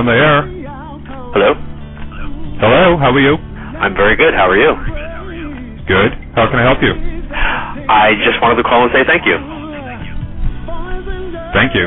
on 0.00 0.06
the 0.08 0.16
air. 0.16 0.40
Hello. 1.36 1.52
Hello. 2.56 2.96
How 2.96 3.12
are 3.12 3.20
you? 3.20 3.36
I'm 3.76 3.92
very 3.94 4.16
good. 4.16 4.32
How 4.32 4.48
are 4.48 4.56
you? 4.56 4.72
Good. 5.84 6.12
How 6.32 6.48
can 6.48 6.56
I 6.56 6.64
help 6.64 6.80
you? 6.80 6.96
I 7.84 8.16
just 8.24 8.40
wanted 8.40 8.56
to 8.56 8.64
call 8.64 8.88
and 8.88 8.92
say 8.96 9.04
thank 9.04 9.28
you. 9.28 9.36
Thank 11.52 11.76
you. 11.76 11.84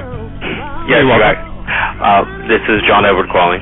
Yes, 0.85 1.01
You're 1.01 1.09
welcome. 1.09 1.41
Uh, 1.65 2.21
this 2.45 2.61
is 2.69 2.85
John 2.85 3.01
Edward 3.05 3.29
calling. 3.33 3.61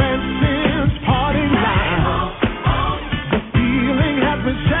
Every 4.51 4.63
time. 4.65 4.80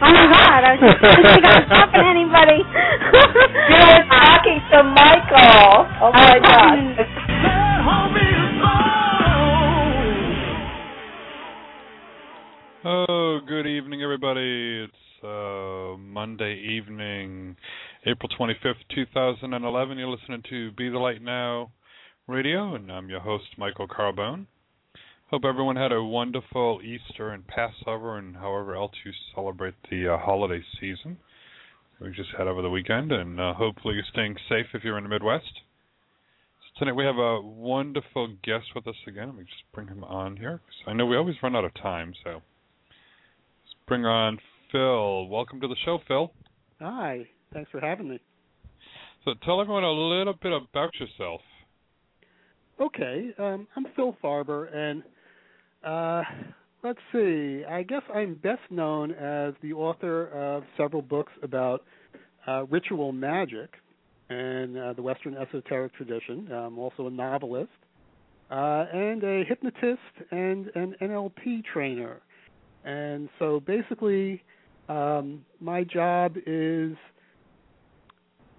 Oh 0.00 0.06
my 0.14 0.30
God! 0.30 0.62
I 0.62 0.78
was 0.78 0.94
just 0.94 1.02
I 1.02 1.18
think 1.26 1.42
I 1.42 1.58
was 1.58 1.66
talking 1.74 1.98
to 1.98 2.06
anybody. 2.06 2.62
You 2.62 3.82
were 3.82 4.06
talking 4.06 4.62
to 4.70 4.78
Michael. 4.94 5.90
Oh 5.98 6.14
my 6.14 6.38
God. 6.38 6.78
Oh, 12.84 13.40
good 13.44 13.66
evening, 13.66 14.02
everybody. 14.02 14.86
It's 14.86 15.24
uh, 15.24 15.98
Monday 15.98 16.54
evening, 16.54 17.56
April 18.06 18.28
25th, 18.38 18.76
2011. 18.94 19.98
You're 19.98 20.08
listening 20.08 20.44
to 20.48 20.70
Be 20.72 20.88
the 20.90 20.98
Light 20.98 21.22
Now 21.22 21.72
radio, 22.28 22.76
and 22.76 22.92
I'm 22.92 23.08
your 23.08 23.18
host, 23.18 23.46
Michael 23.58 23.88
Carbone. 23.88 24.46
Hope 25.30 25.44
everyone 25.44 25.76
had 25.76 25.92
a 25.92 26.02
wonderful 26.02 26.80
Easter 26.82 27.28
and 27.28 27.46
Passover 27.46 28.16
and 28.16 28.34
however 28.34 28.74
else 28.74 28.92
you 29.04 29.12
celebrate 29.34 29.74
the 29.90 30.14
uh, 30.14 30.16
holiday 30.16 30.64
season. 30.80 31.18
We 32.00 32.08
just 32.12 32.30
had 32.38 32.46
over 32.46 32.62
the 32.62 32.70
weekend, 32.70 33.12
and 33.12 33.38
uh, 33.38 33.52
hopefully 33.52 33.96
you're 33.96 34.04
staying 34.10 34.36
safe 34.48 34.64
if 34.72 34.84
you're 34.84 34.96
in 34.96 35.04
the 35.04 35.10
Midwest. 35.10 35.52
So 36.60 36.78
tonight 36.78 36.94
we 36.94 37.04
have 37.04 37.18
a 37.18 37.42
wonderful 37.42 38.36
guest 38.42 38.68
with 38.74 38.86
us 38.86 38.94
again. 39.06 39.26
Let 39.26 39.36
me 39.36 39.44
just 39.44 39.70
bring 39.74 39.88
him 39.88 40.02
on 40.02 40.38
here. 40.38 40.62
'cause 40.64 40.82
I 40.86 40.94
know 40.94 41.04
we 41.04 41.18
always 41.18 41.36
run 41.42 41.54
out 41.54 41.64
of 41.66 41.74
time, 41.74 42.14
so 42.24 42.30
let's 42.30 43.74
bring 43.86 44.06
on 44.06 44.40
Phil. 44.72 45.26
Welcome 45.26 45.60
to 45.60 45.68
the 45.68 45.76
show, 45.84 45.98
Phil. 46.08 46.32
Hi, 46.80 47.28
thanks 47.52 47.70
for 47.70 47.80
having 47.80 48.08
me. 48.08 48.18
So 49.26 49.34
tell 49.44 49.60
everyone 49.60 49.84
a 49.84 49.92
little 49.92 50.32
bit 50.40 50.52
about 50.54 50.98
yourself. 50.98 51.42
Okay, 52.80 53.34
um, 53.38 53.66
I'm 53.76 53.84
Phil 53.94 54.16
Farber, 54.22 54.74
and 54.74 55.02
uh, 55.84 56.22
let's 56.82 56.98
see. 57.12 57.64
I 57.68 57.82
guess 57.82 58.02
I'm 58.14 58.34
best 58.34 58.60
known 58.70 59.12
as 59.12 59.54
the 59.62 59.72
author 59.72 60.28
of 60.28 60.64
several 60.76 61.02
books 61.02 61.32
about 61.42 61.84
uh, 62.46 62.64
ritual 62.64 63.12
magic 63.12 63.74
and 64.30 64.76
uh, 64.76 64.92
the 64.92 65.02
Western 65.02 65.36
esoteric 65.36 65.94
tradition. 65.94 66.50
I'm 66.52 66.78
also 66.78 67.06
a 67.06 67.10
novelist 67.10 67.70
uh, 68.50 68.86
and 68.92 69.22
a 69.22 69.44
hypnotist 69.44 70.30
and 70.30 70.68
an 70.74 70.94
NLP 71.00 71.64
trainer. 71.72 72.20
And 72.84 73.28
so 73.38 73.60
basically, 73.60 74.42
um, 74.88 75.44
my 75.60 75.84
job 75.84 76.36
is 76.46 76.96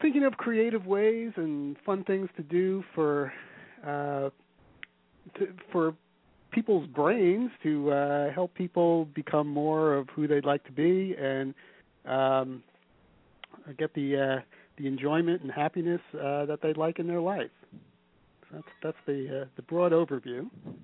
thinking 0.02 0.24
of 0.24 0.34
creative 0.34 0.86
ways 0.86 1.32
and 1.36 1.76
fun 1.86 2.04
things 2.04 2.30
to 2.38 2.44
do 2.44 2.84
for 2.94 3.34
uh, 3.86 4.30
to, 5.38 5.48
for 5.72 5.96
people's 6.52 6.88
brains 6.88 7.52
to 7.64 7.92
uh, 7.92 8.32
help 8.32 8.54
people 8.54 9.06
become 9.06 9.48
more 9.48 9.96
of 9.96 10.08
who 10.10 10.28
they'd 10.28 10.46
like 10.46 10.64
to 10.66 10.72
be 10.72 11.16
and 11.20 11.54
um, 12.06 12.64
get 13.78 13.94
the 13.94 14.18
uh, 14.18 14.42
the 14.78 14.88
enjoyment 14.88 15.42
and 15.42 15.52
happiness 15.52 16.02
uh, 16.16 16.46
that 16.46 16.60
they'd 16.62 16.78
like 16.78 17.00
in 17.00 17.08
their 17.08 17.22
life. 17.22 17.52
So 17.72 18.48
that's 18.54 18.68
that's 18.84 18.98
the 19.06 19.42
uh, 19.42 19.46
the 19.56 19.62
broad 19.64 19.92
overview. 19.92 20.50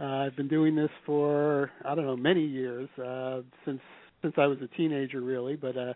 Uh, 0.00 0.26
I've 0.26 0.36
been 0.36 0.46
doing 0.46 0.76
this 0.76 0.90
for 1.04 1.72
I 1.84 1.96
don't 1.96 2.06
know 2.06 2.16
many 2.16 2.44
years 2.46 2.88
uh, 3.04 3.40
since 3.64 3.80
since 4.22 4.34
I 4.36 4.46
was 4.46 4.58
a 4.62 4.68
teenager, 4.76 5.20
really, 5.20 5.56
but 5.56 5.76
uh, 5.76 5.94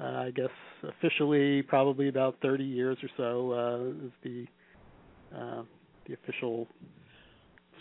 uh, 0.00 0.04
I 0.04 0.30
guess 0.30 0.50
officially 0.82 1.62
probably 1.62 2.08
about 2.08 2.36
30 2.40 2.64
years 2.64 2.98
or 3.02 3.08
so 3.16 3.52
uh, 3.52 4.06
is 4.06 4.12
the 4.22 4.46
uh, 5.36 5.62
the 6.06 6.14
official 6.14 6.68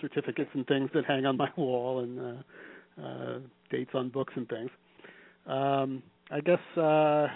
certificates 0.01 0.49
and 0.53 0.65
things 0.67 0.89
that 0.93 1.05
hang 1.05 1.25
on 1.25 1.37
my 1.37 1.49
wall 1.57 1.99
and 1.99 2.19
uh, 2.19 3.01
uh, 3.01 3.39
dates 3.69 3.91
on 3.93 4.09
books 4.09 4.33
and 4.35 4.47
things. 4.49 4.69
Um, 5.47 6.03
I 6.29 6.41
guess 6.41 6.59
uh, 6.77 7.27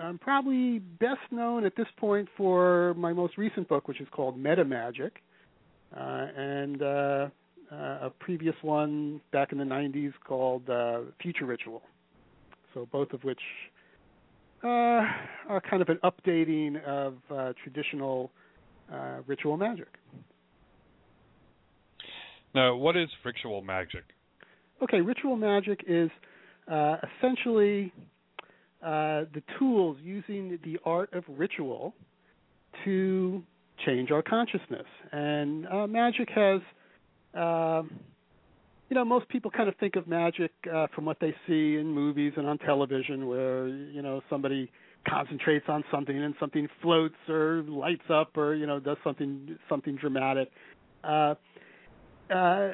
I'm 0.00 0.18
probably 0.18 0.78
best 0.78 1.20
known 1.30 1.64
at 1.64 1.76
this 1.76 1.86
point 1.98 2.28
for 2.36 2.94
my 2.94 3.12
most 3.12 3.38
recent 3.38 3.68
book, 3.68 3.88
which 3.88 4.00
is 4.00 4.08
called 4.10 4.38
Meta 4.38 4.64
Magic, 4.64 5.22
uh, 5.96 6.26
and 6.36 6.82
uh, 6.82 7.28
uh, 7.70 7.76
a 8.02 8.12
previous 8.18 8.54
one 8.62 9.20
back 9.32 9.52
in 9.52 9.58
the 9.58 9.64
90s 9.64 10.12
called 10.26 10.68
uh, 10.68 11.00
Future 11.20 11.46
Ritual. 11.46 11.82
So 12.72 12.88
both 12.90 13.12
of 13.12 13.22
which 13.22 13.40
uh, 14.64 14.68
are 15.48 15.62
kind 15.68 15.82
of 15.82 15.88
an 15.88 15.98
updating 16.02 16.82
of 16.84 17.14
uh, 17.30 17.52
traditional 17.62 18.30
uh, 18.92 19.18
ritual 19.26 19.56
magic. 19.56 19.88
Now, 22.54 22.76
what 22.76 22.96
is 22.96 23.08
ritual 23.24 23.62
magic? 23.62 24.04
Okay, 24.82 25.00
ritual 25.00 25.36
magic 25.36 25.80
is 25.86 26.10
uh, 26.70 26.96
essentially 27.18 27.92
uh, 28.82 29.24
the 29.34 29.42
tools 29.58 29.96
using 30.02 30.58
the 30.64 30.78
art 30.84 31.12
of 31.12 31.24
ritual 31.28 31.94
to 32.84 33.42
change 33.84 34.10
our 34.10 34.22
consciousness. 34.22 34.86
And 35.10 35.66
uh, 35.66 35.86
magic 35.86 36.28
has, 36.34 36.60
uh, 37.36 37.82
you 38.88 38.94
know, 38.94 39.04
most 39.04 39.28
people 39.28 39.50
kind 39.50 39.68
of 39.68 39.74
think 39.76 39.96
of 39.96 40.06
magic 40.06 40.52
uh, 40.72 40.86
from 40.94 41.04
what 41.04 41.18
they 41.20 41.34
see 41.46 41.76
in 41.76 41.86
movies 41.86 42.34
and 42.36 42.46
on 42.46 42.58
television, 42.58 43.26
where 43.26 43.66
you 43.68 44.02
know 44.02 44.20
somebody 44.30 44.70
concentrates 45.08 45.66
on 45.68 45.82
something 45.90 46.16
and 46.16 46.34
something 46.38 46.68
floats 46.80 47.14
or 47.28 47.62
lights 47.66 48.04
up 48.10 48.36
or 48.36 48.54
you 48.54 48.66
know 48.66 48.78
does 48.78 48.96
something 49.02 49.58
something 49.68 49.96
dramatic. 49.96 50.50
Uh, 52.30 52.70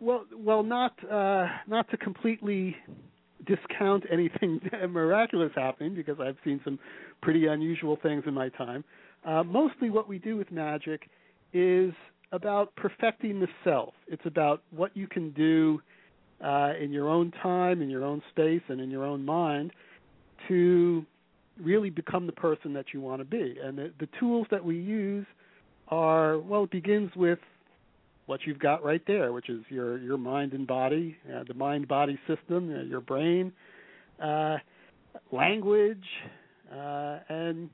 well, 0.00 0.24
well, 0.36 0.62
not 0.62 0.92
uh, 1.10 1.46
not 1.66 1.90
to 1.90 1.96
completely 1.96 2.76
discount 3.46 4.04
anything 4.10 4.60
miraculous 4.88 5.50
happening 5.54 5.94
because 5.94 6.18
I've 6.20 6.36
seen 6.44 6.60
some 6.64 6.78
pretty 7.22 7.46
unusual 7.46 7.98
things 8.02 8.24
in 8.26 8.34
my 8.34 8.48
time. 8.50 8.84
Uh, 9.24 9.42
mostly, 9.42 9.90
what 9.90 10.08
we 10.08 10.18
do 10.18 10.36
with 10.36 10.50
magic 10.52 11.08
is 11.52 11.92
about 12.32 12.74
perfecting 12.76 13.40
the 13.40 13.48
self. 13.64 13.94
It's 14.06 14.24
about 14.24 14.62
what 14.70 14.96
you 14.96 15.06
can 15.06 15.30
do 15.32 15.80
uh, 16.44 16.72
in 16.80 16.92
your 16.92 17.08
own 17.08 17.32
time, 17.42 17.82
in 17.82 17.90
your 17.90 18.04
own 18.04 18.22
space, 18.30 18.62
and 18.68 18.80
in 18.80 18.90
your 18.90 19.04
own 19.04 19.24
mind 19.24 19.72
to 20.46 21.04
really 21.60 21.90
become 21.90 22.26
the 22.26 22.32
person 22.32 22.72
that 22.74 22.86
you 22.92 23.00
want 23.00 23.20
to 23.20 23.24
be. 23.24 23.56
And 23.62 23.76
the, 23.76 23.92
the 23.98 24.08
tools 24.20 24.46
that 24.50 24.64
we 24.64 24.76
use 24.76 25.26
are 25.88 26.38
well, 26.38 26.64
it 26.64 26.70
begins 26.70 27.10
with 27.16 27.38
what 28.28 28.40
you've 28.44 28.58
got 28.58 28.84
right 28.84 29.02
there, 29.06 29.32
which 29.32 29.48
is 29.48 29.62
your 29.70 29.96
your 29.98 30.18
mind 30.18 30.52
and 30.52 30.66
body, 30.66 31.16
uh, 31.34 31.44
the 31.48 31.54
mind 31.54 31.88
body 31.88 32.18
system, 32.28 32.70
uh, 32.70 32.82
your 32.82 33.00
brain, 33.00 33.50
uh, 34.22 34.58
language, 35.32 36.04
uh, 36.70 37.18
and 37.30 37.70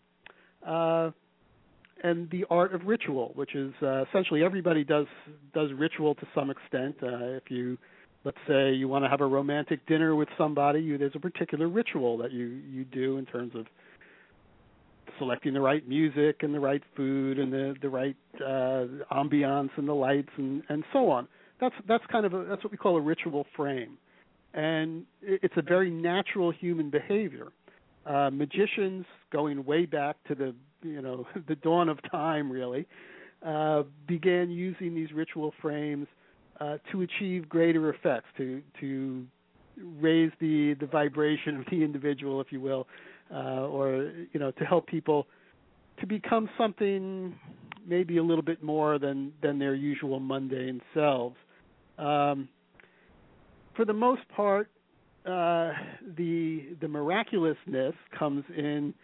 uh, 0.65 1.11
and 2.05 2.31
the 2.31 2.45
art 2.51 2.73
of 2.73 2.83
ritual, 2.87 3.33
which 3.35 3.57
is 3.57 3.75
essentially 4.09 4.45
everybody 4.45 4.85
does 4.85 5.07
does 5.53 5.71
ritual 5.77 6.15
to 6.15 6.27
some 6.37 6.51
extent. 6.51 6.95
Uh, 7.03 7.35
if 7.35 7.51
you 7.51 7.77
let's 8.25 8.39
say 8.47 8.73
you 8.73 8.87
want 8.87 9.05
to 9.05 9.09
have 9.09 9.21
a 9.21 9.27
romantic 9.27 9.85
dinner 9.89 10.15
with 10.15 10.29
somebody, 10.39 10.81
you, 10.81 10.97
there's 10.97 11.17
a 11.17 11.21
particular 11.21 11.67
ritual 11.67 12.17
that 12.19 12.31
you 12.31 12.61
you 12.71 12.85
do 12.85 13.19
in 13.19 13.27
terms 13.27 13.53
of 13.57 13.67
selecting 15.19 15.55
the 15.55 15.61
right 15.61 15.87
music 15.89 16.43
and 16.43 16.55
the 16.55 16.61
right 16.61 16.83
food 16.97 17.39
and 17.39 17.53
the 17.53 17.75
the 17.81 17.89
right 17.89 18.17
uh, 18.41 18.87
ambiance 19.13 19.71
and 19.77 19.89
the 19.89 19.95
lights 19.95 20.31
and 20.37 20.63
and 20.69 20.85
so 20.93 21.11
on. 21.11 21.29
That's 21.61 21.75
that's 21.87 22.05
kind 22.11 22.27
of 22.27 22.35
a 22.35 22.45
that's 22.45 22.63
what 22.65 22.71
we 22.71 22.79
call 22.79 22.97
a 22.97 23.01
ritual 23.01 23.47
frame, 23.57 23.97
and 24.53 25.05
it's 25.23 25.55
a 25.57 25.63
very 25.63 25.91
natural 25.91 26.51
human 26.51 26.91
behavior. 26.91 27.49
Uh, 28.07 28.29
magicians, 28.31 29.07
going 29.33 29.65
way 29.65 29.87
back 29.87 30.17
to 30.29 30.35
the 30.35 30.55
you 30.83 31.01
know 31.01 31.27
the 31.49 31.55
dawn 31.57 31.89
of 31.89 31.99
time, 32.11 32.51
really, 32.51 32.87
uh, 33.45 33.83
began 34.07 34.51
using 34.51 34.95
these 34.95 35.13
ritual 35.13 35.53
frames 35.63 36.07
uh, 36.61 36.79
to 36.93 37.03
achieve 37.03 37.49
greater 37.49 37.91
effects, 37.91 38.27
to 38.37 38.63
to 38.81 39.25
raise 40.01 40.33
the 40.41 40.75
the 40.81 40.87
vibration 40.87 41.59
of 41.59 41.67
the 41.71 41.83
individual, 41.83 42.41
if 42.41 42.49
you 42.51 42.61
will, 42.61 42.87
uh, 43.33 43.67
or 43.67 44.13
you 44.33 44.41
know 44.41 44.51
to 44.53 44.65
help 44.65 44.87
people 44.87 45.27
to 46.01 46.07
become 46.07 46.49
something 46.59 47.35
maybe 47.87 48.17
a 48.17 48.23
little 48.23 48.43
bit 48.43 48.63
more 48.63 48.99
than 48.99 49.33
than 49.43 49.59
their 49.59 49.75
usual 49.75 50.21
mundane 50.21 50.81
selves. 50.93 51.37
Um, 51.99 52.49
for 53.77 53.85
the 53.85 53.93
most 53.93 54.23
part, 54.35 54.69
uh, 55.27 55.73
the 56.17 56.77
the 56.81 56.89
miraculousness 56.89 57.95
comes 58.19 58.45
in 58.57 58.95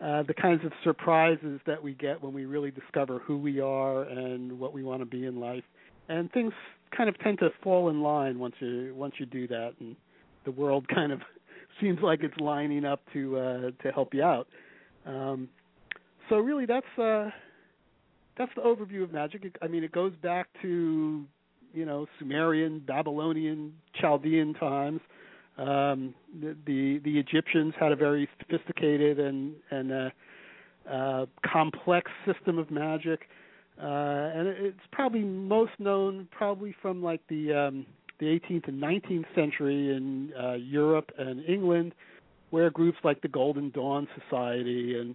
uh, 0.00 0.22
the 0.24 0.34
kinds 0.34 0.64
of 0.64 0.72
surprises 0.82 1.60
that 1.66 1.82
we 1.82 1.94
get 1.94 2.22
when 2.22 2.32
we 2.32 2.44
really 2.44 2.70
discover 2.70 3.20
who 3.20 3.38
we 3.38 3.60
are 3.60 4.02
and 4.02 4.58
what 4.58 4.72
we 4.72 4.82
want 4.82 5.00
to 5.00 5.06
be 5.06 5.26
in 5.26 5.40
life, 5.40 5.64
and 6.08 6.30
things 6.32 6.52
kind 6.96 7.08
of 7.08 7.18
tend 7.20 7.38
to 7.38 7.50
fall 7.62 7.88
in 7.88 8.02
line 8.02 8.38
once 8.38 8.54
you 8.60 8.94
once 8.94 9.14
you 9.18 9.26
do 9.26 9.46
that, 9.48 9.72
and 9.80 9.96
the 10.44 10.50
world 10.50 10.86
kind 10.94 11.12
of 11.12 11.20
seems 11.80 12.00
like 12.02 12.22
it's 12.22 12.38
lining 12.38 12.84
up 12.84 13.00
to 13.12 13.38
uh, 13.38 13.60
to 13.82 13.92
help 13.92 14.14
you 14.14 14.22
out. 14.22 14.48
Um, 15.06 15.48
so 16.28 16.36
really, 16.36 16.66
that's 16.66 16.98
uh, 16.98 17.30
that's 18.36 18.52
the 18.56 18.62
overview 18.62 19.02
of 19.02 19.12
magic. 19.12 19.56
I 19.62 19.68
mean, 19.68 19.84
it 19.84 19.92
goes 19.92 20.12
back 20.22 20.48
to 20.62 21.24
you 21.72 21.84
know 21.84 22.06
Sumerian, 22.18 22.80
Babylonian, 22.80 23.74
Chaldean 24.00 24.54
times. 24.54 25.00
Um, 25.56 26.14
the, 26.40 26.56
the 26.66 27.00
the 27.04 27.18
Egyptians 27.18 27.74
had 27.78 27.92
a 27.92 27.96
very 27.96 28.28
sophisticated 28.38 29.20
and 29.20 29.54
and 29.70 29.92
uh, 29.92 30.10
uh, 30.90 31.26
complex 31.46 32.10
system 32.26 32.58
of 32.58 32.70
magic, 32.70 33.28
uh, 33.80 33.86
and 33.86 34.48
it's 34.48 34.80
probably 34.92 35.20
most 35.20 35.72
known 35.78 36.28
probably 36.30 36.74
from 36.82 37.02
like 37.02 37.20
the 37.28 37.52
um, 37.52 37.86
the 38.18 38.26
18th 38.26 38.68
and 38.68 38.82
19th 38.82 39.26
century 39.34 39.94
in 39.94 40.32
uh, 40.40 40.54
Europe 40.54 41.10
and 41.18 41.44
England, 41.48 41.94
where 42.50 42.70
groups 42.70 42.98
like 43.04 43.20
the 43.22 43.28
Golden 43.28 43.70
Dawn 43.70 44.06
Society 44.22 44.98
and 44.98 45.14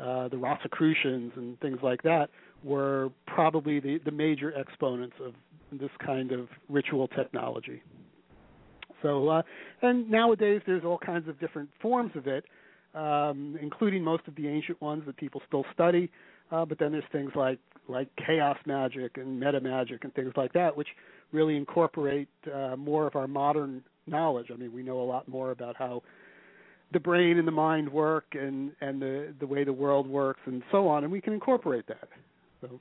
uh, 0.00 0.28
the 0.28 0.38
Rosicrucians 0.38 1.32
and 1.36 1.58
things 1.60 1.78
like 1.82 2.02
that 2.02 2.30
were 2.64 3.10
probably 3.26 3.80
the, 3.80 3.98
the 4.04 4.10
major 4.10 4.50
exponents 4.58 5.16
of 5.24 5.34
this 5.72 5.90
kind 6.04 6.32
of 6.32 6.48
ritual 6.68 7.08
technology. 7.08 7.82
So, 9.02 9.28
uh, 9.28 9.42
and 9.82 10.10
nowadays 10.10 10.60
there's 10.66 10.84
all 10.84 10.98
kinds 10.98 11.28
of 11.28 11.38
different 11.40 11.70
forms 11.80 12.12
of 12.16 12.26
it, 12.26 12.44
um, 12.94 13.58
including 13.60 14.02
most 14.02 14.24
of 14.26 14.34
the 14.34 14.48
ancient 14.48 14.80
ones 14.80 15.04
that 15.06 15.16
people 15.16 15.40
still 15.46 15.64
study. 15.72 16.10
Uh, 16.50 16.64
but 16.64 16.78
then 16.78 16.92
there's 16.92 17.04
things 17.12 17.30
like 17.36 17.58
like 17.88 18.08
chaos 18.16 18.56
magic 18.66 19.16
and 19.16 19.38
meta 19.38 19.60
magic 19.60 20.04
and 20.04 20.14
things 20.14 20.32
like 20.36 20.52
that, 20.52 20.76
which 20.76 20.88
really 21.32 21.56
incorporate 21.56 22.28
uh, 22.52 22.76
more 22.76 23.06
of 23.06 23.16
our 23.16 23.28
modern 23.28 23.82
knowledge. 24.06 24.46
I 24.52 24.56
mean, 24.56 24.72
we 24.72 24.82
know 24.82 25.00
a 25.00 25.04
lot 25.04 25.28
more 25.28 25.50
about 25.50 25.76
how 25.76 26.02
the 26.92 27.00
brain 27.00 27.38
and 27.38 27.46
the 27.46 27.52
mind 27.52 27.90
work 27.90 28.24
and 28.32 28.72
and 28.80 29.00
the 29.00 29.34
the 29.38 29.46
way 29.46 29.64
the 29.64 29.72
world 29.72 30.06
works 30.06 30.40
and 30.46 30.62
so 30.70 30.88
on, 30.88 31.04
and 31.04 31.12
we 31.12 31.20
can 31.20 31.32
incorporate 31.32 31.86
that. 31.86 32.08
So, 32.60 32.80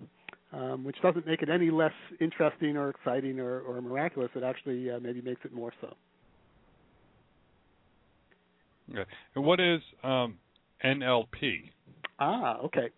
um, 0.51 0.83
which 0.83 0.97
doesn't 1.01 1.27
make 1.27 1.41
it 1.41 1.49
any 1.49 1.69
less 1.69 1.93
interesting 2.19 2.75
or 2.75 2.89
exciting 2.89 3.39
or, 3.39 3.59
or 3.61 3.81
miraculous. 3.81 4.31
It 4.35 4.43
actually 4.43 4.89
uh, 4.89 4.99
maybe 4.99 5.21
makes 5.21 5.41
it 5.45 5.53
more 5.53 5.71
so. 5.79 5.95
Okay. 8.91 9.09
And 9.35 9.45
what 9.45 9.59
is 9.59 9.81
um, 10.03 10.37
NLP? 10.83 11.69
Ah, 12.19 12.57
okay. 12.57 12.89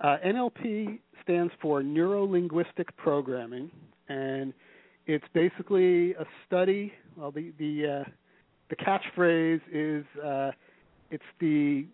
Uh, 0.00 0.16
NLP 0.26 0.98
stands 1.22 1.52
for 1.60 1.82
Neuro 1.82 2.24
Linguistic 2.24 2.94
Programming, 2.96 3.70
and 4.08 4.52
it's 5.06 5.24
basically 5.32 6.12
a 6.14 6.24
study. 6.46 6.92
Well, 7.16 7.30
the 7.30 7.52
the 7.58 8.04
uh, 8.06 8.10
the 8.70 8.76
catchphrase 8.76 9.60
is 9.72 10.04
uh, 10.22 10.52
it's 11.10 11.24
the 11.40 11.86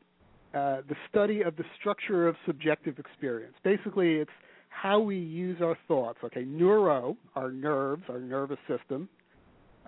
uh, 0.54 0.82
the 0.88 0.96
study 1.08 1.42
of 1.42 1.56
the 1.56 1.64
structure 1.78 2.28
of 2.28 2.36
subjective 2.46 2.98
experience. 2.98 3.54
Basically, 3.62 4.14
it's 4.16 4.30
how 4.68 5.00
we 5.00 5.16
use 5.16 5.60
our 5.60 5.76
thoughts. 5.88 6.18
Okay, 6.24 6.44
neuro, 6.44 7.16
our 7.34 7.50
nerves, 7.50 8.02
our 8.08 8.20
nervous 8.20 8.58
system, 8.68 9.08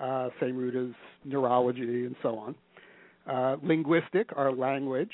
uh, 0.01 0.29
same 0.41 0.57
root 0.57 0.75
as 0.75 0.95
neurology 1.25 2.07
and 2.07 2.17
so 2.23 2.39
on. 2.39 2.55
Uh, 3.27 3.57
linguistic, 3.63 4.29
our 4.37 4.53
language, 4.53 5.13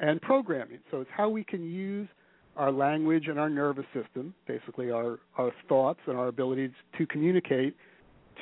and 0.00 0.20
programming. 0.20 0.80
So 0.90 1.00
it's 1.00 1.10
how 1.16 1.28
we 1.28 1.44
can 1.44 1.62
use 1.62 2.08
our 2.56 2.72
language 2.72 3.28
and 3.28 3.38
our 3.38 3.50
nervous 3.50 3.84
system, 3.94 4.34
basically 4.46 4.90
our, 4.90 5.18
our 5.36 5.52
thoughts 5.68 6.00
and 6.06 6.16
our 6.16 6.28
abilities 6.28 6.70
to 6.98 7.06
communicate, 7.06 7.76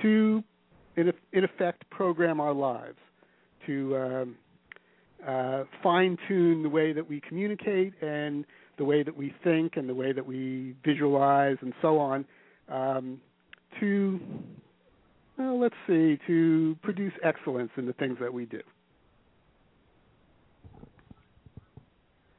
to 0.02 0.42
in, 0.96 1.12
in 1.32 1.44
effect 1.44 1.88
program 1.90 2.40
our 2.40 2.52
lives, 2.52 2.98
to 3.66 3.96
um, 3.96 4.36
uh, 5.26 5.64
fine 5.82 6.16
tune 6.28 6.62
the 6.62 6.68
way 6.68 6.92
that 6.92 7.08
we 7.08 7.20
communicate 7.20 7.92
and 8.02 8.44
the 8.78 8.84
way 8.84 9.02
that 9.02 9.16
we 9.16 9.34
think 9.42 9.76
and 9.76 9.88
the 9.88 9.94
way 9.94 10.12
that 10.12 10.24
we 10.24 10.74
visualize 10.84 11.56
and 11.60 11.72
so 11.80 11.98
on 11.98 12.24
um, 12.68 13.20
to 13.80 14.20
well, 15.36 15.58
let's 15.58 15.74
see 15.86 16.18
to 16.28 16.76
produce 16.82 17.12
excellence 17.24 17.70
in 17.76 17.86
the 17.86 17.92
things 17.94 18.18
that 18.20 18.32
we 18.32 18.46
do. 18.46 18.60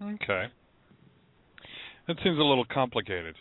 Okay. 0.01 0.46
That 2.08 2.18
seems 2.24 2.38
a 2.38 2.44
little 2.44 2.66
complicated. 2.66 3.36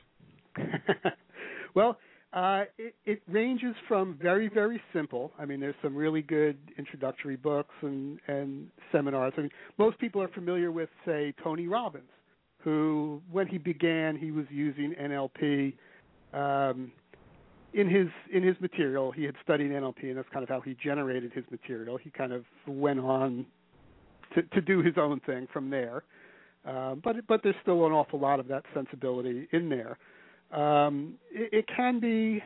well, 1.75 1.99
uh, 2.33 2.65
it, 2.79 2.95
it 3.05 3.23
ranges 3.29 3.75
from 3.87 4.19
very, 4.21 4.49
very 4.49 4.81
simple. 4.93 5.33
I 5.39 5.45
mean, 5.45 5.61
there's 5.61 5.75
some 5.83 5.95
really 5.95 6.23
good 6.23 6.57
introductory 6.79 7.37
books 7.37 7.75
and, 7.83 8.19
and 8.27 8.69
seminars. 8.91 9.33
I 9.37 9.43
mean, 9.43 9.51
most 9.79 9.99
people 9.99 10.21
are 10.23 10.29
familiar 10.29 10.73
with, 10.73 10.89
say, 11.07 11.33
Tony 11.43 11.69
Robbins, 11.69 12.11
who, 12.59 13.23
when 13.31 13.47
he 13.47 13.59
began, 13.59 14.17
he 14.17 14.31
was 14.31 14.47
using 14.51 14.95
NLP 15.01 15.75
um, 16.33 16.91
in 17.73 17.89
his 17.89 18.09
in 18.33 18.43
his 18.43 18.57
material. 18.61 19.13
He 19.13 19.25
had 19.25 19.35
studied 19.43 19.71
NLP, 19.71 20.05
and 20.05 20.17
that's 20.17 20.29
kind 20.33 20.43
of 20.43 20.49
how 20.49 20.61
he 20.61 20.77
generated 20.83 21.33
his 21.33 21.45
material. 21.51 21.99
He 21.99 22.11
kind 22.11 22.33
of 22.33 22.45
went 22.67 23.01
on 23.01 23.47
to, 24.35 24.43
to 24.43 24.61
do 24.61 24.83
his 24.83 24.95
own 24.97 25.21
thing 25.21 25.47
from 25.53 25.71
there. 25.71 26.03
Um, 26.67 27.01
but 27.05 27.17
but 27.27 27.43
there's 27.43 27.57
still 27.63 27.85
an 27.87 27.93
awful 27.93 28.19
lot 28.19 28.41
of 28.41 28.49
that 28.49 28.65
sensibility 28.73 29.49
in 29.53 29.69
there. 29.69 29.99
Um, 30.59 31.15
it, 31.31 31.53
it 31.53 31.65
can 31.75 32.01
be, 32.01 32.43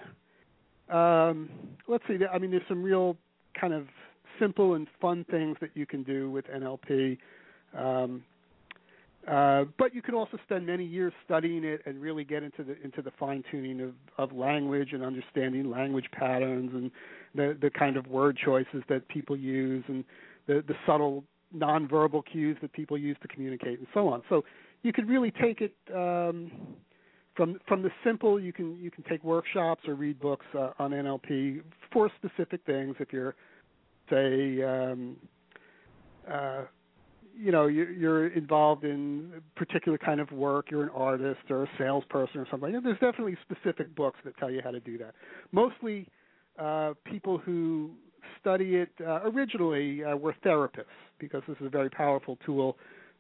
um, 0.93 1.51
let's 1.87 2.05
see. 2.09 2.19
I 2.33 2.39
mean, 2.39 2.51
there's 2.51 2.63
some 2.69 2.83
real 2.83 3.17
kind 3.61 3.75
of 3.75 3.87
simple 4.41 4.75
and 4.75 4.87
fun 5.01 5.25
things 5.31 5.57
that 5.61 5.71
you 5.75 5.87
can 5.87 6.03
do 6.03 6.31
with 6.31 6.47
NLP. 6.47 7.19
Um, 7.77 8.25
uh, 9.27 9.65
but 9.79 9.95
you 9.95 10.01
can 10.01 10.15
also 10.15 10.39
spend 10.45 10.67
many 10.67 10.85
years 10.85 11.13
studying 11.25 11.63
it 11.63 11.83
and 11.85 12.01
really 12.01 12.25
get 12.25 12.43
into 12.43 12.65
the 12.65 12.81
into 12.83 13.03
the 13.03 13.11
fine 13.19 13.45
tuning 13.51 13.81
of, 13.81 13.93
of 14.17 14.35
language 14.35 14.93
and 14.93 15.03
understanding 15.03 15.69
language 15.71 16.07
patterns 16.13 16.71
and 16.73 16.91
the 17.35 17.57
the 17.61 17.69
kind 17.71 17.97
of 17.99 18.07
word 18.07 18.39
choices 18.43 18.83
that 18.89 19.07
people 19.09 19.37
use 19.37 19.85
and 19.89 20.03
the 20.47 20.65
the 20.67 20.75
subtle 20.87 21.25
nonverbal 21.57 22.23
cues 22.31 22.57
that 22.63 22.73
people 22.73 22.99
use 22.99 23.17
to 23.23 23.29
communicate 23.29 23.79
and 23.79 23.89
so 23.95 24.09
on. 24.09 24.23
So 24.29 24.45
you 24.83 24.93
could 24.93 25.09
really 25.09 25.31
take 25.31 25.61
it 25.61 25.75
um, 25.95 26.51
from 27.35 27.59
from 27.67 27.83
the 27.83 27.91
simple. 28.05 28.39
You 28.39 28.53
can 28.53 28.77
you 28.79 28.91
can 28.91 29.05
take 29.05 29.23
workshops 29.25 29.87
or 29.89 29.95
read 29.95 30.21
books 30.21 30.47
uh, 30.55 30.71
on 30.79 30.91
NLP 30.91 31.63
for 31.93 32.11
specific 32.17 32.61
things. 32.67 32.97
If 33.01 33.13
you're 33.13 33.35
say 34.11 34.63
um, 34.63 35.17
uh, 36.31 36.63
you 37.37 37.53
know 37.53 37.67
you're, 37.67 37.91
you're 37.91 38.29
involved 38.29 38.85
in 38.85 39.33
a 39.37 39.59
particular 39.59 39.99
kind 39.99 40.21
of 40.21 40.31
work, 40.33 40.71
you're 40.71 40.83
an 40.83 40.91
artist 40.95 41.41
or 41.51 41.65
a 41.65 41.69
salesperson 41.79 42.41
or 42.41 42.47
something. 42.51 42.73
There's 42.83 42.99
definitely 42.99 43.37
specific 43.43 43.95
books 43.95 44.19
that 44.25 44.37
tell 44.39 44.51
you 44.51 44.61
how 44.63 44.71
to 44.71 44.81
do 44.81 44.99
that. 44.99 45.15
Mostly 45.53 46.09
uh, 46.59 46.95
people 47.05 47.39
who 47.39 47.93
study 48.41 48.77
it 48.77 48.91
uh, 49.01 49.21
originally 49.25 50.05
uh, 50.05 50.17
were 50.17 50.35
therapists 50.45 50.85
because 51.19 51.43
this 51.49 51.57
is 51.61 51.67
a 51.67 51.71
very 51.71 51.91
powerful 51.91 52.39
tool 52.45 52.77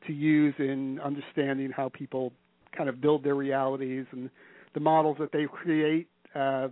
to 0.07 0.13
use 0.13 0.55
in 0.59 1.01
understanding 1.01 1.71
how 1.71 1.89
people 1.89 2.33
kind 2.77 2.89
of 2.89 3.01
build 3.01 3.25
their 3.25 3.35
realities 3.35 4.07
and 4.13 4.31
the 4.75 4.81
models 4.81 5.17
that 5.19 5.33
they 5.33 5.47
create 5.51 6.09
uh, 6.35 6.69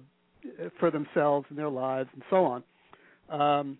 for 0.78 0.90
themselves 0.90 1.46
and 1.48 1.58
their 1.58 1.68
lives 1.68 2.08
and 2.12 2.22
so 2.30 2.44
on. 2.44 2.62
Um, 3.28 3.78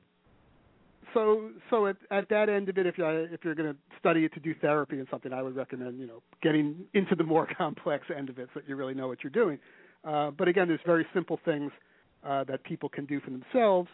so, 1.14 1.50
so 1.70 1.86
at, 1.86 1.96
at 2.10 2.28
that 2.28 2.48
end 2.48 2.68
of 2.68 2.76
it, 2.76 2.86
if 2.86 2.98
you 2.98 3.06
if 3.06 3.44
you're 3.44 3.54
going 3.54 3.72
to 3.72 3.78
study 3.98 4.24
it 4.24 4.34
to 4.34 4.40
do 4.40 4.54
therapy 4.60 4.98
and 4.98 5.06
something, 5.10 5.32
I 5.32 5.42
would 5.42 5.56
recommend 5.56 5.98
you 5.98 6.06
know 6.06 6.22
getting 6.42 6.76
into 6.94 7.14
the 7.14 7.24
more 7.24 7.46
complex 7.58 8.06
end 8.14 8.28
of 8.28 8.38
it 8.38 8.48
so 8.52 8.60
that 8.60 8.68
you 8.68 8.76
really 8.76 8.94
know 8.94 9.08
what 9.08 9.22
you're 9.22 9.30
doing. 9.30 9.58
Uh, 10.04 10.30
but 10.30 10.48
again, 10.48 10.68
there's 10.68 10.80
very 10.84 11.06
simple 11.14 11.38
things 11.44 11.72
uh, 12.24 12.44
that 12.44 12.62
people 12.64 12.88
can 12.88 13.06
do 13.06 13.20
for 13.20 13.30
themselves 13.30 13.88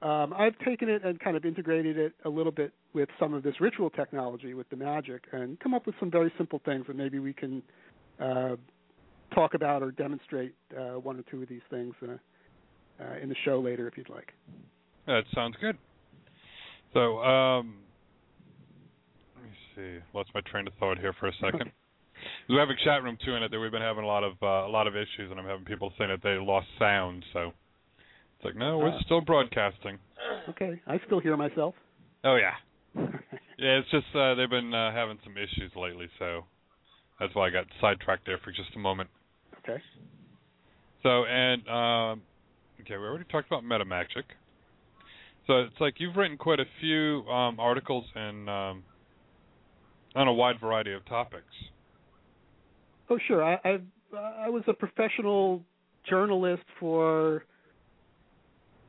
um, 0.00 0.32
I've 0.36 0.56
taken 0.64 0.88
it 0.88 1.04
and 1.04 1.18
kind 1.18 1.36
of 1.36 1.44
integrated 1.44 1.98
it 1.98 2.12
a 2.24 2.28
little 2.28 2.52
bit 2.52 2.72
with 2.92 3.08
some 3.18 3.34
of 3.34 3.42
this 3.42 3.54
ritual 3.60 3.90
technology 3.90 4.54
with 4.54 4.68
the 4.70 4.76
magic 4.76 5.24
and 5.32 5.58
come 5.60 5.74
up 5.74 5.86
with 5.86 5.94
some 5.98 6.10
very 6.10 6.32
simple 6.38 6.60
things 6.64 6.86
that 6.86 6.96
maybe 6.96 7.18
we 7.18 7.32
can 7.32 7.62
uh, 8.20 8.56
talk 9.34 9.54
about 9.54 9.82
or 9.82 9.90
demonstrate 9.90 10.54
uh, 10.76 10.98
one 11.00 11.18
or 11.18 11.22
two 11.30 11.42
of 11.42 11.48
these 11.48 11.62
things 11.70 11.94
uh, 12.02 12.12
uh 13.00 13.18
in 13.22 13.28
the 13.28 13.34
show 13.44 13.60
later 13.60 13.88
if 13.88 13.96
you'd 13.96 14.08
like. 14.08 14.32
That 15.06 15.24
sounds 15.34 15.56
good. 15.60 15.76
So, 16.94 17.18
um, 17.18 17.76
let 19.34 19.44
me 19.44 19.50
see. 19.74 19.98
Lost 20.14 20.30
my 20.34 20.40
train 20.42 20.66
of 20.66 20.74
thought 20.78 20.98
here 20.98 21.14
for 21.18 21.28
a 21.28 21.32
second. 21.40 21.72
we 22.48 22.56
have 22.56 22.68
a 22.70 22.84
chat 22.84 23.02
room 23.02 23.18
too 23.24 23.34
in 23.34 23.42
it 23.42 23.50
that 23.50 23.58
we've 23.58 23.70
been 23.70 23.82
having 23.82 24.04
a 24.04 24.06
lot 24.06 24.24
of 24.24 24.34
uh, 24.42 24.66
a 24.66 24.70
lot 24.70 24.86
of 24.86 24.94
issues, 24.94 25.30
and 25.30 25.38
I'm 25.38 25.46
having 25.46 25.64
people 25.64 25.92
saying 25.98 26.10
that 26.10 26.22
they 26.22 26.36
lost 26.40 26.66
sound. 26.78 27.24
So 27.32 27.52
it's 28.38 28.44
like, 28.44 28.56
no, 28.56 28.78
we're 28.78 28.90
uh, 28.90 29.00
still 29.04 29.20
broadcasting. 29.20 29.98
Okay, 30.48 30.80
I 30.86 31.00
still 31.06 31.18
hear 31.18 31.36
myself. 31.36 31.74
Oh 32.22 32.36
yeah. 32.36 32.54
yeah, 33.58 33.80
it's 33.80 33.90
just 33.90 34.06
uh, 34.14 34.34
they've 34.34 34.48
been 34.48 34.72
uh, 34.72 34.92
having 34.92 35.18
some 35.24 35.36
issues 35.36 35.72
lately, 35.76 36.06
so 36.20 36.44
that's 37.18 37.34
why 37.34 37.48
I 37.48 37.50
got 37.50 37.66
sidetracked 37.80 38.26
there 38.26 38.38
for 38.38 38.52
just 38.52 38.70
a 38.76 38.78
moment. 38.78 39.10
Okay. 39.58 39.82
So 41.02 41.24
and 41.24 41.66
um, 41.68 42.22
okay, 42.80 42.96
we 42.96 43.04
already 43.04 43.24
talked 43.24 43.48
about 43.48 43.64
MetaMagic. 43.64 44.24
So 45.48 45.60
it's 45.60 45.80
like 45.80 45.94
you've 45.98 46.16
written 46.16 46.36
quite 46.36 46.60
a 46.60 46.66
few 46.80 47.26
um, 47.28 47.58
articles 47.58 48.04
and 48.14 48.48
um, 48.48 48.84
on 50.14 50.28
a 50.28 50.32
wide 50.32 50.60
variety 50.60 50.92
of 50.92 51.04
topics. 51.06 51.44
Oh 53.10 53.18
sure, 53.26 53.42
I 53.42 53.58
I've, 53.64 53.84
I 54.16 54.48
was 54.48 54.62
a 54.68 54.74
professional 54.74 55.62
journalist 56.08 56.62
for 56.78 57.44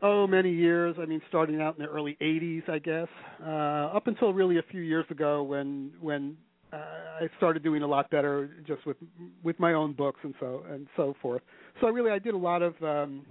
oh 0.01 0.27
many 0.27 0.51
years. 0.51 0.95
I 1.01 1.05
mean 1.05 1.21
starting 1.27 1.61
out 1.61 1.77
in 1.77 1.83
the 1.83 1.89
early 1.89 2.17
80s 2.21 2.69
i 2.69 2.79
guess. 2.79 3.07
Uh 3.43 3.95
up 3.95 4.07
until 4.07 4.33
really 4.33 4.57
a 4.57 4.63
few 4.71 4.81
years 4.81 5.05
ago 5.09 5.43
when 5.43 5.91
when 5.99 6.37
uh, 6.71 6.77
i 7.21 7.27
started 7.37 7.63
doing 7.63 7.81
a 7.83 7.87
lot 7.87 8.09
better 8.09 8.49
just 8.67 8.85
with 8.85 8.97
with 9.43 9.59
my 9.59 9.73
own 9.73 9.93
books 9.93 10.19
and 10.23 10.33
so 10.39 10.63
and 10.69 10.87
so 10.95 11.15
forth. 11.21 11.41
So 11.81 11.87
really 11.87 12.11
i 12.11 12.19
did 12.19 12.33
a 12.33 12.37
lot 12.37 12.61
of 12.61 12.73
um 12.83 13.25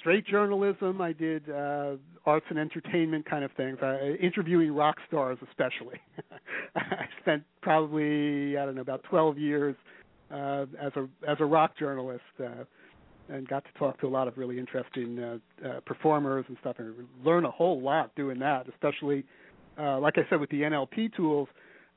straight 0.00 0.26
journalism. 0.26 1.00
I 1.00 1.12
did 1.12 1.48
uh 1.50 1.96
arts 2.24 2.46
and 2.50 2.58
entertainment 2.58 3.28
kind 3.28 3.44
of 3.44 3.50
things. 3.52 3.78
Uh, 3.82 3.98
interviewing 4.20 4.72
rock 4.72 4.96
stars 5.08 5.38
especially. 5.48 6.00
I 6.76 7.06
spent 7.20 7.42
probably 7.62 8.56
i 8.56 8.64
don't 8.64 8.74
know 8.74 8.80
about 8.80 9.02
12 9.04 9.38
years 9.38 9.76
uh 10.32 10.66
as 10.80 10.92
a 10.96 11.08
as 11.28 11.36
a 11.40 11.44
rock 11.44 11.76
journalist 11.78 12.22
uh 12.42 12.64
and 13.28 13.48
got 13.48 13.64
to 13.64 13.72
talk 13.78 14.00
to 14.00 14.06
a 14.06 14.08
lot 14.08 14.28
of 14.28 14.36
really 14.36 14.58
interesting 14.58 15.18
uh, 15.18 15.38
uh, 15.66 15.80
performers 15.80 16.44
and 16.48 16.56
stuff, 16.60 16.76
and 16.78 16.94
learn 17.24 17.44
a 17.44 17.50
whole 17.50 17.80
lot 17.80 18.14
doing 18.14 18.38
that. 18.40 18.68
Especially, 18.68 19.24
uh, 19.78 19.98
like 19.98 20.18
I 20.18 20.22
said, 20.28 20.40
with 20.40 20.50
the 20.50 20.62
NLP 20.62 21.14
tools, 21.16 21.48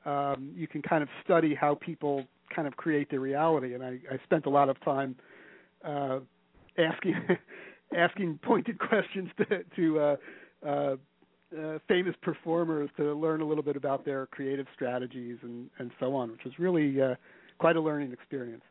um, 0.04 0.52
you 0.54 0.66
can 0.66 0.82
kind 0.82 1.02
of 1.02 1.08
study 1.24 1.54
how 1.54 1.74
people 1.74 2.24
kind 2.54 2.68
of 2.68 2.76
create 2.76 3.10
their 3.10 3.20
reality. 3.20 3.74
And 3.74 3.82
I, 3.82 3.98
I 4.10 4.18
spent 4.24 4.46
a 4.46 4.50
lot 4.50 4.68
of 4.68 4.80
time 4.84 5.16
uh, 5.84 6.20
asking 6.78 7.14
asking 7.96 8.38
pointed 8.42 8.78
questions 8.78 9.30
to, 9.38 9.62
to 9.76 10.00
uh, 10.00 10.16
uh, 10.66 10.96
uh, 11.56 11.78
famous 11.88 12.14
performers 12.22 12.90
to 12.96 13.14
learn 13.14 13.40
a 13.40 13.44
little 13.44 13.62
bit 13.62 13.76
about 13.76 14.04
their 14.04 14.26
creative 14.26 14.66
strategies 14.74 15.38
and, 15.42 15.70
and 15.78 15.90
so 16.00 16.14
on, 16.14 16.32
which 16.32 16.44
was 16.44 16.58
really 16.58 17.00
uh, 17.00 17.14
quite 17.58 17.76
a 17.76 17.80
learning 17.80 18.12
experience. 18.12 18.64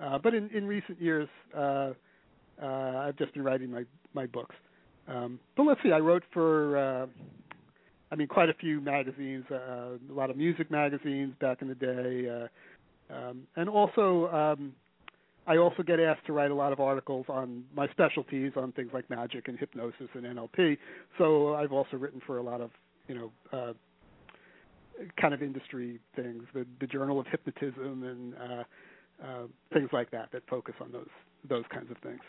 Uh, 0.00 0.18
but 0.18 0.34
in, 0.34 0.48
in 0.50 0.66
recent 0.66 1.00
years, 1.00 1.28
uh, 1.56 1.92
uh, 2.62 2.66
I've 2.66 3.16
just 3.16 3.32
been 3.34 3.42
writing 3.42 3.70
my 3.70 3.84
my 4.14 4.26
books. 4.26 4.54
Um, 5.08 5.40
but 5.56 5.64
let's 5.64 5.80
see, 5.82 5.90
I 5.90 5.98
wrote 5.98 6.22
for, 6.32 6.76
uh, 6.76 7.06
I 8.10 8.14
mean, 8.14 8.28
quite 8.28 8.48
a 8.48 8.54
few 8.54 8.80
magazines, 8.80 9.44
uh, 9.50 9.96
a 10.10 10.14
lot 10.14 10.30
of 10.30 10.36
music 10.36 10.70
magazines 10.70 11.34
back 11.40 11.60
in 11.60 11.68
the 11.68 11.74
day, 11.74 12.28
uh, 12.28 13.14
um, 13.14 13.46
and 13.56 13.68
also 13.68 14.28
um, 14.28 14.74
I 15.46 15.56
also 15.56 15.82
get 15.82 15.98
asked 15.98 16.26
to 16.26 16.32
write 16.32 16.50
a 16.50 16.54
lot 16.54 16.72
of 16.72 16.80
articles 16.80 17.26
on 17.28 17.64
my 17.74 17.88
specialties 17.88 18.52
on 18.56 18.72
things 18.72 18.90
like 18.94 19.10
magic 19.10 19.48
and 19.48 19.58
hypnosis 19.58 20.08
and 20.14 20.24
NLP. 20.24 20.78
So 21.18 21.54
I've 21.54 21.72
also 21.72 21.96
written 21.96 22.20
for 22.26 22.38
a 22.38 22.42
lot 22.42 22.60
of 22.60 22.70
you 23.08 23.14
know 23.16 23.32
uh, 23.52 23.72
kind 25.20 25.34
of 25.34 25.42
industry 25.42 25.98
things, 26.14 26.44
the 26.54 26.64
the 26.80 26.86
Journal 26.86 27.18
of 27.18 27.26
Hypnotism 27.26 28.04
and 28.04 28.34
uh, 28.34 28.64
uh, 29.22 29.44
things 29.72 29.90
like 29.92 30.10
that 30.10 30.30
that 30.32 30.42
focus 30.48 30.74
on 30.80 30.92
those 30.92 31.08
those 31.48 31.64
kinds 31.72 31.90
of 31.90 31.96
things. 31.98 32.20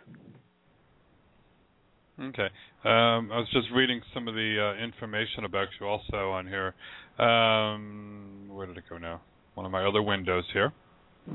Okay. 2.19 2.47
Um, 2.83 3.31
I 3.31 3.39
was 3.39 3.47
just 3.51 3.67
reading 3.73 4.01
some 4.13 4.27
of 4.27 4.35
the 4.35 4.75
uh, 4.77 4.83
information 4.83 5.45
about 5.45 5.67
you 5.79 5.87
also 5.87 6.31
on 6.31 6.47
here. 6.47 6.75
Um, 7.17 8.49
where 8.49 8.67
did 8.67 8.77
it 8.77 8.83
go 8.87 8.97
now? 8.97 9.21
One 9.55 9.65
of 9.65 9.71
my 9.71 9.85
other 9.85 10.01
windows 10.01 10.45
here. 10.53 10.71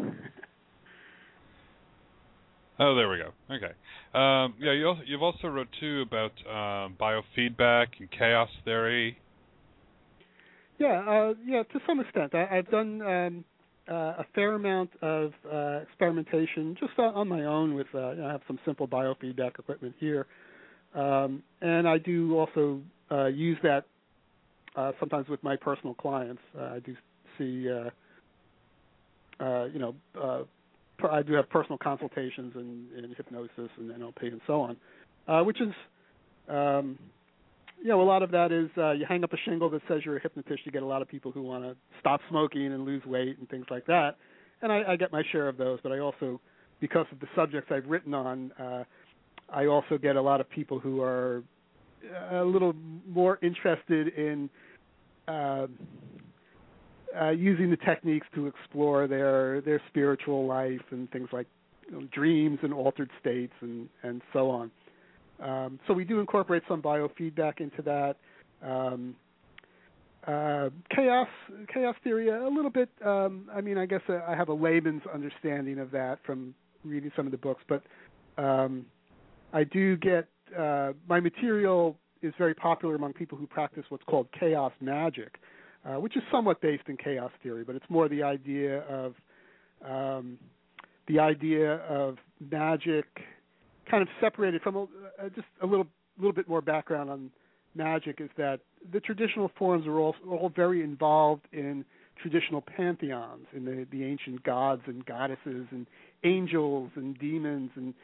Oh, 2.80 2.94
there 2.94 3.08
we 3.08 3.18
go. 3.18 3.32
Okay. 3.52 3.72
Um, 4.14 4.54
yeah, 4.60 4.72
you 4.72 4.86
also, 4.86 5.02
you've 5.04 5.22
also 5.22 5.48
wrote 5.48 5.68
too 5.80 6.02
about 6.06 6.30
um, 6.46 6.96
biofeedback 7.00 7.86
and 7.98 8.08
chaos 8.16 8.48
theory. 8.64 9.18
Yeah, 10.78 11.00
uh, 11.00 11.34
yeah, 11.44 11.64
to 11.64 11.80
some 11.86 11.98
extent. 11.98 12.34
I, 12.36 12.46
have 12.54 12.70
done 12.70 13.02
um, 13.02 13.44
a 13.88 14.26
fair 14.34 14.54
amount 14.54 14.90
of 15.02 15.32
uh, 15.50 15.80
experimentation 15.82 16.76
just 16.78 16.98
on, 16.98 17.28
my 17.28 17.44
own 17.44 17.74
with 17.74 17.86
uh, 17.94 18.14
I 18.22 18.32
have 18.32 18.42
some 18.46 18.58
simple 18.64 18.86
biofeedback 18.86 19.58
equipment 19.58 19.94
here, 19.98 20.26
um, 20.94 21.42
and 21.60 21.88
I 21.88 21.98
do 21.98 22.38
also 22.38 22.80
uh, 23.10 23.26
use 23.26 23.58
that 23.62 23.84
uh, 24.76 24.92
sometimes 25.00 25.28
with 25.28 25.42
my 25.42 25.56
personal 25.56 25.94
clients. 25.94 26.42
Uh, 26.56 26.62
I 26.62 26.78
do 26.80 26.94
see, 27.36 27.68
uh, 27.70 27.90
uh, 29.42 29.64
you 29.66 29.78
know, 29.78 29.94
uh, 30.20 30.42
I 31.10 31.22
do 31.22 31.32
have 31.34 31.48
personal 31.48 31.78
consultations 31.78 32.54
in, 32.54 32.86
in 32.96 33.14
hypnosis 33.16 33.70
and 33.76 33.90
NLP 33.90 34.22
and 34.22 34.40
so 34.46 34.60
on, 34.60 34.76
uh, 35.26 35.42
which 35.42 35.60
is, 35.60 35.72
um, 36.48 36.98
you 37.82 37.88
know, 37.88 38.00
a 38.00 38.04
lot 38.04 38.22
of 38.22 38.30
that 38.32 38.52
is 38.52 38.68
uh, 38.76 38.92
you 38.92 39.06
hang 39.06 39.24
up 39.24 39.32
a 39.32 39.36
shingle 39.44 39.70
that 39.70 39.82
says 39.88 40.00
you're 40.04 40.16
a 40.16 40.20
hypnotist. 40.20 40.60
You 40.64 40.72
get 40.72 40.82
a 40.82 40.86
lot 40.86 41.02
of 41.02 41.08
people 41.08 41.30
who 41.30 41.42
want 41.42 41.64
to 41.64 41.76
stop 42.00 42.20
smoking 42.28 42.66
and 42.66 42.84
lose 42.84 43.04
weight 43.04 43.38
and 43.38 43.48
things 43.48 43.66
like 43.70 43.86
that, 43.86 44.16
and 44.62 44.72
I, 44.72 44.82
I 44.88 44.96
get 44.96 45.12
my 45.12 45.22
share 45.30 45.48
of 45.48 45.56
those. 45.56 45.78
But 45.82 45.92
I 45.92 45.98
also, 45.98 46.40
because 46.80 47.06
of 47.12 47.20
the 47.20 47.28
subjects 47.36 47.70
I've 47.72 47.86
written 47.86 48.14
on, 48.14 48.52
uh, 48.52 48.84
I 49.50 49.66
also 49.66 49.96
get 49.96 50.16
a 50.16 50.22
lot 50.22 50.40
of 50.40 50.50
people 50.50 50.78
who 50.78 51.00
are 51.02 51.42
a 52.30 52.44
little 52.44 52.74
more 53.06 53.38
interested 53.42 54.08
in 54.08 54.50
uh, 55.26 55.66
uh, 57.20 57.30
using 57.30 57.70
the 57.70 57.76
techniques 57.76 58.26
to 58.34 58.46
explore 58.46 59.06
their 59.06 59.60
their 59.60 59.80
spiritual 59.88 60.46
life 60.46 60.82
and 60.90 61.10
things 61.10 61.28
like 61.32 61.46
you 61.86 62.00
know, 62.00 62.08
dreams 62.12 62.58
and 62.62 62.72
altered 62.72 63.10
states 63.20 63.52
and 63.60 63.88
and 64.02 64.22
so 64.32 64.50
on. 64.50 64.70
Um, 65.40 65.78
so 65.86 65.94
we 65.94 66.04
do 66.04 66.20
incorporate 66.20 66.62
some 66.68 66.82
biofeedback 66.82 67.60
into 67.60 67.82
that. 67.82 68.16
Um, 68.62 69.14
uh, 70.26 70.68
chaos 70.94 71.28
chaos 71.72 71.94
theory 72.04 72.28
a 72.28 72.48
little 72.48 72.70
bit. 72.70 72.90
Um, 73.04 73.48
I 73.54 73.60
mean, 73.60 73.78
I 73.78 73.86
guess 73.86 74.02
uh, 74.08 74.20
I 74.28 74.34
have 74.34 74.48
a 74.48 74.52
layman's 74.52 75.02
understanding 75.12 75.78
of 75.78 75.90
that 75.92 76.18
from 76.26 76.54
reading 76.84 77.10
some 77.16 77.24
of 77.24 77.32
the 77.32 77.38
books, 77.38 77.62
but 77.68 77.82
um, 78.36 78.84
I 79.52 79.64
do 79.64 79.96
get 79.96 80.28
uh, 80.58 80.92
my 81.08 81.20
material 81.20 81.96
is 82.20 82.34
very 82.36 82.54
popular 82.54 82.94
among 82.94 83.12
people 83.12 83.38
who 83.38 83.46
practice 83.46 83.84
what's 83.88 84.04
called 84.04 84.26
chaos 84.38 84.72
magic, 84.80 85.38
uh, 85.84 86.00
which 86.00 86.16
is 86.16 86.22
somewhat 86.30 86.60
based 86.60 86.88
in 86.88 86.96
chaos 86.96 87.30
theory, 87.42 87.64
but 87.64 87.76
it's 87.76 87.88
more 87.88 88.08
the 88.08 88.22
idea 88.22 88.80
of 88.82 89.14
um, 89.86 90.38
the 91.06 91.18
idea 91.18 91.76
of 91.86 92.16
magic 92.50 93.06
kind 93.90 94.02
of 94.02 94.08
separated 94.20 94.62
from 94.62 94.76
a, 94.76 94.82
uh, 94.82 95.28
just 95.34 95.46
a 95.62 95.66
little 95.66 95.86
little 96.18 96.32
bit 96.32 96.48
more 96.48 96.60
background 96.60 97.10
on 97.10 97.30
magic 97.74 98.20
is 98.20 98.30
that 98.36 98.60
the 98.92 99.00
traditional 99.00 99.50
forms 99.58 99.86
are 99.86 99.98
all 99.98 100.14
all 100.28 100.52
very 100.54 100.82
involved 100.82 101.46
in 101.52 101.84
traditional 102.20 102.60
pantheons 102.60 103.46
in 103.54 103.64
the 103.64 103.86
the 103.90 104.04
ancient 104.04 104.42
gods 104.42 104.82
and 104.86 105.04
goddesses 105.06 105.66
and 105.70 105.86
angels 106.24 106.90
and 106.96 107.18
demons 107.18 107.70
and 107.76 107.94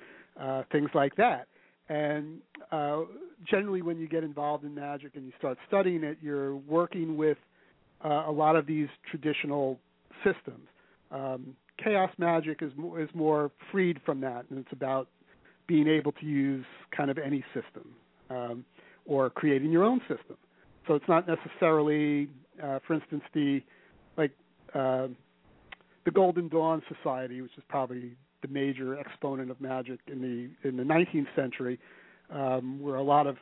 uh, 0.41 0.62
things 0.71 0.91
like 0.95 1.14
that. 1.17 1.49
And 1.88 2.38
uh, 2.73 3.03
generally, 3.49 3.83
when 3.83 3.99
you 3.99 4.09
get 4.09 4.25
involved 4.25 4.64
in 4.64 4.75
magic 4.75 5.12
and 5.17 5.26
you 5.26 5.33
start 5.38 5.59
studying 5.69 6.03
it, 6.03 6.19
you're 6.23 6.57
working 6.57 7.16
with 7.16 7.37
uh, 8.05 8.25
a 8.27 8.33
lot 8.33 8.57
of 8.57 8.66
these 8.66 8.88
traditional 9.11 9.79
systems. 10.25 10.66
Um, 11.11 11.57
chaos 11.83 12.11
magic 12.18 12.62
is 12.62 12.73
is 12.99 13.09
more 13.14 13.51
freed 13.70 14.01
from 14.05 14.20
that, 14.23 14.47
and 14.51 14.59
it's 14.59 14.73
about 14.73 15.09
being 15.66 15.88
able 15.88 16.12
to 16.12 16.27
use 16.27 16.64
kind 16.96 17.11
of 17.11 17.18
any 17.18 17.44
system 17.55 17.94
um, 18.31 18.64
or 19.07 19.31
creating 19.31 19.70
your 19.70 19.85
own 19.85 20.00
system. 20.00 20.37
So 20.87 20.94
it's 20.94 21.09
not 21.09 21.27
necessarily, 21.27 22.29
uh, 22.62 22.79
for 22.87 22.94
instance, 22.94 23.22
the 23.33 23.62
like 24.16 24.33
uh, 24.74 25.09
the 26.05 26.11
Golden 26.11 26.48
Dawn 26.48 26.83
Society, 26.94 27.40
which 27.40 27.53
is 27.57 27.64
probably 27.68 28.16
the 28.42 28.48
major 28.48 28.98
exponent 28.98 29.50
of 29.50 29.61
magic 29.61 30.00
in 30.07 30.20
the 30.20 30.68
in 30.68 30.77
the 30.77 30.83
19th 30.83 31.35
century, 31.35 31.79
um, 32.31 32.81
where 32.81 32.96
a 32.96 33.03
lot 33.03 33.27
of 33.27 33.37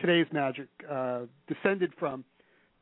today's 0.00 0.26
magic 0.32 0.68
uh, 0.90 1.20
descended 1.46 1.92
from. 1.98 2.24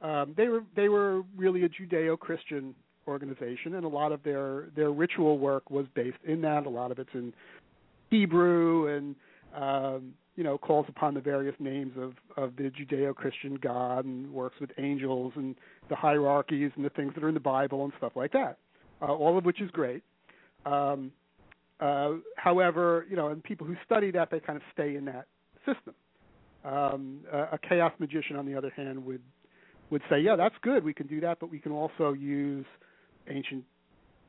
Um, 0.02 0.34
they 0.36 0.48
were 0.48 0.62
they 0.74 0.88
were 0.88 1.22
really 1.36 1.64
a 1.64 1.68
Judeo-Christian 1.68 2.74
organization, 3.08 3.74
and 3.74 3.84
a 3.84 3.88
lot 3.88 4.12
of 4.12 4.22
their 4.22 4.68
their 4.74 4.90
ritual 4.90 5.38
work 5.38 5.70
was 5.70 5.86
based 5.94 6.18
in 6.24 6.40
that. 6.42 6.66
A 6.66 6.68
lot 6.68 6.90
of 6.90 6.98
it's 6.98 7.10
in 7.14 7.32
Hebrew 8.10 8.88
and 8.88 9.16
um, 9.54 10.12
you 10.36 10.44
know 10.44 10.58
calls 10.58 10.86
upon 10.88 11.14
the 11.14 11.20
various 11.20 11.54
names 11.58 11.92
of 11.96 12.14
of 12.36 12.56
the 12.56 12.70
Judeo-Christian 12.70 13.56
God 13.56 14.04
and 14.04 14.30
works 14.32 14.56
with 14.60 14.70
angels 14.78 15.32
and 15.36 15.54
the 15.88 15.96
hierarchies 15.96 16.70
and 16.76 16.84
the 16.84 16.90
things 16.90 17.12
that 17.14 17.24
are 17.24 17.28
in 17.28 17.34
the 17.34 17.40
Bible 17.40 17.84
and 17.84 17.92
stuff 17.98 18.12
like 18.14 18.32
that. 18.32 18.58
Uh, 19.02 19.06
all 19.06 19.36
of 19.36 19.44
which 19.44 19.60
is 19.60 19.70
great. 19.70 20.02
Um, 20.64 21.12
uh, 21.80 22.12
however, 22.36 23.06
you 23.10 23.16
know, 23.16 23.28
and 23.28 23.42
people 23.44 23.66
who 23.66 23.76
study 23.84 24.10
that, 24.10 24.30
they 24.30 24.40
kind 24.40 24.56
of 24.56 24.62
stay 24.72 24.96
in 24.96 25.04
that 25.04 25.26
system. 25.66 25.94
Um, 26.64 27.20
a, 27.30 27.38
a 27.52 27.58
chaos 27.68 27.92
magician, 27.98 28.36
on 28.36 28.46
the 28.46 28.54
other 28.54 28.72
hand, 28.74 29.04
would 29.04 29.20
would 29.90 30.02
say, 30.10 30.18
yeah, 30.18 30.34
that's 30.34 30.54
good. 30.62 30.82
We 30.82 30.92
can 30.92 31.06
do 31.06 31.20
that, 31.20 31.38
but 31.38 31.50
we 31.50 31.60
can 31.60 31.70
also 31.70 32.12
use 32.12 32.66
ancient 33.28 33.64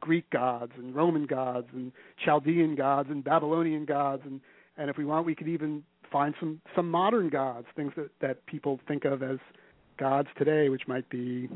Greek 0.08 0.30
gods 0.30 0.72
and 0.78 0.96
Roman 0.96 1.26
gods 1.26 1.68
and 1.74 1.92
Chaldean 2.24 2.76
gods 2.76 3.10
and 3.12 3.22
Babylonian 3.22 3.84
gods, 3.84 4.22
and 4.26 4.40
and 4.78 4.90
if 4.90 4.98
we 4.98 5.04
want, 5.04 5.26
we 5.26 5.36
could 5.36 5.50
even 5.50 5.84
find 6.10 6.34
some 6.40 6.62
some 6.74 6.90
modern 6.90 7.28
gods, 7.28 7.68
things 7.76 7.92
that 7.98 8.10
that 8.22 8.46
people 8.46 8.80
think 8.88 9.04
of 9.04 9.22
as 9.22 9.38
gods 10.00 10.30
today, 10.38 10.70
which 10.70 10.84
might 10.88 11.10
be 11.10 11.50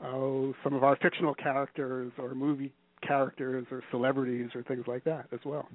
oh 0.00 0.54
some 0.62 0.74
of 0.74 0.84
our 0.84 0.96
fictional 1.02 1.34
characters 1.34 2.12
or 2.18 2.36
movie 2.36 2.72
characters 3.04 3.66
or 3.72 3.82
celebrities 3.90 4.50
or 4.54 4.62
things 4.62 4.84
like 4.86 5.02
that 5.02 5.26
as 5.32 5.40
well. 5.44 5.66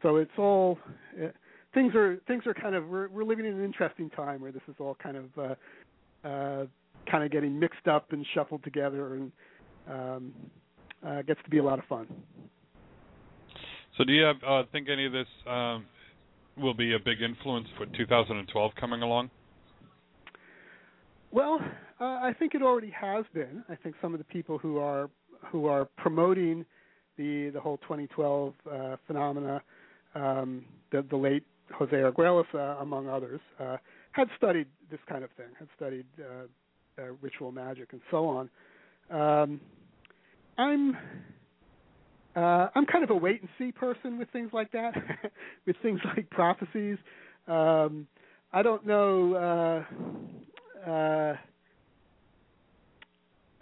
So 0.00 0.16
it's 0.18 0.38
all 0.38 0.78
uh, 1.20 1.30
things 1.74 1.96
are 1.96 2.18
things 2.28 2.44
are 2.46 2.54
kind 2.54 2.76
of 2.76 2.86
we're 2.86 3.08
we're 3.08 3.24
living 3.24 3.44
in 3.44 3.54
an 3.54 3.64
interesting 3.64 4.08
time 4.10 4.40
where 4.40 4.52
this 4.52 4.62
is 4.68 4.76
all 4.78 4.96
kind 5.02 5.16
of 5.16 5.24
uh, 5.36 6.28
uh, 6.28 6.66
kind 7.10 7.24
of 7.24 7.32
getting 7.32 7.58
mixed 7.58 7.88
up 7.88 8.12
and 8.12 8.24
shuffled 8.34 8.62
together 8.62 9.16
and 9.16 9.32
um, 9.90 10.32
uh, 11.06 11.22
gets 11.22 11.40
to 11.44 11.50
be 11.50 11.58
a 11.58 11.62
lot 11.62 11.78
of 11.78 11.84
fun. 11.86 12.06
So, 13.96 14.04
do 14.04 14.12
you 14.12 14.22
have, 14.22 14.36
uh, 14.46 14.62
think 14.70 14.88
any 14.88 15.06
of 15.06 15.12
this 15.12 15.26
um, 15.46 15.84
will 16.56 16.74
be 16.74 16.94
a 16.94 16.98
big 16.98 17.20
influence 17.20 17.66
for 17.76 17.86
2012 17.96 18.72
coming 18.78 19.02
along? 19.02 19.30
Well, 21.30 21.60
uh, 22.00 22.04
I 22.04 22.32
think 22.38 22.54
it 22.54 22.62
already 22.62 22.90
has 22.90 23.24
been. 23.34 23.64
I 23.68 23.74
think 23.74 23.96
some 24.00 24.14
of 24.14 24.18
the 24.18 24.24
people 24.24 24.58
who 24.58 24.78
are 24.78 25.10
who 25.52 25.66
are 25.66 25.86
promoting 25.96 26.64
the 27.16 27.50
the 27.52 27.60
whole 27.60 27.78
2012 27.78 28.54
uh, 28.70 28.96
phenomena, 29.06 29.62
um, 30.14 30.64
the, 30.90 31.04
the 31.10 31.16
late 31.16 31.44
Jose 31.74 31.94
Arguelles, 31.94 32.46
uh, 32.54 32.80
among 32.80 33.08
others, 33.08 33.40
uh, 33.60 33.76
had 34.12 34.28
studied 34.36 34.66
this 34.90 35.00
kind 35.08 35.22
of 35.22 35.30
thing, 35.32 35.46
had 35.58 35.68
studied 35.76 36.06
uh, 36.18 37.02
uh, 37.02 37.06
ritual 37.20 37.52
magic 37.52 37.92
and 37.92 38.00
so 38.10 38.26
on. 38.26 38.50
Um, 39.10 39.60
I'm 40.58 40.96
uh, 42.36 42.68
I'm 42.74 42.84
kind 42.86 43.02
of 43.02 43.10
a 43.10 43.16
wait 43.16 43.40
and 43.40 43.48
see 43.58 43.72
person 43.72 44.18
with 44.18 44.28
things 44.30 44.50
like 44.52 44.70
that, 44.72 44.92
with 45.66 45.76
things 45.82 46.00
like 46.16 46.28
prophecies. 46.30 46.98
Um, 47.46 48.06
I 48.52 48.62
don't 48.62 48.86
know. 48.86 49.84
Uh, 50.86 50.90
uh, 50.90 51.36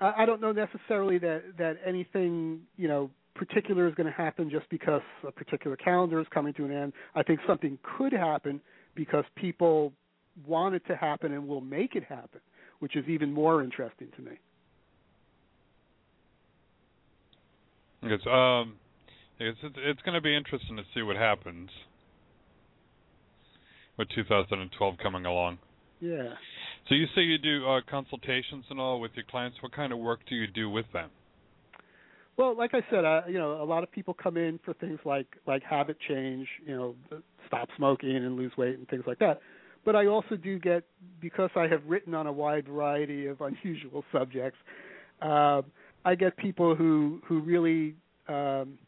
I 0.00 0.26
don't 0.26 0.40
know 0.40 0.52
necessarily 0.52 1.18
that 1.18 1.42
that 1.58 1.76
anything 1.86 2.60
you 2.76 2.88
know 2.88 3.10
particular 3.34 3.86
is 3.86 3.94
going 3.94 4.06
to 4.06 4.12
happen 4.12 4.50
just 4.50 4.68
because 4.70 5.02
a 5.26 5.32
particular 5.32 5.76
calendar 5.76 6.20
is 6.20 6.26
coming 6.32 6.54
to 6.54 6.64
an 6.64 6.72
end. 6.72 6.92
I 7.14 7.22
think 7.22 7.40
something 7.46 7.78
could 7.98 8.12
happen 8.12 8.60
because 8.94 9.24
people 9.36 9.92
want 10.46 10.74
it 10.74 10.82
to 10.88 10.96
happen 10.96 11.32
and 11.32 11.46
will 11.46 11.60
make 11.60 11.94
it 11.94 12.04
happen, 12.04 12.40
which 12.80 12.96
is 12.96 13.04
even 13.08 13.32
more 13.32 13.62
interesting 13.62 14.08
to 14.16 14.22
me. 14.22 14.32
It's 18.02 18.26
um, 18.26 18.74
it's 19.38 19.58
it's, 19.62 19.76
it's 19.78 20.02
going 20.02 20.14
to 20.14 20.20
be 20.20 20.36
interesting 20.36 20.76
to 20.76 20.82
see 20.94 21.02
what 21.02 21.16
happens 21.16 21.70
with 23.98 24.08
2012 24.14 24.94
coming 25.02 25.24
along. 25.24 25.58
Yeah. 26.00 26.34
So 26.88 26.94
you 26.94 27.06
say 27.14 27.22
you 27.22 27.38
do 27.38 27.66
uh, 27.66 27.80
consultations 27.90 28.64
and 28.70 28.78
all 28.78 29.00
with 29.00 29.12
your 29.14 29.24
clients. 29.30 29.56
What 29.60 29.72
kind 29.72 29.92
of 29.92 29.98
work 29.98 30.20
do 30.28 30.34
you 30.34 30.46
do 30.46 30.70
with 30.70 30.86
them? 30.92 31.10
Well, 32.36 32.54
like 32.56 32.72
I 32.74 32.80
said, 32.90 33.04
uh, 33.04 33.22
you 33.28 33.38
know, 33.38 33.62
a 33.62 33.64
lot 33.64 33.82
of 33.82 33.90
people 33.90 34.12
come 34.14 34.36
in 34.36 34.60
for 34.64 34.74
things 34.74 34.98
like 35.04 35.26
like 35.46 35.62
habit 35.62 35.96
change, 36.06 36.46
you 36.66 36.76
know, 36.76 36.94
stop 37.46 37.68
smoking 37.76 38.14
and 38.14 38.36
lose 38.36 38.52
weight 38.58 38.78
and 38.78 38.86
things 38.88 39.04
like 39.06 39.18
that. 39.20 39.40
But 39.84 39.96
I 39.96 40.06
also 40.06 40.36
do 40.36 40.58
get 40.58 40.84
because 41.20 41.50
I 41.56 41.66
have 41.68 41.82
written 41.86 42.14
on 42.14 42.26
a 42.26 42.32
wide 42.32 42.66
variety 42.66 43.26
of 43.26 43.40
unusual 43.40 44.04
subjects. 44.12 44.58
Uh, 45.22 45.62
I 46.06 46.14
get 46.14 46.36
people 46.36 46.76
who 46.76 47.20
who 47.26 47.40
really 47.40 47.96
um, 48.28 48.78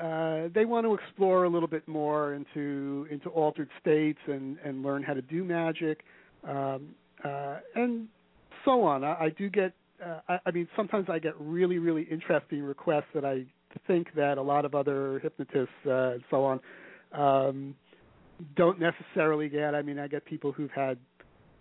uh, 0.00 0.48
they 0.54 0.64
want 0.64 0.86
to 0.86 0.94
explore 0.94 1.44
a 1.44 1.48
little 1.48 1.68
bit 1.68 1.86
more 1.86 2.34
into 2.34 3.06
into 3.10 3.28
altered 3.28 3.68
states 3.80 4.18
and 4.26 4.56
and 4.64 4.82
learn 4.82 5.02
how 5.02 5.12
to 5.12 5.22
do 5.22 5.44
magic 5.44 6.00
um, 6.48 6.94
uh, 7.22 7.58
and 7.74 8.08
so 8.64 8.82
on. 8.82 9.04
I, 9.04 9.26
I 9.26 9.28
do 9.28 9.50
get 9.50 9.74
uh, 10.04 10.20
I, 10.28 10.38
I 10.46 10.50
mean, 10.50 10.66
sometimes 10.74 11.06
I 11.10 11.18
get 11.18 11.34
really, 11.38 11.78
really 11.78 12.04
interesting 12.10 12.62
requests 12.62 13.08
that 13.14 13.26
I 13.26 13.44
think 13.86 14.08
that 14.16 14.38
a 14.38 14.42
lot 14.42 14.64
of 14.64 14.74
other 14.74 15.18
hypnotists 15.20 15.68
uh, 15.86 16.12
and 16.12 16.24
so 16.30 16.44
on 16.44 16.60
um, 17.12 17.74
don't 18.56 18.80
necessarily 18.80 19.50
get. 19.50 19.74
I 19.74 19.82
mean, 19.82 19.98
I 19.98 20.08
get 20.08 20.24
people 20.24 20.50
who've 20.50 20.70
had 20.70 20.96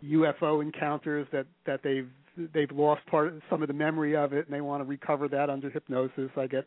UFO 0.03 0.62
encounters 0.62 1.27
that 1.33 1.45
that 1.65 1.81
they've 1.83 2.09
they've 2.53 2.71
lost 2.71 3.05
part 3.07 3.27
of, 3.27 3.41
some 3.49 3.61
of 3.61 3.67
the 3.67 3.73
memory 3.73 4.15
of 4.15 4.33
it 4.33 4.45
and 4.45 4.53
they 4.53 4.61
want 4.61 4.81
to 4.81 4.85
recover 4.85 5.27
that 5.27 5.49
under 5.49 5.69
hypnosis. 5.69 6.29
I 6.37 6.47
get 6.47 6.65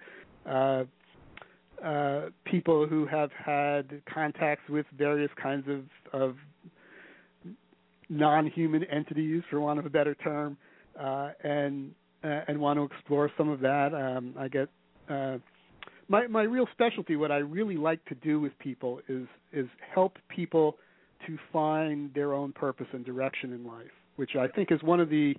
uh, 0.48 0.84
uh, 1.84 2.30
people 2.44 2.86
who 2.86 3.06
have 3.06 3.30
had 3.32 4.02
contacts 4.12 4.68
with 4.68 4.86
various 4.96 5.30
kinds 5.40 5.66
of 5.68 5.84
of 6.12 6.36
non-human 8.08 8.84
entities, 8.84 9.42
for 9.50 9.60
want 9.60 9.78
of 9.78 9.86
a 9.86 9.90
better 9.90 10.14
term, 10.14 10.56
uh, 10.98 11.30
and 11.42 11.92
uh, 12.24 12.40
and 12.48 12.58
want 12.58 12.78
to 12.78 12.84
explore 12.84 13.30
some 13.36 13.48
of 13.48 13.60
that. 13.60 13.92
Um, 13.94 14.34
I 14.38 14.48
get 14.48 14.68
uh, 15.08 15.38
my 16.08 16.26
my 16.28 16.42
real 16.42 16.66
specialty. 16.72 17.16
What 17.16 17.32
I 17.32 17.38
really 17.38 17.76
like 17.76 18.04
to 18.06 18.14
do 18.14 18.40
with 18.40 18.58
people 18.58 19.00
is 19.08 19.26
is 19.52 19.66
help 19.94 20.16
people 20.28 20.76
to 21.26 21.38
find 21.52 22.12
their 22.14 22.32
own 22.32 22.52
purpose 22.52 22.86
and 22.92 23.04
direction 23.04 23.52
in 23.52 23.66
life, 23.66 23.90
which 24.16 24.36
I 24.38 24.48
think 24.48 24.70
is 24.70 24.82
one 24.82 25.00
of 25.00 25.10
the 25.10 25.34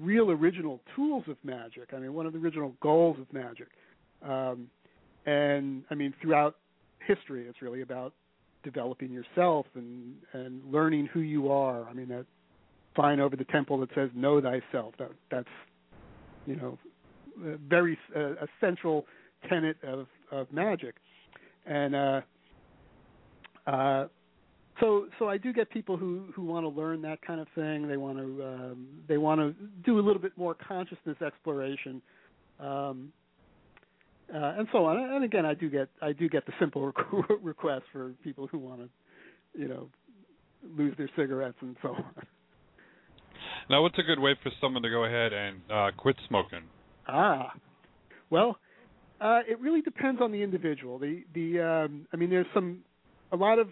real 0.00 0.30
original 0.30 0.80
tools 0.96 1.24
of 1.28 1.36
magic. 1.44 1.90
I 1.94 1.98
mean, 1.98 2.14
one 2.14 2.26
of 2.26 2.32
the 2.32 2.38
original 2.38 2.74
goals 2.80 3.18
of 3.20 3.32
magic. 3.32 3.68
Um, 4.26 4.68
and 5.26 5.84
I 5.90 5.94
mean, 5.94 6.14
throughout 6.20 6.56
history, 7.06 7.46
it's 7.48 7.62
really 7.62 7.82
about 7.82 8.14
developing 8.62 9.10
yourself 9.10 9.66
and 9.74 10.14
and 10.32 10.62
learning 10.70 11.08
who 11.12 11.20
you 11.20 11.50
are. 11.50 11.88
I 11.88 11.92
mean, 11.92 12.08
that 12.08 12.26
sign 12.96 13.20
over 13.20 13.36
the 13.36 13.44
temple 13.44 13.78
that 13.80 13.90
says 13.94 14.10
"Know 14.14 14.40
thyself." 14.40 14.94
That 14.98 15.10
that's 15.30 15.48
you 16.46 16.56
know 16.56 16.78
a 17.44 17.56
very 17.56 17.98
uh, 18.14 18.32
a 18.32 18.46
central 18.60 19.06
tenet 19.48 19.76
of 19.82 20.06
of 20.30 20.52
magic, 20.52 20.96
and 21.66 21.94
uh, 21.94 22.20
uh, 23.66 24.06
so 24.80 25.06
so 25.18 25.28
I 25.28 25.36
do 25.36 25.52
get 25.52 25.70
people 25.70 25.96
who 25.96 26.24
who 26.34 26.44
want 26.44 26.64
to 26.64 26.68
learn 26.68 27.02
that 27.02 27.22
kind 27.22 27.40
of 27.40 27.46
thing. 27.54 27.88
They 27.88 27.96
want 27.96 28.18
to 28.18 28.44
um, 28.44 28.88
they 29.08 29.18
want 29.18 29.40
to 29.40 29.54
do 29.84 29.98
a 29.98 30.02
little 30.02 30.20
bit 30.20 30.32
more 30.36 30.54
consciousness 30.54 31.16
exploration. 31.24 32.02
Um, 32.58 33.12
uh, 34.32 34.54
and 34.58 34.68
so 34.70 34.84
on. 34.84 34.96
And 34.96 35.24
again, 35.24 35.44
I 35.44 35.54
do 35.54 35.68
get 35.68 35.88
I 36.00 36.12
do 36.12 36.28
get 36.28 36.46
the 36.46 36.52
simple 36.60 36.92
requests 37.42 37.84
for 37.92 38.12
people 38.22 38.46
who 38.46 38.58
want 38.58 38.80
to, 38.80 38.88
you 39.60 39.68
know, 39.68 39.88
lose 40.76 40.94
their 40.96 41.10
cigarettes 41.16 41.56
and 41.60 41.76
so 41.82 41.88
on. 41.88 42.04
Now, 43.68 43.82
what's 43.82 43.98
a 43.98 44.02
good 44.02 44.18
way 44.18 44.36
for 44.42 44.50
someone 44.60 44.82
to 44.82 44.90
go 44.90 45.04
ahead 45.04 45.32
and 45.32 45.60
uh, 45.72 45.90
quit 45.96 46.16
smoking? 46.28 46.62
Ah, 47.08 47.52
well, 48.28 48.58
uh, 49.20 49.40
it 49.48 49.60
really 49.60 49.80
depends 49.80 50.20
on 50.20 50.32
the 50.32 50.42
individual. 50.42 50.98
The 50.98 51.22
the 51.34 51.60
um, 51.60 52.06
I 52.12 52.16
mean, 52.16 52.30
there's 52.30 52.46
some 52.54 52.80
a 53.32 53.36
lot 53.36 53.58
of 53.58 53.68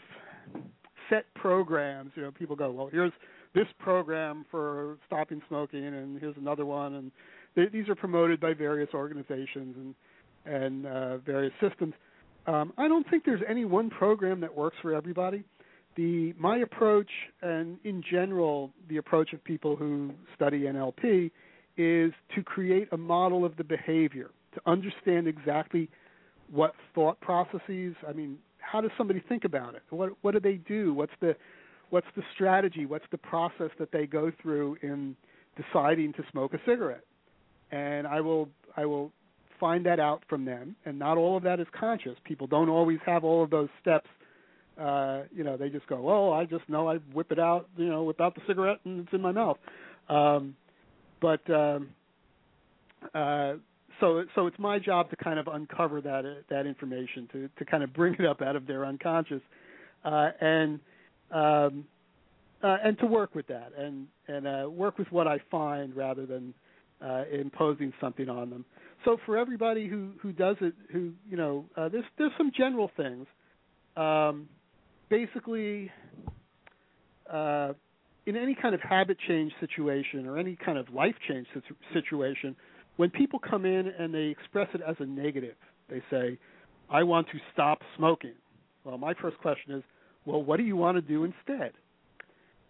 set 1.09 1.33
programs. 1.35 2.12
You 2.14 2.23
know, 2.23 2.31
people 2.31 2.57
go, 2.57 2.71
well, 2.71 2.88
here's 2.90 3.12
this 3.55 3.66
program 3.79 4.44
for 4.51 4.99
stopping 5.07 5.42
smoking, 5.49 5.85
and 5.85 6.21
here's 6.21 6.37
another 6.37 6.66
one, 6.66 6.94
and 6.94 7.73
these 7.73 7.88
are 7.88 7.94
promoted 7.94 8.40
by 8.40 8.55
various 8.55 8.90
organizations 8.94 9.77
and 9.77 9.94
and 10.44 10.87
uh, 10.87 11.18
various 11.18 11.53
systems. 11.61 11.94
Um, 12.47 12.73
I 12.79 12.88
don't 12.88 13.09
think 13.11 13.25
there's 13.25 13.42
any 13.49 13.64
one 13.64 13.90
program 13.90 14.40
that 14.40 14.57
works 14.57 14.77
for 14.81 14.94
everybody. 14.94 15.44
The 15.97 16.33
my 16.38 16.59
approach, 16.59 17.11
and 17.42 17.79
in 17.85 18.03
general, 18.11 18.71
the 18.88 18.99
approach 18.99 19.33
of 19.33 19.42
people 19.44 19.77
who 19.77 20.12
study 20.35 20.62
NLP, 20.62 21.31
is 21.77 22.12
to 22.35 22.42
create 22.42 22.88
a 22.92 22.97
model 22.97 23.44
of 23.44 23.57
the 23.57 23.64
behavior, 23.64 24.31
to 24.55 24.61
understand 24.66 25.27
exactly 25.27 25.90
what 26.51 26.75
thought 26.94 27.21
processes. 27.21 27.94
I 28.09 28.12
mean, 28.12 28.38
how 28.71 28.81
does 28.81 28.91
somebody 28.99 29.23
think 29.29 29.45
about 29.45 29.75
it? 29.75 29.83
What 29.91 30.11
what 30.23 30.33
do 30.33 30.41
they 30.41 30.57
do? 30.57 30.93
What's 30.95 31.13
the 31.21 31.35
what's 31.91 32.07
the 32.17 32.23
strategy? 32.35 32.87
What's 32.87 33.07
the 33.11 33.19
process 33.19 33.71
that 33.79 33.93
they 33.93 34.07
go 34.07 34.31
through 34.43 34.77
in 34.83 35.17
deciding 35.57 36.13
to 36.15 36.25
smoke 36.31 36.55
a 36.55 36.59
cigarette? 36.67 37.05
And 37.71 38.07
I 38.07 38.21
will 38.21 38.49
I 38.77 38.87
will 38.87 39.13
find 39.59 39.85
that 39.87 39.99
out 39.99 40.23
from 40.29 40.45
them, 40.45 40.77
and 40.85 40.99
not 40.99 41.19
all 41.19 41.37
of 41.37 41.43
that 41.43 41.61
is 41.61 41.67
conscious. 41.79 42.15
People 42.25 42.47
don't 42.47 42.69
always 42.69 42.99
have 43.07 43.25
all 43.25 43.43
of 43.43 43.51
those 43.51 43.69
steps. 43.81 44.09
Uh, 44.81 45.23
you 45.35 45.43
know, 45.43 45.57
they 45.57 45.69
just 45.69 45.87
go, 45.87 46.09
"Oh, 46.09 46.33
I 46.33 46.45
just 46.45 46.69
know 46.69 46.89
I 46.89 46.97
whip 47.13 47.33
it 47.33 47.39
out, 47.39 47.69
you 47.77 47.89
know, 47.89 48.05
whip 48.05 48.21
out 48.21 48.35
the 48.35 48.43
cigarette 48.47 48.79
and 48.85 49.01
it's 49.01 49.13
in 49.13 49.21
my 49.21 49.33
mouth." 49.33 49.59
Um, 50.09 50.57
but 51.21 51.49
um, 51.51 51.91
uh, 53.15 53.55
so 54.01 54.25
so 54.35 54.47
it's 54.47 54.59
my 54.59 54.79
job 54.79 55.11
to 55.11 55.17
kind 55.17 55.39
of 55.39 55.49
uncover 55.49 56.01
that 56.01 56.45
that 56.51 56.67
information, 56.67 57.29
to 57.33 57.49
to 57.59 57.65
kind 57.65 57.83
of 57.83 57.93
bring 57.93 58.15
it 58.15 58.27
up 58.27 58.43
out 58.43 58.57
of 58.57 58.67
their 58.67 58.85
unconscious, 58.85 59.43
uh, 60.05 60.31
and 60.41 60.81
um, 61.31 61.85
uh, 62.63 62.77
and 62.85 62.99
to 62.99 63.07
work 63.07 63.35
with 63.35 63.47
that, 63.49 63.73
and 63.77 64.07
and 64.27 64.47
uh, 64.47 64.69
work 64.71 64.99
with 64.99 65.11
what 65.11 65.27
I 65.27 65.39
find 65.51 65.95
rather 65.95 66.27
than 66.27 66.55
uh, 67.01 67.25
imposing 67.33 67.93
something 68.01 68.29
on 68.29 68.51
them 68.51 68.65
so 69.05 69.17
for 69.25 69.37
everybody 69.37 69.89
who 69.89 70.11
who 70.21 70.33
does 70.33 70.57
it, 70.61 70.75
who 70.93 71.13
you 71.29 71.37
know, 71.37 71.65
uh, 71.77 71.89
there's 71.89 72.05
there's 72.19 72.33
some 72.37 72.51
general 72.57 72.91
things. 72.97 73.27
Um, 73.97 74.49
basically, 75.09 75.91
uh, 77.33 77.73
in 78.27 78.37
any 78.37 78.57
kind 78.61 78.75
of 78.75 78.81
habit 78.81 79.17
change 79.27 79.53
situation 79.61 80.27
or 80.27 80.39
any 80.39 80.57
kind 80.57 80.79
of 80.79 80.93
life 80.93 81.15
change 81.29 81.47
situation, 81.93 82.57
when 82.99 83.09
people 83.11 83.39
come 83.39 83.65
in 83.65 83.89
and 83.99 84.13
they 84.13 84.27
express 84.27 84.69
it 84.75 84.83
as 84.87 84.97
a 84.99 85.07
negative, 85.07 85.57
they 85.89 86.03
say, 86.11 86.39
"I 86.91 87.03
want 87.03 87.27
to 87.29 87.39
stop 87.53 87.83
smoking." 87.97 88.35
Well, 88.85 88.99
my 88.99 89.15
first 89.15 89.39
question 89.39 89.73
is, 89.73 89.83
well, 90.27 90.43
what 90.43 90.59
do 90.59 90.65
you 90.65 90.77
want 90.77 90.97
to 90.97 91.03
do 91.03 91.25
instead? 91.25 91.73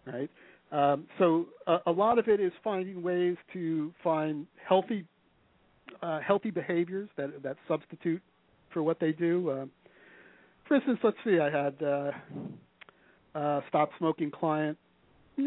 Right. 0.05 0.29
Um, 0.71 1.07
so 1.17 1.47
a, 1.67 1.79
a 1.87 1.91
lot 1.91 2.17
of 2.19 2.27
it 2.27 2.39
is 2.39 2.53
finding 2.63 3.01
ways 3.03 3.37
to 3.53 3.93
find 4.03 4.47
healthy 4.67 5.05
uh, 6.01 6.19
healthy 6.19 6.51
behaviors 6.51 7.09
that 7.17 7.43
that 7.43 7.57
substitute 7.67 8.21
for 8.71 8.81
what 8.83 8.99
they 8.99 9.11
do. 9.11 9.49
Uh, 9.49 9.65
for 10.67 10.75
instance, 10.75 10.99
let's 11.03 11.17
see, 11.25 11.39
I 11.39 11.49
had 11.49 11.75
uh, 11.81 12.11
a 13.35 13.63
stop 13.67 13.89
smoking 13.97 14.31
client 14.31 14.77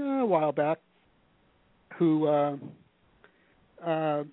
a 0.01 0.27
while 0.27 0.53
back 0.53 0.79
who, 1.99 2.27
uh, 2.27 2.57
uh, 3.85 4.25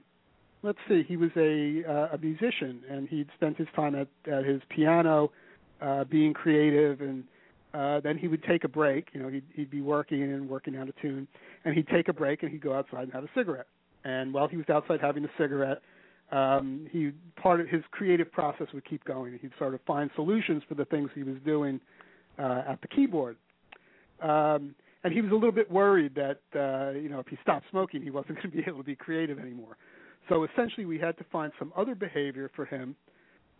let's 0.63 0.79
see, 0.87 1.03
he 1.07 1.17
was 1.17 1.31
a 1.35 1.83
uh, 1.87 2.15
a 2.15 2.17
musician 2.19 2.81
and 2.89 3.07
he'd 3.09 3.27
spent 3.35 3.57
his 3.57 3.67
time 3.75 3.95
at, 3.95 4.07
at 4.31 4.45
his 4.45 4.61
piano, 4.69 5.31
uh, 5.81 6.03
being 6.05 6.33
creative 6.33 7.01
and. 7.01 7.23
Uh, 7.71 7.99
then 7.99 8.17
he 8.17 8.27
would 8.27 8.43
take 8.45 8.63
a 8.63 8.67
break. 8.67 9.09
You 9.13 9.21
know, 9.21 9.29
he'd, 9.29 9.43
he'd 9.53 9.69
be 9.69 9.79
working 9.79 10.23
and 10.23 10.49
working 10.49 10.75
out 10.75 10.89
a 10.89 11.01
tune, 11.03 11.27
and 11.65 11.75
he'd 11.75 11.87
take 11.87 12.07
a 12.07 12.13
break 12.13 12.41
and 12.41 12.51
he'd 12.51 12.63
go 12.63 12.73
outside 12.73 13.03
and 13.03 13.13
have 13.13 13.23
a 13.23 13.29
cigarette. 13.35 13.67
And 14.03 14.33
while 14.33 14.47
he 14.47 14.57
was 14.57 14.65
outside 14.69 14.99
having 15.01 15.23
a 15.23 15.29
cigarette, 15.37 15.83
um, 16.31 16.87
he 16.91 17.11
part 17.41 17.59
of 17.59 17.67
his 17.67 17.81
creative 17.91 18.31
process 18.31 18.67
would 18.73 18.85
keep 18.85 19.03
going. 19.03 19.37
He'd 19.41 19.51
sort 19.57 19.73
of 19.73 19.81
find 19.85 20.09
solutions 20.15 20.63
for 20.67 20.75
the 20.75 20.85
things 20.85 21.09
he 21.15 21.23
was 21.23 21.35
doing 21.45 21.79
uh, 22.37 22.63
at 22.67 22.81
the 22.81 22.87
keyboard. 22.87 23.37
Um, 24.21 24.75
and 25.03 25.13
he 25.13 25.21
was 25.21 25.31
a 25.31 25.33
little 25.33 25.51
bit 25.51 25.71
worried 25.71 26.15
that 26.15 26.41
uh, 26.55 26.97
you 26.97 27.09
know 27.09 27.19
if 27.19 27.27
he 27.27 27.37
stopped 27.41 27.65
smoking, 27.71 28.01
he 28.01 28.09
wasn't 28.09 28.35
going 28.41 28.51
to 28.51 28.57
be 28.57 28.63
able 28.67 28.79
to 28.79 28.83
be 28.83 28.95
creative 28.95 29.39
anymore. 29.39 29.77
So 30.29 30.43
essentially, 30.43 30.85
we 30.85 30.99
had 30.99 31.17
to 31.17 31.25
find 31.31 31.51
some 31.57 31.73
other 31.75 31.95
behavior 31.95 32.51
for 32.55 32.65
him 32.65 32.95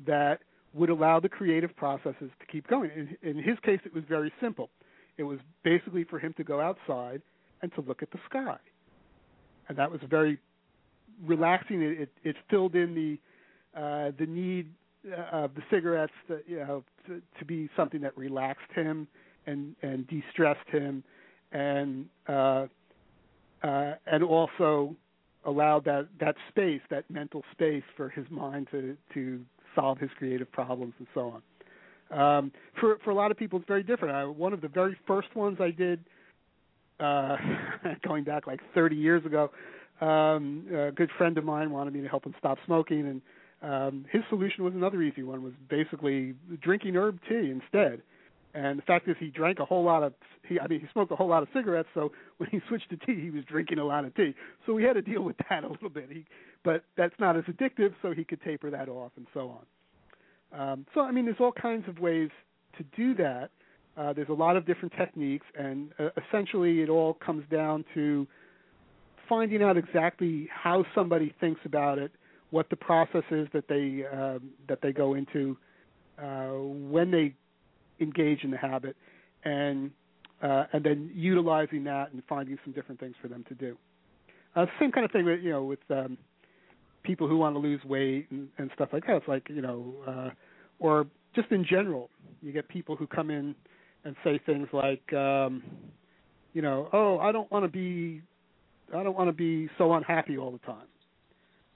that 0.05 0.39
would 0.73 0.89
allow 0.89 1.19
the 1.19 1.29
creative 1.29 1.75
processes 1.75 2.29
to 2.39 2.45
keep 2.49 2.67
going. 2.67 2.91
In, 2.95 3.29
in 3.29 3.43
his 3.43 3.57
case, 3.63 3.79
it 3.85 3.93
was 3.93 4.03
very 4.07 4.31
simple. 4.39 4.69
It 5.17 5.23
was 5.23 5.39
basically 5.63 6.03
for 6.03 6.19
him 6.19 6.33
to 6.37 6.43
go 6.43 6.61
outside 6.61 7.21
and 7.61 7.73
to 7.73 7.81
look 7.81 8.01
at 8.03 8.11
the 8.11 8.19
sky, 8.29 8.57
and 9.67 9.77
that 9.77 9.91
was 9.91 9.99
very 10.09 10.37
relaxing. 11.25 11.81
It, 11.81 12.01
it, 12.01 12.09
it 12.23 12.35
filled 12.49 12.75
in 12.75 12.95
the 12.95 13.19
uh, 13.79 14.11
the 14.17 14.25
need 14.25 14.71
uh, 15.11 15.43
of 15.43 15.55
the 15.55 15.61
cigarettes 15.69 16.13
to, 16.27 16.39
you 16.47 16.59
know 16.59 16.83
to, 17.07 17.21
to 17.37 17.45
be 17.45 17.69
something 17.75 18.01
that 18.01 18.17
relaxed 18.17 18.71
him 18.73 19.07
and 19.45 19.75
and 19.81 20.07
de-stressed 20.07 20.69
him, 20.69 21.03
and 21.51 22.05
uh, 22.27 22.67
uh, 23.63 23.93
and 24.05 24.23
also 24.23 24.95
allowed 25.49 25.85
that 25.85 26.07
that 26.19 26.35
space, 26.49 26.81
that 26.89 27.09
mental 27.09 27.43
space 27.51 27.83
for 27.95 28.09
his 28.09 28.25
mind 28.29 28.67
to 28.71 28.95
to 29.13 29.41
solve 29.75 29.97
his 29.97 30.09
creative 30.17 30.51
problems 30.51 30.93
and 30.99 31.07
so 31.13 31.33
on. 31.33 31.41
Um, 32.11 32.51
for 32.79 32.97
for 33.03 33.11
a 33.11 33.15
lot 33.15 33.31
of 33.31 33.37
people, 33.37 33.59
it's 33.59 33.67
very 33.67 33.83
different. 33.83 34.15
I, 34.15 34.25
one 34.25 34.53
of 34.53 34.61
the 34.61 34.67
very 34.67 34.97
first 35.07 35.35
ones 35.35 35.57
I 35.59 35.71
did, 35.71 35.99
uh, 36.99 37.37
going 38.07 38.23
back 38.23 38.47
like 38.47 38.59
30 38.73 38.95
years 38.95 39.25
ago, 39.25 39.51
um, 40.01 40.65
a 40.71 40.91
good 40.91 41.09
friend 41.17 41.37
of 41.37 41.43
mine 41.43 41.71
wanted 41.71 41.93
me 41.93 42.01
to 42.01 42.07
help 42.07 42.25
him 42.25 42.33
stop 42.39 42.57
smoking, 42.65 43.07
and 43.07 43.21
um, 43.61 44.05
his 44.11 44.21
solution 44.29 44.63
was 44.63 44.73
another 44.73 45.01
easy 45.01 45.23
one: 45.23 45.43
was 45.43 45.53
basically 45.69 46.33
drinking 46.61 46.95
herb 46.95 47.19
tea 47.27 47.51
instead. 47.51 48.01
And 48.53 48.79
the 48.79 48.83
fact 48.83 49.07
is, 49.07 49.15
he 49.19 49.27
drank 49.27 49.59
a 49.59 49.65
whole 49.65 49.83
lot 49.83 50.01
of. 50.03 50.13
He, 50.47 50.59
I 50.59 50.67
mean, 50.67 50.79
he 50.79 50.87
smoked 50.91 51.11
a 51.11 51.15
whole 51.15 51.27
lot 51.27 51.43
of 51.43 51.49
cigarettes. 51.53 51.89
So 51.93 52.11
when 52.37 52.49
he 52.49 52.59
switched 52.67 52.89
to 52.89 52.97
tea, 52.97 53.21
he 53.21 53.29
was 53.29 53.43
drinking 53.45 53.79
a 53.79 53.85
lot 53.85 54.05
of 54.05 54.15
tea. 54.15 54.33
So 54.65 54.73
we 54.73 54.83
had 54.83 54.93
to 54.93 55.01
deal 55.01 55.21
with 55.21 55.35
that 55.49 55.63
a 55.63 55.67
little 55.67 55.89
bit. 55.89 56.09
He, 56.11 56.25
but 56.63 56.83
that's 56.97 57.13
not 57.19 57.37
as 57.37 57.43
addictive, 57.43 57.93
so 58.01 58.11
he 58.11 58.23
could 58.23 58.41
taper 58.41 58.69
that 58.71 58.89
off 58.89 59.11
and 59.17 59.27
so 59.33 59.55
on. 59.59 59.65
Um, 60.51 60.85
so 60.93 61.01
I 61.01 61.11
mean, 61.11 61.25
there's 61.25 61.37
all 61.39 61.51
kinds 61.51 61.87
of 61.87 61.99
ways 61.99 62.29
to 62.77 62.83
do 62.95 63.13
that. 63.15 63.51
Uh, 63.97 64.13
there's 64.13 64.29
a 64.29 64.33
lot 64.33 64.55
of 64.55 64.65
different 64.65 64.93
techniques, 64.97 65.45
and 65.57 65.91
uh, 65.99 66.09
essentially, 66.27 66.81
it 66.81 66.89
all 66.89 67.15
comes 67.15 67.43
down 67.51 67.83
to 67.93 68.25
finding 69.27 69.61
out 69.61 69.77
exactly 69.77 70.49
how 70.51 70.85
somebody 70.95 71.33
thinks 71.39 71.61
about 71.65 71.99
it, 71.99 72.11
what 72.51 72.69
the 72.69 72.75
process 72.75 73.23
is 73.29 73.47
that 73.53 73.67
they 73.67 74.05
um, 74.11 74.49
that 74.67 74.79
they 74.81 74.91
go 74.91 75.13
into 75.13 75.55
uh, 76.17 76.49
when 76.49 77.11
they 77.11 77.35
engage 77.99 78.43
in 78.43 78.51
the 78.51 78.57
habit, 78.57 78.95
and 79.43 79.91
uh, 80.41 80.65
and 80.73 80.83
then 80.83 81.11
utilizing 81.13 81.83
that 81.83 82.11
and 82.13 82.23
finding 82.27 82.57
some 82.63 82.73
different 82.73 82.99
things 82.99 83.15
for 83.21 83.27
them 83.27 83.43
to 83.49 83.55
do. 83.55 83.77
Uh, 84.55 84.65
same 84.79 84.91
kind 84.91 85.05
of 85.05 85.11
thing 85.11 85.25
with 85.25 85.41
you 85.41 85.51
know 85.51 85.63
with 85.63 85.79
um, 85.89 86.17
people 87.03 87.27
who 87.27 87.37
want 87.37 87.55
to 87.55 87.59
lose 87.59 87.83
weight 87.85 88.27
and, 88.31 88.49
and 88.57 88.71
stuff 88.73 88.89
like 88.93 89.05
that. 89.07 89.17
It's 89.17 89.27
like 89.27 89.47
you 89.49 89.61
know, 89.61 89.93
uh, 90.07 90.29
or 90.79 91.07
just 91.35 91.51
in 91.51 91.65
general, 91.65 92.09
you 92.41 92.51
get 92.51 92.67
people 92.67 92.95
who 92.95 93.07
come 93.07 93.29
in 93.29 93.55
and 94.05 94.15
say 94.23 94.39
things 94.45 94.67
like, 94.71 95.13
um, 95.13 95.63
you 96.53 96.61
know, 96.61 96.89
oh, 96.93 97.19
I 97.19 97.31
don't 97.31 97.51
want 97.51 97.65
to 97.65 97.69
be, 97.69 98.21
I 98.95 99.03
don't 99.03 99.15
want 99.15 99.29
to 99.29 99.33
be 99.33 99.69
so 99.77 99.93
unhappy 99.93 100.37
all 100.37 100.51
the 100.51 100.59
time. 100.59 100.87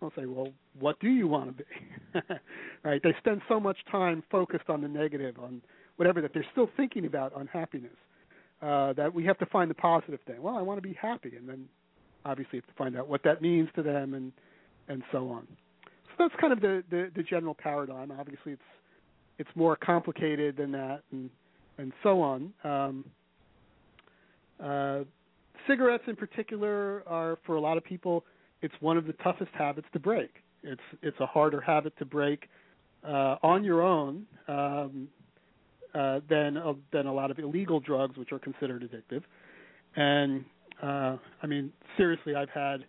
I'll 0.02 0.12
say, 0.18 0.26
well, 0.26 0.50
what 0.80 1.00
do 1.00 1.10
you 1.10 1.28
want 1.28 1.58
to 1.58 1.64
be? 1.64 2.20
right? 2.84 3.02
They 3.02 3.14
spend 3.20 3.42
so 3.48 3.60
much 3.60 3.78
time 3.92 4.24
focused 4.30 4.70
on 4.70 4.82
the 4.82 4.88
negative, 4.88 5.38
on 5.40 5.62
whatever 5.98 6.22
that 6.22 6.32
they're 6.34 6.46
still 6.52 6.70
thinking 6.76 7.06
about 7.06 7.34
unhappiness. 7.36 7.92
Uh, 8.62 8.94
that 8.94 9.14
we 9.14 9.26
have 9.26 9.38
to 9.38 9.46
find 9.48 9.70
the 9.70 9.76
positive 9.76 10.22
thing. 10.26 10.42
Well, 10.42 10.56
I 10.56 10.62
want 10.62 10.78
to 10.78 10.82
be 10.82 10.94
happy, 10.94 11.36
and 11.36 11.50
then 11.50 11.66
obviously 12.24 12.60
have 12.60 12.68
to 12.68 12.74
find 12.78 12.98
out 12.98 13.10
what 13.10 13.22
that 13.24 13.42
means 13.42 13.68
to 13.76 13.84
them, 13.84 14.14
and 14.14 14.32
and 14.88 15.04
so 15.12 15.30
on. 15.30 15.46
So 15.86 16.14
that's 16.20 16.34
kind 16.40 16.54
of 16.54 16.62
the 16.62 16.82
the, 16.90 17.12
the 17.14 17.24
general 17.24 17.56
paradigm. 17.56 18.12
Obviously, 18.12 18.54
it's 18.54 18.62
it's 19.38 19.50
more 19.56 19.76
complicated 19.76 20.56
than 20.56 20.72
that, 20.72 21.04
and 21.12 21.30
and 21.78 21.92
so 22.04 22.22
on. 22.22 22.54
Um, 22.64 23.06
uh, 24.64 25.00
cigarettes, 25.68 26.04
in 26.08 26.16
particular, 26.16 27.04
are 27.06 27.38
for 27.46 27.56
a 27.56 27.62
lot 27.62 27.78
of 27.78 27.84
people. 27.84 28.24
It's 28.62 28.76
one 28.80 28.96
of 28.98 29.06
the 29.06 29.14
toughest 29.14 29.52
habits 29.58 29.88
to 29.92 30.00
break. 30.00 30.36
It's 30.64 30.82
it's 31.02 31.20
a 31.20 31.26
harder 31.26 31.60
habit 31.60 31.98
to 32.00 32.06
break 32.06 32.48
uh, 33.08 33.38
on 33.44 33.64
your 33.64 33.82
own 33.82 34.26
um, 34.48 35.08
uh, 35.94 36.20
than 36.30 36.58
uh, 36.58 36.74
than 36.92 37.06
a 37.08 37.14
lot 37.14 37.32
of 37.32 37.40
illegal 37.40 37.80
drugs, 37.80 38.18
which 38.18 38.32
are 38.32 38.40
considered 38.40 38.84
addictive. 38.84 39.24
And 39.96 40.46
uh, 40.82 41.18
I 41.42 41.48
mean, 41.48 41.72
seriously, 41.98 42.36
I've 42.36 42.50
had 42.50 42.86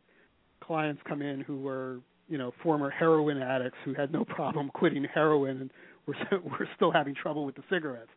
clients 0.60 1.02
come 1.06 1.22
in 1.22 1.40
who 1.40 1.60
were 1.60 1.98
you 2.28 2.38
know 2.38 2.52
former 2.62 2.90
heroin 2.90 3.38
addicts 3.42 3.78
who 3.84 3.94
had 3.94 4.12
no 4.12 4.24
problem 4.24 4.70
quitting 4.74 5.06
heroin 5.12 5.60
and 5.60 5.70
were 6.06 6.14
were 6.42 6.68
still 6.76 6.90
having 6.90 7.14
trouble 7.14 7.44
with 7.44 7.56
the 7.56 7.64
cigarettes. 7.70 8.10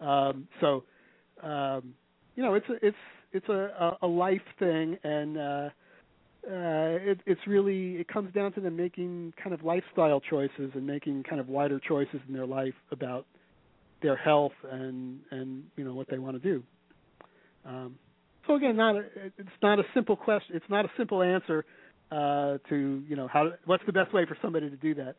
Um, 0.00 0.46
so 0.60 0.84
um, 1.42 1.94
you 2.34 2.42
know 2.42 2.54
it's 2.54 2.68
a, 2.68 2.86
it's 2.86 2.96
it's 3.32 3.48
a, 3.48 3.96
a 4.02 4.06
life 4.06 4.42
thing 4.58 4.96
and 5.02 5.38
uh, 5.38 5.68
uh, 6.46 7.10
it, 7.10 7.20
it's 7.26 7.40
really 7.46 7.96
it 7.96 8.08
comes 8.08 8.32
down 8.32 8.52
to 8.52 8.60
them 8.60 8.76
making 8.76 9.34
kind 9.42 9.52
of 9.52 9.64
lifestyle 9.64 10.20
choices 10.20 10.70
and 10.74 10.86
making 10.86 11.24
kind 11.24 11.40
of 11.40 11.48
wider 11.48 11.80
choices 11.80 12.20
in 12.28 12.34
their 12.34 12.46
life 12.46 12.74
about 12.92 13.26
their 14.02 14.16
health 14.16 14.52
and 14.70 15.20
and 15.30 15.64
you 15.76 15.84
know 15.84 15.94
what 15.94 16.08
they 16.08 16.18
want 16.18 16.40
to 16.40 16.48
do. 16.48 16.62
Um, 17.64 17.96
so 18.46 18.54
again, 18.54 18.76
not 18.76 18.96
a, 18.96 19.04
it's 19.38 19.48
not 19.60 19.80
a 19.80 19.84
simple 19.92 20.16
question. 20.16 20.54
It's 20.54 20.70
not 20.70 20.84
a 20.84 20.90
simple 20.96 21.22
answer 21.22 21.64
uh, 22.12 22.58
to 22.68 23.02
you 23.08 23.16
know 23.16 23.28
how 23.28 23.50
what's 23.64 23.84
the 23.86 23.92
best 23.92 24.12
way 24.14 24.24
for 24.24 24.36
somebody 24.40 24.70
to 24.70 24.76
do 24.76 24.94
that. 24.94 25.16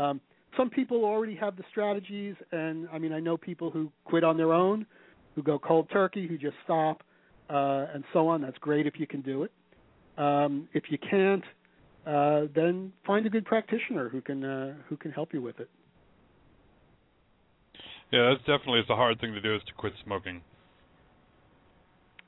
Um, 0.00 0.20
some 0.56 0.70
people 0.70 1.04
already 1.04 1.34
have 1.36 1.56
the 1.56 1.64
strategies, 1.70 2.36
and 2.52 2.88
I 2.92 2.98
mean 2.98 3.12
I 3.12 3.20
know 3.20 3.36
people 3.36 3.70
who 3.70 3.90
quit 4.04 4.22
on 4.22 4.36
their 4.36 4.52
own, 4.52 4.86
who 5.34 5.42
go 5.42 5.58
cold 5.58 5.88
turkey, 5.92 6.28
who 6.28 6.38
just 6.38 6.56
stop, 6.64 7.02
uh, 7.50 7.86
and 7.92 8.04
so 8.12 8.28
on. 8.28 8.42
That's 8.42 8.58
great 8.58 8.86
if 8.86 8.94
you 8.98 9.06
can 9.06 9.22
do 9.22 9.42
it. 9.42 9.50
Um, 10.18 10.68
if 10.74 10.84
you 10.90 10.98
can't, 10.98 11.44
uh, 12.06 12.42
then 12.54 12.92
find 13.06 13.24
a 13.26 13.30
good 13.30 13.44
practitioner 13.44 14.08
who 14.08 14.20
can 14.20 14.44
uh, 14.44 14.74
who 14.88 14.96
can 14.96 15.12
help 15.12 15.32
you 15.32 15.40
with 15.40 15.60
it. 15.60 15.70
Yeah, 18.10 18.30
that's 18.30 18.40
definitely 18.40 18.80
it's 18.80 18.90
a 18.90 18.96
hard 18.96 19.20
thing 19.20 19.32
to 19.32 19.40
do 19.40 19.54
is 19.54 19.62
to 19.66 19.72
quit 19.74 19.92
smoking. 20.04 20.40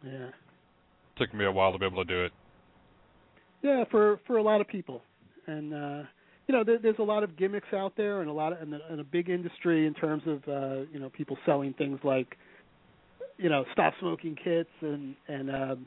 Yeah. 0.04 0.28
It 0.28 1.18
took 1.18 1.34
me 1.34 1.44
a 1.44 1.52
while 1.52 1.72
to 1.72 1.78
be 1.78 1.86
able 1.86 2.04
to 2.04 2.08
do 2.08 2.24
it. 2.24 2.32
Yeah, 3.62 3.84
for 3.90 4.20
for 4.26 4.36
a 4.36 4.42
lot 4.42 4.60
of 4.60 4.68
people, 4.68 5.02
and 5.46 5.74
uh, 5.74 6.02
you 6.46 6.56
know, 6.56 6.64
there, 6.64 6.78
there's 6.78 6.98
a 6.98 7.04
lot 7.04 7.22
of 7.22 7.36
gimmicks 7.36 7.72
out 7.72 7.94
there, 7.96 8.20
and 8.20 8.30
a 8.30 8.32
lot 8.32 8.52
of 8.52 8.60
and 8.60 8.74
a, 8.74 8.80
and 8.90 9.00
a 9.00 9.04
big 9.04 9.28
industry 9.28 9.86
in 9.86 9.94
terms 9.94 10.22
of 10.26 10.48
uh, 10.48 10.84
you 10.92 10.98
know 10.98 11.08
people 11.10 11.36
selling 11.46 11.74
things 11.74 11.98
like, 12.02 12.36
you 13.38 13.48
know, 13.48 13.64
stop 13.72 13.94
smoking 14.00 14.36
kits 14.42 14.70
and 14.80 15.14
and 15.28 15.50
um, 15.50 15.86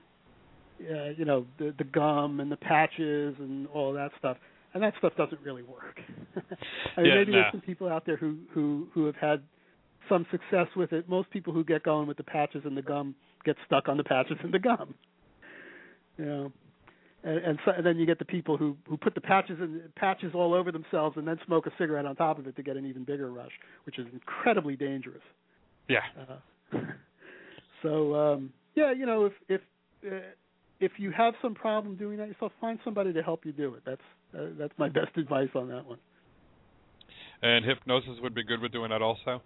uh, 0.90 1.10
you 1.18 1.26
know 1.26 1.46
the 1.58 1.74
the 1.78 1.84
gum 1.84 2.40
and 2.40 2.52
the 2.52 2.58
patches 2.58 3.36
and 3.40 3.68
all 3.68 3.94
that 3.94 4.12
stuff, 4.20 4.38
and 4.74 4.84
that 4.84 4.94
stuff 4.98 5.14
doesn't 5.18 5.42
really 5.42 5.64
work. 5.64 6.00
I 6.98 7.02
mean, 7.02 7.12
yeah, 7.12 7.16
maybe 7.16 7.32
nah. 7.32 7.42
there's 7.42 7.52
some 7.52 7.62
people 7.62 7.90
out 7.90 8.06
there 8.06 8.18
who 8.18 8.38
who 8.54 8.88
who 8.94 9.06
have 9.06 9.16
had 9.16 9.42
some 10.10 10.26
success 10.32 10.68
with 10.76 10.92
it. 10.92 11.08
Most 11.08 11.30
people 11.32 11.54
who 11.54 11.64
get 11.64 11.84
going 11.84 12.08
with 12.08 12.18
the 12.18 12.24
patches 12.24 12.64
and 12.66 12.76
the 12.76 12.82
gum 12.82 13.16
get 13.46 13.56
stuck 13.66 13.88
on 13.88 13.98
the 13.98 14.04
patches 14.04 14.38
and 14.44 14.54
the 14.54 14.60
gum. 14.60 14.94
You 16.18 16.26
know, 16.26 16.52
and, 17.24 17.38
and, 17.38 17.60
so, 17.66 17.72
and 17.72 17.86
then 17.86 17.98
you 17.98 18.06
get 18.06 18.20
the 18.20 18.26
people 18.26 18.58
who 18.58 18.76
who 18.88 18.98
put 18.98 19.16
the 19.16 19.22
patches 19.22 19.58
and 19.60 19.82
patches 19.96 20.34
all 20.36 20.54
over 20.54 20.72
themselves 20.72 21.18
and 21.18 21.28
then 21.28 21.40
smoke 21.46 21.66
a 21.66 21.72
cigarette 21.78 22.06
on 22.06 22.16
top 22.16 22.38
of 22.38 22.48
it 22.48 22.56
to 22.56 22.64
get 22.64 22.76
an 22.76 22.86
even 22.86 23.04
bigger 23.04 23.32
rush, 23.32 23.52
which 23.86 23.98
is 23.98 24.06
incredibly 24.12 24.76
dangerous. 24.76 25.22
Yeah. 25.88 26.00
Uh, 26.20 26.78
so 27.82 28.16
um, 28.16 28.54
yeah, 28.76 28.92
you 28.92 29.06
know, 29.06 29.26
if 29.26 29.34
if 29.48 29.62
uh, 30.06 30.20
if 30.80 30.94
you 30.98 31.12
have 31.12 31.34
some 31.42 31.54
problem 31.54 31.96
doing 31.96 32.18
that 32.18 32.28
yourself, 32.28 32.52
find 32.60 32.80
somebody 32.84 33.14
to 33.14 33.24
help 33.24 33.46
you 33.46 33.52
do 33.52 33.76
it. 33.76 33.84
That's 33.86 34.02
uh, 34.38 34.48
that's 34.58 34.74
my 34.78 34.90
best 35.00 35.16
advice 35.18 35.50
on 35.56 35.70
that 35.70 35.86
one. 35.86 36.00
And 37.42 37.66
hypnosis 37.66 38.20
would 38.22 38.34
be 38.34 38.44
good 38.44 38.62
with 38.62 38.72
doing 38.72 38.90
that 38.92 39.02
also. 39.02 39.42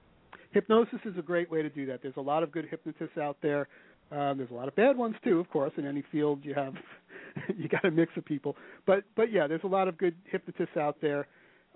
Hypnosis 0.52 1.00
is 1.06 1.18
a 1.18 1.22
great 1.22 1.52
way 1.52 1.62
to 1.62 1.70
do 1.70 1.86
that. 1.88 2.02
There's 2.02 2.18
a 2.18 2.22
lot 2.22 2.44
of 2.44 2.52
good 2.52 2.66
hypnotists 2.70 3.18
out 3.18 3.38
there. 3.42 3.68
Um, 4.12 4.38
there's 4.38 4.52
a 4.52 4.54
lot 4.54 4.68
of 4.68 4.76
bad 4.76 4.96
ones 4.96 5.16
too, 5.24 5.40
of 5.40 5.50
course. 5.50 5.74
In 5.78 5.86
any 5.86 6.04
field, 6.12 6.40
you 6.44 6.54
have 6.54 6.74
you 7.58 7.68
got 7.68 7.84
a 7.86 7.92
mix 7.92 8.12
of 8.16 8.26
people. 8.26 8.56
But 8.86 9.04
but 9.16 9.32
yeah, 9.32 9.48
there's 9.48 9.63
a 9.63 9.68
lot 9.68 9.88
of 9.88 9.98
good 9.98 10.16
hypnotists 10.26 10.78
out 10.78 10.98
there. 11.02 11.28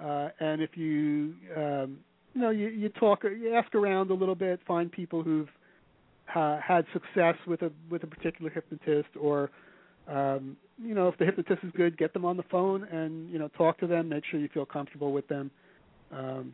Uh, 0.02 0.30
and 0.40 0.62
if 0.62 0.78
you 0.78 1.36
um, 1.56 2.00
you 2.34 2.42
know 2.42 2.50
you, 2.50 2.68
you 2.68 2.90
talk, 2.90 3.24
you 3.24 3.54
ask 3.54 3.74
around 3.76 4.12
a 4.12 4.14
little 4.14 4.36
bit, 4.36 4.60
find 4.66 4.92
people 4.92 5.24
who've 5.24 5.50
uh, 6.36 6.60
had 6.60 6.86
success 6.94 7.36
with 7.48 7.62
a 7.62 7.72
with 7.89 8.04
a 8.04 8.08
particular 8.08 8.50
hypnotist, 8.50 9.10
or 9.20 9.52
um, 10.08 10.58
you 10.82 10.94
know 10.94 11.08
if 11.08 11.17
the 11.17 11.26
hypnotist 11.26 11.63
is 11.63 11.72
good, 11.76 11.98
get 11.98 12.13
them 12.13 12.26
on 12.26 12.38
the 12.38 12.44
phone 12.44 12.84
and 12.86 13.30
you 13.30 13.39
know 13.39 13.48
talk 13.50 13.80
to 13.80 13.88
them. 13.88 14.10
Make 14.10 14.24
sure 14.30 14.39
you 14.39 14.50
feel 14.54 14.65
comfortable 14.65 15.12
with 15.13 15.28
them. 15.28 15.52
Um, 16.12 16.54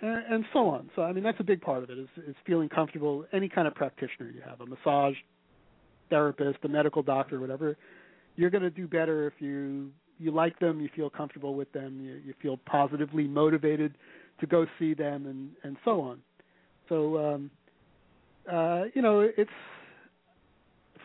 and, 0.00 0.24
and 0.32 0.44
so 0.52 0.68
on. 0.68 0.90
So 0.96 1.02
I 1.02 1.12
mean 1.12 1.24
that's 1.24 1.40
a 1.40 1.44
big 1.44 1.60
part 1.60 1.82
of 1.82 1.90
it 1.90 1.98
is, 1.98 2.08
is 2.26 2.34
feeling 2.46 2.68
comfortable. 2.68 3.24
Any 3.32 3.48
kind 3.48 3.66
of 3.66 3.74
practitioner 3.74 4.30
you 4.30 4.42
have, 4.46 4.60
a 4.60 4.66
massage 4.66 5.16
therapist, 6.10 6.58
a 6.64 6.68
medical 6.68 7.02
doctor, 7.02 7.40
whatever, 7.40 7.76
you're 8.36 8.50
going 8.50 8.62
to 8.62 8.70
do 8.70 8.86
better 8.86 9.26
if 9.26 9.34
you 9.38 9.90
you 10.18 10.30
like 10.30 10.58
them, 10.60 10.80
you 10.80 10.88
feel 10.94 11.10
comfortable 11.10 11.54
with 11.56 11.72
them, 11.72 12.00
you, 12.00 12.20
you 12.24 12.34
feel 12.40 12.56
positively 12.66 13.26
motivated 13.26 13.96
to 14.40 14.46
go 14.46 14.66
see 14.78 14.94
them, 14.94 15.26
and 15.26 15.50
and 15.62 15.76
so 15.84 16.00
on. 16.00 16.20
So 16.88 17.18
um, 17.18 17.50
uh, 18.50 18.84
you 18.94 19.02
know 19.02 19.20
it's 19.20 19.50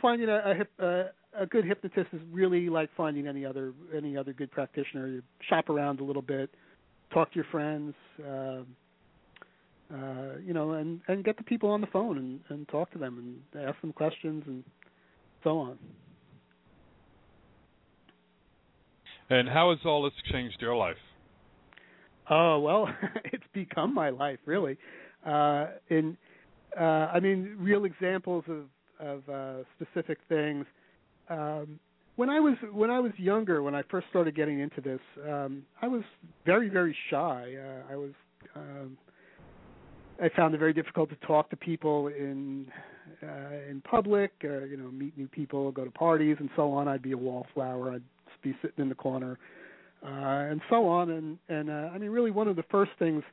finding 0.01 0.29
a 0.29 0.41
a, 0.45 0.55
hip, 0.55 0.71
uh, 0.81 1.03
a 1.37 1.45
good 1.45 1.65
hypnotist 1.65 2.07
is 2.13 2.21
really 2.31 2.69
like 2.69 2.89
finding 2.95 3.27
any 3.27 3.45
other 3.45 3.73
any 3.95 4.17
other 4.17 4.33
good 4.33 4.51
practitioner. 4.51 5.07
You 5.07 5.21
shop 5.49 5.69
around 5.69 5.99
a 5.99 6.03
little 6.03 6.21
bit, 6.21 6.49
talk 7.13 7.31
to 7.31 7.35
your 7.35 7.45
friends. 7.51 7.93
Uh, 8.25 8.61
uh, 9.93 10.37
you 10.45 10.53
know, 10.53 10.73
and 10.73 11.01
and 11.07 11.23
get 11.23 11.37
the 11.37 11.43
people 11.43 11.69
on 11.69 11.81
the 11.81 11.87
phone 11.87 12.17
and 12.17 12.39
and 12.49 12.67
talk 12.67 12.91
to 12.91 12.99
them 12.99 13.41
and 13.53 13.67
ask 13.67 13.79
them 13.81 13.91
questions 13.91 14.43
and 14.45 14.63
so 15.43 15.57
on. 15.57 15.79
And 19.29 19.47
how 19.47 19.69
has 19.69 19.79
all 19.85 20.03
this 20.03 20.13
changed 20.31 20.57
your 20.59 20.75
life? 20.75 20.97
Oh 22.29 22.59
well, 22.59 22.87
it's 23.25 23.43
become 23.53 23.93
my 23.93 24.09
life 24.09 24.39
really. 24.45 24.77
Uh, 25.25 25.67
in 25.89 26.17
uh, 26.77 27.09
I 27.13 27.19
mean, 27.19 27.55
real 27.57 27.85
examples 27.85 28.43
of 28.47 28.65
of 28.99 29.29
uh, 29.29 29.63
specific 29.75 30.17
things. 30.27 30.65
Um, 31.29 31.79
when 32.15 32.29
I 32.29 32.39
was 32.39 32.55
when 32.73 32.89
I 32.89 32.99
was 32.99 33.13
younger, 33.17 33.63
when 33.63 33.75
I 33.75 33.83
first 33.89 34.07
started 34.09 34.35
getting 34.35 34.59
into 34.59 34.81
this, 34.81 34.99
um, 35.27 35.63
I 35.81 35.87
was 35.87 36.03
very 36.45 36.69
very 36.69 36.95
shy. 37.09 37.55
Uh, 37.55 37.93
I 37.93 37.95
was 37.95 38.11
um, 38.55 38.97
I 40.21 40.29
found 40.35 40.53
it 40.53 40.57
very 40.57 40.73
difficult 40.73 41.09
to 41.11 41.15
talk 41.25 41.49
to 41.51 41.55
people 41.55 42.07
in 42.07 42.67
uh, 43.23 43.69
in 43.69 43.81
public, 43.81 44.31
uh, 44.43 44.63
you 44.65 44.77
know, 44.77 44.91
meet 44.91 45.17
new 45.17 45.27
people, 45.27 45.71
go 45.71 45.85
to 45.85 45.91
parties, 45.91 46.37
and 46.39 46.49
so 46.55 46.71
on. 46.71 46.87
I'd 46.87 47.01
be 47.01 47.13
a 47.13 47.17
wallflower. 47.17 47.93
I'd 47.93 48.03
be 48.43 48.55
sitting 48.61 48.79
in 48.79 48.89
the 48.89 48.95
corner, 48.95 49.39
uh, 50.03 50.07
and 50.07 50.61
so 50.69 50.87
on. 50.87 51.09
And 51.09 51.37
and 51.47 51.69
uh, 51.69 51.89
I 51.93 51.97
mean, 51.97 52.09
really, 52.09 52.31
one 52.31 52.47
of 52.47 52.55
the 52.55 52.63
first 52.69 52.91
things 52.99 53.23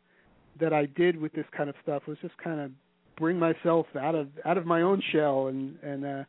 that 0.60 0.72
I 0.72 0.86
did 0.86 1.20
with 1.20 1.32
this 1.32 1.46
kind 1.56 1.68
of 1.68 1.76
stuff 1.82 2.04
was 2.06 2.18
just 2.22 2.36
kind 2.38 2.60
of 2.60 2.70
bring 3.16 3.38
myself 3.38 3.86
out 3.98 4.14
of 4.14 4.28
out 4.44 4.58
of 4.58 4.66
my 4.66 4.82
own 4.82 5.02
shell 5.12 5.48
and 5.48 5.76
and 5.82 6.04
uh, 6.04 6.24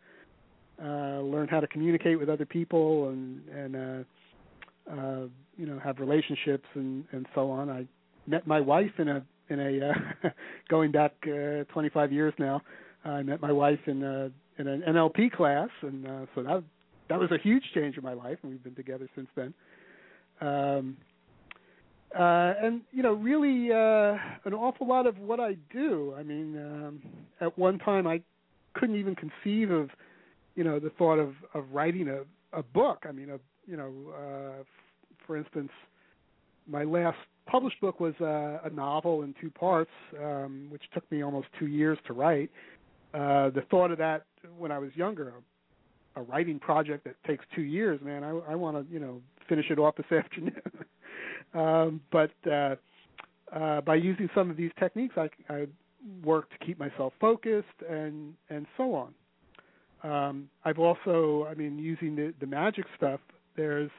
uh, 0.84 1.22
learn 1.22 1.48
how 1.48 1.60
to 1.60 1.68
communicate 1.68 2.20
with 2.20 2.30
other 2.30 2.46
people 2.46 3.10
and 3.10 3.48
and 3.50 3.76
uh, 3.76 4.92
uh, 4.92 5.28
you 5.58 5.66
know 5.66 5.80
have 5.80 6.00
relationships 6.00 6.66
and 6.74 7.06
and 7.12 7.26
so 7.36 7.50
on. 7.52 7.70
I 7.70 7.86
met 8.28 8.48
my 8.48 8.62
wife 8.62 8.92
in 8.98 9.08
a 9.08 9.24
in 9.50 9.60
a 9.60 9.90
uh, 9.90 10.30
going 10.70 10.92
back 10.92 11.14
uh, 11.24 11.64
25 11.74 12.12
years 12.12 12.34
now. 12.38 12.62
I 13.06 13.24
met 13.24 13.42
my 13.42 13.52
wife 13.52 13.80
in 13.86 14.04
a 14.04 14.32
in 14.60 14.68
an 14.68 14.84
NLP 14.88 15.32
class, 15.32 15.70
and 15.82 16.06
uh, 16.08 16.26
so 16.36 16.44
that 16.44 16.64
that 17.10 17.20
was 17.20 17.32
a 17.32 17.38
huge 17.42 17.64
change 17.74 17.98
in 17.98 18.04
my 18.04 18.14
life, 18.14 18.38
and 18.42 18.52
we've 18.52 18.64
been 18.64 18.76
together 18.76 19.08
since 19.16 19.30
then. 19.36 19.54
Um, 20.42 20.98
uh, 22.16 22.54
and 22.62 22.82
you 22.92 23.04
know, 23.04 23.14
really, 23.14 23.72
uh, 23.72 24.18
an 24.46 24.54
awful 24.54 24.88
lot 24.88 25.06
of 25.06 25.18
what 25.20 25.40
I 25.40 25.58
do. 25.72 26.14
I 26.18 26.24
mean, 26.24 26.58
um, 26.58 27.02
at 27.42 27.58
one 27.58 27.80
time, 27.80 28.08
I 28.08 28.22
couldn't 28.74 28.96
even 28.96 29.16
conceive 29.16 29.72
of, 29.72 29.90
you 30.56 30.64
know, 30.64 30.80
the 30.80 30.90
thought 30.92 31.20
of 31.20 31.34
of 31.54 31.66
writing 31.72 32.08
a 32.08 32.24
a 32.58 32.64
book. 32.64 33.06
I 33.08 33.12
mean, 33.12 33.30
a 33.30 33.40
you 33.70 33.78
know, 33.78 33.92
uh, 34.16 34.64
for 35.26 35.38
instance, 35.38 35.72
my 36.68 36.84
last 36.84 37.18
published 37.46 37.80
book 37.82 38.00
was 38.00 38.14
uh, 38.22 38.60
a 38.64 38.70
novel 38.74 39.24
in 39.24 39.34
two 39.40 39.50
parts, 39.50 39.92
um, 40.22 40.68
which 40.70 40.84
took 40.94 41.10
me 41.12 41.24
almost 41.24 41.48
two 41.60 41.68
years 41.68 41.98
to 42.08 42.14
write. 42.14 42.50
Uh, 43.14 43.50
the 43.50 43.64
thought 43.70 43.92
of 43.92 43.98
that 43.98 44.26
when 44.58 44.72
I 44.72 44.80
was 44.80 44.92
younger, 44.96 45.34
a, 46.16 46.22
a 46.22 46.24
writing 46.24 46.60
project 46.60 47.06
that 47.06 47.16
takes 47.26 47.46
two 47.56 47.62
years, 47.62 48.00
man, 48.02 48.24
I, 48.24 48.30
I 48.52 48.56
want 48.56 48.78
to, 48.78 48.94
you 48.94 49.00
know, 49.00 49.22
finish 49.48 49.70
it 49.70 49.80
off 49.80 49.96
this 49.96 50.12
afternoon. 50.12 50.62
Um, 51.54 52.02
but 52.12 52.32
uh, 52.50 52.76
uh, 53.54 53.82
by 53.82 53.96
using 53.96 54.30
some 54.36 54.50
of 54.50 54.58
these 54.58 54.72
techniques, 54.80 55.16
I, 55.18 55.30
I 55.50 55.68
work 56.24 56.50
to 56.52 56.66
keep 56.66 56.80
myself 56.80 57.14
focused 57.20 57.68
and 57.90 58.34
and 58.50 58.66
so 58.76 58.94
on. 58.94 59.14
Um, 60.04 60.50
I've 60.64 60.80
also, 60.80 61.48
I 61.50 61.56
mean, 61.56 61.80
using 61.80 62.16
the, 62.16 62.34
the 62.40 62.46
magic 62.46 62.86
stuff. 62.96 63.20
There's 63.56 63.90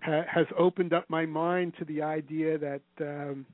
ha, 0.00 0.22
has 0.32 0.46
opened 0.58 0.92
up 0.92 1.04
my 1.08 1.26
mind 1.26 1.74
to 1.78 1.84
the 1.84 2.02
idea 2.02 2.58
that 2.58 2.82
um, 3.00 3.44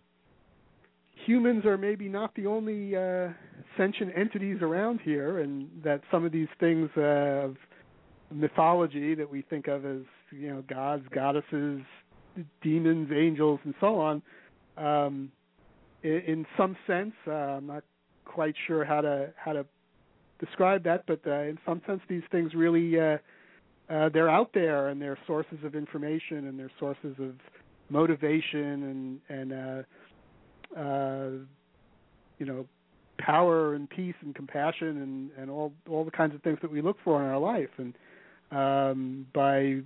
humans 1.25 1.65
are 1.65 1.79
maybe 1.79 2.09
not 2.09 2.35
the 2.35 2.47
only 2.47 2.95
uh, 2.95 3.29
sentient 3.77 4.13
entities 4.17 4.59
around 4.61 5.01
here, 5.03 5.41
and 5.41 5.69
that 5.83 6.03
some 6.11 6.25
of 6.25 6.33
these 6.33 6.49
things 6.61 6.91
of 6.97 7.57
mythology 8.31 9.15
that 9.15 9.31
we 9.31 9.43
think 9.43 9.69
of 9.69 9.85
as 9.87 10.03
you 10.31 10.49
know 10.49 10.63
gods, 10.69 11.05
goddesses, 11.15 11.81
demons, 12.63 13.11
angels, 13.15 13.61
and 13.65 13.75
so 13.81 13.99
on. 13.99 14.23
Um, 14.77 15.33
in, 16.03 16.23
in 16.27 16.47
some 16.57 16.77
sense, 16.87 17.15
uh, 17.27 17.31
I'm 17.31 17.67
not 17.67 17.85
quite 18.25 18.55
sure 18.67 18.85
how 18.85 19.01
to 19.01 19.33
how 19.37 19.53
to 19.53 19.67
describe 20.39 20.85
that, 20.85 21.05
but 21.07 21.21
uh, 21.27 21.43
in 21.43 21.59
some 21.65 21.81
sense, 21.87 22.01
these 22.09 22.23
things 22.31 22.55
really 22.55 22.99
uh, 23.01 23.19
uh, 23.89 24.09
they're 24.13 24.29
out 24.29 24.51
there 24.53 24.89
and 24.89 25.01
they're 25.01 25.19
sources 25.27 25.59
of 25.65 25.75
information 25.75 26.49
and 26.49 26.59
they're 26.59 26.71
sources 26.79 27.15
of 27.19 27.35
motivation 27.89 29.21
and 29.29 29.51
and 29.53 29.53
uh, 29.53 30.79
uh, 30.81 31.31
you 32.39 32.47
know 32.47 32.67
power 33.19 33.75
and 33.75 33.89
peace 33.89 34.15
and 34.23 34.35
compassion 34.35 35.03
and 35.03 35.31
and 35.39 35.51
all 35.51 35.73
all 35.89 36.05
the 36.05 36.11
kinds 36.11 36.35
of 36.35 36.43
things 36.43 36.59
that 36.63 36.71
we 36.71 36.83
look 36.83 36.97
for 37.05 37.23
in 37.23 37.29
our 37.29 37.39
life 37.39 37.71
and 37.79 37.95
um, 38.51 39.27
by 39.33 39.79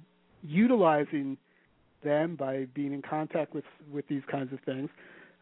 utilizing 0.42 1.36
them 2.02 2.36
by 2.36 2.66
being 2.74 2.92
in 2.92 3.02
contact 3.02 3.54
with 3.54 3.64
with 3.92 4.06
these 4.08 4.22
kinds 4.30 4.52
of 4.52 4.60
things 4.60 4.90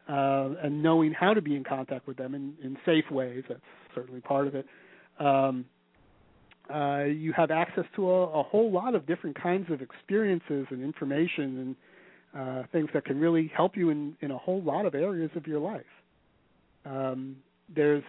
uh, 0.08 0.50
and 0.62 0.82
knowing 0.82 1.12
how 1.12 1.34
to 1.34 1.42
be 1.42 1.54
in 1.54 1.64
contact 1.64 2.06
with 2.06 2.16
them 2.16 2.34
in, 2.34 2.54
in 2.62 2.76
safe 2.86 3.10
ways. 3.10 3.44
That's 3.48 3.60
certainly 3.94 4.20
part 4.20 4.46
of 4.46 4.54
it. 4.54 4.66
Um, 5.20 5.66
uh, 6.72 7.04
you 7.04 7.32
have 7.32 7.50
access 7.50 7.84
to 7.96 8.10
a, 8.10 8.40
a, 8.40 8.42
whole 8.42 8.70
lot 8.70 8.94
of 8.94 9.06
different 9.06 9.40
kinds 9.40 9.70
of 9.70 9.80
experiences 9.80 10.66
and 10.70 10.82
information 10.82 11.76
and 12.34 12.36
uh, 12.38 12.66
things 12.72 12.90
that 12.92 13.04
can 13.06 13.18
really 13.18 13.50
help 13.56 13.76
you 13.76 13.88
in, 13.88 14.14
in 14.20 14.30
a 14.30 14.38
whole 14.38 14.62
lot 14.62 14.84
of 14.84 14.94
areas 14.94 15.30
of 15.34 15.46
your 15.46 15.60
life. 15.60 15.80
Um, 16.84 17.36
there's 17.74 18.04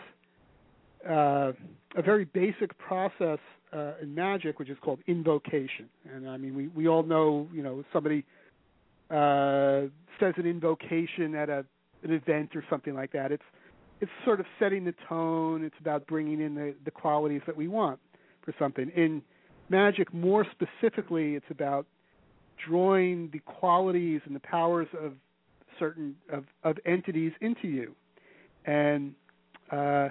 uh, 1.09 1.53
a 1.95 2.01
very 2.03 2.25
basic 2.25 2.77
process 2.77 3.39
uh, 3.71 3.93
in 4.01 4.13
magic 4.13 4.59
which 4.59 4.69
is 4.69 4.77
called 4.81 4.99
invocation, 5.07 5.87
and 6.13 6.29
I 6.29 6.37
mean 6.37 6.55
we 6.55 6.67
we 6.69 6.87
all 6.87 7.03
know 7.03 7.47
you 7.53 7.63
know 7.63 7.83
somebody 7.93 8.25
uh, 9.09 9.81
says 10.19 10.33
an 10.37 10.45
invocation 10.45 11.35
at 11.35 11.49
a 11.49 11.65
an 12.03 12.11
event 12.11 12.55
or 12.55 12.63
something 12.69 12.93
like 12.93 13.11
that. 13.11 13.31
It's 13.31 13.43
it's 14.01 14.11
sort 14.23 14.39
of 14.39 14.45
setting 14.59 14.85
the 14.85 14.93
tone. 15.07 15.63
It's 15.63 15.75
about 15.79 16.07
bringing 16.07 16.39
in 16.39 16.55
the, 16.55 16.73
the 16.85 16.91
qualities 16.91 17.41
that 17.45 17.55
we 17.55 17.67
want 17.67 17.99
for 18.43 18.53
something. 18.57 18.89
In 18.95 19.21
magic, 19.69 20.13
more 20.13 20.45
specifically, 20.51 21.35
it's 21.35 21.45
about 21.49 21.85
drawing 22.67 23.29
the 23.31 23.39
qualities 23.39 24.21
and 24.25 24.35
the 24.35 24.39
powers 24.39 24.87
of 25.01 25.13
certain 25.77 26.15
of, 26.31 26.45
of 26.63 26.77
entities 26.85 27.31
into 27.41 27.67
you. 27.67 27.95
And 28.65 29.13
uh, 29.71 30.09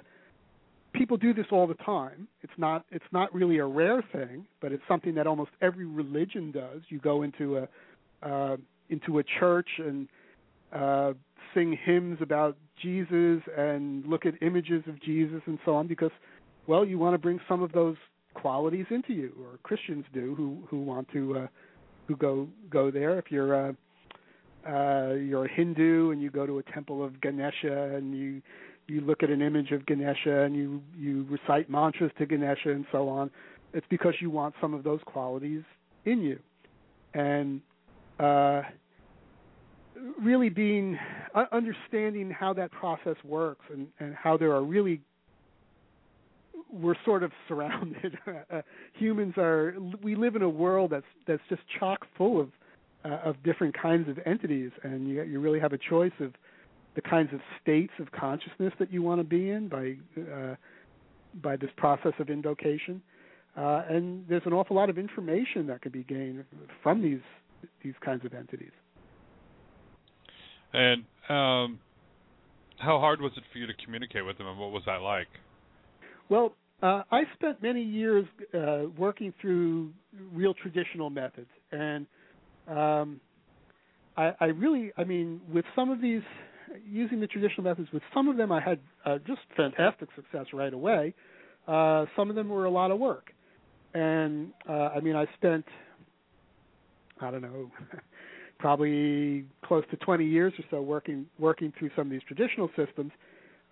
people 0.93 1.17
do 1.17 1.33
this 1.33 1.47
all 1.51 1.67
the 1.67 1.75
time. 1.75 2.29
It's 2.43 2.53
not 2.59 2.85
it's 2.91 3.05
not 3.13 3.33
really 3.35 3.59
a 3.59 3.67
rare 3.67 4.03
thing, 4.13 4.47
but 4.61 4.73
it's 4.73 4.83
something 4.89 5.15
that 5.15 5.27
almost 5.27 5.51
every 5.63 5.87
religion 5.87 6.53
does. 6.53 6.83
You 6.89 6.99
go 6.99 7.23
into 7.23 7.59
a 7.59 7.69
uh, 8.23 8.57
into 8.91 9.19
a 9.19 9.23
church 9.39 9.69
and 9.79 10.09
uh, 10.73 11.13
sing 11.55 11.79
hymns 11.85 12.19
about 12.21 12.57
Jesus 12.81 13.43
and 13.57 14.07
look 14.07 14.27
at 14.27 14.35
images 14.43 14.83
of 14.87 15.01
Jesus 15.03 15.41
and 15.47 15.59
so 15.65 15.75
on 15.75 15.87
because 15.87 16.11
well 16.67 16.85
you 16.85 16.99
want 16.99 17.15
to 17.15 17.19
bring 17.19 17.41
some 17.49 17.63
of 17.63 17.73
those 17.73 17.97
qualities 18.35 18.87
into 18.91 19.13
you 19.13 19.33
or 19.41 19.59
Christians 19.63 20.05
do 20.13 20.35
who 20.35 20.63
who 20.69 20.83
want 20.83 21.09
to 21.13 21.39
uh, 21.39 21.47
who 22.07 22.17
go 22.17 22.49
go 22.71 22.91
there. 22.91 23.19
If 23.19 23.31
you're 23.31 23.69
uh, 23.69 23.73
uh, 24.69 25.15
you're 25.15 25.47
a 25.47 25.53
Hindu 25.53 26.11
and 26.11 26.21
you 26.21 26.31
go 26.31 26.47
to 26.47 26.59
a 26.59 26.63
temple 26.63 27.05
of 27.05 27.21
Ganesha 27.21 27.95
and 27.95 28.17
you 28.17 28.43
you 28.87 29.01
look 29.01 29.23
at 29.23 29.31
an 29.31 29.43
image 29.43 29.71
of 29.73 29.87
Ganesha 29.87 30.43
and 30.43 30.55
you 30.55 30.83
you 30.97 31.27
recite 31.29 31.69
mantras 31.69 32.13
to 32.19 32.27
Ganesha 32.27 32.71
and 32.71 32.85
so 32.93 33.09
on 33.09 33.31
it's 33.73 33.87
because 33.91 34.15
you 34.21 34.31
want 34.31 34.55
some 34.61 34.75
of 34.75 34.83
those 34.83 35.01
qualities 35.05 35.63
in 36.05 36.21
you. 36.21 36.39
And 37.15 37.61
uh, 38.19 38.63
really 40.23 40.49
being 40.49 40.99
uh, 41.35 41.45
understanding 41.53 42.31
how 42.31 42.53
that 42.55 42.71
process 42.71 43.17
works 43.25 43.65
and, 43.73 43.89
and 44.01 44.15
how 44.15 44.37
there 44.37 44.53
are 44.53 44.63
really 44.63 45.01
we're 46.71 46.97
sort 47.05 47.23
of 47.23 47.33
surrounded. 47.47 48.19
uh, 48.53 48.63
humans 48.93 49.35
are 49.39 49.75
we 50.03 50.15
live 50.15 50.37
in 50.37 50.43
a 50.43 50.49
world 50.49 50.91
that's 50.91 51.07
that's 51.27 51.43
just 51.49 51.63
chock 51.79 52.07
full 52.17 52.41
of 52.41 52.51
uh, 53.05 53.19
of 53.25 53.43
different 53.43 53.81
kinds 53.81 54.09
of 54.09 54.19
entities, 54.27 54.71
and 54.83 55.09
you 55.09 55.23
you 55.23 55.41
really 55.41 55.61
have 55.61 55.73
a 55.73 55.79
choice 55.79 56.13
of 56.21 56.33
the 56.95 57.01
kinds 57.01 57.33
of 57.33 57.41
states 57.63 57.93
of 57.99 58.11
consciousness 58.13 58.73
that 58.79 58.93
you 58.93 59.03
want 59.03 59.21
to 59.21 59.25
be 59.25 59.51
in 59.51 59.69
by 59.69 59.97
uh, 60.21 60.57
by 61.43 61.57
this 61.57 61.71
process 61.77 62.13
of 62.19 62.29
invocation. 62.29 63.01
Uh, 63.57 63.83
and 63.89 64.25
there's 64.29 64.43
an 64.47 64.53
awful 64.53 64.77
lot 64.77 64.89
of 64.89 64.99
information 64.99 65.67
that 65.67 65.81
can 65.81 65.91
be 65.91 66.05
gained 66.05 66.45
from 66.83 67.03
these 67.03 67.21
these 67.83 67.95
kinds 68.05 68.25
of 68.25 68.35
entities. 68.35 68.73
And 70.73 71.05
um, 71.29 71.79
how 72.79 72.99
hard 72.99 73.21
was 73.21 73.33
it 73.37 73.43
for 73.53 73.59
you 73.59 73.67
to 73.67 73.75
communicate 73.85 74.25
with 74.25 74.39
them, 74.39 74.47
and 74.47 74.59
what 74.59 74.71
was 74.71 74.83
that 74.87 75.03
like? 75.03 75.29
Well, 76.29 76.53
uh, 76.83 77.03
I 77.11 77.23
spent 77.35 77.63
many 77.63 77.83
years 77.83 78.27
uh, 78.55 78.85
working 78.97 79.33
through 79.41 79.91
real 80.33 80.55
traditional 80.55 81.11
methods, 81.11 81.49
and 81.73 82.07
um, 82.69 83.21
I, 84.17 84.33
I 84.41 84.45
really, 84.47 84.93
I 84.97 85.05
mean, 85.05 85.41
with 85.53 85.65
some 85.75 85.91
of 85.91 86.01
these, 86.01 86.23
using 86.87 87.19
the 87.19 87.27
traditional 87.27 87.65
methods, 87.65 87.89
with 87.93 88.03
some 88.15 88.29
of 88.29 88.37
them 88.37 88.53
I 88.53 88.61
had 88.61 88.79
uh, 89.05 89.19
just 89.27 89.41
fantastic 89.57 90.09
success 90.15 90.47
right 90.53 90.73
away. 90.73 91.15
Uh, 91.67 92.05
some 92.15 92.31
of 92.31 92.37
them 92.37 92.49
were 92.49 92.67
a 92.67 92.71
lot 92.71 92.91
of 92.91 92.99
work, 92.99 93.33
and 93.95 94.51
uh, 94.69 94.91
I 94.95 95.01
mean, 95.01 95.17
I 95.17 95.27
spent, 95.37 95.65
I 97.21 97.31
don't 97.31 97.43
know, 97.43 97.71
probably 98.59 99.45
close 99.65 99.85
to 99.91 99.97
20 99.97 100.25
years 100.25 100.53
or 100.59 100.65
so 100.71 100.83
working 100.83 101.27
working 101.39 101.73
through 101.79 101.91
some 101.97 102.07
of 102.07 102.11
these 102.11 102.23
traditional 102.27 102.71
systems. 102.77 103.13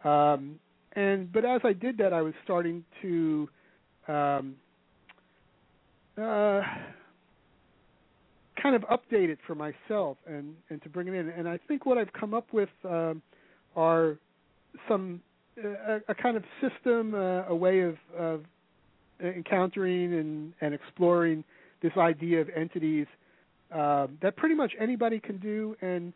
Um, 0.05 0.59
and 0.93 1.33
but 1.33 1.45
as 1.45 1.61
I 1.65 1.73
did 1.73 1.99
that, 1.99 2.13
I 2.13 2.23
was 2.23 2.35
starting 2.45 2.85
to 3.03 3.49
um, 4.09 4.55
uh, 6.17 6.61
kind 8.63 8.75
of 8.75 8.83
update 8.83 9.29
it 9.29 9.39
for 9.47 9.55
myself 9.55 10.17
and 10.27 10.55
and 10.71 10.83
to 10.83 10.89
bring 10.89 11.09
it 11.09 11.15
in. 11.15 11.29
And 11.29 11.49
I 11.49 11.59
think 11.69 11.87
what 11.87 11.99
I've 11.99 12.13
come 12.13 12.35
up 12.35 12.53
with 12.53 12.71
um, 12.85 13.23
are 13.77 14.17
some 14.89 15.21
a, 15.63 16.01
a 16.09 16.15
kind 16.15 16.37
of 16.37 16.45
system, 16.61 17.15
uh, 17.15 17.45
a 17.47 17.55
way 17.55 17.81
of, 17.81 17.97
of 18.17 18.45
encountering 19.23 20.15
and, 20.15 20.53
and 20.61 20.75
exploring 20.75 21.45
this 21.83 21.93
idea 21.97 22.41
of 22.41 22.49
entities 22.55 23.07
uh, 23.73 24.07
that 24.23 24.37
pretty 24.37 24.55
much 24.55 24.73
anybody 24.81 25.21
can 25.21 25.39
do, 25.39 25.77
and 25.81 26.12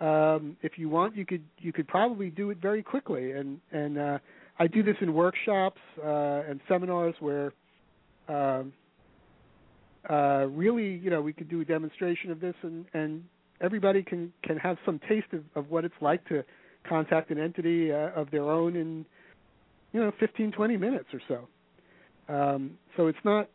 um, 0.00 0.56
if 0.62 0.78
you 0.78 0.88
want, 0.88 1.16
you 1.16 1.24
could 1.24 1.42
you 1.58 1.72
could 1.72 1.88
probably 1.88 2.30
do 2.30 2.50
it 2.50 2.58
very 2.60 2.82
quickly. 2.82 3.32
And 3.32 3.60
and 3.72 3.98
uh, 3.98 4.18
I 4.58 4.66
do 4.66 4.82
this 4.82 4.96
in 5.00 5.14
workshops 5.14 5.80
uh, 6.02 6.42
and 6.48 6.60
seminars 6.68 7.14
where. 7.20 7.52
Um, 8.28 8.72
uh, 10.08 10.46
really, 10.50 10.96
you 10.96 11.10
know, 11.10 11.20
we 11.20 11.32
could 11.32 11.48
do 11.48 11.60
a 11.60 11.64
demonstration 11.64 12.30
of 12.30 12.40
this, 12.40 12.54
and, 12.62 12.86
and 12.94 13.24
everybody 13.60 14.02
can 14.02 14.32
can 14.42 14.56
have 14.56 14.76
some 14.86 15.00
taste 15.08 15.26
of, 15.32 15.42
of 15.54 15.70
what 15.70 15.84
it's 15.84 15.94
like 16.00 16.26
to 16.28 16.44
contact 16.88 17.30
an 17.30 17.38
entity 17.38 17.92
uh, 17.92 18.10
of 18.14 18.30
their 18.30 18.44
own 18.44 18.76
in, 18.76 19.04
you 19.92 20.00
know, 20.00 20.12
15, 20.18 20.52
20 20.52 20.76
minutes 20.76 21.08
or 21.12 21.20
so. 21.28 22.32
Um, 22.32 22.78
so 22.96 23.08
it's 23.08 23.18
not 23.24 23.48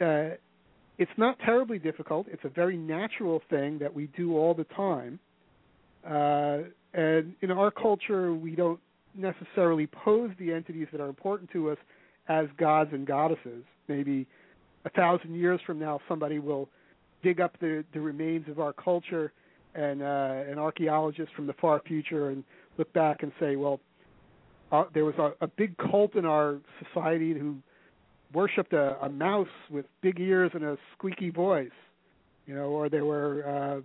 uh, 0.00 0.30
it's 0.98 1.10
not 1.16 1.38
terribly 1.44 1.78
difficult. 1.78 2.26
It's 2.30 2.44
a 2.44 2.48
very 2.48 2.76
natural 2.76 3.40
thing 3.48 3.78
that 3.78 3.94
we 3.94 4.08
do 4.16 4.36
all 4.36 4.52
the 4.52 4.64
time. 4.64 5.18
Uh, 6.04 6.68
and 6.92 7.34
in 7.40 7.50
our 7.50 7.70
culture, 7.70 8.34
we 8.34 8.56
don't 8.56 8.80
necessarily 9.14 9.86
pose 9.86 10.30
the 10.38 10.52
entities 10.52 10.88
that 10.92 11.00
are 11.00 11.08
important 11.08 11.50
to 11.52 11.70
us 11.70 11.78
as 12.28 12.46
gods 12.58 12.90
and 12.92 13.06
goddesses. 13.06 13.64
Maybe 13.88 14.26
a 14.84 14.90
thousand 14.90 15.34
years 15.34 15.60
from 15.66 15.78
now, 15.78 16.00
somebody 16.08 16.38
will 16.38 16.68
dig 17.22 17.40
up 17.40 17.58
the, 17.60 17.84
the 17.94 18.00
remains 18.00 18.48
of 18.48 18.58
our 18.60 18.72
culture 18.72 19.32
and 19.74 20.02
uh, 20.02 20.50
an 20.50 20.58
archaeologist 20.58 21.32
from 21.34 21.46
the 21.46 21.52
far 21.54 21.80
future 21.86 22.30
and 22.30 22.42
look 22.76 22.92
back 22.92 23.22
and 23.22 23.32
say, 23.40 23.56
well, 23.56 23.80
uh, 24.72 24.84
there 24.94 25.04
was 25.04 25.14
a, 25.18 25.32
a 25.44 25.46
big 25.46 25.76
cult 25.78 26.14
in 26.14 26.24
our 26.24 26.58
society 26.84 27.34
who 27.34 27.56
worshipped 28.32 28.72
a, 28.72 28.96
a 29.02 29.08
mouse 29.08 29.48
with 29.70 29.86
big 30.02 30.20
ears 30.20 30.50
and 30.54 30.64
a 30.64 30.76
squeaky 30.92 31.30
voice, 31.30 31.70
you 32.46 32.54
know, 32.54 32.66
or 32.66 32.88
they 32.88 33.00
were, 33.00 33.46
uh, 33.46 33.80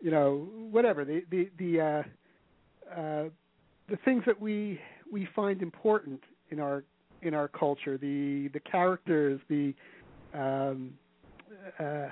you 0.00 0.10
know, 0.10 0.48
whatever 0.70 1.04
the 1.04 1.22
the 1.30 1.50
the 1.58 1.80
uh, 1.80 3.00
uh, 3.00 3.24
the 3.88 3.96
things 4.04 4.22
that 4.26 4.40
we 4.40 4.80
we 5.10 5.28
find 5.34 5.62
important 5.62 6.20
in 6.50 6.60
our 6.60 6.84
in 7.22 7.34
our 7.34 7.48
culture, 7.48 7.98
the 7.98 8.48
the 8.52 8.60
characters, 8.60 9.40
the 9.48 9.74
um, 10.34 10.92
uh, 11.78 12.08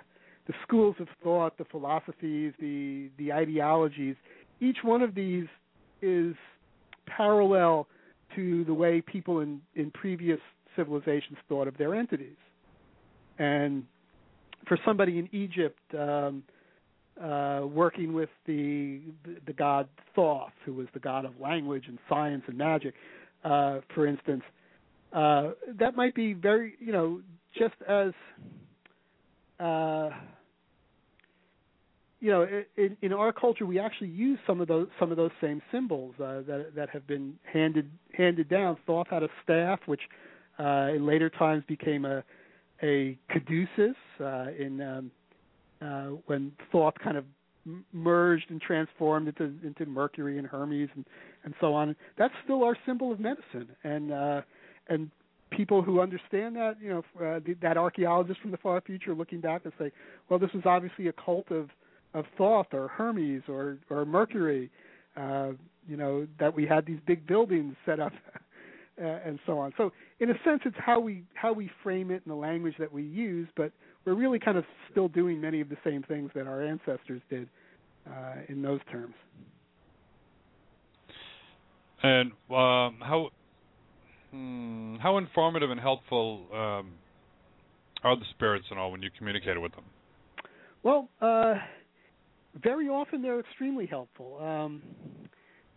the 0.47 0.55
schools 0.63 0.97
of 0.99 1.09
thought, 1.23 1.57
the 1.59 1.65
philosophies, 1.67 2.53
the 2.61 3.11
the 3.19 3.33
ideologies. 3.33 4.17
Each 4.61 4.79
one 4.83 5.03
of 5.03 5.15
these 5.15 5.47
is 6.03 6.35
parallel 7.07 7.87
to 8.35 8.65
the 8.65 8.75
way 8.75 9.01
people 9.01 9.41
in 9.41 9.61
in 9.75 9.91
previous 9.91 10.41
civilizations 10.79 11.39
thought 11.49 11.67
of 11.67 11.77
their 11.77 11.95
entities. 11.95 12.37
And 13.39 13.85
for 14.67 14.79
somebody 14.85 15.19
in 15.19 15.29
Egypt, 15.33 15.79
um, 15.99 16.43
uh, 17.23 17.63
working 17.67 18.13
with 18.13 18.29
the, 18.47 19.01
the, 19.47 19.53
god 19.53 19.89
Thoth, 20.15 20.53
who 20.65 20.75
was 20.75 20.87
the 20.95 21.01
god 21.01 21.25
of 21.25 21.33
language 21.41 21.85
and 21.89 21.99
science 22.09 22.45
and 22.47 22.57
magic, 22.57 22.95
uh, 23.45 23.81
for 23.95 24.07
instance, 24.07 24.43
uh, 25.13 25.51
that 25.79 25.97
might 25.97 26.15
be 26.15 26.33
very, 26.33 26.75
you 26.79 26.93
know, 26.93 27.21
just 27.59 27.75
as, 27.89 28.13
uh, 29.59 30.11
you 32.21 32.31
know, 32.31 32.47
in, 32.77 32.97
in 33.01 33.13
our 33.13 33.33
culture, 33.33 33.65
we 33.65 33.79
actually 33.79 34.11
use 34.11 34.39
some 34.47 34.61
of 34.61 34.69
those 34.69 34.89
some 34.99 35.11
of 35.11 35.17
those 35.17 35.31
same 35.41 35.63
symbols 35.73 36.15
uh, 36.17 36.43
that 36.47 36.73
that 36.77 36.91
have 36.91 37.07
been 37.07 37.35
handed 37.53 37.91
handed 38.13 38.49
down. 38.49 38.77
Thoth 38.87 39.07
had 39.09 39.23
a 39.23 39.29
staff, 39.45 39.81
which 39.87 40.03
uh, 40.59 40.93
in 40.95 41.07
later 41.07 41.31
times 41.31 41.65
became 41.67 42.05
a 42.05 42.23
a 42.83 43.19
caduceus 43.31 43.97
uh, 44.21 44.47
in 44.59 44.81
um, 44.81 45.11
uh, 45.83 46.17
when 46.27 46.53
Thoth 46.73 46.95
kind 47.03 47.17
of 47.17 47.25
merged 47.93 48.51
and 48.51 48.61
transformed 48.61 49.29
into 49.29 49.55
into 49.67 49.87
Mercury 49.87 50.39
and 50.39 50.47
Hermes 50.47 50.89
and 50.95 51.05
and 51.45 51.55
so 51.61 51.75
on. 51.75 51.95
That's 52.17 52.35
still 52.45 52.65
our 52.65 52.77
symbol 52.87 53.13
of 53.13 53.21
medicine, 53.21 53.69
and 53.85 54.13
uh, 54.13 54.43
and 54.89 55.11
people 55.51 55.83
who 55.83 56.01
understand 56.01 56.57
that, 56.57 56.77
you 56.81 56.91
know, 56.91 57.05
uh, 57.25 57.41
that 57.63 57.77
archaeologist 57.77 58.41
from 58.41 58.51
the 58.51 58.57
far 58.59 58.81
future 58.81 59.15
looking 59.15 59.41
back 59.41 59.63
and 59.65 59.73
say, 59.79 59.91
well, 60.29 60.39
this 60.39 60.53
was 60.53 60.65
obviously 60.67 61.09
a 61.09 61.13
cult 61.13 61.51
of 61.51 61.71
of 62.15 62.25
Thoth 62.39 62.73
or 62.73 62.89
Hermes 62.89 63.43
or 63.49 63.79
or 63.91 64.05
Mercury, 64.05 64.71
uh, 65.17 65.51
you 65.87 65.97
know, 65.97 66.27
that 66.41 66.55
we 66.55 66.67
had 66.67 66.87
these 66.87 67.01
big 67.07 67.27
buildings 67.27 67.75
set 67.85 68.01
up. 68.01 68.13
Uh, 69.01 69.21
and 69.25 69.39
so 69.47 69.59
on. 69.61 69.73
So, 69.77 69.93
in 70.19 70.29
a 70.31 70.35
sense, 70.45 70.63
it's 70.65 70.77
how 70.77 70.99
we 70.99 71.23
how 71.35 71.53
we 71.53 71.71
frame 71.85 72.11
it 72.11 72.23
and 72.25 72.33
the 72.33 72.37
language 72.37 72.75
that 72.81 72.93
we 72.93 73.05
use, 73.05 73.47
but 73.57 73.71
we're 74.05 74.15
really 74.15 74.41
kind 74.41 74.59
of 74.59 74.65
still 74.91 75.07
doing 75.07 75.41
many 75.41 75.61
of 75.61 75.69
the 75.69 75.77
same 75.85 76.03
things 76.03 76.33
that 76.35 76.49
our 76.49 76.65
ancestors 76.65 77.23
did 77.31 77.49
uh, 78.09 78.35
in 78.49 78.61
those 78.61 78.81
terms. 78.91 79.15
And 82.03 82.33
um, 82.51 82.99
how 83.01 83.31
hmm, 84.33 84.97
how 84.97 85.19
informative 85.19 85.71
and 85.71 85.81
helpful 85.81 86.47
um, 86.53 86.93
are 88.03 88.17
the 88.17 88.25
spirits 88.31 88.67
and 88.71 88.81
all 88.81 88.91
when 88.91 89.03
you 89.03 89.11
communicate 89.17 89.61
with 89.61 89.73
them? 89.77 89.85
Well, 90.83 91.09
uh, 91.21 91.55
very 92.63 92.89
often 92.89 93.23
they're 93.23 93.41
extremely 93.41 93.87
helpful. 93.87 94.39
Um, 94.41 94.83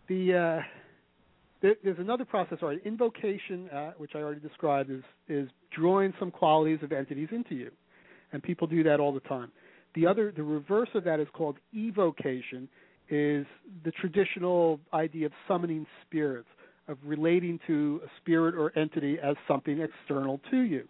the 0.08 0.34
uh, 0.34 0.81
there's 1.62 1.98
another 1.98 2.24
process, 2.24 2.58
or 2.60 2.72
invocation, 2.72 3.68
uh, 3.70 3.92
which 3.96 4.12
I 4.14 4.18
already 4.18 4.40
described, 4.40 4.90
is 4.90 5.02
is 5.28 5.48
drawing 5.74 6.12
some 6.18 6.30
qualities 6.30 6.80
of 6.82 6.92
entities 6.92 7.28
into 7.30 7.54
you, 7.54 7.70
and 8.32 8.42
people 8.42 8.66
do 8.66 8.82
that 8.82 9.00
all 9.00 9.12
the 9.12 9.20
time. 9.20 9.52
The 9.94 10.06
other, 10.06 10.32
the 10.34 10.42
reverse 10.42 10.88
of 10.94 11.04
that 11.04 11.20
is 11.20 11.28
called 11.32 11.56
evocation, 11.74 12.68
is 13.08 13.46
the 13.84 13.92
traditional 14.00 14.80
idea 14.92 15.26
of 15.26 15.32
summoning 15.46 15.86
spirits, 16.04 16.48
of 16.88 16.98
relating 17.04 17.60
to 17.66 18.00
a 18.04 18.08
spirit 18.20 18.54
or 18.54 18.76
entity 18.76 19.18
as 19.22 19.36
something 19.46 19.80
external 19.80 20.40
to 20.50 20.60
you. 20.60 20.88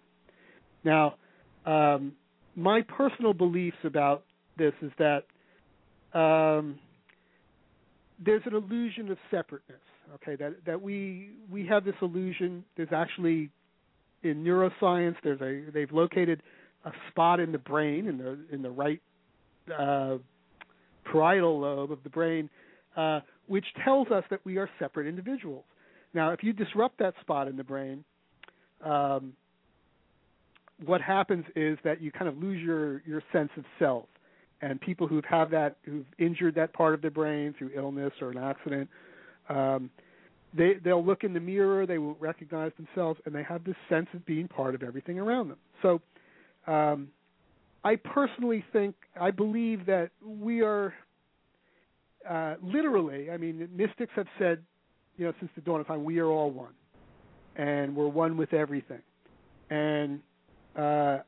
Now, 0.84 1.16
um, 1.66 2.12
my 2.56 2.82
personal 2.82 3.34
beliefs 3.34 3.76
about 3.84 4.24
this 4.56 4.72
is 4.82 4.92
that 4.98 5.24
um, 6.18 6.78
there's 8.24 8.42
an 8.46 8.54
illusion 8.54 9.10
of 9.10 9.18
separateness 9.30 9.80
okay 10.14 10.36
that 10.36 10.54
that 10.66 10.80
we 10.80 11.30
we 11.50 11.66
have 11.66 11.84
this 11.84 11.94
illusion. 12.02 12.64
There's 12.76 12.92
actually 12.92 13.50
in 14.22 14.44
neuroscience 14.44 15.16
there's 15.22 15.40
a 15.40 15.70
they've 15.72 15.92
located 15.92 16.42
a 16.84 16.92
spot 17.10 17.40
in 17.40 17.52
the 17.52 17.58
brain 17.58 18.06
in 18.06 18.18
the 18.18 18.38
in 18.52 18.62
the 18.62 18.70
right 18.70 19.00
uh, 19.76 20.18
parietal 21.10 21.60
lobe 21.60 21.92
of 21.92 22.02
the 22.02 22.10
brain 22.10 22.48
uh, 22.96 23.20
which 23.46 23.66
tells 23.84 24.08
us 24.08 24.24
that 24.30 24.40
we 24.44 24.58
are 24.58 24.68
separate 24.78 25.06
individuals. 25.06 25.64
Now 26.14 26.30
if 26.30 26.42
you 26.42 26.52
disrupt 26.52 26.98
that 26.98 27.14
spot 27.20 27.48
in 27.48 27.56
the 27.56 27.64
brain 27.64 28.04
um, 28.84 29.32
what 30.84 31.00
happens 31.00 31.44
is 31.54 31.78
that 31.84 32.00
you 32.00 32.10
kind 32.10 32.28
of 32.28 32.36
lose 32.38 32.60
your 32.62 33.02
your 33.06 33.22
sense 33.32 33.50
of 33.56 33.64
self. 33.78 34.06
And 34.60 34.80
people 34.80 35.08
who've 35.08 35.24
had 35.24 35.50
that 35.50 35.76
who've 35.82 36.06
injured 36.18 36.54
that 36.54 36.72
part 36.72 36.94
of 36.94 37.02
their 37.02 37.10
brain 37.10 37.54
through 37.58 37.72
illness 37.74 38.12
or 38.20 38.30
an 38.30 38.38
accident 38.38 38.88
um, 39.48 39.90
they 40.54 40.74
they'll 40.82 41.04
look 41.04 41.24
in 41.24 41.32
the 41.32 41.40
mirror, 41.40 41.86
they 41.86 41.98
will 41.98 42.16
recognize 42.20 42.72
themselves, 42.76 43.20
and 43.24 43.34
they 43.34 43.42
have 43.42 43.64
this 43.64 43.76
sense 43.88 44.08
of 44.14 44.24
being 44.26 44.48
part 44.48 44.74
of 44.74 44.82
everything 44.82 45.18
around 45.18 45.48
them. 45.48 45.58
So, 45.80 46.00
um, 46.66 47.08
I 47.84 47.96
personally 47.96 48.64
think 48.72 48.94
I 49.20 49.30
believe 49.30 49.86
that 49.86 50.10
we 50.24 50.60
are 50.60 50.94
uh, 52.28 52.54
literally. 52.62 53.30
I 53.30 53.36
mean, 53.36 53.68
mystics 53.74 54.12
have 54.14 54.26
said, 54.38 54.62
you 55.16 55.26
know, 55.26 55.32
since 55.40 55.50
the 55.54 55.62
dawn 55.62 55.80
of 55.80 55.86
time, 55.86 56.04
we 56.04 56.18
are 56.18 56.28
all 56.28 56.50
one, 56.50 56.74
and 57.56 57.96
we're 57.96 58.08
one 58.08 58.36
with 58.36 58.52
everything. 58.52 59.02
And 59.70 60.20
uh, 60.76 61.18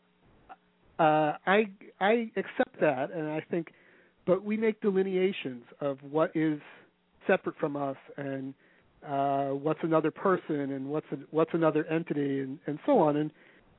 uh, 0.99 1.37
I 1.47 1.65
I 2.01 2.31
accept 2.37 2.81
that, 2.81 3.11
and 3.11 3.29
I 3.29 3.41
think, 3.51 3.73
but 4.27 4.45
we 4.45 4.57
make 4.57 4.81
delineations 4.81 5.65
of 5.81 5.99
what 6.03 6.31
is 6.37 6.61
separate 7.27 7.57
from 7.59 7.77
us 7.77 7.97
and 8.17 8.55
uh, 9.07 9.49
what's 9.49 9.81
another 9.83 10.11
person 10.11 10.73
and 10.73 10.87
what's 10.87 11.07
a, 11.13 11.17
what's 11.31 11.51
another 11.53 11.85
entity 11.87 12.41
and, 12.41 12.59
and 12.67 12.79
so 12.87 12.99
on. 12.99 13.17
And 13.17 13.31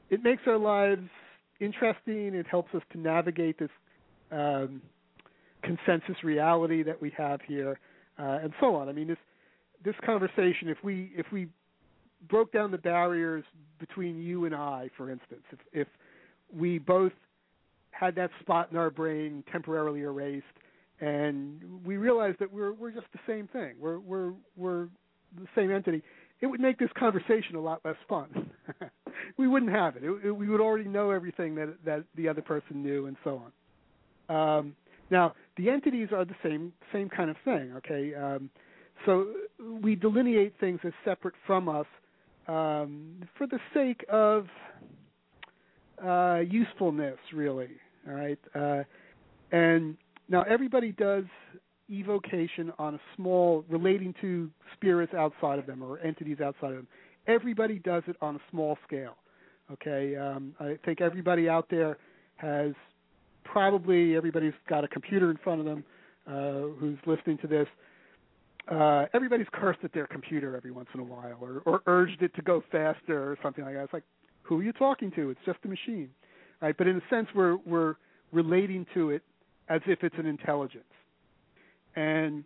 it 0.09 0.23
makes 0.23 0.43
our 0.47 0.57
lives 0.57 1.07
interesting. 1.59 2.33
It 2.33 2.47
helps 2.47 2.73
us 2.75 2.81
to 2.91 2.99
navigate 2.99 3.57
this 3.57 3.69
um, 4.31 4.81
consensus 5.63 6.23
reality 6.23 6.83
that 6.83 7.01
we 7.01 7.11
have 7.17 7.39
here, 7.47 7.79
uh, 8.19 8.39
and 8.43 8.53
so 8.59 8.75
on. 8.75 8.89
I 8.89 8.91
mean, 8.91 9.07
this 9.07 9.17
this 9.83 9.95
conversation, 10.05 10.67
if 10.67 10.77
we 10.83 11.11
if 11.15 11.25
we 11.31 11.47
broke 12.29 12.51
down 12.51 12.71
the 12.71 12.77
barriers 12.77 13.43
between 13.79 14.21
you 14.21 14.45
and 14.45 14.55
I, 14.55 14.89
for 14.97 15.09
instance, 15.09 15.43
if 15.51 15.59
if 15.73 15.87
we 16.53 16.77
both 16.79 17.13
had 17.91 18.15
that 18.15 18.29
spot 18.41 18.69
in 18.71 18.77
our 18.77 18.89
brain 18.89 19.43
temporarily 19.51 20.01
erased 20.01 20.45
and 21.01 21.61
we 21.85 21.97
realized 21.97 22.37
that 22.39 22.51
we're 22.51 22.73
we're 22.73 22.91
just 22.91 23.07
the 23.13 23.19
same 23.27 23.47
thing. 23.47 23.73
We're 23.79 23.99
we're 23.99 24.33
we're 24.55 24.87
the 25.37 25.47
same 25.55 25.71
entity, 25.71 26.03
it 26.41 26.47
would 26.47 26.59
make 26.59 26.77
this 26.77 26.89
conversation 26.97 27.55
a 27.55 27.59
lot 27.59 27.81
less 27.85 27.95
fun. 28.07 28.51
we 29.37 29.47
wouldn't 29.47 29.71
have 29.71 29.95
it. 29.95 30.03
It, 30.03 30.25
it. 30.25 30.31
We 30.31 30.49
would 30.49 30.61
already 30.61 30.89
know 30.89 31.11
everything 31.11 31.55
that 31.55 31.75
that 31.85 32.03
the 32.15 32.27
other 32.27 32.41
person 32.41 32.83
knew, 32.83 33.07
and 33.07 33.17
so 33.23 33.41
on. 34.29 34.57
Um, 34.59 34.75
now, 35.09 35.35
the 35.57 35.69
entities 35.69 36.09
are 36.11 36.25
the 36.25 36.35
same 36.43 36.73
same 36.91 37.09
kind 37.09 37.29
of 37.29 37.37
thing. 37.45 37.73
Okay, 37.77 38.13
um, 38.15 38.49
so 39.05 39.27
we 39.81 39.95
delineate 39.95 40.53
things 40.59 40.79
as 40.83 40.93
separate 41.03 41.35
from 41.45 41.69
us 41.69 41.87
um, 42.47 43.23
for 43.37 43.47
the 43.47 43.59
sake 43.73 44.03
of 44.09 44.47
uh, 46.03 46.41
usefulness, 46.47 47.17
really. 47.33 47.69
All 48.07 48.13
right, 48.13 48.39
uh, 48.53 48.83
and 49.51 49.97
now 50.27 50.43
everybody 50.43 50.91
does 50.91 51.25
evocation 51.89 52.71
on 52.79 52.95
a 52.95 52.99
small 53.15 53.63
relating 53.69 54.13
to 54.21 54.49
spirits 54.73 55.13
outside 55.13 55.59
of 55.59 55.65
them 55.65 55.83
or 55.83 55.99
entities 55.99 56.37
outside 56.41 56.71
of 56.71 56.75
them. 56.75 56.87
Everybody 57.27 57.79
does 57.79 58.03
it 58.07 58.15
on 58.21 58.35
a 58.35 58.39
small 58.51 58.77
scale. 58.87 59.15
Okay, 59.71 60.15
um, 60.15 60.53
I 60.59 60.77
think 60.85 61.01
everybody 61.01 61.49
out 61.49 61.67
there 61.69 61.97
has 62.35 62.73
probably 63.43 64.15
everybody's 64.15 64.53
got 64.69 64.83
a 64.83 64.87
computer 64.87 65.31
in 65.31 65.37
front 65.37 65.59
of 65.59 65.65
them 65.65 65.83
uh, 66.27 66.73
who's 66.79 66.97
listening 67.05 67.37
to 67.39 67.47
this. 67.47 67.67
Uh, 68.69 69.05
everybody's 69.13 69.47
cursed 69.53 69.79
at 69.83 69.93
their 69.93 70.07
computer 70.07 70.55
every 70.55 70.71
once 70.71 70.89
in 70.93 70.99
a 70.99 71.03
while, 71.03 71.37
or, 71.39 71.61
or 71.65 71.81
urged 71.85 72.21
it 72.21 72.33
to 72.35 72.41
go 72.41 72.63
faster, 72.71 73.31
or 73.31 73.37
something 73.41 73.63
like 73.63 73.75
that. 73.75 73.83
It's 73.83 73.93
like, 73.93 74.03
who 74.43 74.59
are 74.59 74.63
you 74.63 74.73
talking 74.73 75.11
to? 75.11 75.29
It's 75.29 75.39
just 75.45 75.59
a 75.65 75.67
machine, 75.67 76.09
right? 76.61 76.75
But 76.77 76.87
in 76.87 76.97
a 76.97 77.01
sense, 77.09 77.27
we're 77.35 77.57
we're 77.65 77.95
relating 78.31 78.85
to 78.93 79.11
it 79.11 79.23
as 79.69 79.81
if 79.87 80.03
it's 80.03 80.15
an 80.17 80.25
intelligence. 80.25 80.83
And 81.95 82.43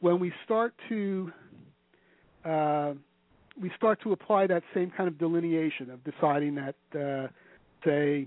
when 0.00 0.18
we 0.18 0.32
start 0.44 0.74
to 0.88 1.32
uh, 2.44 2.94
we 3.60 3.70
start 3.76 4.00
to 4.02 4.12
apply 4.12 4.46
that 4.46 4.62
same 4.74 4.90
kind 4.96 5.08
of 5.08 5.18
delineation 5.18 5.90
of 5.90 6.02
deciding 6.04 6.54
that, 6.54 6.74
uh, 6.98 7.28
say, 7.84 8.26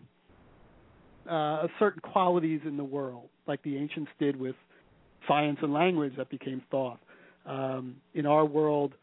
uh, 1.29 1.67
certain 1.79 2.01
qualities 2.01 2.61
in 2.65 2.77
the 2.77 2.83
world, 2.83 3.29
like 3.47 3.61
the 3.63 3.77
ancients 3.77 4.11
did 4.19 4.35
with 4.35 4.55
science 5.27 5.57
and 5.61 5.73
language 5.73 6.13
that 6.17 6.29
became 6.29 6.61
Thoth. 6.69 6.99
Um, 7.45 7.95
in 8.13 8.25
our 8.25 8.45
world, 8.45 8.93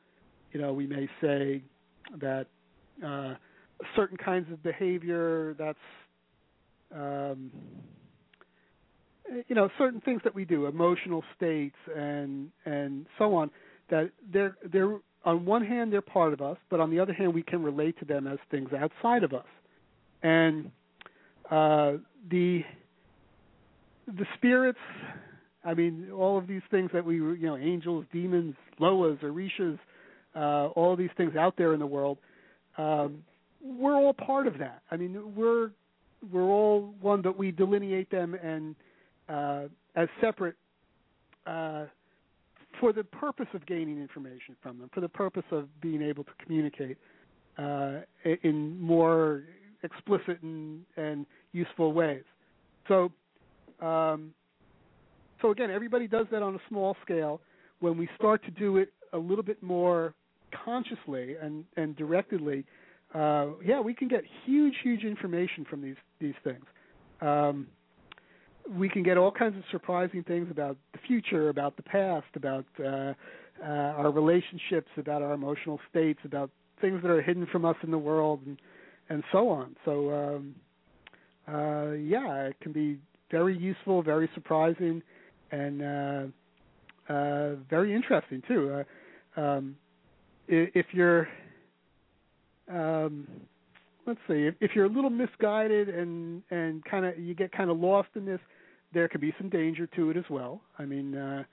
you 0.52 0.61
know, 0.61 0.72
we 0.72 0.86
may 0.86 1.08
say 1.20 1.62
that 2.20 2.46
uh, 3.04 3.34
certain 3.96 4.16
kinds 4.16 4.50
of 4.52 4.62
behavior 4.62 5.54
that's 5.58 5.78
um, 6.94 7.50
you 9.49 9.55
know 9.55 9.68
certain 9.78 10.01
things 10.01 10.20
that 10.24 10.35
we 10.35 10.45
do 10.45 10.66
emotional 10.66 11.22
states 11.37 11.76
and 11.97 12.51
and 12.64 13.07
so 13.18 13.35
on 13.35 13.51
that 13.91 14.11
they're 14.33 14.57
they're 14.72 14.99
on 15.24 15.45
one 15.45 15.64
hand 15.64 15.93
they're 15.93 16.01
part 16.01 16.33
of 16.33 16.41
us 16.41 16.57
but 16.70 16.81
on 16.81 16.91
the 16.91 16.99
other 16.99 17.12
hand 17.12 17.33
we 17.35 17.43
can 17.43 17.62
relate 17.62 17.99
to 17.99 18.05
them 18.05 18.26
as 18.26 18.39
things 18.51 18.70
outside 18.72 19.22
of 19.22 19.33
us. 19.33 19.47
And 20.22 20.70
uh 21.51 21.93
the 22.31 22.62
the 24.07 24.26
spirits 24.37 24.78
i 25.64 25.72
mean 25.74 26.11
all 26.12 26.37
of 26.37 26.47
these 26.47 26.62
things 26.70 26.91
that 26.93 27.05
we 27.05 27.16
you 27.16 27.39
know 27.43 27.57
angels 27.57 28.05
demons 28.12 28.55
loas 28.81 29.18
orishas 29.22 29.78
uh 30.37 30.66
all 30.68 30.97
these 30.97 31.11
things 31.16 31.37
out 31.37 31.55
there 31.57 31.72
in 31.74 31.81
the 31.81 31.87
world 31.87 32.18
um 32.78 33.22
we're 33.62 33.95
all 33.95 34.14
part 34.14 34.47
of 34.47 34.59
that. 34.59 34.83
I 34.91 34.97
mean 34.97 35.35
we're 35.35 35.70
we're 36.33 36.43
all 36.43 36.95
one 37.01 37.22
but 37.22 37.39
we 37.39 37.51
delineate 37.51 38.11
them 38.11 38.35
and 38.35 38.74
uh, 39.31 39.64
as 39.97 40.09
separate 40.20 40.57
uh, 41.47 41.85
for 42.78 42.93
the 42.93 43.05
purpose 43.05 43.47
of 43.55 43.64
gaining 43.66 44.01
information 44.01 44.57
from 44.62 44.78
them, 44.78 44.91
for 44.93 45.01
the 45.01 45.09
purpose 45.09 45.45
of 45.51 45.68
being 45.81 46.03
able 46.03 46.24
to 46.24 46.31
communicate 46.45 46.97
uh, 47.59 48.01
in 48.43 48.81
more 48.81 49.43
explicit 49.83 50.41
and, 50.43 50.83
and 50.97 51.26
useful 51.53 51.93
ways. 51.93 52.24
So, 52.89 53.12
um, 53.81 54.33
so 55.43 55.51
again, 55.51 55.70
everybody 55.70 56.07
does 56.07 56.26
that 56.33 56.43
on 56.43 56.55
a 56.55 56.61
small 56.68 56.97
scale. 57.03 57.41
When 57.81 57.97
we 57.97 58.09
start 58.16 58.45
to 58.45 58.51
do 58.51 58.76
it 58.76 58.93
a 59.12 59.18
little 59.18 59.45
bit 59.45 59.62
more 59.62 60.14
consciously 60.64 61.37
and 61.41 61.64
and 61.76 61.97
directedly, 61.97 62.64
uh, 63.14 63.49
yeah, 63.64 63.81
we 63.81 63.95
can 63.95 64.09
get 64.09 64.22
huge, 64.45 64.74
huge 64.83 65.05
information 65.05 65.64
from 65.68 65.81
these 65.83 65.97
these 66.20 66.35
things. 66.45 66.64
Um, 67.20 67.68
we 68.68 68.88
can 68.88 69.02
get 69.02 69.16
all 69.16 69.30
kinds 69.30 69.56
of 69.56 69.64
surprising 69.70 70.22
things 70.22 70.48
about 70.50 70.76
the 70.92 70.98
future, 71.06 71.48
about 71.48 71.76
the 71.76 71.82
past, 71.82 72.26
about 72.34 72.64
uh, 72.78 73.12
uh, 73.62 73.64
our 73.64 74.11
relationships, 74.11 74.88
about 74.96 75.22
our 75.22 75.32
emotional 75.32 75.78
states, 75.90 76.20
about 76.24 76.50
things 76.80 77.02
that 77.02 77.11
are 77.11 77.22
hidden 77.22 77.46
from 77.50 77.64
us 77.64 77.76
in 77.82 77.90
the 77.90 77.98
world, 77.98 78.40
and 78.46 78.58
and 79.08 79.24
so 79.32 79.48
on. 79.48 79.76
So 79.84 80.11
um, 80.12 80.54
uh, 81.48 81.92
yeah, 81.92 82.46
it 82.46 82.56
can 82.61 82.72
be 82.72 82.98
very 83.30 83.56
useful, 83.56 84.02
very 84.02 84.30
surprising, 84.34 85.02
and 85.50 85.82
uh, 85.82 87.12
uh, 87.12 87.54
very 87.68 87.94
interesting 87.94 88.42
too. 88.46 88.84
Uh, 89.36 89.40
um, 89.40 89.76
if 90.48 90.86
you're 90.92 91.28
um, 92.68 93.26
let's 94.11 94.20
see 94.28 94.46
if, 94.46 94.54
if 94.61 94.72
you're 94.74 94.86
a 94.86 94.88
little 94.88 95.11
misguided 95.11 95.88
and 95.88 96.42
and 96.50 96.84
kind 96.84 97.06
of 97.06 97.18
you 97.18 97.34
get 97.34 97.52
kind 97.52 97.70
of 97.70 97.78
lost 97.78 98.08
in 98.14 98.24
this 98.26 98.40
there 98.92 99.08
could 99.08 99.20
be 99.20 99.32
some 99.38 99.48
danger 99.48 99.86
to 99.86 100.11
it 100.11 100.16
as 100.16 100.24
well. 100.28 100.61
I 100.78 100.84
mean, 100.84 101.16
uh, 101.16 101.44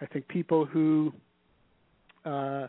I 0.00 0.06
think 0.06 0.28
people 0.28 0.64
who, 0.64 1.12
uh, 2.24 2.68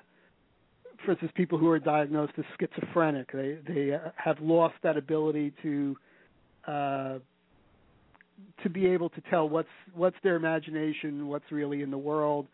for 1.03 1.11
instance, 1.11 1.31
people 1.35 1.57
who 1.57 1.69
are 1.69 1.79
diagnosed 1.79 2.33
as 2.37 2.45
schizophrenic, 2.59 3.31
they 3.31 3.57
they 3.67 3.93
uh, 3.93 4.09
have 4.15 4.39
lost 4.39 4.75
that 4.83 4.97
ability 4.97 5.53
to 5.61 5.95
uh, 6.67 7.19
to 8.63 8.69
be 8.69 8.87
able 8.87 9.09
to 9.09 9.21
tell 9.29 9.47
what's 9.47 9.69
what's 9.93 10.17
their 10.23 10.35
imagination, 10.35 11.27
what's 11.27 11.51
really 11.51 11.81
in 11.81 11.91
the 11.91 11.97
world, 11.97 12.47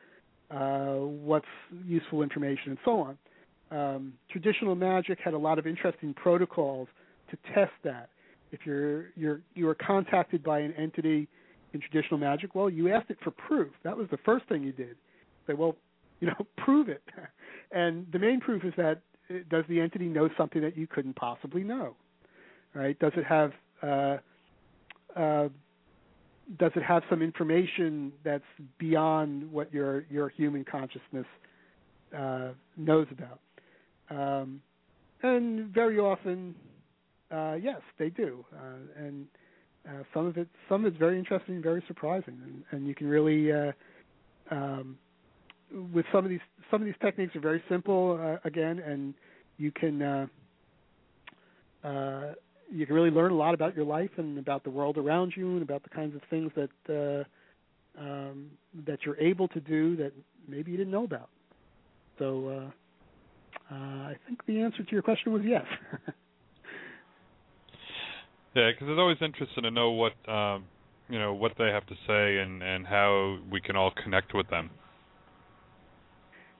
uh, 0.50 0.96
what's 0.96 1.46
useful 1.86 2.24
information, 2.24 2.72
and 2.72 2.78
so 2.84 3.00
on. 3.00 3.18
Um, 3.72 4.14
traditional 4.30 4.76
magic 4.76 5.20
had 5.24 5.34
a 5.34 5.38
lot 5.38 5.58
of 5.58 5.66
interesting 5.66 6.14
protocols 6.14 6.88
to 7.30 7.38
test 7.54 7.72
that. 7.84 8.10
If 8.52 8.66
you're 8.66 9.12
you're 9.16 9.42
you 9.56 9.68
are 9.70 9.76
contacted 9.76 10.44
by 10.44 10.60
an 10.60 10.74
entity 10.74 11.30
in 11.74 11.80
traditional 11.80 12.20
magic? 12.20 12.56
Well, 12.56 12.70
you 12.70 12.94
asked 12.94 13.10
it 13.10 13.18
for 13.24 13.32
proof. 13.32 13.72
That 13.84 13.98
was 13.98 14.08
the 14.12 14.18
first 14.18 14.46
thing 14.48 14.64
you 14.64 14.72
did. 14.72 14.96
Say, 15.48 15.54
well, 15.54 15.76
you 16.20 16.28
know, 16.28 16.48
prove 16.58 16.90
it. 16.90 17.04
And 17.72 18.06
the 18.12 18.20
main 18.20 18.40
proof 18.40 18.64
is 18.64 18.74
that 18.78 19.02
uh, 19.30 19.36
does 19.50 19.64
the 19.70 19.80
entity 19.80 20.06
know 20.06 20.30
something 20.38 20.62
that 20.62 20.78
you 20.78 20.88
couldn't 20.88 21.16
possibly 21.16 21.64
know? 21.64 21.96
Right? 22.74 22.98
Does 23.00 23.14
it 23.16 23.26
have 23.26 23.52
uh, 23.82 24.18
uh, 25.16 25.50
does 26.60 26.72
it 26.76 26.84
have 26.84 27.04
some 27.10 27.22
information 27.22 28.12
that's 28.24 28.44
beyond 28.78 29.52
what 29.52 29.74
your 29.74 30.06
your 30.10 30.30
human 30.30 30.66
consciousness 30.66 31.26
uh, 32.18 32.50
knows 32.78 33.08
about? 33.12 33.40
Um, 34.12 34.62
and 35.24 35.68
very 35.74 36.00
often, 36.00 36.56
uh, 37.32 37.56
yes, 37.62 37.82
they 37.98 38.10
do. 38.10 38.46
Uh, 38.54 39.04
and 39.04 39.28
uh, 39.88 40.04
some 40.14 40.26
of 40.26 40.38
it 40.38 40.48
some 40.70 40.86
of 40.86 40.92
it's 40.92 41.00
very 41.00 41.18
interesting, 41.18 41.62
very 41.62 41.84
surprising, 41.88 42.40
and, 42.44 42.64
and 42.72 42.88
you 42.88 42.94
can 42.94 43.08
really 43.08 43.52
uh, 43.52 43.72
um, 44.52 44.98
with 45.94 46.06
some 46.12 46.24
of 46.24 46.30
these 46.30 46.40
some 46.70 46.82
of 46.82 46.86
these 46.86 46.96
techniques 47.02 47.36
are 47.36 47.40
very 47.40 47.64
simple 47.70 48.20
uh, 48.22 48.48
again, 48.48 48.80
and 48.80 49.14
you 49.58 49.72
can 49.72 50.02
uh, 50.02 50.28
uh, 51.84 52.34
you 52.72 52.86
can 52.86 52.96
really 52.96 53.10
learn 53.10 53.32
a 53.32 53.36
lot 53.36 53.54
about 53.54 53.76
your 53.76 53.86
life 53.86 54.12
and 54.18 54.38
about 54.38 54.64
the 54.64 54.70
world 54.70 54.98
around 54.98 55.34
you 55.36 55.54
and 55.54 55.62
about 55.62 55.84
the 55.84 55.90
kinds 55.90 56.16
of 56.16 56.22
things 56.30 56.52
that 56.56 57.26
uh, 57.98 58.02
um, 58.02 58.52
that 58.86 59.00
you're 59.06 59.20
able 59.20 59.48
to 59.48 59.60
do 59.60 59.96
that 59.96 60.12
maybe 60.48 60.72
you 60.72 60.78
didn't 60.78 60.92
know 60.92 61.06
about. 61.06 61.30
So 62.20 62.48
uh, 62.48 62.72
uh, 63.72 63.76
I 63.76 64.16
think 64.28 64.46
the 64.46 64.62
answer 64.62 64.84
to 64.84 64.92
your 64.92 65.02
question 65.02 65.32
was 65.32 65.42
yes. 65.46 65.66
Yeah, 68.54 68.70
because 68.72 68.90
it's 68.90 69.00
always 69.00 69.18
interesting 69.22 69.64
to 69.64 69.72
know 69.72 69.92
what 69.92 70.14
um, 70.28 70.66
you 71.10 71.20
know 71.20 71.34
what 71.34 71.54
they 71.58 71.68
have 71.68 71.86
to 71.88 71.96
say 72.06 72.38
and 72.40 72.62
and 72.62 72.86
how 72.86 73.38
we 73.50 73.62
can 73.62 73.78
all 73.78 73.92
connect 74.04 74.34
with 74.34 74.50
them. 74.50 74.70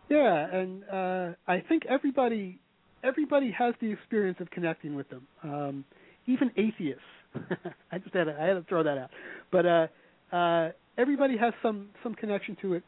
Yeah, 0.10 0.56
and 0.56 0.84
uh, 0.86 1.36
I 1.48 1.60
think 1.68 1.84
everybody 1.90 2.60
everybody 3.04 3.52
has 3.58 3.74
the 3.82 3.92
experience 3.92 4.38
of 4.40 4.50
connecting 4.52 4.96
with 4.96 5.10
them. 5.10 5.28
Um, 5.44 5.86
even 6.28 6.52
atheists. 6.56 7.02
I 7.92 7.98
just 7.98 8.14
had 8.14 8.26
to, 8.26 8.38
I 8.40 8.46
had 8.46 8.54
to 8.54 8.66
throw 8.70 8.84
that 8.84 8.98
out. 8.98 9.10
But 9.52 9.66
uh, 9.66 9.88
uh, 10.36 10.72
everybody 10.98 11.38
has 11.38 11.54
some 11.62 11.90
some 12.04 12.16
connection 12.16 12.56
to 12.62 12.74
it. 12.76 12.84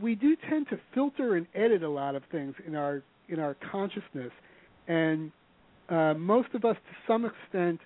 We 0.00 0.14
do 0.14 0.36
tend 0.48 0.68
to 0.68 0.78
filter 0.94 1.34
and 1.34 1.46
edit 1.56 1.82
a 1.82 1.88
lot 1.88 2.14
of 2.14 2.22
things 2.30 2.54
in 2.64 2.76
our 2.76 3.02
in 3.28 3.38
our 3.38 3.56
consciousness, 3.70 4.32
and 4.86 5.30
uh, 5.88 6.14
most 6.14 6.48
of 6.54 6.64
us, 6.64 6.76
to 6.76 7.12
some 7.12 7.24
extent, 7.24 7.80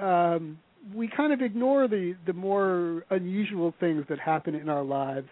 um, 0.00 0.58
we 0.94 1.08
kind 1.08 1.32
of 1.32 1.40
ignore 1.40 1.88
the 1.88 2.14
the 2.26 2.32
more 2.32 3.04
unusual 3.10 3.74
things 3.80 4.04
that 4.08 4.18
happen 4.18 4.54
in 4.54 4.68
our 4.68 4.82
lives 4.82 5.28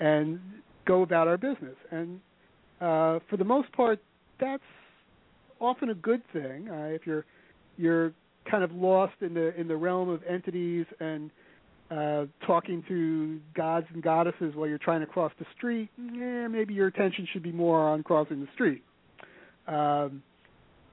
and 0.00 0.40
go 0.86 1.02
about 1.02 1.28
our 1.28 1.36
business. 1.36 1.76
And 1.90 2.20
uh, 2.80 3.20
for 3.28 3.36
the 3.38 3.44
most 3.44 3.72
part, 3.72 4.00
that's 4.40 4.62
often 5.60 5.90
a 5.90 5.94
good 5.94 6.22
thing. 6.32 6.68
Uh, 6.68 6.88
if 6.92 7.06
you're 7.06 7.24
you're 7.76 8.12
kind 8.50 8.64
of 8.64 8.72
lost 8.72 9.14
in 9.20 9.34
the 9.34 9.58
in 9.58 9.68
the 9.68 9.76
realm 9.76 10.08
of 10.08 10.22
entities 10.28 10.86
and 11.00 11.30
uh, 11.90 12.24
talking 12.46 12.82
to 12.88 13.40
gods 13.54 13.86
and 13.92 14.02
goddesses 14.02 14.54
while 14.54 14.68
you're 14.68 14.78
trying 14.78 15.00
to 15.00 15.06
cross 15.06 15.32
the 15.38 15.46
street, 15.56 15.88
yeah, 15.96 16.48
maybe 16.48 16.74
your 16.74 16.88
attention 16.88 17.28
should 17.32 17.42
be 17.42 17.52
more 17.52 17.88
on 17.88 18.02
crossing 18.02 18.40
the 18.40 18.48
street, 18.54 18.82
um, 19.68 20.22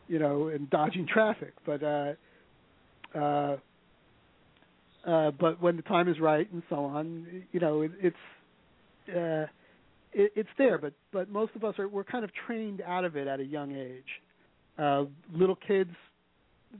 you 0.08 0.20
know, 0.20 0.50
and 0.50 0.70
dodging 0.70 1.08
traffic. 1.08 1.54
But 1.66 1.82
uh, 1.84 2.14
uh, 3.16 3.58
uh, 5.06 5.32
but 5.32 5.62
when 5.62 5.76
the 5.76 5.82
time 5.82 6.08
is 6.08 6.20
right 6.20 6.52
and 6.52 6.62
so 6.70 6.86
on, 6.86 7.44
you 7.52 7.60
know, 7.60 7.82
it, 7.82 7.92
it's 8.00 8.16
uh, 9.10 9.48
it, 10.14 10.32
it's 10.36 10.50
there. 10.58 10.78
But 10.78 10.94
but 11.12 11.30
most 11.30 11.54
of 11.56 11.64
us 11.64 11.78
are 11.80 11.88
we're 11.88 12.04
kind 12.04 12.24
of 12.24 12.32
trained 12.46 12.82
out 12.82 13.04
of 13.04 13.16
it 13.16 13.28
at 13.28 13.40
a 13.40 13.46
young 13.46 13.76
age. 13.76 14.22
Uh, 14.78 15.06
little 15.34 15.56
kids, 15.56 15.92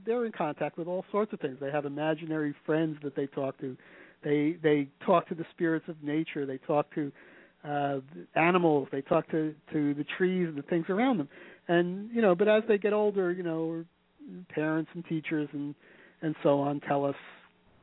they're 0.06 0.24
in 0.24 0.32
contact 0.32 0.78
with 0.78 0.88
all 0.88 1.04
sorts 1.10 1.32
of 1.32 1.40
things. 1.40 1.58
They 1.60 1.70
have 1.70 1.84
imaginary 1.84 2.54
friends 2.64 2.96
that 3.02 3.14
they 3.14 3.26
talk 3.26 3.58
to. 3.60 3.76
They 4.24 4.56
they 4.62 4.88
talk 5.04 5.28
to 5.28 5.34
the 5.34 5.44
spirits 5.50 5.86
of 5.88 6.02
nature. 6.02 6.46
They 6.46 6.58
talk 6.58 6.92
to 6.94 7.12
uh 7.64 8.00
animals. 8.34 8.88
They 8.90 9.02
talk 9.02 9.30
to 9.30 9.54
to 9.72 9.94
the 9.94 10.04
trees 10.16 10.48
and 10.48 10.56
the 10.56 10.62
things 10.62 10.86
around 10.88 11.18
them. 11.18 11.28
And 11.68 12.10
you 12.10 12.22
know, 12.22 12.34
but 12.34 12.48
as 12.48 12.62
they 12.66 12.78
get 12.78 12.92
older, 12.92 13.30
you 13.30 13.42
know, 13.42 13.84
parents 14.48 14.90
and 14.94 15.04
teachers 15.04 15.48
and 15.52 15.74
and 16.22 16.34
so 16.42 16.60
on 16.60 16.80
tell 16.80 17.04
us, 17.04 17.16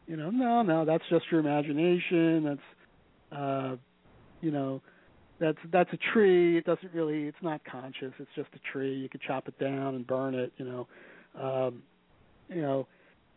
you 0.07 0.17
know, 0.17 0.31
no, 0.31 0.63
no, 0.63 0.83
that's 0.85 1.03
just 1.09 1.25
your 1.31 1.39
imagination. 1.39 2.43
That's 2.43 3.39
uh 3.39 3.75
you 4.41 4.51
know, 4.51 4.81
that's 5.39 5.59
that's 5.71 5.91
a 5.93 5.97
tree. 6.13 6.57
It 6.57 6.65
doesn't 6.65 6.93
really 6.93 7.23
it's 7.23 7.37
not 7.41 7.61
conscious. 7.63 8.13
It's 8.19 8.31
just 8.35 8.49
a 8.55 8.71
tree. 8.71 8.95
You 8.95 9.09
could 9.09 9.21
chop 9.21 9.47
it 9.47 9.57
down 9.59 9.95
and 9.95 10.05
burn 10.05 10.33
it, 10.35 10.51
you 10.57 10.65
know. 10.65 10.87
Um 11.39 11.83
you 12.49 12.61
know, 12.61 12.87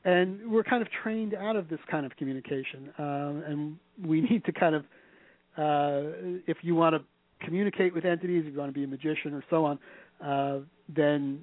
and 0.04 0.50
we're 0.50 0.64
kind 0.64 0.82
of 0.82 0.88
trained 1.02 1.34
out 1.34 1.56
of 1.56 1.68
this 1.68 1.80
kind 1.90 2.04
of 2.04 2.14
communication. 2.16 2.92
Um, 2.98 3.42
and 3.46 3.76
we 4.06 4.20
need 4.20 4.44
to 4.44 4.52
kind 4.52 4.74
of 4.74 4.84
uh, 5.56 6.40
if 6.46 6.58
you 6.62 6.74
want 6.74 6.94
to 6.96 7.02
communicate 7.44 7.94
with 7.94 8.04
entities 8.04 8.44
if 8.46 8.52
you 8.52 8.58
want 8.58 8.68
to 8.68 8.74
be 8.74 8.84
a 8.84 8.88
magician 8.88 9.34
or 9.34 9.44
so 9.50 9.64
on 9.64 9.78
uh, 10.24 10.58
then 10.94 11.40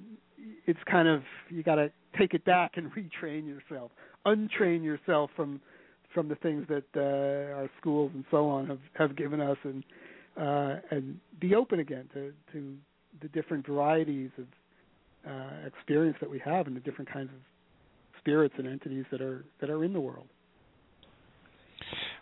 it's 0.66 0.78
kind 0.90 1.08
of 1.08 1.22
you 1.48 1.62
got 1.62 1.76
to 1.76 1.90
take 2.18 2.34
it 2.34 2.44
back 2.44 2.72
and 2.76 2.90
retrain 2.96 3.46
yourself 3.46 3.90
untrain 4.26 4.82
yourself 4.82 5.30
from 5.36 5.60
from 6.12 6.28
the 6.28 6.34
things 6.36 6.66
that 6.68 6.84
uh, 6.96 7.56
our 7.56 7.70
schools 7.80 8.10
and 8.14 8.24
so 8.30 8.48
on 8.48 8.66
have 8.66 8.80
have 8.94 9.16
given 9.16 9.40
us 9.40 9.56
and 9.64 9.84
uh, 10.38 10.76
and 10.90 11.18
be 11.40 11.54
open 11.54 11.80
again 11.80 12.08
to 12.12 12.32
to 12.52 12.74
the 13.20 13.28
different 13.28 13.66
varieties 13.66 14.30
of 14.38 14.46
uh, 15.30 15.66
experience 15.66 16.16
that 16.20 16.28
we 16.28 16.38
have 16.38 16.66
and 16.66 16.74
the 16.74 16.80
different 16.80 17.10
kinds 17.10 17.30
of 17.30 17.51
spirits 18.22 18.54
and 18.58 18.66
entities 18.66 19.04
that 19.10 19.20
are 19.20 19.44
that 19.60 19.68
are 19.70 19.84
in 19.84 19.92
the 19.92 20.00
world. 20.00 20.26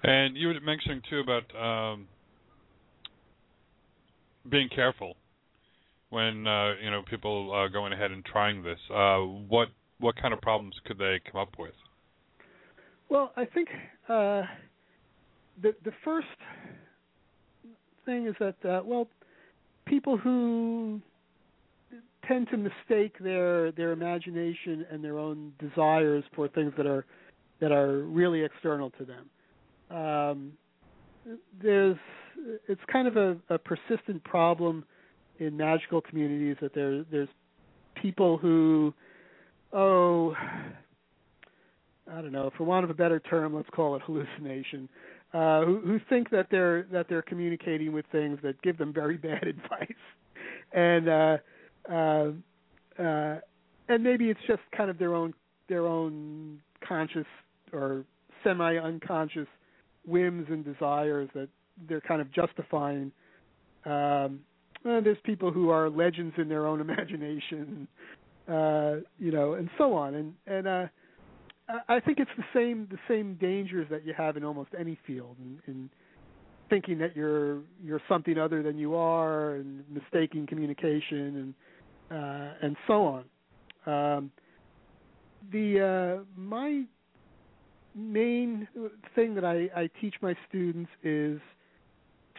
And 0.03 0.36
you 0.36 0.48
were 0.48 0.59
mentioning 0.61 1.03
too 1.09 1.20
about 1.20 1.55
um, 1.55 2.09
being 4.48 4.68
careful 4.74 5.14
when 6.09 6.46
uh, 6.46 6.74
you 6.82 6.90
know 6.90 7.03
people 7.09 7.53
uh, 7.55 7.68
going 7.68 7.92
ahead 7.92 8.11
and 8.11 8.24
trying 8.24 8.62
this. 8.62 8.78
Uh, 8.92 9.18
what 9.18 9.68
what 9.98 10.16
kind 10.16 10.32
of 10.32 10.40
problems 10.40 10.74
could 10.86 10.98
they 10.98 11.20
come 11.30 11.40
up 11.40 11.59
with? 11.59 11.74
Well, 13.11 13.32
I 13.36 13.44
think 13.44 13.68
uh, 14.09 14.42
the 15.61 15.74
the 15.84 15.92
first 16.05 16.26
thing 18.07 18.26
is 18.26 18.34
that 18.40 18.57
uh, 18.64 18.82
well, 18.84 19.09
people 19.86 20.16
who 20.16 21.01
tend 22.31 22.49
to 22.51 22.57
mistake 22.57 23.18
their 23.18 23.72
their 23.72 23.93
imagination 23.93 24.87
and 24.91 25.03
their 25.03 25.18
own 25.18 25.53
desires 25.59 26.22
for 26.35 26.49
things 26.49 26.72
that 26.76 26.87
are 26.87 27.05
that 27.61 27.72
are 27.72 28.01
really 28.01 28.43
external 28.43 28.91
to 28.91 29.05
them. 29.05 29.97
Um, 29.97 30.53
there's 31.62 31.97
it's 32.68 32.81
kind 32.91 33.09
of 33.09 33.16
a, 33.16 33.37
a 33.51 33.59
persistent 33.59 34.22
problem 34.24 34.85
in 35.39 35.57
magical 35.57 36.01
communities 36.01 36.57
that 36.61 36.74
there 36.74 37.05
there's 37.11 37.28
people 38.01 38.39
who 38.39 38.95
oh 39.72 40.35
I 42.11 42.20
don't 42.20 42.33
know 42.33 42.51
for 42.57 42.64
want 42.64 42.85
of 42.85 42.91
a 42.91 42.95
better 42.95 43.20
term 43.20 43.55
let's 43.55 43.68
call 43.70 43.97
it 43.97 44.03
hallucination 44.03 44.89
uh, 45.35 45.64
who, 45.64 45.81
who 45.81 46.01
think 46.09 46.31
that 46.31 46.47
they're 46.51 46.87
that 46.93 47.07
they're 47.09 47.22
communicating 47.22 47.93
with 47.93 48.05
things 48.12 48.39
that 48.43 48.61
give 48.62 48.78
them 48.78 48.93
very 48.93 49.16
bad 49.16 49.43
advice 49.47 49.89
and 50.72 51.09
uh, 51.09 51.37
uh, 51.91 52.30
uh, 52.99 53.41
and 53.88 54.03
maybe 54.05 54.30
it's 54.30 54.41
just 54.47 54.62
kind 54.76 54.91
of 54.91 54.99
their 54.99 55.14
own 55.14 55.34
their 55.68 55.86
own 55.86 56.61
conscious 56.86 57.26
or 57.72 58.05
semi 58.45 58.76
unconscious 58.76 59.47
whims 60.07 60.47
and 60.51 60.64
desires 60.64 61.28
that 61.34 61.49
they're 61.88 62.01
kind 62.01 62.20
of 62.20 62.32
justifying. 62.32 63.12
Um, 63.84 64.41
there's 64.84 65.18
people 65.24 65.51
who 65.51 65.70
are 65.70 65.91
legends 65.91 66.34
in 66.38 66.49
their 66.49 66.66
own 66.66 66.80
imagination, 66.86 67.86
uh, 68.49 68.97
you 69.18 69.30
know, 69.32 69.55
and 69.55 69.68
so 69.78 69.95
on. 69.95 70.14
And 70.14 70.34
and 70.47 70.66
uh, 70.66 70.86
I 71.88 72.01
think 72.01 72.18
it's 72.18 72.30
the 72.36 72.45
same 72.55 72.88
the 72.91 72.99
same 73.09 73.34
dangers 73.34 73.86
that 73.91 74.05
you 74.05 74.14
have 74.16 74.36
in 74.36 74.45
almost 74.45 74.70
any 74.78 74.99
field, 75.07 75.36
in, 75.41 75.61
in 75.66 75.91
thinking 76.68 76.99
that 76.99 77.16
you're 77.16 77.59
you're 77.82 78.03
something 78.09 78.38
other 78.38 78.62
than 78.62 78.78
you 78.78 78.95
are, 78.95 79.57
and 79.57 79.84
mistaking 79.91 80.47
communication, 80.47 81.36
and 81.36 81.55
uh, 82.11 82.52
and 82.62 82.76
so 82.86 83.06
on. 83.06 83.24
Um, 83.86 84.30
the 85.52 86.20
uh, 86.20 86.24
my 86.36 86.84
main 87.94 88.68
thing 89.14 89.34
that 89.34 89.44
I, 89.44 89.68
I 89.74 89.90
teach 90.00 90.14
my 90.20 90.36
students 90.48 90.90
is 91.02 91.40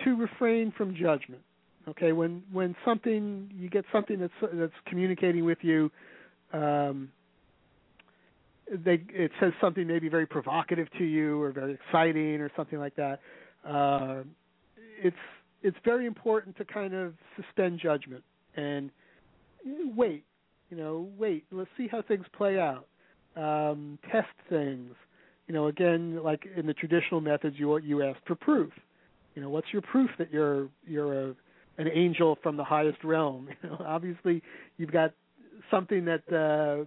to 0.03 0.15
refrain 0.15 0.71
from 0.77 0.95
judgment. 0.95 1.41
Okay, 1.87 2.11
when 2.11 2.43
when 2.51 2.75
something 2.85 3.49
you 3.55 3.69
get 3.69 3.85
something 3.91 4.19
that's 4.19 4.33
that's 4.53 4.73
communicating 4.85 5.45
with 5.45 5.57
you, 5.61 5.89
um, 6.53 7.11
they 8.69 9.03
it 9.09 9.31
says 9.39 9.51
something 9.59 9.87
maybe 9.87 10.07
very 10.07 10.27
provocative 10.27 10.87
to 10.97 11.03
you 11.03 11.41
or 11.41 11.51
very 11.51 11.73
exciting 11.73 12.39
or 12.39 12.51
something 12.55 12.79
like 12.79 12.95
that. 12.95 13.19
Uh, 13.67 14.21
it's 15.01 15.17
it's 15.63 15.77
very 15.83 16.05
important 16.05 16.55
to 16.57 16.65
kind 16.65 16.93
of 16.93 17.13
suspend 17.35 17.79
judgment 17.79 18.23
and 18.55 18.91
wait, 19.65 20.23
you 20.69 20.77
know, 20.77 21.09
wait. 21.17 21.45
Let's 21.51 21.69
see 21.77 21.87
how 21.87 22.01
things 22.01 22.25
play 22.35 22.59
out. 22.59 22.87
Um, 23.35 23.99
test 24.11 24.27
things. 24.49 24.93
You 25.47 25.53
know, 25.53 25.67
again, 25.67 26.21
like 26.23 26.47
in 26.55 26.65
the 26.65 26.73
traditional 26.73 27.21
methods, 27.21 27.55
you 27.57 27.77
you 27.79 28.03
ask 28.03 28.19
for 28.25 28.35
proof. 28.35 28.71
You 29.35 29.41
know, 29.41 29.49
what's 29.49 29.67
your 29.71 29.81
proof 29.81 30.09
that 30.17 30.31
you're 30.31 30.67
you're 30.85 31.29
a 31.29 31.35
an 31.77 31.87
angel 31.93 32.37
from 32.43 32.57
the 32.57 32.63
highest 32.63 33.03
realm? 33.03 33.47
You 33.63 33.69
know, 33.69 33.77
obviously, 33.85 34.41
you've 34.77 34.91
got 34.91 35.13
something 35.69 36.05
that 36.05 36.23
uh, 36.31 36.85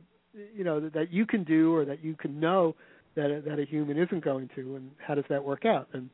you 0.54 0.64
know 0.64 0.80
that, 0.80 0.92
that 0.94 1.12
you 1.12 1.26
can 1.26 1.44
do 1.44 1.74
or 1.74 1.84
that 1.84 2.04
you 2.04 2.14
can 2.14 2.40
know 2.40 2.74
that 3.16 3.42
that 3.46 3.58
a 3.58 3.64
human 3.64 3.98
isn't 3.98 4.24
going 4.24 4.48
to, 4.56 4.76
and 4.76 4.90
how 4.98 5.14
does 5.14 5.24
that 5.28 5.42
work 5.42 5.64
out? 5.64 5.88
And 5.92 6.10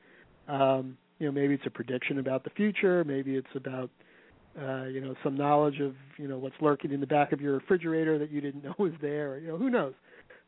um, 0.49 0.97
you 1.19 1.27
know, 1.27 1.33
maybe 1.33 1.55
it's 1.55 1.67
a 1.67 1.71
prediction 1.71 2.19
about 2.19 2.45
the 2.45 2.51
future. 2.51 3.05
Maybe 3.05 3.37
it's 3.37 3.55
about 3.55 3.85
uh, 3.85 4.10
you 4.57 5.01
know, 5.01 5.15
some 5.23 5.37
knowledge 5.37 5.81
of 5.81 5.95
you 6.17 6.29
know 6.29 6.39
what's 6.39 6.57
lurking 6.61 6.93
in 6.93 7.01
the 7.01 7.07
back 7.07 7.33
of 7.33 7.41
your 7.41 7.55
refrigerator 7.55 8.19
that 8.19 8.31
you 8.31 8.41
didn't 8.41 8.65
know 8.65 8.75
was 8.79 8.93
there. 9.01 9.39
You 9.39 9.49
know, 9.49 9.59
who 9.59 9.71
knows? 9.71 9.95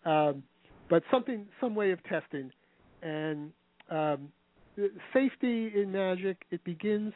Um, 0.04 0.42
but 0.90 1.02
something, 1.10 1.46
some 1.60 1.74
way 1.74 1.92
of 1.92 2.02
testing, 2.04 2.50
and 3.02 3.52
um, 3.90 4.28
safety 5.12 5.72
in 5.74 5.92
magic. 5.92 6.44
It 6.50 6.62
begins. 6.64 7.12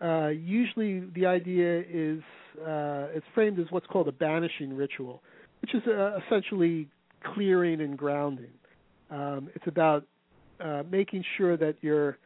Uh, 0.00 0.28
usually, 0.28 1.00
the 1.14 1.26
idea 1.26 1.80
is 1.80 2.20
uh, 2.60 3.08
it's 3.14 3.26
framed 3.34 3.58
as 3.58 3.66
what's 3.70 3.86
called 3.86 4.08
a 4.08 4.12
banishing 4.12 4.74
ritual, 4.74 5.22
which 5.62 5.74
is 5.74 5.82
uh, 5.86 6.18
essentially 6.26 6.88
clearing 7.34 7.80
and 7.80 7.96
grounding. 7.96 8.52
Um, 9.10 9.48
it's 9.54 9.66
about 9.66 10.06
uh, 10.60 10.82
making 10.90 11.24
sure 11.36 11.56
that 11.56 11.76
you're 11.80 12.18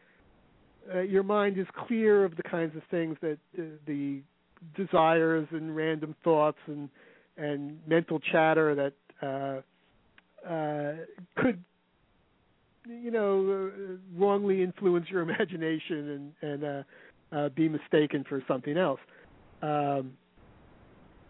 uh, 0.93 1.01
your 1.01 1.23
mind 1.23 1.57
is 1.57 1.67
clear 1.87 2.25
of 2.25 2.35
the 2.35 2.43
kinds 2.43 2.75
of 2.75 2.81
things 2.89 3.17
that 3.21 3.37
uh, 3.57 3.63
the 3.85 4.21
desires 4.75 5.47
and 5.51 5.75
random 5.75 6.15
thoughts 6.23 6.57
and 6.67 6.89
and 7.37 7.79
mental 7.87 8.19
chatter 8.19 8.75
that 8.75 8.93
uh, 9.25 10.49
uh, 10.49 10.93
could 11.37 11.63
you 12.87 13.11
know 13.11 13.69
uh, 13.69 13.95
wrongly 14.17 14.63
influence 14.63 15.07
your 15.09 15.21
imagination 15.29 16.33
and 16.41 16.51
and 16.51 16.63
uh, 16.63 16.83
uh, 17.35 17.49
be 17.49 17.69
mistaken 17.69 18.23
for 18.27 18.43
something 18.47 18.77
else. 18.77 18.99
Um, 19.61 20.13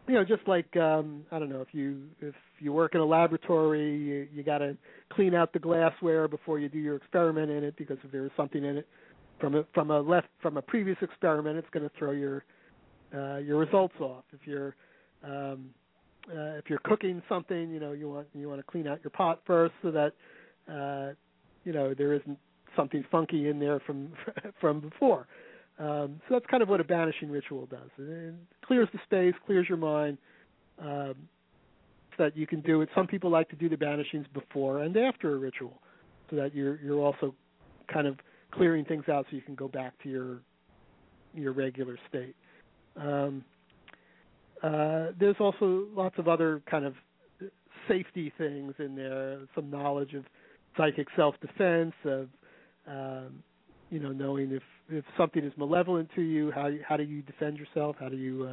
you 0.08 0.16
know, 0.16 0.24
just 0.24 0.48
like 0.48 0.76
um, 0.76 1.24
I 1.32 1.38
don't 1.38 1.50
know 1.50 1.62
if 1.62 1.68
you 1.72 2.02
if 2.20 2.34
you 2.60 2.74
work 2.74 2.96
in 2.96 3.02
a 3.02 3.06
laboratory, 3.06 3.96
you, 3.96 4.28
you 4.34 4.44
got 4.44 4.58
to 4.60 4.76
clean 5.14 5.36
out 5.36 5.54
the 5.54 5.60
glassware 5.60 6.28
before 6.28 6.60
you 6.60 6.68
do 6.68 6.80
your 6.80 6.96
experiment 6.96 7.52
in 7.52 7.64
it 7.64 7.76
because 7.78 7.98
if 8.04 8.12
there 8.12 8.26
is 8.26 8.32
something 8.36 8.64
in 8.64 8.78
it 8.78 8.88
from 9.40 9.56
a 9.56 9.64
from 9.74 9.92
a 9.92 10.00
left 10.00 10.28
from 10.42 10.58
a 10.58 10.62
previous 10.62 10.98
experiment, 11.02 11.58
it's 11.58 11.70
going 11.72 11.88
to 11.88 11.92
throw 11.98 12.12
your 12.12 12.44
uh, 13.16 13.38
your 13.38 13.58
results 13.58 13.96
off. 14.00 14.24
If 14.34 14.46
you're 14.46 14.76
um, 15.24 15.70
uh, 16.30 16.58
if 16.58 16.70
you're 16.70 16.80
cooking 16.84 17.22
something, 17.28 17.70
you 17.70 17.80
know 17.80 17.94
you 17.94 18.10
want 18.10 18.28
you 18.34 18.48
want 18.48 18.60
to 18.60 18.72
clean 18.72 18.88
out 18.88 19.00
your 19.04 19.12
pot 19.12 19.42
first 19.46 19.74
so 19.82 19.92
that 19.92 20.14
uh, 20.72 21.14
you 21.64 21.74
know 21.74 21.94
there 21.94 22.14
isn't 22.14 22.38
something 22.76 23.04
funky 23.12 23.50
in 23.50 23.60
there 23.60 23.80
from 23.80 24.14
from 24.62 24.80
before. 24.80 25.28
Um, 25.80 26.22
so 26.28 26.36
that's 26.36 26.46
kind 26.48 26.62
of 26.62 26.68
what 26.68 26.82
a 26.82 26.84
banishing 26.84 27.32
ritual 27.32 27.66
does. 27.66 27.90
It 27.98 28.34
clears 28.66 28.90
the 28.92 29.00
space, 29.06 29.34
clears 29.46 29.70
your 29.70 29.78
mind, 29.78 30.18
um, 30.78 31.16
that 32.18 32.36
you 32.36 32.46
can 32.46 32.60
do 32.60 32.82
it. 32.82 32.90
Some 32.94 33.08
people 33.08 33.30
like 33.30 33.48
to 33.50 33.56
do 33.56 33.70
the 33.70 33.78
banishings 33.78 34.26
before 34.34 34.84
and 34.84 34.96
after 34.98 35.34
a 35.34 35.38
ritual, 35.38 35.82
so 36.30 36.36
that 36.36 36.54
you're 36.54 36.80
you're 36.82 37.00
also 37.00 37.34
kind 37.92 38.08
of 38.08 38.20
clearing 38.52 38.86
things 38.86 39.06
out 39.10 39.26
so 39.30 39.36
you 39.36 39.42
can 39.42 39.56
go 39.56 39.68
back 39.68 39.94
to 40.04 40.10
your 40.10 40.40
your 41.34 41.54
regular 41.54 41.98
state. 42.10 42.36
Um, 42.96 43.44
uh, 44.64 45.08
there's 45.20 45.36
also 45.40 45.86
lots 45.94 46.18
of 46.18 46.28
other 46.28 46.62
kind 46.70 46.86
of 46.86 46.94
safety 47.88 48.34
things 48.38 48.74
in 48.80 48.96
there, 48.96 49.40
some 49.56 49.70
knowledge 49.70 50.14
of 50.14 50.26
psychic 50.76 51.08
self-defense, 51.16 51.94
of 52.06 52.30
um, 52.88 53.44
you 53.90 54.00
know 54.00 54.12
knowing 54.12 54.52
if 54.52 54.64
if 54.90 55.06
something 55.18 55.44
is 55.44 55.54
malevolent 55.58 56.10
to 56.16 56.22
you, 56.22 56.52
how 56.52 56.70
how 56.88 56.98
do 56.98 57.04
you 57.04 57.22
defend 57.22 57.58
yourself? 57.58 57.96
How 58.00 58.10
do 58.10 58.18
you 58.18 58.50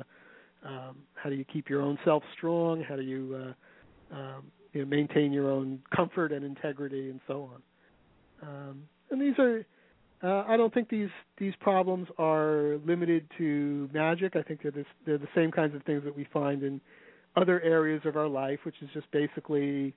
uh, 0.64 0.68
um, 0.68 0.96
how 1.14 1.30
do 1.30 1.36
you 1.36 1.44
keep 1.44 1.68
your 1.68 1.82
own 1.82 1.98
self 2.04 2.22
strong? 2.36 2.82
How 2.86 2.96
do 2.96 3.02
you 3.02 3.52
uh, 4.12 4.14
um, 4.14 4.44
you 4.72 4.82
know, 4.82 4.86
maintain 4.86 5.32
your 5.32 5.50
own 5.50 5.80
comfort 5.94 6.32
and 6.32 6.44
integrity, 6.44 7.10
and 7.10 7.20
so 7.26 7.50
on. 7.54 8.48
Um, 8.48 8.82
and 9.10 9.20
these 9.20 9.38
are 9.38 9.64
uh, 10.22 10.44
I 10.48 10.56
don't 10.56 10.72
think 10.72 10.88
these 10.88 11.10
these 11.38 11.52
problems 11.60 12.08
are 12.18 12.78
limited 12.86 13.26
to 13.36 13.90
magic. 13.92 14.34
I 14.34 14.42
think 14.42 14.62
they're 14.62 14.70
this, 14.70 14.86
they're 15.04 15.18
the 15.18 15.28
same 15.34 15.50
kinds 15.50 15.74
of 15.74 15.82
things 15.82 16.04
that 16.04 16.16
we 16.16 16.26
find 16.32 16.62
in 16.62 16.80
other 17.36 17.60
areas 17.60 18.00
of 18.06 18.16
our 18.16 18.28
life, 18.28 18.60
which 18.64 18.76
is 18.80 18.88
just 18.94 19.10
basically 19.10 19.92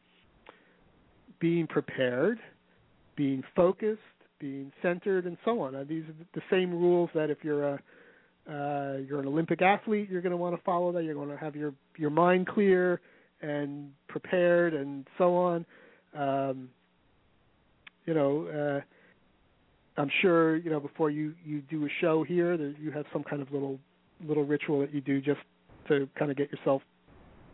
being 1.40 1.68
prepared, 1.68 2.38
being 3.16 3.44
focused, 3.56 4.02
being 4.40 4.74
centered, 4.82 5.26
and 5.26 5.38
so 5.46 5.62
on. 5.62 5.74
These 5.88 6.04
are 6.04 6.16
the 6.34 6.42
same 6.52 6.72
rules 6.72 7.10
that 7.16 7.30
if 7.30 7.38
you're 7.42 7.68
a 7.68 7.80
uh, 8.50 8.98
you're 9.08 9.22
an 9.22 9.28
Olympic 9.28 9.62
athlete, 9.62 10.10
you're 10.10 10.22
going 10.22 10.32
to 10.32 10.38
want 10.38 10.56
to 10.56 10.62
follow 10.64 10.92
that. 10.92 11.04
You're 11.06 11.16
going 11.16 11.30
to 11.30 11.38
have 11.38 11.56
your 11.56 11.74
your 11.98 12.10
mind 12.10 12.48
clear 12.48 13.00
and 13.42 13.92
prepared, 14.10 14.74
and 14.74 15.08
so 15.18 15.34
on. 15.34 15.66
Um, 16.14 16.70
you 18.06 18.14
know. 18.14 18.82
Uh, 18.82 18.86
I'm 20.00 20.10
sure 20.22 20.56
you 20.56 20.70
know 20.70 20.80
before 20.80 21.10
you 21.10 21.34
you 21.46 21.62
do 21.70 21.86
a 21.86 21.90
show 22.00 22.24
here 22.24 22.56
that 22.58 22.76
you 22.82 22.90
have 22.92 23.06
some 23.12 23.24
kind 23.24 23.42
of 23.42 23.52
little 23.52 23.78
little 24.26 24.46
ritual 24.46 24.80
that 24.80 24.94
you 24.94 25.02
do 25.02 25.22
just 25.22 25.42
to 25.90 26.08
kind 26.18 26.32
of 26.32 26.38
get 26.38 26.52
yourself 26.52 26.82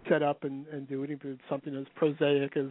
set 0.07 0.21
up 0.21 0.43
and 0.43 0.67
and 0.67 0.87
do 0.87 1.03
it. 1.03 1.09
Something 1.49 1.75
as 1.75 1.85
prosaic 1.95 2.55
as 2.55 2.67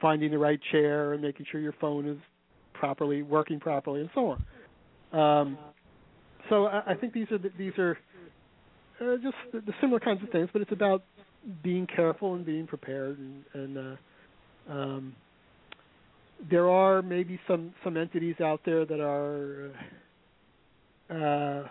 finding 0.00 0.30
the 0.30 0.38
right 0.38 0.60
chair 0.70 1.12
and 1.14 1.22
making 1.22 1.46
sure 1.50 1.60
your 1.60 1.74
phone 1.80 2.08
is 2.08 2.18
properly 2.74 3.22
working 3.22 3.58
properly 3.58 4.00
and 4.00 4.10
so 4.14 4.36
on. 5.12 5.20
Um, 5.20 5.58
so 6.48 6.66
I, 6.66 6.92
I 6.92 6.94
think 6.94 7.12
these 7.12 7.26
are 7.32 7.38
the, 7.38 7.50
these 7.58 7.76
are 7.76 7.98
uh, 9.00 9.16
just 9.16 9.34
the, 9.52 9.60
the 9.60 9.72
similar 9.80 9.98
kinds 9.98 10.22
of 10.22 10.30
things, 10.30 10.48
but 10.52 10.62
it's 10.62 10.72
about 10.72 11.02
being 11.62 11.86
careful 11.86 12.34
and 12.34 12.46
being 12.46 12.66
prepared 12.66 13.18
and, 13.18 13.44
and 13.54 13.78
uh, 13.78 14.72
um, 14.72 15.16
there 16.50 16.68
are 16.68 17.02
maybe 17.02 17.40
some 17.48 17.72
some 17.82 17.96
entities 17.96 18.36
out 18.40 18.60
there 18.64 18.84
that 18.84 19.00
are 19.00 19.70
uh 21.10 21.66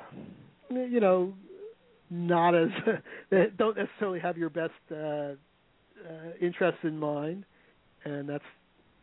you 0.70 1.00
know 1.00 1.34
not 2.10 2.56
as 2.56 2.70
that 3.32 3.58
don't 3.58 3.78
necessarily 3.78 4.20
have 4.20 4.38
your 4.38 4.50
best 4.50 4.74
uh, 4.92 4.96
uh 4.96 5.36
interests 6.42 6.80
in 6.84 6.98
mind. 6.98 7.46
And 8.06 8.28
that's 8.28 8.44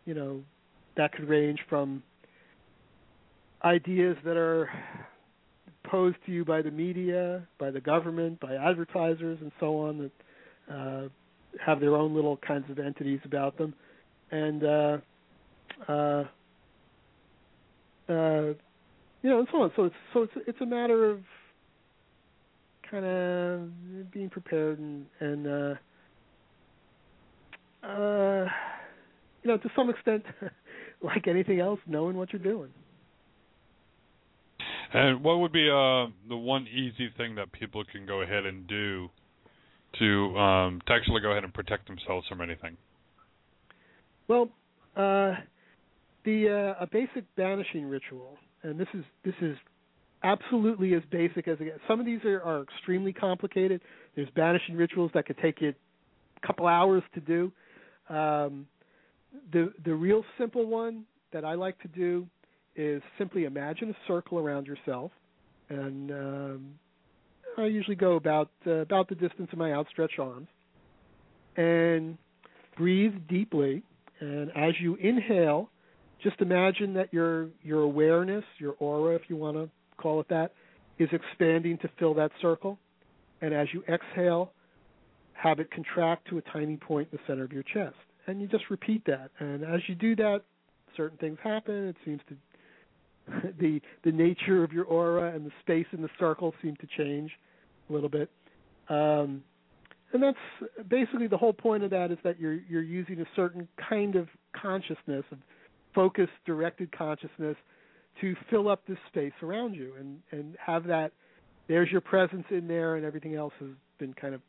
you 0.05 0.15
know 0.15 0.43
that 0.97 1.13
could 1.13 1.29
range 1.29 1.59
from 1.69 2.03
ideas 3.65 4.17
that 4.25 4.37
are 4.37 4.69
posed 5.87 6.17
to 6.27 6.33
you 6.33 6.45
by 6.45 6.63
the 6.63 6.71
media, 6.71 7.47
by 7.59 7.71
the 7.71 7.81
government, 7.81 8.41
by 8.41 8.55
advertisers, 8.55 9.39
and 9.41 9.53
so 9.61 9.79
on 9.79 9.99
that 10.69 10.75
uh, 10.75 11.09
have 11.65 11.81
their 11.81 11.95
own 11.95 12.15
little 12.15 12.37
kinds 12.39 12.71
of 12.71 12.79
entities 12.79 13.21
about 13.25 13.57
them, 13.59 13.75
and 14.31 14.65
uh, 15.89 16.25
uh, 18.09 18.55
you 19.23 19.31
know, 19.31 19.39
and 19.39 19.49
so 19.51 19.63
on. 19.63 19.73
So 19.77 19.85
it's 19.85 19.95
so 20.13 20.23
it's 20.23 20.33
it's 20.47 20.61
a 20.61 20.67
matter 20.67 21.11
of 21.11 21.21
kind 22.91 23.05
of 23.05 24.11
being 24.13 24.31
prepared 24.31 24.79
and 24.79 25.07
and 25.21 25.47
uh, 25.47 25.75
uh, 27.87 28.47
you 29.43 29.51
know, 29.51 29.59
to 29.59 29.69
some 29.77 29.91
extent, 29.91 30.25
like 31.03 31.27
anything 31.29 31.61
else, 31.61 31.81
knowing 31.87 32.17
what 32.17 32.33
you're 32.33 32.43
doing. 32.43 32.71
And 34.93 35.25
what 35.25 35.41
would 35.41 35.53
be 35.53 35.69
uh, 35.69 36.07
the 36.29 36.37
one 36.37 36.67
easy 36.69 37.11
thing 37.17 37.35
that 37.35 37.51
people 37.53 37.83
can 37.91 38.07
go 38.07 38.23
ahead 38.23 38.47
and 38.47 38.67
do 38.67 39.09
to 39.99 40.39
um, 40.39 40.81
to 40.87 40.93
actually 40.93 41.21
go 41.21 41.33
ahead 41.33 41.45
and 41.45 41.53
protect 41.53 41.89
themselves 41.89 42.27
from 42.29 42.41
anything? 42.41 42.77
Well, 44.29 44.49
uh, 44.97 45.35
the 46.25 46.75
uh, 46.79 46.83
a 46.83 46.87
basic 46.87 47.25
banishing 47.37 47.87
ritual, 47.87 48.37
and 48.63 48.79
this 48.79 48.89
is 48.95 49.05
this 49.25 49.35
is 49.41 49.57
absolutely 50.23 50.95
as 50.95 51.03
basic 51.11 51.47
as 51.49 51.59
it 51.61 51.65
gets. 51.65 51.81
Some 51.87 52.01
of 52.01 52.07
these 52.07 52.25
are, 52.25 52.43
are 52.43 52.63
extremely 52.63 53.13
complicated. 53.13 53.81
There's 54.17 54.31
banishing 54.35 54.77
rituals 54.77 55.11
that 55.15 55.27
could 55.27 55.39
take 55.39 55.61
you 55.61 55.75
a 56.43 56.47
couple 56.47 56.67
hours 56.67 57.03
to 57.15 57.21
do. 57.21 57.53
Um, 58.09 58.67
the 59.53 59.73
the 59.85 59.95
real 59.95 60.25
simple 60.39 60.67
one 60.67 61.05
that 61.33 61.45
I 61.45 61.55
like 61.55 61.79
to 61.81 61.89
do 61.89 62.27
is 62.77 63.03
simply 63.19 63.45
imagine 63.45 63.91
a 63.91 63.97
circle 64.09 64.39
around 64.39 64.67
yourself, 64.67 65.11
and 65.69 66.11
um, 66.11 66.75
I 67.59 67.67
usually 67.67 67.97
go 67.97 68.17
about 68.17 68.51
uh, 68.67 68.71
about 68.73 69.09
the 69.09 69.15
distance 69.15 69.49
of 69.53 69.59
my 69.59 69.73
outstretched 69.73 70.19
arms, 70.19 70.49
and 71.57 72.17
breathe 72.77 73.15
deeply. 73.29 73.83
And 74.21 74.51
as 74.57 74.75
you 74.81 74.95
inhale, 74.95 75.69
just 76.25 76.41
imagine 76.41 76.95
that 76.95 77.13
your 77.13 77.49
your 77.63 77.83
awareness, 77.83 78.45
your 78.59 78.75
aura, 78.81 79.15
if 79.15 79.23
you 79.29 79.37
want 79.37 79.57
to 79.57 79.71
call 79.99 80.21
it 80.21 80.29
that, 80.31 80.53
is 80.99 81.09
expanding 81.13 81.79
to 81.79 81.91
fill 81.99 82.15
that 82.15 82.33
circle. 82.43 82.79
And 83.41 83.55
as 83.55 83.69
you 83.73 83.85
exhale, 83.89 84.51
have 85.35 85.61
it 85.61 85.71
contract 85.71 86.29
to 86.31 86.39
a 86.39 86.43
tiny 86.43 86.77
point 86.77 87.09
in 87.13 87.19
the 87.19 87.23
center 87.31 87.45
of 87.45 87.53
your 87.53 87.63
chest. 87.63 87.97
And 88.27 88.41
you 88.41 88.49
just 88.49 88.65
repeat 88.71 89.05
that. 89.07 89.31
And 89.39 89.63
as 89.63 89.81
you 89.87 89.95
do 89.95 90.17
that, 90.17 90.41
certain 90.97 91.19
things 91.19 91.39
happen. 91.45 91.89
It 91.89 91.97
seems 92.05 92.21
to 92.29 93.53
the 93.61 93.81
the 94.05 94.13
nature 94.13 94.65
of 94.65 94.73
your 94.73 94.85
aura 94.85 95.35
and 95.35 95.47
the 95.47 95.53
space 95.61 95.87
in 95.93 96.03
the 96.03 96.11
circle 96.19 96.55
seem 96.63 96.77
to 96.77 96.87
change 96.97 97.31
a 97.89 97.93
little 97.93 98.09
bit. 98.09 98.31
Um, 98.89 99.43
and 100.13 100.23
that's 100.23 100.39
basically 100.89 101.27
the 101.27 101.37
whole 101.37 101.53
point 101.53 101.83
of 101.83 101.91
that 101.91 102.11
is 102.11 102.19
that 102.25 102.41
you're 102.41 102.61
you're 102.69 102.83
using 102.83 103.21
a 103.21 103.27
certain 103.37 103.69
kind 103.89 104.17
of 104.17 104.29
consciousness 104.55 105.25
of 105.31 105.39
focused, 105.95 106.33
directed 106.45 106.97
consciousness 106.97 107.57
to 108.21 108.35
fill 108.51 108.69
up 108.69 108.87
this 108.87 108.99
space 109.09 109.33
around 109.43 109.75
you 109.75 109.95
and 109.99 110.21
and 110.31 110.57
have 110.65 110.85
that. 110.87 111.13
There's 111.67 111.91
your 111.91 112.01
presence 112.01 112.45
in 112.51 112.69
there, 112.69 112.97
and 112.97 113.05
everything 113.05 113.35
else 113.35 113.55
has 113.59 113.71
been 113.99 114.13
kind 114.15 114.35
of 114.35 114.41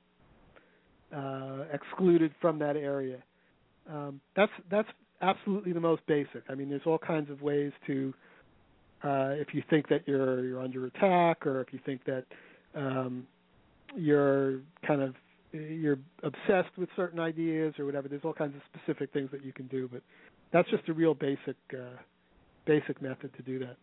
uh, 1.15 1.63
excluded 1.73 2.33
from 2.41 2.59
that 2.59 2.75
area. 2.75 3.17
Um, 3.89 4.19
that's 4.35 4.51
that's 4.69 4.89
absolutely 5.21 5.73
the 5.73 5.79
most 5.79 6.05
basic. 6.07 6.43
I 6.49 6.55
mean, 6.55 6.69
there's 6.69 6.85
all 6.85 6.97
kinds 6.97 7.29
of 7.29 7.41
ways 7.41 7.71
to. 7.87 8.13
Uh, 9.03 9.35
if 9.35 9.53
you 9.53 9.61
think 9.69 9.87
that 9.89 10.07
you're 10.07 10.43
you're 10.45 10.61
under 10.61 10.85
attack, 10.87 11.45
or 11.45 11.61
if 11.61 11.71
you 11.71 11.79
think 11.85 12.03
that 12.05 12.25
um, 12.75 13.27
you're 13.95 14.59
kind 14.85 15.01
of 15.01 15.13
you're 15.51 15.99
obsessed 16.23 16.75
with 16.77 16.89
certain 16.95 17.19
ideas 17.19 17.73
or 17.77 17.85
whatever, 17.85 18.07
there's 18.07 18.23
all 18.23 18.33
kinds 18.33 18.55
of 18.55 18.61
specific 18.73 19.13
things 19.13 19.29
that 19.31 19.43
you 19.43 19.53
can 19.53 19.67
do. 19.67 19.89
But 19.91 20.01
that's 20.51 20.69
just 20.69 20.87
a 20.89 20.93
real 20.93 21.13
basic 21.13 21.55
uh, 21.73 21.97
basic 22.65 23.01
method 23.01 23.31
to 23.37 23.43
do 23.43 23.59
that. 23.59 23.75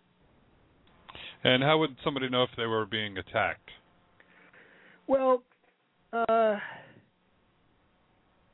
And 1.45 1.63
how 1.63 1.79
would 1.79 1.97
somebody 2.05 2.29
know 2.29 2.45
if 2.45 2.51
they 2.57 2.67
were 2.67 2.87
being 2.87 3.19
attacked? 3.19 3.69
Well, 5.07 5.43
uh, 6.13 6.57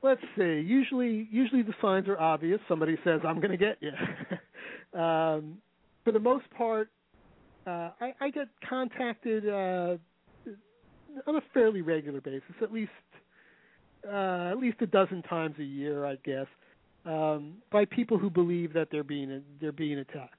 let's 0.03 0.23
see. 0.37 0.61
Usually, 0.67 1.29
usually 1.31 1.63
the 1.63 1.75
signs 1.83 2.09
are 2.09 2.19
obvious. 2.19 2.61
Somebody 2.69 2.97
says, 3.05 3.21
"I'm 3.25 3.41
going 3.41 3.51
to 3.51 3.57
get 3.57 3.79
you." 3.81 3.91
um, 4.99 5.59
for 6.05 6.13
the 6.13 6.21
most 6.21 6.49
part, 6.57 6.91
uh, 7.67 7.91
I, 8.01 8.15
I 8.21 8.31
get 8.31 8.49
contacted 8.69 9.47
uh, 9.49 9.97
on 11.27 11.37
a 11.37 11.43
fairly 11.53 11.83
regular 11.83 12.21
basis, 12.21 12.55
at 12.63 12.73
least 12.73 12.91
uh, 14.07 14.51
at 14.51 14.59
least 14.59 14.81
a 14.81 14.87
dozen 14.87 15.23
times 15.23 15.57
a 15.59 15.65
year, 15.65 16.07
I 16.07 16.17
guess, 16.25 16.47
um, 17.09 17.55
by 17.73 17.87
people 17.87 18.19
who 18.19 18.29
believe 18.29 18.73
that 18.75 18.89
they're 18.91 19.03
being 19.03 19.43
they're 19.61 19.73
being 19.73 19.99
attacked. 19.99 20.39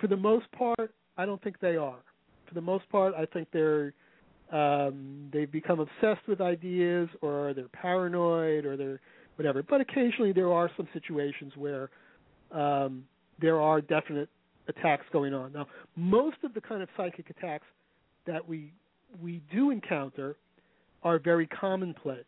For 0.00 0.08
the 0.08 0.16
most 0.16 0.50
part, 0.52 0.92
I 1.16 1.24
don't 1.24 1.42
think 1.42 1.60
they 1.60 1.76
are. 1.76 2.02
For 2.46 2.54
the 2.54 2.60
most 2.60 2.88
part, 2.90 3.14
I 3.14 3.24
think 3.26 3.48
they're 3.52 3.94
um, 4.52 5.28
they've 5.32 5.50
become 5.50 5.80
obsessed 5.80 6.26
with 6.26 6.40
ideas, 6.40 7.08
or 7.22 7.54
they're 7.54 7.68
paranoid, 7.68 8.64
or 8.64 8.76
they're 8.76 9.00
whatever. 9.36 9.62
But 9.62 9.80
occasionally, 9.80 10.32
there 10.32 10.52
are 10.52 10.70
some 10.76 10.88
situations 10.92 11.52
where 11.56 11.90
um, 12.50 13.04
there 13.40 13.60
are 13.60 13.80
definite 13.80 14.28
attacks 14.66 15.04
going 15.12 15.34
on. 15.34 15.52
Now, 15.52 15.66
most 15.96 16.38
of 16.42 16.52
the 16.54 16.60
kind 16.60 16.82
of 16.82 16.88
psychic 16.96 17.30
attacks 17.30 17.66
that 18.26 18.46
we 18.46 18.72
we 19.22 19.40
do 19.52 19.70
encounter 19.70 20.36
are 21.02 21.18
very 21.18 21.46
commonplace, 21.46 22.24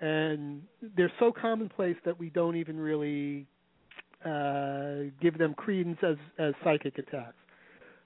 and 0.00 0.62
they're 0.96 1.12
so 1.18 1.32
commonplace 1.32 1.96
that 2.04 2.18
we 2.18 2.30
don't 2.30 2.56
even 2.56 2.78
really 2.78 3.46
uh, 4.24 5.10
give 5.20 5.38
them 5.38 5.54
credence 5.54 5.98
as 6.02 6.16
as 6.38 6.54
psychic 6.62 6.98
attacks. 6.98 7.36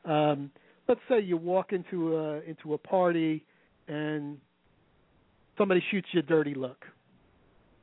Um, 0.04 0.50
let's 0.88 1.00
say 1.08 1.20
you 1.20 1.36
walk 1.36 1.72
into 1.72 2.16
a 2.16 2.40
into 2.42 2.74
a 2.74 2.78
party 2.78 3.44
and 3.88 4.38
somebody 5.58 5.82
shoots 5.90 6.08
you 6.12 6.20
a 6.20 6.22
dirty 6.22 6.54
look 6.54 6.84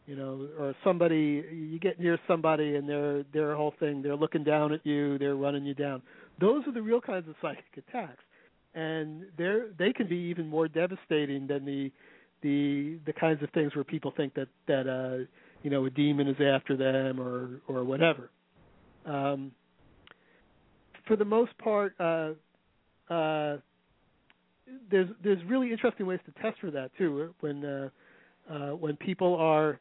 you 0.07 0.15
know, 0.15 0.47
or 0.57 0.73
somebody 0.83 1.43
you 1.51 1.77
get 1.79 1.99
near 1.99 2.17
somebody 2.27 2.77
and 2.77 2.87
their 2.87 3.23
their 3.33 3.55
whole 3.55 3.73
thing 3.79 4.01
they're 4.01 4.15
looking 4.15 4.43
down 4.43 4.71
at 4.71 4.83
you, 4.85 5.17
they're 5.19 5.35
running 5.35 5.65
you 5.65 5.73
down. 5.73 6.01
Those 6.39 6.65
are 6.65 6.71
the 6.71 6.81
real 6.81 7.01
kinds 7.01 7.27
of 7.27 7.35
psychic 7.41 7.65
attacks, 7.77 8.23
and 8.73 9.25
they're 9.37 9.67
they 9.77 9.91
can 9.91 10.07
be 10.07 10.15
even 10.15 10.47
more 10.47 10.69
devastating 10.69 11.45
than 11.45 11.65
the 11.65 11.91
the 12.41 12.99
the 13.05 13.13
kinds 13.13 13.41
of 13.43 13.49
things 13.51 13.75
where 13.75 13.83
people 13.83 14.13
think 14.15 14.33
that 14.35 14.47
that 14.67 14.87
uh 14.87 15.25
you 15.63 15.69
know 15.69 15.85
a 15.85 15.89
demon 15.89 16.27
is 16.27 16.37
after 16.39 16.77
them 16.77 17.19
or 17.19 17.61
or 17.67 17.83
whatever. 17.83 18.29
Um, 19.05 19.51
for 21.07 21.15
the 21.15 21.25
most 21.25 21.57
part, 21.57 21.93
uh, 21.99 22.31
uh, 23.09 23.57
there's 24.91 25.09
there's 25.23 25.43
really 25.47 25.71
interesting 25.71 26.05
ways 26.05 26.19
to 26.25 26.41
test 26.41 26.59
for 26.59 26.71
that 26.71 26.91
too. 26.97 27.33
When 27.39 27.65
uh, 27.65 27.89
uh, 28.51 28.69
when 28.71 28.97
people 28.97 29.35
are 29.35 29.79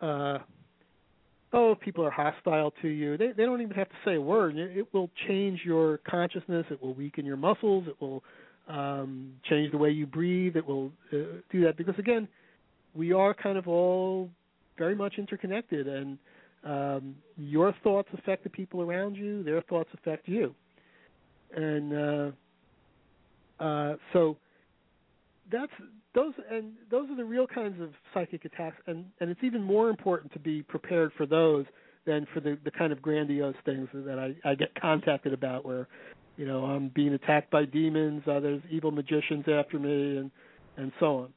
uh, 0.00 0.38
oh, 1.52 1.76
people 1.80 2.04
are 2.04 2.10
hostile 2.10 2.72
to 2.82 2.88
you. 2.88 3.16
They 3.16 3.32
they 3.36 3.44
don't 3.44 3.60
even 3.60 3.74
have 3.74 3.88
to 3.88 3.96
say 4.04 4.16
a 4.16 4.20
word. 4.20 4.56
It, 4.56 4.76
it 4.76 4.88
will 4.92 5.10
change 5.26 5.60
your 5.64 5.98
consciousness. 5.98 6.66
It 6.70 6.82
will 6.82 6.94
weaken 6.94 7.24
your 7.24 7.36
muscles. 7.36 7.84
It 7.88 7.96
will 8.00 8.22
um, 8.68 9.32
change 9.48 9.72
the 9.72 9.78
way 9.78 9.90
you 9.90 10.06
breathe. 10.06 10.56
It 10.56 10.66
will 10.66 10.92
uh, 11.12 11.40
do 11.50 11.64
that 11.64 11.76
because 11.76 11.98
again, 11.98 12.28
we 12.94 13.12
are 13.12 13.34
kind 13.34 13.58
of 13.58 13.68
all 13.68 14.30
very 14.76 14.94
much 14.94 15.14
interconnected, 15.18 15.88
and 15.88 16.18
um, 16.64 17.14
your 17.36 17.74
thoughts 17.82 18.08
affect 18.16 18.44
the 18.44 18.50
people 18.50 18.82
around 18.82 19.16
you. 19.16 19.42
Their 19.42 19.62
thoughts 19.62 19.90
affect 19.94 20.28
you, 20.28 20.54
and 21.54 21.92
uh, 21.92 22.30
uh, 23.62 23.96
so 24.12 24.36
that's 25.50 25.72
those 26.14 26.32
and 26.50 26.72
those 26.90 27.08
are 27.10 27.16
the 27.16 27.24
real 27.24 27.46
kinds 27.46 27.80
of 27.80 27.90
psychic 28.12 28.44
attacks 28.44 28.76
and 28.86 29.04
and 29.20 29.30
it's 29.30 29.42
even 29.42 29.62
more 29.62 29.88
important 29.88 30.32
to 30.32 30.38
be 30.38 30.62
prepared 30.62 31.12
for 31.16 31.26
those 31.26 31.64
than 32.06 32.26
for 32.32 32.40
the 32.40 32.58
the 32.64 32.70
kind 32.70 32.92
of 32.92 33.00
grandiose 33.02 33.54
things 33.64 33.88
that 33.92 34.18
I 34.18 34.34
I 34.48 34.54
get 34.54 34.74
contacted 34.80 35.32
about 35.32 35.64
where 35.64 35.88
you 36.38 36.46
know 36.46 36.64
I'm 36.64 36.88
being 36.88 37.12
attacked 37.12 37.50
by 37.50 37.66
demons 37.66 38.22
uh, 38.26 38.40
there's 38.40 38.62
evil 38.70 38.90
magicians 38.90 39.44
after 39.46 39.78
me 39.78 40.16
and 40.16 40.30
and 40.78 40.92
so 40.98 41.06
on 41.06 41.32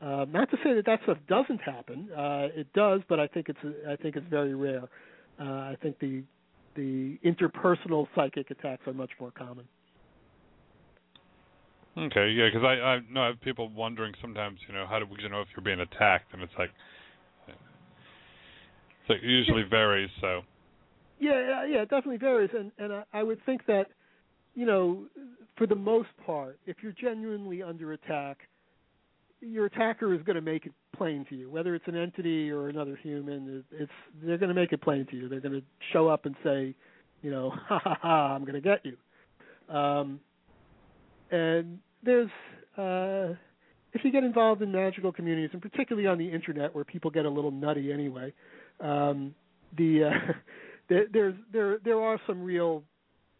uh, 0.00 0.24
not 0.26 0.50
to 0.50 0.56
say 0.64 0.72
that 0.74 0.86
that 0.86 1.00
stuff 1.02 1.18
doesn't 1.28 1.60
happen 1.60 2.08
uh, 2.12 2.48
it 2.54 2.72
does 2.72 3.02
but 3.08 3.20
I 3.20 3.26
think 3.26 3.50
it's 3.50 3.58
I 3.86 3.96
think 3.96 4.16
it's 4.16 4.28
very 4.28 4.54
rare 4.54 4.84
uh, 5.38 5.44
I 5.44 5.76
think 5.82 5.98
the 5.98 6.22
the 6.74 7.18
interpersonal 7.24 8.06
psychic 8.14 8.50
attacks 8.50 8.86
are 8.86 8.94
much 8.94 9.10
more 9.20 9.32
common 9.32 9.66
Okay, 11.98 12.30
yeah, 12.30 12.46
because 12.46 12.64
I 12.64 12.80
I 12.80 13.00
know 13.10 13.22
I 13.22 13.26
have 13.28 13.40
people 13.40 13.68
wondering 13.70 14.14
sometimes, 14.20 14.60
you 14.68 14.74
know, 14.74 14.86
how 14.88 15.00
do 15.00 15.06
we 15.06 15.16
know 15.28 15.40
if 15.40 15.48
you're 15.56 15.64
being 15.64 15.80
attacked? 15.80 16.32
And 16.32 16.42
it's 16.42 16.52
like, 16.56 16.70
so 19.08 19.14
it 19.14 19.22
usually 19.22 19.64
varies. 19.64 20.10
So. 20.20 20.42
Yeah, 21.18 21.64
yeah, 21.66 21.82
it 21.82 21.90
definitely 21.90 22.18
varies, 22.18 22.50
and 22.56 22.70
and 22.78 22.92
I, 22.92 23.02
I 23.12 23.22
would 23.24 23.44
think 23.44 23.66
that, 23.66 23.88
you 24.58 24.66
know, 24.66 25.04
for 25.56 25.68
the 25.68 25.76
most 25.76 26.08
part, 26.26 26.58
if 26.66 26.78
you're 26.82 26.90
genuinely 27.00 27.62
under 27.62 27.92
attack, 27.92 28.38
your 29.40 29.66
attacker 29.66 30.12
is 30.12 30.20
going 30.22 30.34
to 30.34 30.42
make 30.42 30.66
it 30.66 30.72
plain 30.96 31.24
to 31.28 31.36
you, 31.36 31.48
whether 31.48 31.76
it's 31.76 31.86
an 31.86 31.94
entity 31.94 32.50
or 32.50 32.68
another 32.68 32.98
human. 33.00 33.64
It's 33.70 33.92
they're 34.20 34.36
going 34.36 34.48
to 34.48 34.60
make 34.60 34.72
it 34.72 34.82
plain 34.82 35.06
to 35.12 35.16
you. 35.16 35.28
They're 35.28 35.38
going 35.38 35.60
to 35.60 35.62
show 35.92 36.08
up 36.08 36.26
and 36.26 36.34
say, 36.42 36.74
you 37.22 37.30
know, 37.30 37.50
ha 37.68 37.78
ha 37.78 37.98
ha, 38.02 38.34
I'm 38.34 38.42
going 38.42 38.54
to 38.54 38.60
get 38.60 38.84
you. 38.84 38.96
Um, 39.72 40.18
and 41.30 41.78
there's 42.02 42.30
uh, 42.76 43.36
if 43.92 44.02
you 44.02 44.10
get 44.10 44.24
involved 44.24 44.60
in 44.60 44.72
magical 44.72 45.12
communities, 45.12 45.50
and 45.52 45.62
particularly 45.62 46.08
on 46.08 46.18
the 46.18 46.28
internet 46.28 46.74
where 46.74 46.84
people 46.84 47.12
get 47.12 47.26
a 47.26 47.30
little 47.30 47.52
nutty 47.52 47.92
anyway, 47.92 48.32
um, 48.80 49.36
the 49.76 50.10
uh, 50.10 50.32
there, 50.88 51.04
there's 51.12 51.34
there 51.52 51.78
there 51.84 52.00
are 52.00 52.20
some 52.26 52.42
real 52.42 52.82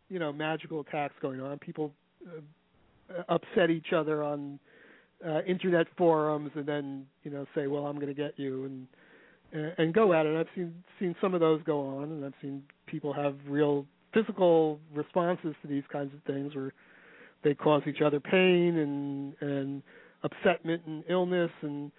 you 0.09 0.19
know 0.19 0.33
magical 0.33 0.81
attacks 0.81 1.15
going 1.21 1.41
on. 1.41 1.59
People 1.59 1.93
uh, 2.27 3.23
upset 3.29 3.71
each 3.71 3.93
other 3.95 4.23
on 4.23 4.59
uh, 5.27 5.43
internet 5.43 5.87
forums, 5.97 6.51
and 6.55 6.67
then 6.67 7.07
you 7.23 7.31
know 7.31 7.47
say, 7.55 7.67
"Well, 7.67 7.87
I'm 7.87 7.97
going 7.97 8.09
to 8.09 8.15
get 8.15 8.39
you," 8.39 8.65
and 8.65 9.73
and 9.79 9.95
go 9.95 10.13
at 10.13 10.27
it. 10.27 10.37
I've 10.37 10.49
seen 10.55 10.75
seen 10.99 11.15
some 11.21 11.35
of 11.35 11.41
those 11.41 11.63
go 11.65 11.81
on, 11.87 12.05
and 12.05 12.25
I've 12.25 12.35
seen 12.41 12.63
people 12.87 13.13
have 13.13 13.37
real 13.47 13.87
physical 14.13 14.81
responses 14.95 15.55
to 15.63 15.69
these 15.69 15.85
kinds 15.93 16.13
of 16.15 16.23
things 16.23 16.55
where 16.55 16.73
they 17.45 17.55
cause 17.55 17.83
each 17.87 18.01
other 18.01 18.21
pain 18.21 18.77
and 18.79 19.35
and 19.41 19.83
upsetment 20.25 20.81
and 20.87 21.05
illness 21.09 21.51
and 21.63 21.93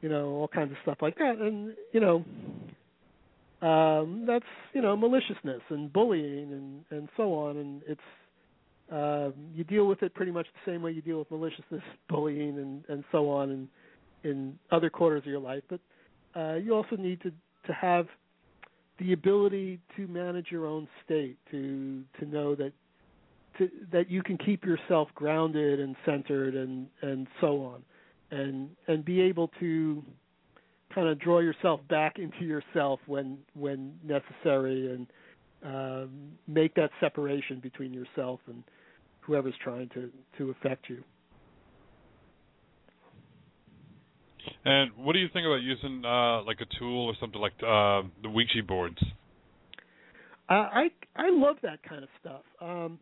you 0.00 0.08
know 0.08 0.28
all 0.28 0.48
kinds 0.48 0.70
of 0.70 0.78
stuff 0.82 0.98
like 1.02 1.16
that 1.18 1.36
and 1.38 1.74
you 1.92 2.00
know 2.00 2.24
um 3.62 4.24
that's 4.26 4.44
you 4.74 4.82
know 4.82 4.96
maliciousness 4.96 5.62
and 5.70 5.92
bullying 5.92 6.52
and 6.52 6.84
and 6.98 7.08
so 7.16 7.32
on 7.32 7.56
and 7.56 7.82
it's 7.86 8.00
um 8.90 9.32
you 9.54 9.62
deal 9.64 9.86
with 9.86 10.02
it 10.02 10.12
pretty 10.14 10.32
much 10.32 10.46
the 10.64 10.72
same 10.72 10.82
way 10.82 10.90
you 10.90 11.00
deal 11.00 11.18
with 11.18 11.30
maliciousness 11.30 11.82
bullying 12.08 12.58
and 12.58 12.84
and 12.88 13.04
so 13.12 13.30
on 13.30 13.50
in 13.50 13.68
in 14.24 14.58
other 14.70 14.90
quarters 14.90 15.22
of 15.22 15.26
your 15.26 15.40
life. 15.40 15.62
But 15.68 15.80
uh 16.36 16.54
you 16.56 16.74
also 16.74 16.96
need 16.96 17.20
to 17.22 17.30
to 17.66 17.72
have 17.72 18.06
the 18.98 19.12
ability 19.12 19.80
to 19.96 20.06
manage 20.08 20.46
your 20.50 20.66
own 20.66 20.88
state 21.04 21.38
to 21.50 22.02
to 22.18 22.26
know 22.26 22.54
that 22.54 22.72
to, 23.58 23.70
that 23.92 24.10
you 24.10 24.22
can 24.22 24.38
keep 24.38 24.64
yourself 24.64 25.08
grounded 25.14 25.78
and 25.80 25.94
centered 26.04 26.54
and 26.54 26.88
and 27.02 27.26
so 27.40 27.62
on. 27.62 27.82
And 28.30 28.70
and 28.88 29.04
be 29.04 29.20
able 29.20 29.50
to 29.60 30.02
kind 30.94 31.08
of 31.08 31.18
draw 31.18 31.40
yourself 31.40 31.80
back 31.88 32.18
into 32.18 32.44
yourself 32.44 33.00
when 33.06 33.38
when 33.54 33.94
necessary 34.04 34.92
and 34.92 35.06
um, 35.64 36.32
make 36.46 36.74
that 36.74 36.90
separation 37.00 37.60
between 37.60 37.92
yourself 37.92 38.40
and 38.46 38.64
whoever's 39.20 39.54
trying 39.62 39.88
to 39.90 40.10
to 40.38 40.50
affect 40.50 40.88
you. 40.88 41.02
And 44.64 44.90
what 44.96 45.12
do 45.12 45.18
you 45.18 45.28
think 45.32 45.46
about 45.46 45.62
using 45.62 46.04
uh, 46.04 46.42
like 46.42 46.58
a 46.60 46.78
tool 46.78 47.06
or 47.06 47.14
something 47.20 47.40
like 47.40 47.52
uh, 47.58 48.02
the 48.22 48.28
Ouija 48.28 48.62
boards? 48.66 48.98
Uh, 50.48 50.54
I 50.54 50.90
I 51.16 51.30
love 51.30 51.56
that 51.62 51.82
kind 51.82 52.02
of 52.02 52.08
stuff. 52.20 52.42
Um, 52.60 52.98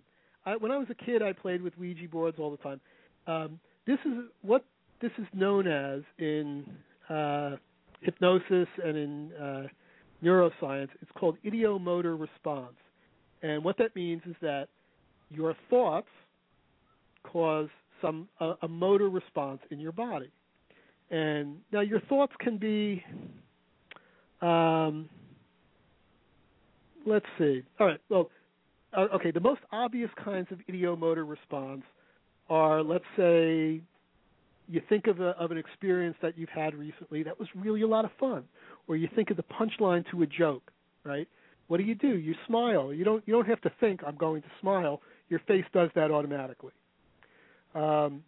I, 0.46 0.56
when 0.56 0.70
I 0.70 0.78
was 0.78 0.86
a 0.90 0.94
kid, 0.94 1.22
I 1.22 1.32
played 1.32 1.62
with 1.62 1.76
Ouija 1.78 2.08
boards 2.08 2.38
all 2.38 2.50
the 2.50 2.56
time. 2.58 2.80
Um, 3.26 3.60
this 3.86 3.98
is 4.04 4.24
what 4.42 4.64
this 5.00 5.12
is 5.18 5.26
known 5.32 5.66
as 5.66 6.02
in 6.18 6.64
uh, 7.08 7.56
hypnosis 8.00 8.68
and 8.84 8.96
in 8.96 9.32
uh, 9.32 9.66
neuroscience. 10.22 10.88
It's 11.00 11.10
called 11.18 11.36
ideomotor 11.44 12.18
response, 12.18 12.76
and 13.42 13.64
what 13.64 13.78
that 13.78 13.94
means 13.96 14.22
is 14.26 14.36
that 14.42 14.68
your 15.30 15.54
thoughts 15.68 16.08
cause 17.24 17.68
some 18.02 18.28
a, 18.40 18.54
a 18.62 18.68
motor 18.68 19.08
response 19.08 19.60
in 19.70 19.78
your 19.78 19.92
body. 19.92 20.30
And 21.10 21.56
now 21.72 21.80
your 21.80 22.00
thoughts 22.02 22.32
can 22.38 22.56
be 22.56 23.04
um, 24.40 25.08
let's 27.06 27.26
see. 27.38 27.62
All 27.78 27.86
right. 27.86 28.00
Well, 28.08 28.30
uh, 28.96 29.06
okay, 29.14 29.30
the 29.30 29.40
most 29.40 29.60
obvious 29.72 30.10
kinds 30.22 30.48
of 30.50 30.58
ideomotor 30.70 31.28
response 31.28 31.82
are, 32.48 32.82
let's 32.82 33.04
say, 33.16 33.80
you 34.70 34.80
think 34.88 35.06
of 35.08 35.20
a, 35.20 35.30
of 35.42 35.50
an 35.50 35.58
experience 35.58 36.16
that 36.22 36.38
you've 36.38 36.48
had 36.64 36.74
recently 36.74 37.22
that 37.24 37.38
was 37.38 37.48
really 37.54 37.82
a 37.82 37.86
lot 37.86 38.04
of 38.04 38.12
fun, 38.20 38.44
or 38.88 38.96
you 38.96 39.08
think 39.16 39.30
of 39.30 39.36
the 39.36 39.44
punchline 39.44 40.04
to 40.10 40.22
a 40.22 40.26
joke, 40.26 40.70
right? 41.04 41.28
What 41.68 41.78
do 41.78 41.84
you 41.84 41.94
do? 41.94 42.16
You 42.18 42.34
smile. 42.46 42.92
You 42.92 43.04
don't 43.04 43.22
you 43.26 43.32
don't 43.34 43.48
have 43.48 43.60
to 43.62 43.72
think 43.80 44.00
I'm 44.06 44.16
going 44.16 44.42
to 44.42 44.48
smile. 44.60 45.00
Your 45.28 45.40
face 45.46 45.64
does 45.72 45.90
that 45.94 46.10
automatically. 46.10 46.72
Um, 47.74 48.22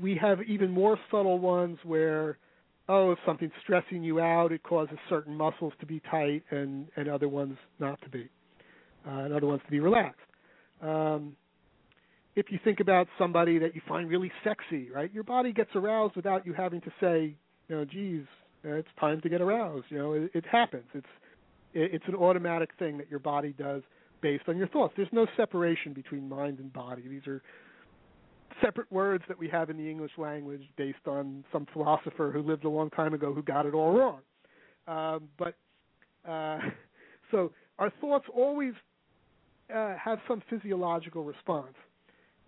we 0.00 0.16
have 0.16 0.38
even 0.44 0.70
more 0.70 0.98
subtle 1.10 1.38
ones 1.38 1.78
where, 1.84 2.38
oh, 2.88 3.12
if 3.12 3.18
something's 3.26 3.52
stressing 3.62 4.02
you 4.04 4.20
out, 4.20 4.52
it 4.52 4.62
causes 4.62 4.98
certain 5.08 5.36
muscles 5.36 5.72
to 5.80 5.86
be 5.86 6.00
tight 6.10 6.42
and 6.50 6.88
and 6.96 7.08
other 7.08 7.28
ones 7.28 7.56
not 7.80 8.00
to 8.02 8.08
be. 8.08 8.28
uh, 9.06 9.10
and 9.10 9.34
other 9.34 9.46
ones 9.46 9.62
to 9.64 9.70
be 9.70 9.80
relaxed. 9.80 10.20
Um, 10.80 11.36
if 12.34 12.50
you 12.50 12.58
think 12.64 12.80
about 12.80 13.08
somebody 13.18 13.58
that 13.58 13.74
you 13.74 13.82
find 13.86 14.08
really 14.08 14.32
sexy, 14.42 14.90
right? 14.90 15.12
Your 15.12 15.24
body 15.24 15.52
gets 15.52 15.70
aroused 15.74 16.16
without 16.16 16.46
you 16.46 16.52
having 16.52 16.80
to 16.82 16.92
say, 17.00 17.36
you 17.68 17.76
know, 17.76 17.84
geez, 17.84 18.24
it's 18.64 18.88
time 18.98 19.20
to 19.20 19.28
get 19.28 19.40
aroused. 19.40 19.86
You 19.90 19.98
know, 19.98 20.12
it, 20.14 20.30
it 20.34 20.44
happens. 20.50 20.86
It's 20.94 21.06
it, 21.74 21.94
it's 21.94 22.04
an 22.08 22.14
automatic 22.14 22.70
thing 22.78 22.98
that 22.98 23.10
your 23.10 23.20
body 23.20 23.54
does 23.58 23.82
based 24.20 24.44
on 24.48 24.56
your 24.56 24.68
thoughts. 24.68 24.94
There's 24.96 25.08
no 25.12 25.26
separation 25.36 25.92
between 25.92 26.28
mind 26.28 26.58
and 26.58 26.72
body. 26.72 27.02
These 27.08 27.26
are 27.26 27.42
separate 28.62 28.90
words 28.92 29.24
that 29.28 29.38
we 29.38 29.48
have 29.48 29.70
in 29.70 29.76
the 29.76 29.90
English 29.90 30.12
language 30.16 30.62
based 30.76 31.06
on 31.06 31.44
some 31.52 31.66
philosopher 31.72 32.30
who 32.32 32.42
lived 32.42 32.64
a 32.64 32.68
long 32.68 32.90
time 32.90 33.14
ago 33.14 33.34
who 33.34 33.42
got 33.42 33.66
it 33.66 33.74
all 33.74 33.92
wrong. 33.92 34.20
Um, 34.86 35.28
but 35.38 35.54
uh, 36.28 36.58
so 37.30 37.52
our 37.78 37.90
thoughts 38.00 38.26
always 38.32 38.74
uh, 39.74 39.94
have 40.02 40.18
some 40.28 40.42
physiological 40.48 41.24
response. 41.24 41.74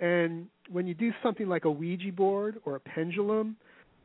And 0.01 0.49
when 0.70 0.86
you 0.86 0.95
do 0.95 1.12
something 1.22 1.49
like 1.49 1.64
a 1.64 1.70
Ouija 1.70 2.12
board 2.12 2.61
or 2.64 2.76
a 2.76 2.80
pendulum, 2.80 3.57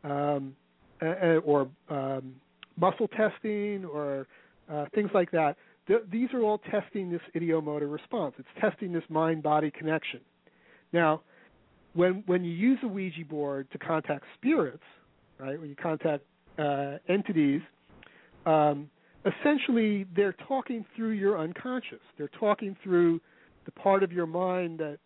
um, 0.04 0.56
or 1.02 1.70
um, 1.90 2.36
muscle 2.78 3.08
testing 3.08 3.86
or 3.86 4.28
uh, 4.72 4.86
things 4.94 5.10
like 5.14 5.32
that, 5.32 5.56
th- 5.88 6.04
these 6.12 6.30
are 6.34 6.42
all 6.42 6.58
testing 6.58 7.10
this 7.10 7.22
ideomotor 7.36 7.92
response. 7.92 8.36
It's 8.38 8.48
testing 8.60 8.92
this 8.92 9.04
mind-body 9.10 9.72
connection. 9.72 10.22
Now, 10.94 11.22
when 11.94 12.24
when 12.28 12.44
you 12.44 12.52
use 12.52 12.80
a 12.84 12.88
Ouija 12.88 13.26
board 13.26 13.68
to 13.72 13.78
contact 13.78 14.26
spirits, 14.36 14.84
right? 15.40 15.60
When 15.60 15.70
you 15.70 15.76
contact 15.76 16.24
uh, 16.58 16.98
entities, 17.08 17.62
um, 18.46 18.90
essentially 19.26 20.06
they're 20.16 20.36
talking 20.48 20.86
through 20.96 21.12
your 21.12 21.40
unconscious. 21.40 22.00
They're 22.18 22.32
talking 22.40 22.76
through 22.84 23.22
the 23.66 23.72
part 23.72 24.04
of 24.04 24.12
your 24.12 24.28
mind 24.28 24.80
that 24.80 25.00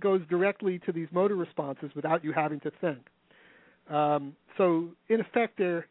goes 0.00 0.20
directly 0.28 0.78
to 0.86 0.92
these 0.92 1.08
motor 1.12 1.36
responses 1.36 1.90
without 1.94 2.24
you 2.24 2.32
having 2.32 2.60
to 2.60 2.70
think. 2.80 2.98
Um, 3.90 4.34
so 4.56 4.88
in 5.08 5.20
effect, 5.20 5.54
they're 5.58 5.86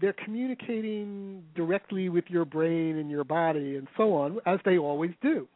they're 0.00 0.14
communicating 0.24 1.42
directly 1.54 2.10
with 2.10 2.24
your 2.28 2.44
brain 2.44 2.98
and 2.98 3.10
your 3.10 3.24
body 3.24 3.76
and 3.76 3.88
so 3.96 4.14
on, 4.14 4.38
as 4.44 4.58
they 4.64 4.76
always 4.76 5.12
do. 5.22 5.48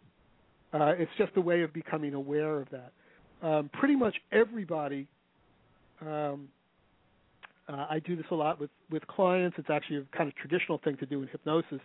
Uh, 0.73 0.95
it's 0.97 1.11
just 1.19 1.33
a 1.37 1.41
way 1.41 1.63
of 1.63 1.73
becoming 1.75 2.15
aware 2.15 2.61
of 2.61 2.69
that. 2.71 2.93
Um, 3.47 3.71
pretty 3.73 3.97
much 3.97 4.17
everybody. 4.33 5.07
Um, 6.01 6.49
uh, 7.69 7.87
I 7.91 8.01
do 8.05 8.17
this 8.17 8.27
a 8.31 8.35
lot 8.35 8.59
with 8.61 8.71
with 8.91 9.07
clients. 9.07 9.57
It's 9.59 9.71
actually 9.71 9.99
a 9.99 10.17
kind 10.17 10.29
of 10.29 10.35
traditional 10.37 10.79
thing 10.79 10.97
to 10.99 11.07
do 11.07 11.23
in 11.23 11.29
hypnosis. 11.29 11.81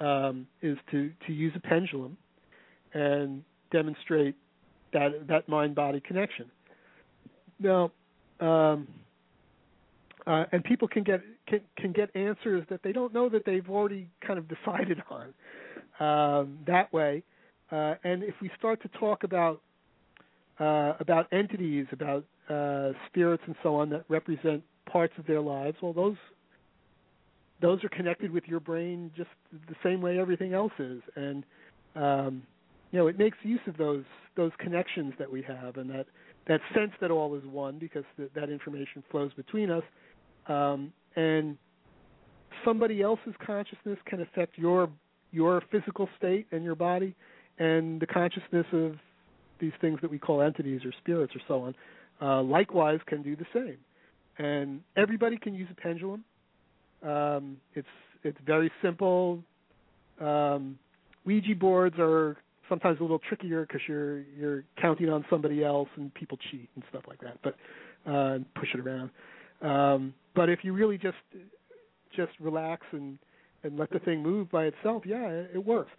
Um, 0.00 0.46
is 0.62 0.78
to 0.92 1.10
to 1.26 1.32
use 1.32 1.52
a 1.56 1.60
pendulum 1.60 2.16
and 2.94 3.42
demonstrate 3.72 4.36
that 4.92 5.26
that 5.28 5.48
mind 5.48 5.74
body 5.74 6.00
connection. 6.00 6.46
Now, 7.60 7.90
um, 8.40 8.86
uh, 10.26 10.44
and 10.52 10.62
people 10.64 10.88
can 10.88 11.02
get 11.02 11.22
can, 11.46 11.60
can 11.76 11.92
get 11.92 12.14
answers 12.14 12.64
that 12.70 12.82
they 12.82 12.92
don't 12.92 13.12
know 13.12 13.28
that 13.28 13.44
they've 13.44 13.68
already 13.68 14.08
kind 14.26 14.38
of 14.38 14.46
decided 14.48 15.02
on 15.10 15.34
um, 16.00 16.58
that 16.66 16.92
way. 16.92 17.22
Uh, 17.70 17.94
and 18.04 18.22
if 18.22 18.34
we 18.40 18.50
start 18.58 18.80
to 18.82 18.88
talk 18.98 19.24
about 19.24 19.60
uh, 20.60 20.94
about 21.00 21.26
entities, 21.32 21.86
about 21.92 22.24
uh, 22.48 22.90
spirits, 23.06 23.42
and 23.46 23.54
so 23.62 23.76
on 23.76 23.90
that 23.90 24.04
represent 24.08 24.62
parts 24.90 25.12
of 25.18 25.26
their 25.26 25.40
lives, 25.40 25.76
well, 25.82 25.92
those 25.92 26.16
those 27.60 27.82
are 27.82 27.88
connected 27.88 28.30
with 28.30 28.44
your 28.46 28.60
brain 28.60 29.10
just 29.16 29.30
the 29.68 29.74
same 29.82 30.00
way 30.00 30.18
everything 30.18 30.52
else 30.52 30.72
is, 30.78 31.00
and 31.16 31.44
um, 31.96 32.42
you 32.90 32.98
know 32.98 33.06
it 33.06 33.18
makes 33.18 33.36
use 33.42 33.60
of 33.66 33.76
those 33.76 34.04
those 34.36 34.52
connections 34.58 35.14
that 35.18 35.30
we 35.30 35.42
have, 35.42 35.76
and 35.76 35.90
that 35.90 36.06
that 36.46 36.60
sense 36.74 36.92
that 37.00 37.10
all 37.10 37.34
is 37.34 37.44
one 37.44 37.78
because 37.78 38.04
th- 38.16 38.30
that 38.34 38.50
information 38.50 39.02
flows 39.10 39.32
between 39.34 39.70
us, 39.70 39.82
um, 40.46 40.92
and 41.16 41.58
somebody 42.64 43.02
else's 43.02 43.34
consciousness 43.44 43.98
can 44.06 44.20
affect 44.20 44.56
your 44.56 44.88
your 45.30 45.62
physical 45.70 46.08
state 46.16 46.46
and 46.52 46.64
your 46.64 46.74
body, 46.74 47.14
and 47.58 48.00
the 48.00 48.06
consciousness 48.06 48.66
of 48.72 48.94
these 49.60 49.72
things 49.80 49.98
that 50.00 50.10
we 50.10 50.18
call 50.18 50.40
entities 50.40 50.84
or 50.84 50.92
spirits 50.98 51.34
or 51.34 51.40
so 51.48 51.62
on, 51.62 51.74
uh, 52.22 52.42
likewise 52.42 53.00
can 53.06 53.22
do 53.22 53.36
the 53.36 53.46
same. 53.52 53.76
And 54.38 54.82
everybody 54.96 55.36
can 55.36 55.52
use 55.52 55.68
a 55.70 55.80
pendulum. 55.80 56.24
Um, 57.02 57.58
it's 57.74 57.88
it's 58.24 58.38
very 58.46 58.70
simple. 58.82 59.42
Um, 60.20 60.78
Ouija 61.24 61.54
boards 61.54 61.96
are 61.98 62.36
sometimes 62.68 62.98
a 63.00 63.02
little 63.02 63.20
trickier 63.28 63.62
because 63.62 63.80
you're 63.88 64.20
you're 64.38 64.64
counting 64.80 65.08
on 65.08 65.24
somebody 65.30 65.64
else 65.64 65.88
and 65.96 66.12
people 66.14 66.38
cheat 66.50 66.68
and 66.74 66.84
stuff 66.90 67.02
like 67.08 67.20
that, 67.20 67.38
but 67.42 67.56
uh, 68.10 68.38
push 68.54 68.68
it 68.74 68.80
around. 68.80 69.10
Um, 69.62 70.14
but 70.34 70.48
if 70.48 70.60
you 70.62 70.72
really 70.72 70.98
just 70.98 71.16
just 72.14 72.32
relax 72.40 72.82
and 72.92 73.18
and 73.64 73.78
let 73.78 73.90
the 73.90 73.98
thing 74.00 74.22
move 74.22 74.50
by 74.50 74.64
itself, 74.64 75.02
yeah, 75.04 75.26
it, 75.26 75.50
it 75.54 75.66
works. 75.66 75.90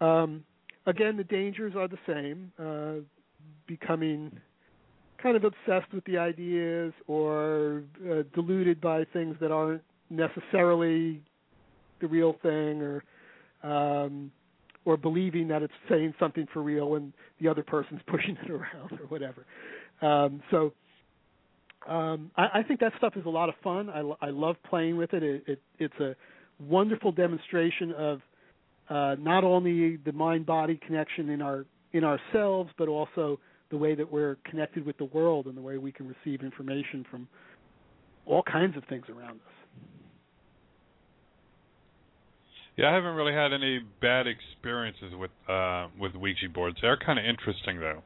Um, 0.00 0.44
again, 0.86 1.16
the 1.16 1.24
dangers 1.24 1.74
are 1.76 1.88
the 1.88 1.98
same. 2.06 2.52
Uh, 2.58 3.02
becoming 3.66 4.32
kind 5.22 5.36
of 5.36 5.44
obsessed 5.44 5.92
with 5.92 6.04
the 6.04 6.16
ideas 6.16 6.92
or 7.06 7.82
uh, 8.10 8.22
deluded 8.34 8.80
by 8.80 9.04
things 9.12 9.36
that 9.40 9.50
aren't 9.50 9.82
necessarily 10.10 11.20
the 12.00 12.06
real 12.06 12.36
thing, 12.42 12.80
or 12.80 13.02
um, 13.62 14.30
or 14.84 14.96
believing 14.96 15.48
that 15.48 15.62
it's 15.62 15.72
saying 15.88 16.14
something 16.18 16.46
for 16.52 16.62
real 16.62 16.90
when 16.90 17.12
the 17.40 17.48
other 17.48 17.62
person's 17.62 18.00
pushing 18.06 18.36
it 18.42 18.50
around 18.50 18.92
or 18.92 19.06
whatever. 19.08 19.44
Um, 20.00 20.42
so 20.50 20.72
um, 21.88 22.30
I, 22.36 22.60
I 22.60 22.62
think 22.62 22.80
that 22.80 22.92
stuff 22.98 23.14
is 23.16 23.26
a 23.26 23.30
lot 23.30 23.48
of 23.48 23.54
fun. 23.62 23.90
I, 23.90 24.26
I 24.26 24.30
love 24.30 24.56
playing 24.68 24.96
with 24.96 25.12
it. 25.14 25.22
it, 25.22 25.44
it 25.46 25.62
it's 25.78 26.00
a 26.00 26.14
wonderful 26.60 27.12
demonstration 27.12 27.92
of 27.92 28.20
uh, 28.90 29.16
not 29.18 29.44
only 29.44 29.96
the 29.96 30.12
mind-body 30.12 30.80
connection 30.86 31.28
in 31.30 31.42
our 31.42 31.66
in 31.92 32.04
ourselves, 32.04 32.70
but 32.76 32.88
also 32.88 33.38
the 33.70 33.76
way 33.76 33.94
that 33.94 34.10
we're 34.10 34.36
connected 34.44 34.84
with 34.84 34.96
the 34.98 35.04
world 35.06 35.46
and 35.46 35.56
the 35.56 35.60
way 35.60 35.78
we 35.78 35.92
can 35.92 36.06
receive 36.06 36.42
information 36.42 37.04
from 37.10 37.28
all 38.26 38.42
kinds 38.42 38.76
of 38.76 38.84
things 38.84 39.04
around 39.08 39.36
us. 39.36 39.57
Yeah, 42.78 42.90
I 42.90 42.94
haven't 42.94 43.16
really 43.16 43.32
had 43.32 43.52
any 43.52 43.80
bad 44.00 44.26
experiences 44.28 45.12
with 45.18 45.32
uh 45.48 45.88
with 45.98 46.14
Ouija 46.14 46.48
boards. 46.48 46.78
They're 46.80 46.96
kind 46.96 47.18
of 47.18 47.24
interesting 47.24 47.80
though. 47.80 48.02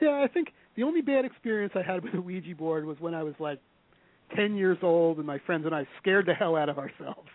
Yeah, 0.00 0.20
I 0.20 0.26
think 0.26 0.48
the 0.74 0.82
only 0.82 1.00
bad 1.00 1.24
experience 1.24 1.72
I 1.76 1.82
had 1.82 2.02
with 2.04 2.12
a 2.14 2.20
Ouija 2.20 2.56
board 2.56 2.84
was 2.84 2.96
when 2.98 3.14
I 3.14 3.22
was 3.22 3.34
like 3.38 3.60
10 4.34 4.56
years 4.56 4.78
old 4.82 5.18
and 5.18 5.26
my 5.26 5.38
friends 5.46 5.64
and 5.64 5.74
I 5.74 5.86
scared 6.00 6.26
the 6.26 6.34
hell 6.34 6.56
out 6.56 6.68
of 6.68 6.78
ourselves. 6.78 7.28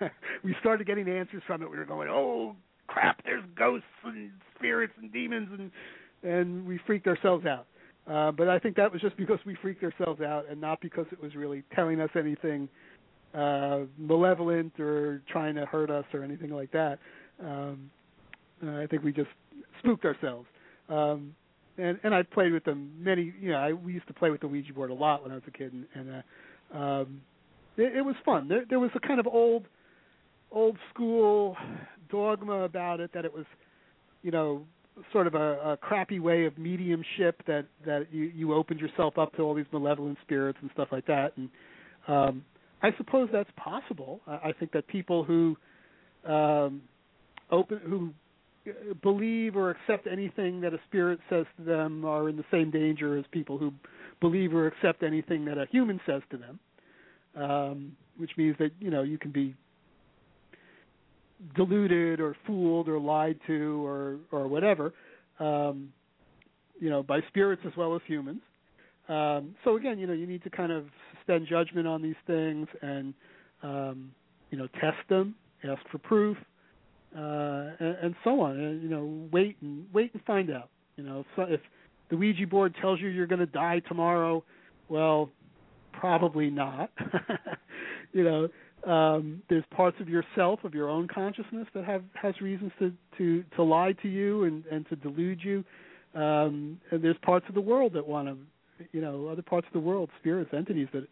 we 0.42 0.56
started 0.60 0.86
getting 0.86 1.06
answers 1.08 1.42
from 1.46 1.62
it. 1.62 1.70
We 1.70 1.76
were 1.76 1.84
going, 1.84 2.08
"Oh 2.10 2.56
crap, 2.86 3.22
there's 3.24 3.44
ghosts 3.54 3.86
and 4.04 4.30
spirits 4.56 4.94
and 4.98 5.12
demons 5.12 5.48
and 5.52 5.70
and 6.22 6.66
we 6.66 6.80
freaked 6.86 7.06
ourselves 7.06 7.44
out." 7.44 7.66
Uh, 8.10 8.32
but 8.32 8.48
I 8.48 8.58
think 8.58 8.76
that 8.76 8.90
was 8.90 9.02
just 9.02 9.16
because 9.18 9.38
we 9.44 9.58
freaked 9.60 9.84
ourselves 9.84 10.22
out 10.22 10.46
and 10.50 10.58
not 10.58 10.80
because 10.80 11.04
it 11.12 11.22
was 11.22 11.34
really 11.34 11.64
telling 11.74 12.00
us 12.00 12.10
anything 12.16 12.66
uh, 13.34 13.80
malevolent 13.98 14.78
or 14.80 15.22
trying 15.30 15.54
to 15.54 15.66
hurt 15.66 15.90
us 15.90 16.04
or 16.12 16.22
anything 16.22 16.50
like 16.50 16.72
that. 16.72 16.98
Um, 17.42 17.90
uh, 18.64 18.80
I 18.80 18.86
think 18.86 19.02
we 19.02 19.12
just 19.12 19.30
spooked 19.78 20.04
ourselves. 20.04 20.46
Um, 20.88 21.34
and 21.78 21.98
and 22.02 22.14
I 22.14 22.22
played 22.22 22.52
with 22.52 22.64
them 22.64 22.92
many. 22.98 23.32
You 23.40 23.52
know, 23.52 23.58
I 23.58 23.72
we 23.72 23.92
used 23.92 24.06
to 24.08 24.14
play 24.14 24.30
with 24.30 24.40
the 24.40 24.48
Ouija 24.48 24.72
board 24.72 24.90
a 24.90 24.94
lot 24.94 25.22
when 25.22 25.32
I 25.32 25.36
was 25.36 25.44
a 25.46 25.50
kid, 25.50 25.72
and, 25.72 25.86
and 25.94 26.24
uh, 26.74 26.78
um, 26.78 27.22
it, 27.76 27.96
it 27.98 28.02
was 28.02 28.16
fun. 28.24 28.48
There 28.48 28.64
there 28.68 28.80
was 28.80 28.90
a 28.94 29.00
kind 29.00 29.20
of 29.20 29.26
old 29.26 29.64
old 30.50 30.76
school 30.92 31.56
dogma 32.10 32.64
about 32.64 33.00
it 33.00 33.12
that 33.14 33.24
it 33.24 33.32
was, 33.32 33.46
you 34.22 34.30
know, 34.30 34.66
sort 35.12 35.26
of 35.26 35.34
a, 35.34 35.72
a 35.72 35.76
crappy 35.76 36.18
way 36.18 36.44
of 36.44 36.58
mediumship 36.58 37.42
that 37.46 37.66
that 37.86 38.08
you 38.12 38.24
you 38.24 38.52
opened 38.52 38.80
yourself 38.80 39.16
up 39.16 39.34
to 39.36 39.42
all 39.42 39.54
these 39.54 39.66
malevolent 39.72 40.18
spirits 40.22 40.58
and 40.60 40.70
stuff 40.74 40.88
like 40.92 41.06
that. 41.06 41.32
And 41.36 41.48
um, 42.08 42.44
I 42.82 42.90
suppose 42.96 43.28
that's 43.32 43.50
possible. 43.56 44.20
I, 44.26 44.52
think 44.58 44.72
that 44.72 44.86
people 44.86 45.22
who 45.22 45.56
um, 46.24 46.82
open 47.50 47.80
who 47.84 48.14
believe 49.02 49.56
or 49.56 49.70
accept 49.70 50.06
anything 50.06 50.60
that 50.62 50.72
a 50.72 50.78
spirit 50.88 51.18
says 51.28 51.46
to 51.58 51.64
them 51.64 52.04
are 52.04 52.28
in 52.28 52.36
the 52.36 52.44
same 52.50 52.70
danger 52.70 53.18
as 53.18 53.24
people 53.32 53.58
who 53.58 53.72
believe 54.20 54.54
or 54.54 54.66
accept 54.66 55.02
anything 55.02 55.44
that 55.46 55.58
a 55.58 55.66
human 55.70 56.00
says 56.06 56.22
to 56.30 56.36
them. 56.36 56.58
Um, 57.36 57.96
which 58.16 58.32
means 58.36 58.56
that 58.58 58.70
you 58.80 58.90
know 58.90 59.02
you 59.02 59.18
can 59.18 59.30
be 59.30 59.54
deluded 61.54 62.20
or 62.20 62.36
fooled 62.46 62.88
or 62.88 62.98
lied 62.98 63.38
to 63.46 63.86
or 63.86 64.16
or 64.30 64.48
whatever, 64.48 64.92
um, 65.38 65.92
you 66.78 66.90
know, 66.90 67.02
by 67.02 67.20
spirits 67.28 67.62
as 67.66 67.72
well 67.76 67.94
as 67.94 68.02
humans. 68.06 68.40
Um, 69.08 69.54
so 69.64 69.76
again, 69.76 69.98
you 69.98 70.06
know, 70.06 70.12
you 70.12 70.26
need 70.26 70.42
to 70.44 70.50
kind 70.50 70.70
of 70.70 70.86
suspend 71.20 71.46
judgment 71.48 71.86
on 71.86 72.02
these 72.02 72.16
things 72.26 72.66
and 72.82 73.14
um, 73.62 74.12
you 74.50 74.58
know 74.58 74.66
test 74.80 74.98
them, 75.08 75.34
ask 75.64 75.80
for 75.90 75.98
proof, 75.98 76.36
uh, 77.16 77.70
and, 77.78 77.96
and 78.02 78.14
so 78.24 78.40
on. 78.40 78.58
And, 78.58 78.82
you 78.82 78.88
know, 78.88 79.28
wait 79.32 79.56
and 79.60 79.86
wait 79.92 80.12
and 80.14 80.22
find 80.24 80.50
out. 80.50 80.68
You 80.96 81.04
know, 81.04 81.24
so 81.36 81.42
if 81.42 81.60
the 82.10 82.16
Ouija 82.16 82.46
board 82.46 82.74
tells 82.80 83.00
you 83.00 83.08
you're 83.08 83.26
going 83.26 83.40
to 83.40 83.46
die 83.46 83.80
tomorrow, 83.88 84.42
well, 84.88 85.30
probably 85.92 86.50
not. 86.50 86.90
you 88.12 88.24
know, 88.24 88.48
um, 88.90 89.42
there's 89.48 89.64
parts 89.74 89.96
of 90.00 90.08
yourself, 90.08 90.60
of 90.64 90.74
your 90.74 90.88
own 90.88 91.08
consciousness, 91.08 91.66
that 91.74 91.84
have 91.84 92.02
has 92.14 92.40
reasons 92.40 92.72
to 92.78 92.92
to 93.18 93.44
to 93.56 93.62
lie 93.62 93.92
to 94.02 94.08
you 94.08 94.44
and 94.44 94.64
and 94.66 94.88
to 94.88 94.96
delude 94.96 95.40
you. 95.42 95.64
Um, 96.14 96.80
and 96.90 97.04
there's 97.04 97.16
parts 97.22 97.46
of 97.48 97.54
the 97.54 97.60
world 97.60 97.92
that 97.92 98.06
want 98.06 98.26
to, 98.28 98.36
you 98.92 99.00
know, 99.00 99.28
other 99.28 99.42
parts 99.42 99.66
of 99.66 99.72
the 99.72 99.80
world, 99.80 100.10
spirits, 100.18 100.50
entities 100.56 100.88
that 100.92 101.04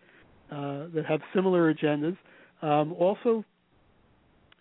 uh, 0.50 0.86
that 0.94 1.04
have 1.06 1.20
similar 1.34 1.72
agendas. 1.72 2.16
Um, 2.62 2.92
also, 2.94 3.44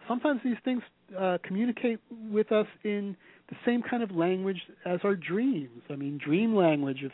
sometimes 0.07 0.41
these 0.43 0.57
things 0.63 0.81
uh, 1.17 1.37
communicate 1.43 1.99
with 2.29 2.51
us 2.51 2.67
in 2.83 3.15
the 3.49 3.55
same 3.65 3.81
kind 3.81 4.03
of 4.03 4.11
language 4.11 4.61
as 4.85 4.99
our 5.03 5.15
dreams. 5.15 5.81
I 5.89 5.95
mean, 5.95 6.19
dream 6.23 6.55
language. 6.55 6.99
If 7.03 7.11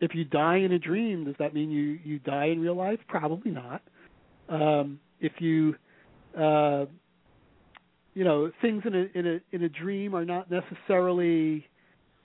if 0.00 0.14
you 0.14 0.24
die 0.24 0.56
in 0.56 0.72
a 0.72 0.78
dream, 0.78 1.24
does 1.24 1.34
that 1.38 1.54
mean 1.54 1.70
you 1.70 1.98
you 2.04 2.18
die 2.18 2.46
in 2.46 2.60
real 2.60 2.76
life? 2.76 2.98
Probably 3.08 3.50
not. 3.50 3.82
Um, 4.48 5.00
if 5.20 5.32
you 5.38 5.74
uh, 6.38 6.86
you 8.14 8.24
know 8.24 8.50
things 8.60 8.82
in 8.84 8.94
a 8.94 9.18
in 9.18 9.26
a 9.26 9.40
in 9.56 9.62
a 9.64 9.68
dream 9.68 10.14
are 10.14 10.24
not 10.24 10.50
necessarily 10.50 11.66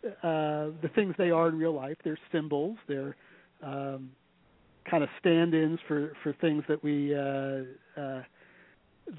uh, 0.05 0.71
the 0.81 0.89
things 0.95 1.15
they 1.17 1.31
are 1.31 1.49
in 1.49 1.57
real 1.57 1.73
life. 1.73 1.97
They're 2.03 2.19
symbols. 2.31 2.77
They're 2.87 3.15
um, 3.63 4.11
kind 4.89 5.03
of 5.03 5.09
stand-ins 5.19 5.79
for 5.87 6.13
for 6.23 6.33
things 6.33 6.63
that 6.67 6.83
we 6.83 7.15
uh, 7.15 8.01
uh, 8.01 8.23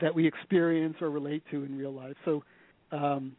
that 0.00 0.14
we 0.14 0.26
experience 0.26 0.96
or 1.00 1.10
relate 1.10 1.42
to 1.50 1.64
in 1.64 1.76
real 1.76 1.92
life. 1.92 2.16
So, 2.24 2.44
um, 2.92 3.36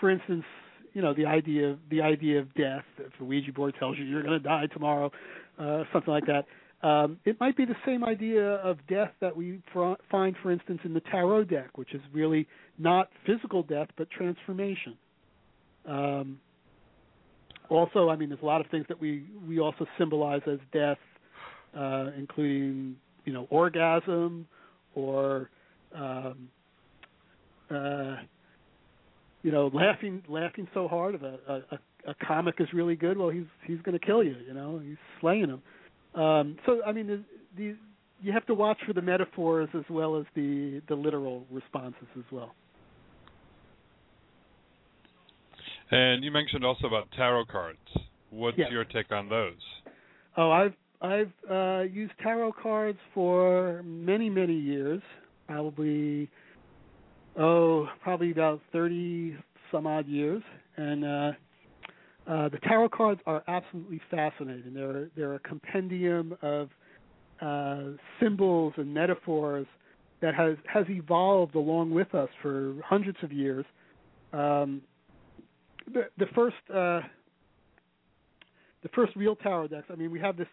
for 0.00 0.10
instance, 0.10 0.44
you 0.92 1.02
know 1.02 1.14
the 1.14 1.26
idea 1.26 1.70
of 1.70 1.78
the 1.90 2.02
idea 2.02 2.40
of 2.40 2.52
death. 2.54 2.84
If 2.98 3.12
a 3.20 3.24
Ouija 3.24 3.52
board 3.52 3.74
tells 3.78 3.98
you 3.98 4.04
you're 4.04 4.22
going 4.22 4.40
to 4.40 4.48
die 4.48 4.66
tomorrow, 4.66 5.10
uh, 5.58 5.84
something 5.92 6.12
like 6.12 6.26
that. 6.26 6.46
Um, 6.86 7.18
it 7.24 7.40
might 7.40 7.56
be 7.56 7.64
the 7.64 7.76
same 7.86 8.04
idea 8.04 8.56
of 8.56 8.76
death 8.88 9.12
that 9.20 9.34
we 9.34 9.62
fr- 9.72 9.94
find, 10.10 10.36
for 10.42 10.50
instance, 10.50 10.80
in 10.84 10.92
the 10.92 11.00
tarot 11.00 11.44
deck, 11.44 11.78
which 11.78 11.94
is 11.94 12.02
really 12.12 12.46
not 12.78 13.08
physical 13.24 13.62
death 13.62 13.88
but 13.96 14.10
transformation. 14.10 14.98
Um, 15.88 16.40
also, 17.70 18.08
I 18.08 18.16
mean, 18.16 18.28
there's 18.28 18.42
a 18.42 18.46
lot 18.46 18.60
of 18.60 18.66
things 18.68 18.86
that 18.88 19.00
we 19.00 19.24
we 19.46 19.60
also 19.60 19.86
symbolize 19.98 20.42
as 20.46 20.58
death, 20.72 20.98
uh, 21.76 22.10
including 22.16 22.96
you 23.24 23.32
know 23.32 23.46
orgasm 23.50 24.46
or 24.94 25.50
um, 25.94 26.48
uh, 27.70 28.16
you 29.42 29.50
know 29.50 29.70
laughing 29.72 30.22
laughing 30.28 30.68
so 30.74 30.88
hard. 30.88 31.14
If 31.14 31.22
a, 31.22 31.38
a 31.48 31.78
a 32.06 32.14
comic 32.26 32.56
is 32.58 32.68
really 32.72 32.96
good, 32.96 33.16
well, 33.16 33.30
he's 33.30 33.46
he's 33.66 33.80
going 33.82 33.98
to 33.98 34.04
kill 34.04 34.22
you. 34.22 34.36
You 34.46 34.54
know, 34.54 34.80
he's 34.84 34.96
slaying 35.20 35.48
him. 35.48 35.62
Um, 36.20 36.56
so 36.66 36.82
I 36.86 36.92
mean, 36.92 37.24
the, 37.56 37.76
you 38.20 38.32
have 38.32 38.46
to 38.46 38.54
watch 38.54 38.78
for 38.86 38.92
the 38.92 39.02
metaphors 39.02 39.68
as 39.74 39.84
well 39.88 40.16
as 40.16 40.24
the 40.34 40.80
the 40.88 40.94
literal 40.94 41.44
responses 41.50 42.06
as 42.16 42.24
well. 42.30 42.54
And 45.90 46.24
you 46.24 46.30
mentioned 46.30 46.64
also 46.64 46.86
about 46.86 47.08
tarot 47.16 47.46
cards. 47.46 47.78
What's 48.30 48.58
yes. 48.58 48.68
your 48.70 48.84
take 48.84 49.12
on 49.12 49.28
those? 49.28 49.60
Oh, 50.36 50.50
I've 50.50 50.74
I've 51.00 51.32
uh, 51.50 51.82
used 51.82 52.12
tarot 52.22 52.52
cards 52.60 52.98
for 53.12 53.82
many 53.84 54.28
many 54.30 54.54
years, 54.54 55.02
probably 55.46 56.28
oh 57.38 57.88
probably 58.02 58.30
about 58.30 58.60
thirty 58.72 59.36
some 59.70 59.86
odd 59.86 60.08
years, 60.08 60.42
and 60.76 61.04
uh, 61.04 61.32
uh, 62.26 62.48
the 62.48 62.58
tarot 62.62 62.88
cards 62.88 63.20
are 63.26 63.42
absolutely 63.46 64.00
fascinating. 64.10 64.74
They're 64.74 65.10
they're 65.16 65.34
a 65.34 65.40
compendium 65.40 66.36
of 66.42 66.70
uh, 67.40 67.96
symbols 68.20 68.72
and 68.76 68.92
metaphors 68.92 69.66
that 70.22 70.34
has 70.34 70.56
has 70.72 70.86
evolved 70.88 71.54
along 71.54 71.90
with 71.90 72.14
us 72.14 72.30
for 72.40 72.74
hundreds 72.84 73.18
of 73.22 73.30
years. 73.30 73.66
Um, 74.32 74.82
the 75.92 76.26
first 76.34 76.56
uh, 76.70 77.00
the 78.82 78.88
first 78.94 79.16
real 79.16 79.34
tarot 79.34 79.68
decks. 79.68 79.86
I 79.90 79.96
mean, 79.96 80.10
we 80.10 80.20
have 80.20 80.36
this. 80.36 80.46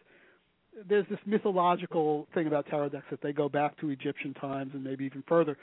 There's 0.87 1.05
this 1.09 1.19
mythological 1.25 2.27
thing 2.33 2.47
about 2.47 2.65
tarot 2.67 2.89
decks 2.89 3.05
that 3.11 3.21
they 3.21 3.33
go 3.33 3.49
back 3.49 3.79
to 3.81 3.89
Egyptian 3.89 4.33
times 4.33 4.71
and 4.73 4.83
maybe 4.83 5.05
even 5.05 5.23
further. 5.27 5.57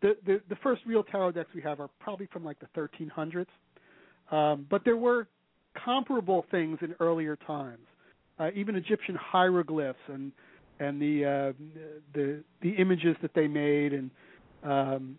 The 0.00 0.16
the, 0.24 0.40
the 0.48 0.56
first 0.62 0.82
real 0.86 1.02
tarot 1.02 1.32
decks 1.32 1.50
we 1.54 1.62
have 1.62 1.80
are 1.80 1.90
probably 2.00 2.26
from 2.32 2.44
like 2.44 2.58
the 2.60 2.68
1300s, 2.78 3.46
um, 4.30 4.66
but 4.70 4.82
there 4.84 4.96
were 4.96 5.26
comparable 5.84 6.46
things 6.50 6.78
in 6.82 6.94
earlier 7.00 7.36
times. 7.36 7.86
Uh, 8.38 8.50
even 8.54 8.76
Egyptian 8.76 9.16
hieroglyphs 9.16 9.98
and 10.08 10.32
and 10.80 11.00
the 11.00 11.24
uh, 11.24 11.52
the 12.14 12.42
the 12.62 12.70
images 12.70 13.16
that 13.22 13.32
they 13.34 13.48
made 13.48 13.92
and 13.92 14.10
um, 14.62 15.18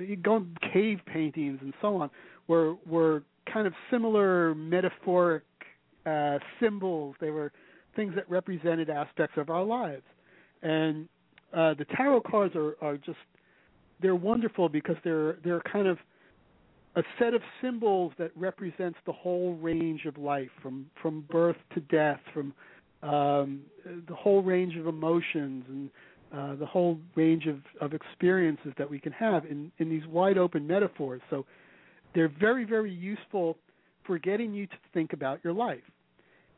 you 0.00 0.16
go 0.16 0.46
cave 0.72 1.00
paintings 1.06 1.58
and 1.60 1.74
so 1.80 1.96
on 1.96 2.10
were 2.48 2.74
were 2.86 3.22
kind 3.52 3.66
of 3.66 3.72
similar 3.90 4.54
metaphoric 4.54 5.42
uh, 6.06 6.38
symbols. 6.60 7.16
They 7.20 7.30
were 7.30 7.52
things 7.96 8.14
that 8.14 8.28
represented 8.30 8.90
aspects 8.90 9.36
of 9.36 9.50
our 9.50 9.64
lives, 9.64 10.02
and 10.62 11.08
uh, 11.52 11.74
the 11.74 11.86
tarot 11.96 12.22
cards 12.22 12.54
are 12.56 12.76
are 12.80 12.96
just 12.96 13.18
they're 14.00 14.16
wonderful 14.16 14.68
because 14.68 14.96
they're 15.04 15.36
they're 15.44 15.62
kind 15.62 15.86
of 15.86 15.98
a 16.94 17.02
set 17.18 17.32
of 17.32 17.40
symbols 17.62 18.12
that 18.18 18.30
represents 18.36 18.98
the 19.06 19.12
whole 19.12 19.54
range 19.56 20.04
of 20.06 20.18
life 20.18 20.50
from 20.62 20.86
from 21.00 21.24
birth 21.30 21.56
to 21.74 21.80
death 21.80 22.20
from 22.34 22.52
um, 23.02 23.62
the 24.08 24.14
whole 24.14 24.42
range 24.42 24.76
of 24.76 24.86
emotions 24.86 25.64
and 25.68 25.90
uh, 26.32 26.54
the 26.54 26.66
whole 26.66 26.98
range 27.14 27.46
of, 27.46 27.58
of 27.80 27.92
experiences 27.92 28.72
that 28.78 28.88
we 28.88 28.98
can 28.98 29.12
have 29.12 29.44
in, 29.44 29.70
in 29.78 29.90
these 29.90 30.06
wide 30.06 30.38
open 30.38 30.66
metaphors. 30.66 31.20
So 31.28 31.44
they're 32.14 32.32
very, 32.40 32.64
very 32.64 32.92
useful 32.92 33.56
for 34.06 34.18
getting 34.18 34.52
you 34.52 34.66
to 34.66 34.76
think 34.92 35.12
about 35.12 35.40
your 35.44 35.52
life. 35.52 35.82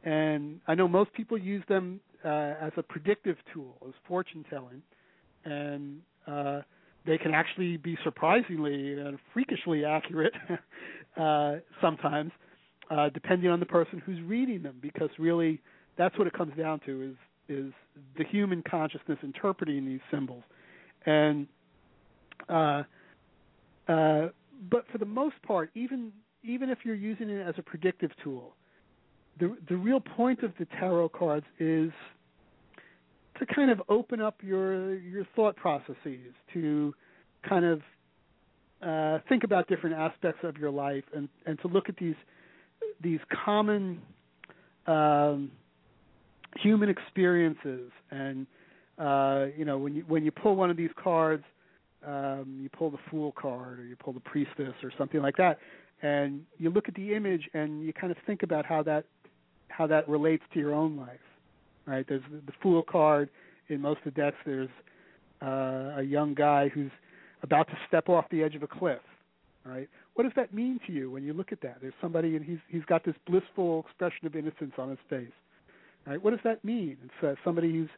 And 0.04 0.60
I 0.66 0.74
know 0.74 0.88
most 0.88 1.12
people 1.12 1.38
use 1.38 1.62
them 1.68 2.00
uh, 2.24 2.54
as 2.60 2.72
a 2.76 2.82
predictive 2.82 3.36
tool, 3.52 3.76
as 3.86 3.94
fortune 4.06 4.44
telling, 4.50 4.82
and 5.44 6.00
uh, 6.26 6.60
they 7.06 7.18
can 7.18 7.32
actually 7.32 7.76
be 7.76 7.96
surprisingly 8.04 8.94
and 8.94 9.18
freakishly 9.32 9.84
accurate 9.84 10.32
uh, 11.16 11.56
sometimes, 11.80 12.32
uh, 12.90 13.08
depending 13.10 13.50
on 13.50 13.60
the 13.60 13.66
person 13.66 14.02
who's 14.04 14.20
reading 14.22 14.62
them. 14.62 14.76
Because 14.80 15.10
really, 15.18 15.60
that's 15.96 16.16
what 16.18 16.26
it 16.26 16.32
comes 16.32 16.56
down 16.56 16.80
to 16.86 17.02
is 17.02 17.16
is 17.46 17.72
the 18.16 18.24
human 18.24 18.62
consciousness 18.68 19.18
interpreting 19.22 19.84
these 19.84 20.00
symbols, 20.10 20.42
and 21.04 21.46
uh, 22.48 22.82
uh, 23.86 24.28
but 24.70 24.84
for 24.90 24.98
the 24.98 25.06
most 25.06 25.36
part, 25.42 25.70
even 25.74 26.12
even 26.42 26.68
if 26.68 26.78
you're 26.84 26.94
using 26.94 27.30
it 27.30 27.46
as 27.46 27.54
a 27.58 27.62
predictive 27.62 28.10
tool, 28.22 28.54
the 29.38 29.56
the 29.68 29.76
real 29.76 30.00
point 30.00 30.42
of 30.42 30.52
the 30.58 30.66
tarot 30.78 31.10
cards 31.10 31.46
is 31.58 31.90
to 33.38 33.46
kind 33.46 33.70
of 33.70 33.82
open 33.88 34.20
up 34.20 34.36
your 34.42 34.96
your 34.98 35.26
thought 35.34 35.56
processes 35.56 36.34
to 36.52 36.94
kind 37.48 37.64
of 37.64 37.80
uh, 38.82 39.18
think 39.28 39.44
about 39.44 39.68
different 39.68 39.96
aspects 39.96 40.40
of 40.44 40.56
your 40.56 40.70
life 40.70 41.04
and 41.14 41.28
and 41.46 41.58
to 41.60 41.68
look 41.68 41.88
at 41.88 41.96
these 41.96 42.16
these 43.02 43.20
common 43.44 44.00
um, 44.86 45.50
human 46.56 46.88
experiences. 46.88 47.90
And 48.10 48.46
uh, 48.98 49.46
you 49.56 49.64
know 49.64 49.78
when 49.78 49.94
you 49.94 50.04
when 50.06 50.24
you 50.24 50.30
pull 50.30 50.54
one 50.54 50.70
of 50.70 50.76
these 50.76 50.90
cards 51.02 51.44
um, 52.06 52.58
you 52.60 52.68
pull 52.68 52.90
the 52.90 52.98
fool 53.10 53.32
card 53.32 53.80
or 53.80 53.84
you 53.84 53.96
pull 53.96 54.12
the 54.12 54.20
priestess 54.20 54.74
or 54.82 54.92
something 54.96 55.22
like 55.22 55.36
that 55.36 55.58
and 56.02 56.42
you 56.58 56.70
look 56.70 56.88
at 56.88 56.94
the 56.94 57.14
image 57.14 57.48
and 57.54 57.84
you 57.84 57.92
kind 57.92 58.10
of 58.10 58.18
think 58.26 58.42
about 58.42 58.66
how 58.66 58.82
that 58.82 59.04
how 59.68 59.86
that 59.86 60.08
relates 60.08 60.42
to 60.52 60.60
your 60.60 60.74
own 60.74 60.96
life 60.96 61.20
right? 61.86 62.06
There's 62.08 62.22
the, 62.46 62.52
fool 62.62 62.82
card. 62.82 63.28
In 63.68 63.80
most 63.80 63.98
of 64.04 64.14
the 64.14 64.20
decks 64.20 64.36
there's 64.44 64.68
uh, 65.42 66.00
a 66.00 66.02
young 66.02 66.34
guy 66.34 66.68
who's 66.68 66.90
about 67.42 67.66
to 67.68 67.74
step 67.88 68.08
off 68.08 68.26
the 68.30 68.42
edge 68.42 68.54
of 68.54 68.62
a 68.62 68.66
cliff 68.66 69.00
right? 69.64 69.88
What 70.14 70.24
does 70.24 70.32
that 70.36 70.52
mean 70.52 70.78
to 70.86 70.92
you 70.92 71.10
when 71.10 71.24
you 71.24 71.32
look 71.32 71.50
at 71.50 71.60
that? 71.62 71.78
There's 71.80 71.94
somebody 72.00 72.36
and 72.36 72.44
he's 72.44 72.58
he's 72.68 72.84
got 72.84 73.04
this 73.04 73.14
blissful 73.26 73.84
expression 73.86 74.26
of 74.26 74.36
innocence 74.36 74.72
on 74.78 74.90
his 74.90 74.98
face 75.08 75.32
right? 76.06 76.22
What 76.22 76.30
does 76.32 76.40
that 76.44 76.62
mean? 76.64 76.98
It's 77.04 77.24
uh, 77.26 77.34
somebody 77.42 77.72
who's 77.72 77.88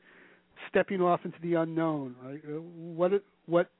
stepping 0.70 1.01
off 1.01 1.20
into 1.24 1.39
the 1.43 1.55
unknown 1.55 2.15
right? 2.23 2.41
Uh, 2.47 2.61
what 2.61 3.12
what 3.47 3.70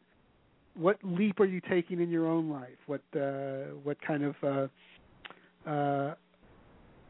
what 0.77 0.99
leap 1.03 1.41
are 1.41 1.47
you 1.47 1.61
taking 1.61 2.01
in 2.01 2.11
your 2.11 2.27
own 2.27 2.51
life? 2.51 2.79
What 2.87 3.03
uh, 3.15 3.75
what 3.83 3.99
kind 4.07 4.25
of 4.25 4.35
uh, 4.43 5.71
uh, 5.71 6.15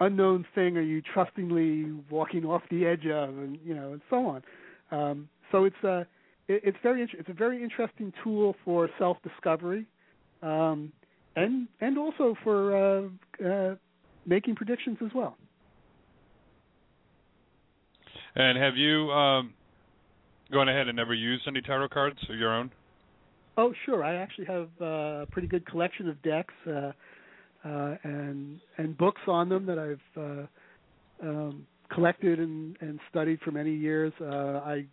unknown 0.00 0.46
thing 0.54 0.76
are 0.76 0.82
you 0.82 1.02
trustingly 1.02 1.92
walking 2.10 2.44
off 2.44 2.62
the 2.70 2.86
edge 2.86 3.06
of, 3.06 3.30
and 3.30 3.58
you 3.64 3.74
know, 3.74 3.92
and 3.92 4.00
so 4.10 4.26
on. 4.26 4.42
Um, 4.90 5.28
so 5.52 5.64
it's 5.64 5.76
a 5.84 5.88
uh, 5.88 6.00
it, 6.48 6.62
it's 6.64 6.78
very 6.82 7.02
it's 7.02 7.28
a 7.28 7.34
very 7.34 7.62
interesting 7.62 8.12
tool 8.22 8.54
for 8.64 8.88
self 8.98 9.16
discovery. 9.22 9.86
um, 10.42 10.92
and 11.34 11.68
and 11.80 11.98
also 11.98 12.34
for 12.42 12.76
uh, 12.76 13.46
uh, 13.46 13.74
making 14.24 14.54
predictions 14.54 14.98
as 15.04 15.10
well. 15.14 15.36
And 18.34 18.58
have 18.58 18.76
you 18.76 19.10
um, 19.12 19.54
gone 20.52 20.68
ahead 20.68 20.88
and 20.88 21.00
ever 21.00 21.14
used 21.14 21.44
any 21.46 21.62
tarot 21.62 21.88
cards 21.88 22.18
of 22.28 22.36
your 22.36 22.52
own? 22.52 22.70
Oh, 23.56 23.72
sure. 23.84 24.04
I 24.04 24.16
actually 24.16 24.46
have 24.46 24.68
uh, 24.80 24.84
a 25.22 25.26
pretty 25.30 25.48
good 25.48 25.66
collection 25.66 26.08
of 26.08 26.20
decks 26.22 26.54
uh, 26.66 26.92
uh, 27.64 27.96
and 28.04 28.60
and 28.78 28.96
books 28.96 29.22
on 29.26 29.48
them 29.48 29.66
that 29.66 29.78
I've 29.78 30.22
uh, 30.22 30.46
um, 31.26 31.66
collected 31.92 32.38
and, 32.38 32.76
and 32.80 33.00
studied 33.10 33.40
for 33.40 33.50
many 33.50 33.74
years. 33.74 34.12
Uh, 34.20 34.60
I, 34.64 34.84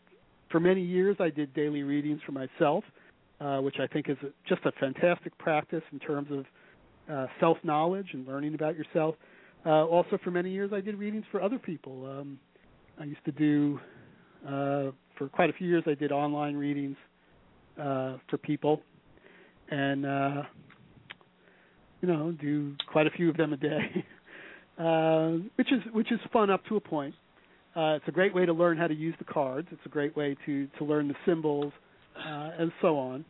for 0.50 0.60
many 0.60 0.82
years, 0.82 1.18
I 1.20 1.30
did 1.30 1.54
daily 1.54 1.84
readings 1.84 2.22
for 2.26 2.32
myself, 2.32 2.84
uh, 3.42 3.60
which 3.60 3.78
I 3.80 3.88
think 3.88 4.10
is 4.10 4.18
a, 4.24 4.28
just 4.48 4.66
a 4.66 4.72
fantastic 4.80 5.38
practice 5.38 5.84
in 5.92 6.00
terms 6.00 6.30
of 6.32 6.46
uh, 7.14 7.28
self 7.40 7.58
knowledge 7.64 8.08
and 8.14 8.26
learning 8.26 8.56
about 8.56 8.76
yourself. 8.78 9.16
Uh, 9.66 9.86
also, 9.86 10.18
for 10.24 10.32
many 10.32 10.52
years, 10.52 10.72
I 10.74 10.82
did 10.82 10.96
readings 10.96 11.26
for 11.32 11.42
other 11.42 11.60
people. 11.60 12.06
Um, 12.06 12.40
I 13.00 13.06
used 13.06 13.24
to 13.26 13.32
do 13.32 13.80
uh, 14.46 14.92
for 15.18 15.28
quite 15.32 15.50
a 15.50 15.54
few 15.54 15.68
years. 15.68 15.84
I 15.88 15.96
did 15.96 16.12
online 16.12 16.56
readings 16.56 16.98
uh, 17.80 18.18
for 18.30 18.38
people, 18.38 18.82
and 19.70 20.06
uh, 20.06 20.44
you 22.02 22.08
know, 22.08 22.32
do 22.34 22.76
quite 22.92 23.08
a 23.08 23.12
few 23.12 23.30
of 23.30 23.38
them 23.38 23.54
a 23.54 23.58
day, 23.58 24.06
uh, 24.80 25.32
which 25.56 25.72
is 25.72 25.80
which 25.94 26.12
is 26.12 26.20
fun 26.32 26.50
up 26.50 26.66
to 26.66 26.76
a 26.76 26.82
point. 26.82 27.16
Uh, 27.76 27.96
it's 27.96 28.08
a 28.08 28.12
great 28.12 28.36
way 28.36 28.46
to 28.46 28.54
learn 28.54 28.78
how 28.78 28.88
to 28.88 28.94
use 28.94 29.16
the 29.18 29.26
cards. 29.26 29.68
It's 29.72 29.86
a 29.86 29.90
great 29.90 30.16
way 30.16 30.36
to 30.46 30.68
to 30.78 30.84
learn 30.84 31.08
the 31.08 31.16
symbols 31.26 31.74
uh, 32.18 32.52
and 32.60 32.72
so 32.82 32.98
on. 32.98 33.26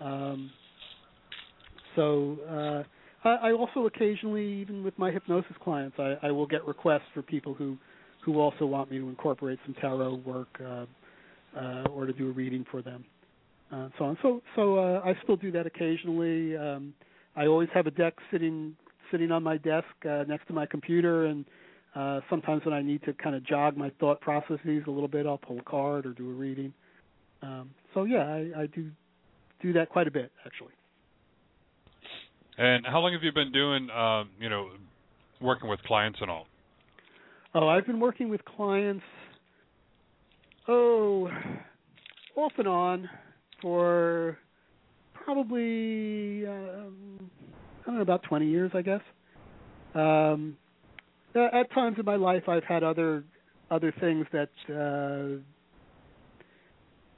Um, 0.00 0.50
so 1.96 2.36
uh, 2.48 3.28
I, 3.28 3.48
I 3.48 3.52
also 3.52 3.86
occasionally, 3.86 4.46
even 4.46 4.84
with 4.84 4.96
my 4.98 5.10
hypnosis 5.10 5.56
clients, 5.62 5.96
I, 5.98 6.16
I 6.22 6.30
will 6.30 6.46
get 6.46 6.64
requests 6.66 7.08
for 7.14 7.22
people 7.22 7.54
who 7.54 7.76
who 8.24 8.40
also 8.40 8.66
want 8.66 8.90
me 8.90 8.98
to 8.98 9.08
incorporate 9.08 9.58
some 9.64 9.74
tarot 9.80 10.16
work 10.26 10.48
uh, 10.60 10.84
uh, 11.58 11.84
or 11.90 12.06
to 12.06 12.12
do 12.12 12.28
a 12.28 12.32
reading 12.32 12.66
for 12.70 12.82
them, 12.82 13.04
uh, 13.72 13.88
so 13.98 14.04
on. 14.04 14.18
So 14.22 14.42
so 14.54 14.78
uh, 14.78 15.00
I 15.04 15.14
still 15.22 15.36
do 15.36 15.50
that 15.52 15.66
occasionally. 15.66 16.56
Um, 16.56 16.94
I 17.34 17.46
always 17.46 17.68
have 17.74 17.86
a 17.86 17.90
deck 17.90 18.14
sitting 18.30 18.76
sitting 19.10 19.30
on 19.30 19.42
my 19.42 19.56
desk 19.56 19.86
uh, 20.08 20.24
next 20.26 20.46
to 20.48 20.52
my 20.52 20.66
computer, 20.66 21.26
and 21.26 21.44
uh, 21.94 22.20
sometimes 22.30 22.64
when 22.64 22.74
I 22.74 22.82
need 22.82 23.02
to 23.04 23.12
kind 23.14 23.34
of 23.34 23.44
jog 23.44 23.76
my 23.76 23.90
thought 24.00 24.20
processes 24.20 24.82
a 24.86 24.90
little 24.90 25.08
bit, 25.08 25.26
I'll 25.26 25.38
pull 25.38 25.58
a 25.58 25.62
card 25.62 26.06
or 26.06 26.12
do 26.12 26.28
a 26.30 26.32
reading. 26.32 26.72
Um, 27.42 27.70
so 27.94 28.04
yeah, 28.04 28.24
I, 28.24 28.62
I 28.62 28.66
do 28.66 28.90
do 29.62 29.72
that 29.74 29.88
quite 29.88 30.06
a 30.06 30.10
bit 30.10 30.30
actually. 30.44 30.72
And 32.58 32.86
how 32.86 33.00
long 33.00 33.12
have 33.12 33.22
you 33.22 33.32
been 33.32 33.52
doing, 33.52 33.90
um, 33.90 34.30
you 34.40 34.48
know, 34.48 34.70
working 35.40 35.68
with 35.68 35.82
clients 35.82 36.18
and 36.22 36.30
all? 36.30 36.46
Oh, 37.54 37.68
I've 37.68 37.86
been 37.86 38.00
working 38.00 38.28
with 38.28 38.44
clients. 38.44 39.04
Oh, 40.68 41.28
off 42.36 42.52
and 42.58 42.66
on 42.66 43.08
for 43.60 44.38
probably 45.14 46.46
um, 46.46 47.30
I 47.82 47.86
don't 47.86 47.96
know 47.96 48.02
about 48.02 48.22
20 48.24 48.46
years, 48.46 48.70
I 48.74 48.82
guess. 48.82 49.00
Um, 49.94 50.56
at 51.34 51.70
times 51.72 51.96
in 51.98 52.04
my 52.04 52.16
life, 52.16 52.48
I've 52.48 52.64
had 52.64 52.82
other 52.82 53.24
other 53.70 53.92
things 54.00 54.26
that 54.32 54.50
uh, 54.70 55.38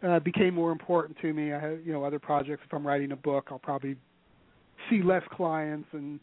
uh, 0.07 0.21
became 0.21 0.55
more 0.55 0.73
important 0.73 1.19
to 1.21 1.33
me. 1.33 1.53
I 1.53 1.61
have, 1.61 1.85
you 1.85 1.93
know, 1.93 2.05
other 2.05 2.19
projects. 2.19 2.63
If 2.65 2.73
I'm 2.73 2.87
writing 2.87 3.13
a 3.13 3.17
book, 3.17 3.49
I'll 3.51 3.59
probably 3.59 3.97
see 4.89 5.03
less 5.03 5.23
clients 5.31 5.89
and 5.93 6.21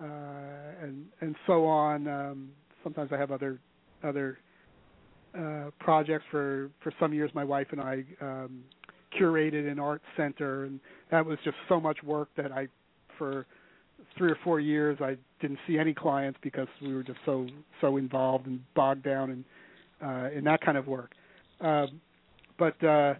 uh, 0.00 0.82
and 0.82 1.06
and 1.20 1.36
so 1.46 1.66
on. 1.66 2.08
Um, 2.08 2.50
sometimes 2.82 3.10
I 3.12 3.16
have 3.16 3.30
other 3.30 3.58
other 4.04 4.38
uh, 5.36 5.70
projects. 5.78 6.24
For 6.30 6.70
for 6.82 6.92
some 7.00 7.12
years, 7.12 7.30
my 7.34 7.44
wife 7.44 7.68
and 7.72 7.80
I 7.80 8.04
um, 8.20 8.62
curated 9.20 9.70
an 9.70 9.78
art 9.78 10.02
center, 10.16 10.64
and 10.64 10.80
that 11.10 11.24
was 11.24 11.38
just 11.44 11.56
so 11.68 11.80
much 11.80 12.02
work 12.02 12.28
that 12.36 12.52
I, 12.52 12.68
for 13.18 13.46
three 14.16 14.30
or 14.30 14.38
four 14.44 14.60
years, 14.60 14.98
I 15.00 15.16
didn't 15.40 15.58
see 15.66 15.78
any 15.78 15.94
clients 15.94 16.38
because 16.42 16.68
we 16.82 16.94
were 16.94 17.02
just 17.02 17.18
so 17.24 17.46
so 17.80 17.96
involved 17.96 18.46
and 18.46 18.60
bogged 18.74 19.04
down 19.04 19.30
in 19.30 19.44
uh, 20.06 20.30
in 20.34 20.44
that 20.44 20.60
kind 20.60 20.76
of 20.76 20.86
work. 20.86 21.12
Um, 21.60 22.00
but 22.58 22.82
uh, 22.84 23.14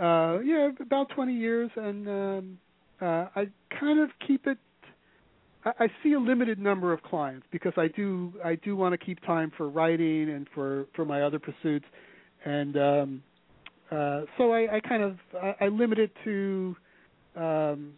uh, 0.00 0.40
yeah, 0.40 0.70
about 0.80 1.10
20 1.10 1.34
years, 1.34 1.70
and 1.76 2.08
um, 2.08 2.58
uh, 3.00 3.26
I 3.36 3.48
kind 3.78 4.00
of 4.00 4.10
keep 4.26 4.46
it. 4.46 4.58
I, 5.64 5.86
see 6.02 6.14
a 6.14 6.18
limited 6.18 6.58
number 6.58 6.92
of 6.92 7.02
clients 7.02 7.46
because 7.52 7.74
I 7.76 7.86
do 7.86 8.32
I 8.44 8.56
do 8.56 8.74
want 8.74 8.98
to 8.98 8.98
keep 8.98 9.24
time 9.24 9.52
for 9.56 9.68
writing 9.68 10.30
and 10.30 10.48
for 10.54 10.86
for 10.96 11.04
my 11.04 11.22
other 11.22 11.38
pursuits, 11.38 11.84
and 12.44 12.76
um, 12.76 13.22
uh, 13.92 14.22
so 14.38 14.52
I, 14.52 14.76
I 14.76 14.80
kind 14.80 15.02
of 15.02 15.16
I, 15.40 15.66
I 15.66 15.68
limit 15.68 15.98
it 15.98 16.12
to 16.24 16.76
um, 17.36 17.92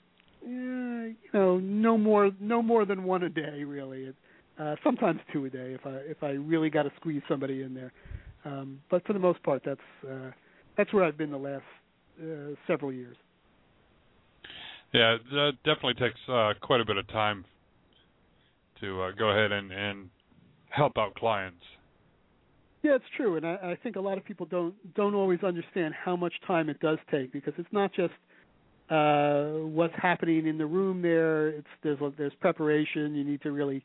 you 0.47 1.15
know 1.33 1.59
no 1.59 1.97
more 1.97 2.31
no 2.41 2.63
more 2.63 2.85
than 2.85 3.05
one 3.05 3.23
a 3.23 3.29
day 3.29 3.65
really. 3.65 4.13
Uh, 4.59 4.77
sometimes 4.85 5.21
two 5.33 5.45
a 5.47 5.51
day 5.51 5.75
if 5.75 5.87
I 5.87 5.97
if 6.09 6.23
I 6.23 6.31
really 6.31 6.71
got 6.71 6.85
to 6.85 6.93
squeeze 6.97 7.23
somebody 7.29 7.63
in 7.63 7.75
there. 7.75 7.93
Um, 8.45 8.81
but 8.91 9.07
for 9.07 9.13
the 9.13 9.19
most 9.19 9.43
part, 9.43 9.63
that's 9.65 9.81
uh, 10.09 10.31
that's 10.77 10.93
where 10.93 11.05
I've 11.05 11.17
been 11.17 11.31
the 11.31 11.39
last 11.39 11.65
uh, 12.21 12.55
several 12.67 12.93
years. 12.93 13.17
Yeah, 14.93 15.17
that 15.33 15.53
definitely 15.65 15.95
takes 15.95 16.21
uh, 16.29 16.53
quite 16.61 16.81
a 16.81 16.85
bit 16.85 16.97
of 16.97 17.09
time 17.09 17.45
to 18.81 19.03
uh, 19.03 19.11
go 19.13 19.31
ahead 19.31 19.51
and, 19.51 19.73
and 19.73 20.09
help 20.69 20.99
out 20.99 21.15
clients. 21.17 21.65
Yeah, 22.85 22.97
it's 22.97 23.05
true, 23.17 23.37
and 23.37 23.47
I, 23.47 23.55
I 23.55 23.79
think 23.83 23.97
a 23.97 24.01
lot 24.01 24.19
of 24.19 24.27
people 24.27 24.45
don't 24.45 24.75
don't 24.95 25.15
always 25.15 25.43
understand 25.43 25.95
how 25.95 26.17
much 26.17 26.35
time 26.47 26.69
it 26.69 26.79
does 26.81 26.99
take 27.11 27.33
because 27.33 27.55
it's 27.57 27.73
not 27.73 27.95
just 27.95 28.13
uh, 28.91 29.65
what's 29.65 29.95
happening 29.97 30.47
in 30.47 30.59
the 30.59 30.67
room 30.67 31.01
there. 31.01 31.49
It's 31.49 31.67
there's 31.83 31.99
there's 32.19 32.35
preparation. 32.43 33.15
You 33.15 33.25
need 33.25 33.41
to 33.41 33.53
really 33.53 33.83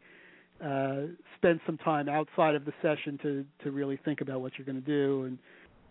uh, 0.62 1.04
spend 1.38 1.62
some 1.66 1.78
time 1.78 2.10
outside 2.10 2.56
of 2.56 2.66
the 2.66 2.74
session 2.82 3.18
to 3.24 3.46
to 3.64 3.72
really 3.72 3.98
think 4.04 4.20
about 4.20 4.42
what 4.42 4.58
you're 4.58 4.66
going 4.66 4.84
to 4.84 4.86
do 4.86 5.24
and 5.24 5.38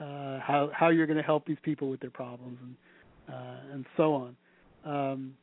uh, 0.00 0.40
how 0.44 0.70
how 0.74 0.90
you're 0.90 1.06
going 1.06 1.16
to 1.16 1.22
help 1.22 1.46
these 1.46 1.56
people 1.62 1.88
with 1.88 2.00
their 2.00 2.10
problems 2.10 2.58
and 2.62 3.34
uh, 3.34 3.72
and 3.72 3.86
so 3.96 4.12
on. 4.12 4.36
Um, 4.84 5.34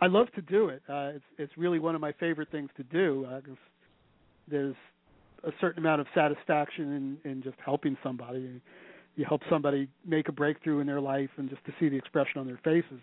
I 0.00 0.06
love 0.06 0.28
to 0.36 0.42
do 0.42 0.68
it. 0.68 0.82
Uh, 0.88 1.10
it's 1.16 1.24
it's 1.36 1.52
really 1.58 1.80
one 1.80 1.96
of 1.96 2.00
my 2.00 2.12
favorite 2.12 2.52
things 2.52 2.70
to 2.76 2.84
do. 2.84 3.26
Uh, 3.28 3.40
there's 4.46 4.76
a 5.44 5.50
certain 5.60 5.78
amount 5.78 6.00
of 6.00 6.06
satisfaction 6.14 7.18
in, 7.24 7.30
in 7.30 7.42
just 7.42 7.56
helping 7.64 7.96
somebody. 8.02 8.60
You 9.16 9.24
help 9.24 9.42
somebody 9.50 9.88
make 10.06 10.28
a 10.28 10.32
breakthrough 10.32 10.80
in 10.80 10.86
their 10.86 11.00
life, 11.00 11.30
and 11.36 11.48
just 11.50 11.64
to 11.66 11.72
see 11.80 11.88
the 11.88 11.96
expression 11.96 12.40
on 12.40 12.46
their 12.46 12.60
faces. 12.62 13.00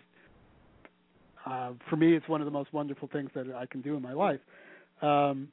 Uh, 1.44 1.72
for 1.88 1.96
me, 1.96 2.14
it's 2.14 2.28
one 2.28 2.40
of 2.40 2.44
the 2.44 2.50
most 2.50 2.72
wonderful 2.72 3.08
things 3.12 3.30
that 3.34 3.46
I 3.54 3.66
can 3.66 3.80
do 3.80 3.96
in 3.96 4.02
my 4.02 4.12
life. 4.12 4.40
Um, 5.02 5.48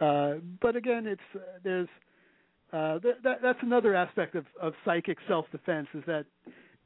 uh, 0.00 0.34
but 0.60 0.74
again, 0.74 1.06
it's 1.06 1.20
uh, 1.34 1.38
there's 1.62 1.88
uh, 2.72 2.98
th- 2.98 3.16
that, 3.22 3.40
that's 3.40 3.58
another 3.62 3.94
aspect 3.94 4.34
of, 4.34 4.44
of 4.60 4.72
psychic 4.84 5.18
self-defense 5.28 5.86
is 5.94 6.02
that 6.06 6.24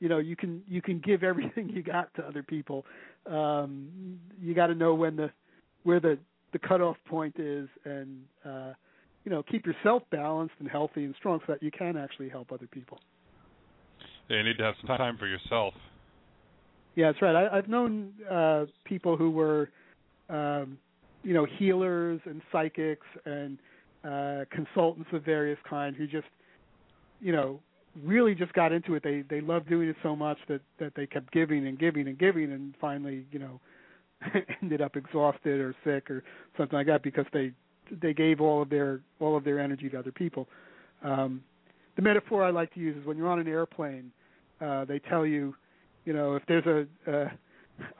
you 0.00 0.08
know 0.08 0.18
you 0.18 0.36
can 0.36 0.62
you 0.68 0.82
can 0.82 0.98
give 0.98 1.22
everything 1.22 1.68
you 1.74 1.82
got 1.82 2.12
to 2.14 2.22
other 2.22 2.42
people. 2.42 2.84
Um, 3.26 4.18
you 4.40 4.54
got 4.54 4.66
to 4.66 4.74
know 4.74 4.94
when 4.94 5.16
the 5.16 5.30
where 5.84 6.00
the 6.00 6.18
the 6.52 6.58
cutoff 6.58 6.96
point 7.08 7.36
is, 7.38 7.68
and 7.84 8.22
uh, 8.44 8.72
you 9.28 9.34
know 9.34 9.42
keep 9.42 9.66
yourself 9.66 10.02
balanced 10.10 10.55
and 10.59 10.66
healthy 10.66 11.05
and 11.05 11.14
strong 11.18 11.38
so 11.46 11.52
that 11.52 11.62
you 11.62 11.70
can 11.70 11.98
actually 11.98 12.30
help 12.30 12.50
other 12.50 12.66
people. 12.66 12.98
Yeah, 14.30 14.38
you 14.38 14.44
need 14.44 14.56
to 14.56 14.64
have 14.64 14.74
some 14.80 14.96
time 14.96 15.18
for 15.18 15.26
yourself. 15.26 15.74
Yeah, 16.94 17.12
that's 17.12 17.20
right. 17.20 17.36
I, 17.36 17.59
I've 17.59 17.68
known 17.68 18.14
uh, 18.30 18.64
people 18.84 19.18
who 19.18 19.30
were, 19.30 19.68
um, 20.30 20.78
you 21.22 21.34
know, 21.34 21.46
healers 21.59 22.20
and 22.24 22.40
psychics 22.50 23.06
and 23.26 23.59
uh, 24.02 24.44
consultants 24.50 25.10
of 25.12 25.26
various 25.26 25.59
kind 25.68 25.94
who 25.94 26.06
just, 26.06 26.26
you 27.20 27.32
know, 27.32 27.60
really 28.02 28.34
just 28.34 28.55
got 28.55 28.72
into 28.72 28.94
it. 28.94 29.02
They 29.02 29.24
they 29.28 29.42
loved 29.42 29.68
doing 29.68 29.90
it 29.90 29.96
so 30.02 30.16
much 30.16 30.38
that 30.48 30.62
that 30.78 30.94
they 30.94 31.06
kept 31.06 31.32
giving 31.32 31.66
and 31.66 31.78
giving 31.78 32.09
and 32.09 32.18
giving, 32.18 32.50
and 32.50 32.74
finally, 32.80 33.26
you 33.30 33.40
know, 33.40 33.60
ended 34.62 34.80
up 34.80 34.96
exhausted 34.96 35.60
or 35.60 35.74
sick 35.84 36.10
or 36.10 36.24
something 36.56 36.78
like 36.78 36.86
that 36.86 37.02
because 37.02 37.26
they 37.34 37.52
they 38.01 38.15
gave 38.15 38.40
all 38.40 38.62
of 38.62 38.70
their 38.70 39.01
all 39.20 39.36
of 39.36 39.44
their 39.44 39.59
energy 39.59 39.89
to 39.89 39.98
other 39.98 40.12
people. 40.12 40.48
Um, 41.02 41.43
the 41.97 42.02
metaphor 42.02 42.44
I 42.44 42.51
like 42.51 42.73
to 42.74 42.81
use 42.81 42.97
is 42.97 43.06
when 43.06 43.16
you're 43.16 43.28
on 43.28 43.39
an 43.39 43.48
airplane, 43.48 44.12
uh, 44.60 44.85
they 44.85 44.98
tell 44.98 45.27
you, 45.27 45.55
you 46.05 46.12
know, 46.12 46.36
if 46.36 46.43
there's 46.47 46.66
a, 46.66 47.10
a 47.10 47.31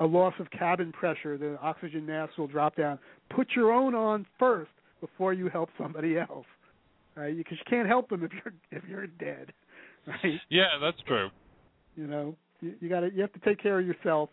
a 0.01 0.07
loss 0.07 0.35
of 0.39 0.51
cabin 0.51 0.93
pressure, 0.93 1.39
the 1.39 1.59
oxygen 1.61 2.07
mask 2.07 2.37
will 2.39 2.47
drop 2.47 2.77
down. 2.77 2.99
Put 3.35 3.49
your 3.55 3.73
own 3.73 3.95
on 3.95 4.27
first 4.39 4.71
before 5.01 5.33
you 5.33 5.49
help 5.49 5.69
somebody 5.79 6.19
else, 6.19 6.47
right? 7.15 7.37
Because 7.37 7.59
you 7.59 7.65
can't 7.69 7.89
help 7.89 8.09
them 8.09 8.25
if 8.25 8.33
you're 8.33 8.55
if 8.71 8.89
you're 8.89 9.07
dead, 9.07 9.53
right? 10.07 10.41
Yeah, 10.49 10.79
that's 10.81 10.99
true. 11.07 11.29
You 11.97 12.07
know, 12.07 12.37
you, 12.61 12.75
you 12.81 12.89
got 12.89 13.01
to 13.01 13.11
you 13.13 13.21
have 13.21 13.33
to 13.33 13.41
take 13.41 13.63
care 13.63 13.79
of 13.79 13.87
yourself 13.87 14.31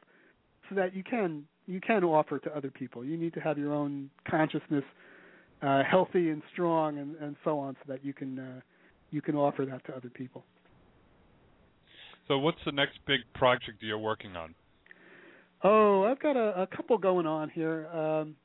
so 0.70 0.76
that 0.76 0.96
you 0.96 1.04
can 1.04 1.46
you 1.68 1.82
can 1.82 2.04
offer 2.04 2.40
to 2.40 2.56
other 2.56 2.72
people. 2.72 3.04
You 3.04 3.18
need 3.18 3.34
to 3.34 3.40
have 3.40 3.58
your 3.58 3.74
own 3.74 4.10
consciousness 4.30 4.84
uh, 5.62 5.84
healthy 5.84 6.30
and 6.30 6.42
strong, 6.52 6.98
and, 7.00 7.16
and 7.18 7.36
so 7.44 7.60
on, 7.60 7.76
so 7.86 7.94
that 7.94 8.04
you 8.04 8.14
can 8.14 8.40
uh, 8.40 8.62
you 9.12 9.22
can 9.22 9.36
offer 9.36 9.66
that 9.66 9.86
to 9.86 9.96
other 9.96 10.10
people. 10.10 10.44
So, 12.28 12.40
what's 12.40 12.58
the 12.66 12.72
next 12.72 13.00
big 13.06 13.22
project 13.34 13.82
you're 13.82 13.98
working 13.98 14.36
on? 14.36 14.56
Oh, 15.64 16.04
I've 16.04 16.20
got 16.20 16.36
a, 16.36 16.64
a 16.64 16.68
couple 16.68 16.98
going 16.98 17.26
on 17.26 17.50
here. 17.50 17.88
Um, 17.88 18.36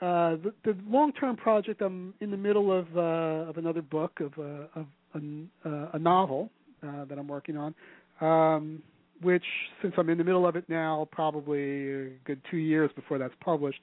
uh, 0.00 0.36
the, 0.36 0.52
the 0.64 0.76
long-term 0.88 1.36
project, 1.36 1.80
I'm 1.80 2.14
in 2.20 2.30
the 2.30 2.36
middle 2.36 2.76
of 2.76 2.86
uh, 2.96 3.48
of 3.48 3.56
another 3.56 3.82
book 3.82 4.20
of, 4.20 4.32
uh, 4.38 4.80
of 4.80 4.86
a, 5.14 5.68
uh, 5.68 5.90
a 5.92 5.98
novel 5.98 6.50
uh, 6.82 7.04
that 7.04 7.18
I'm 7.18 7.28
working 7.28 7.56
on, 7.56 7.74
um, 8.20 8.82
which 9.20 9.44
since 9.80 9.94
I'm 9.96 10.10
in 10.10 10.18
the 10.18 10.24
middle 10.24 10.46
of 10.46 10.56
it 10.56 10.64
now, 10.68 11.06
probably 11.12 11.92
a 11.92 12.08
good 12.24 12.40
two 12.50 12.56
years 12.56 12.90
before 12.96 13.18
that's 13.18 13.34
published. 13.40 13.80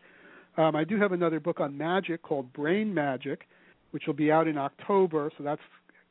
Um, 0.57 0.75
I 0.75 0.83
do 0.83 0.99
have 0.99 1.11
another 1.11 1.39
book 1.39 1.59
on 1.59 1.77
magic 1.77 2.21
called 2.21 2.51
Brain 2.53 2.93
Magick, 2.93 3.39
which 3.91 4.03
will 4.07 4.13
be 4.13 4.31
out 4.31 4.47
in 4.47 4.57
October. 4.57 5.31
So 5.37 5.43
that's 5.43 5.61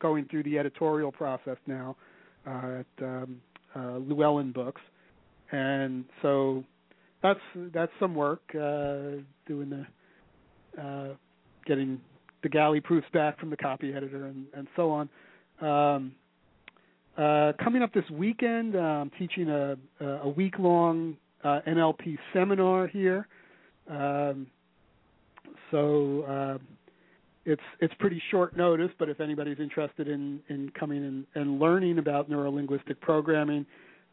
going 0.00 0.26
through 0.26 0.44
the 0.44 0.58
editorial 0.58 1.12
process 1.12 1.56
now 1.66 1.96
uh, 2.46 2.80
at 2.80 3.04
um, 3.04 3.40
uh, 3.74 3.98
Llewellyn 3.98 4.52
Books, 4.52 4.80
and 5.52 6.04
so 6.22 6.64
that's 7.22 7.40
that's 7.74 7.92
some 8.00 8.14
work 8.14 8.42
uh, 8.54 9.20
doing 9.46 9.70
the 9.70 9.86
uh, 10.80 11.14
getting 11.66 12.00
the 12.42 12.48
galley 12.48 12.80
proofs 12.80 13.06
back 13.12 13.38
from 13.40 13.50
the 13.50 13.56
copy 13.56 13.92
editor 13.92 14.26
and, 14.26 14.46
and 14.54 14.68
so 14.76 14.90
on. 14.90 15.08
Um, 15.60 16.12
uh, 17.16 17.52
coming 17.62 17.82
up 17.82 17.92
this 17.92 18.08
weekend, 18.12 18.76
I'm 18.76 19.10
teaching 19.18 19.48
a, 19.48 19.76
a 20.00 20.28
week 20.28 20.54
long 20.58 21.16
uh, 21.42 21.60
NLP 21.66 22.16
seminar 22.32 22.86
here. 22.86 23.26
Um, 23.88 24.46
so 25.70 26.22
uh, 26.22 26.58
it's 27.44 27.62
it's 27.80 27.94
pretty 27.98 28.22
short 28.30 28.56
notice, 28.56 28.90
but 28.98 29.08
if 29.08 29.20
anybody's 29.20 29.58
interested 29.58 30.08
in, 30.08 30.40
in 30.48 30.70
coming 30.78 31.04
and, 31.04 31.26
and 31.34 31.58
learning 31.58 31.98
about 31.98 32.30
neurolinguistic 32.30 33.00
programming, 33.00 33.66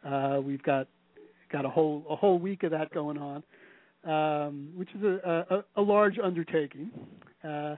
uh, 0.05 0.39
we've 0.43 0.63
got 0.63 0.87
got 1.51 1.65
a 1.65 1.69
whole 1.69 2.05
a 2.09 2.15
whole 2.15 2.39
week 2.39 2.63
of 2.63 2.71
that 2.71 2.93
going 2.93 3.17
on 3.17 3.43
um, 4.05 4.69
which 4.75 4.89
is 4.95 5.03
a, 5.03 5.45
a, 5.49 5.63
a 5.77 5.81
large 5.81 6.19
undertaking. 6.23 6.91
Uh, 7.43 7.75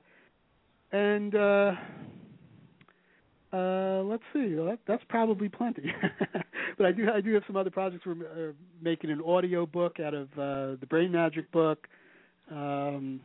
and 0.91 1.36
uh, 1.36 1.72
uh, 3.53 4.02
let's 4.03 4.24
see, 4.34 4.53
that, 4.56 4.80
that's 4.88 5.03
probably 5.10 5.49
plenty. 5.49 5.94
but 6.77 6.85
I 6.85 6.91
do 6.91 7.07
I 7.14 7.22
do 7.22 7.34
have 7.34 7.44
some 7.48 7.56
other 7.56 7.69
projects. 7.69 8.06
We're 8.06 8.49
uh, 8.49 8.53
making 8.81 9.11
an 9.11 9.22
audio 9.26 9.65
book 9.65 9.99
out 9.99 10.14
of 10.14 10.27
uh, 10.34 10.80
the 10.80 10.88
Brain 10.89 11.11
Magick 11.11 11.49
book. 11.52 11.88
Um, 12.52 13.19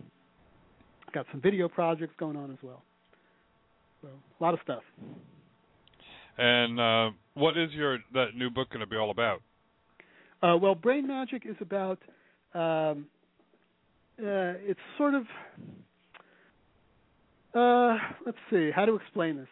got 1.13 1.27
some 1.31 1.41
video 1.41 1.69
projects 1.69 2.15
going 2.19 2.37
on 2.37 2.51
as 2.51 2.59
well. 2.63 2.83
So 4.03 4.09
a 4.09 4.43
lot 4.43 4.55
of 4.55 4.61
stuff. 4.65 4.83
And 6.39 6.81
uh, 6.81 7.11
what 7.35 7.57
is 7.57 7.71
your 7.73 7.99
that 8.15 8.35
new 8.35 8.51
book 8.51 8.71
going 8.71 8.81
to 8.81 8.87
be 8.87 8.97
all 8.97 9.11
about? 9.11 9.43
Uh, 10.43 10.57
well, 10.57 10.75
Brain 10.75 11.07
Magick 11.07 11.49
is 11.49 11.57
about 11.61 11.99
um, 12.55 13.07
uh, 14.19 14.59
it's 14.65 14.81
sort 14.99 15.15
of 15.15 15.23
uh, 17.55 17.97
let's 18.25 18.39
see 18.51 18.71
how 18.75 18.85
to 18.85 18.97
explain 18.97 19.37
this. 19.37 19.49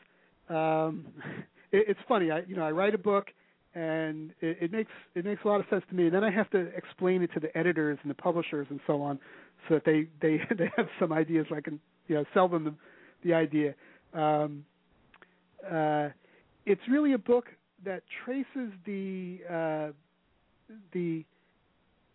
Um, 0.48 1.06
it, 1.72 1.86
it's 1.88 2.00
funny, 2.08 2.30
I 2.30 2.40
you 2.46 2.56
know 2.56 2.64
I 2.64 2.70
write 2.70 2.94
a 2.94 2.98
book 2.98 3.26
and 3.74 4.32
it, 4.40 4.59
it 4.60 4.72
makes 4.72 4.90
it 5.14 5.24
makes 5.24 5.42
a 5.44 5.48
lot 5.48 5.60
of 5.60 5.66
sense 5.70 5.84
to 5.88 5.94
me. 5.94 6.06
And 6.06 6.14
then 6.14 6.24
I 6.24 6.30
have 6.30 6.51
to 6.51 6.59
explain 6.76 7.22
it 7.22 7.30
to 7.34 7.40
the 7.40 7.56
editors 7.56 7.98
and 8.02 8.10
the 8.10 8.14
publishers 8.14 8.66
and 8.70 8.80
so 8.86 9.01
on, 9.02 9.18
so 9.68 9.74
that 9.74 9.84
they 9.84 10.09
they 10.20 10.40
they 10.56 10.70
have 10.76 10.88
some 10.98 11.12
ideas. 11.12 11.47
So 11.48 11.56
I 11.56 11.60
can 11.60 11.80
you 12.09 12.16
know 12.16 12.24
sell 12.34 12.48
them 12.48 12.64
the, 12.64 12.74
the 13.24 13.34
idea. 13.34 13.74
Um, 14.12 14.64
uh, 15.70 16.09
it's 16.66 16.80
really 16.90 17.12
a 17.12 17.18
book 17.18 17.47
that 17.84 18.02
traces 18.24 18.72
the 18.84 19.38
uh, 19.48 19.92
the 20.92 21.24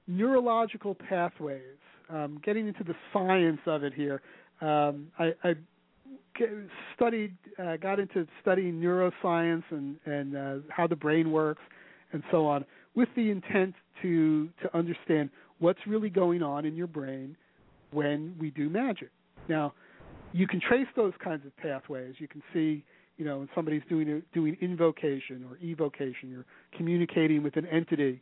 neurological 0.08 0.96
pathways, 0.96 1.62
um, 2.10 2.40
getting 2.44 2.68
into 2.68 2.84
the 2.84 2.96
science 3.12 3.60
of 3.66 3.84
it 3.84 3.94
here. 3.94 4.22
Um, 4.62 5.08
I, 5.18 5.34
I 5.44 5.54
studied, 6.96 7.36
uh, 7.60 7.78
got 7.78 8.00
into 8.00 8.28
studying 8.42 8.80
neuroscience 8.80 9.64
and 9.72 9.98
and 10.06 10.36
uh, 10.36 10.56
how 10.70 10.88
the 10.88 10.96
brain 10.96 11.32
works 11.32 11.62
and 12.14 12.24
so 12.32 12.46
on, 12.46 12.66
with 12.96 13.10
the 13.16 13.30
intent 13.30 13.76
to 14.02 14.50
to 14.62 14.78
understand 14.78 15.30
what's 15.60 15.80
really 15.88 16.10
going 16.10 16.44
on 16.44 16.66
in 16.66 16.76
your 16.76 16.88
brain 16.88 17.36
when 17.92 18.36
we 18.40 18.52
do 18.52 18.70
magic. 18.70 19.10
Now, 19.48 19.74
you 20.34 20.48
can 20.48 20.60
trace 20.60 20.88
those 20.96 21.14
kinds 21.24 21.46
of 21.46 21.56
pathways. 21.58 22.16
You 22.18 22.28
can 22.28 22.44
see, 22.54 22.84
you 23.18 23.26
know, 23.26 23.40
when 23.40 23.50
somebody's 23.56 23.84
doing 23.88 24.10
a, 24.10 24.22
doing 24.34 24.58
invocation 24.60 25.46
or 25.50 25.58
evocation, 25.64 26.30
you're 26.30 26.46
communicating 26.78 27.42
with 27.42 27.56
an 27.56 27.66
entity. 27.68 28.22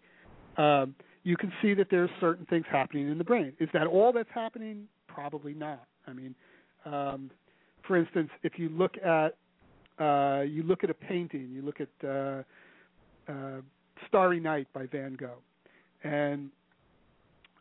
Um, 0.58 0.96
you 1.24 1.38
can 1.38 1.52
see 1.62 1.74
that 1.74 1.88
there's 1.90 2.10
certain 2.20 2.46
things 2.46 2.66
happening 2.70 3.10
in 3.10 3.18
the 3.18 3.24
brain. 3.24 3.54
Is 3.60 3.70
that 3.74 3.88
all 3.88 4.12
that's 4.12 4.30
happening? 4.34 4.88
Probably 5.08 5.54
not. 5.54 5.88
I 6.06 6.14
mean, 6.14 6.36
um, 6.86 7.32
for 7.88 7.98
instance, 7.98 8.30
if 8.44 8.58
you 8.58 8.70
look 8.70 8.96
at 8.98 9.36
uh, 10.00 10.42
you 10.42 10.64
look 10.64 10.84
at 10.84 10.90
a 10.90 10.94
painting, 10.94 11.50
you 11.52 11.62
look 11.62 11.80
at 11.80 12.08
uh, 12.08 12.44
uh, 13.32 13.62
Starry 14.08 14.40
Night 14.40 14.68
by 14.74 14.88
Van 14.88 15.16
Gogh, 15.16 15.42
and 16.04 16.50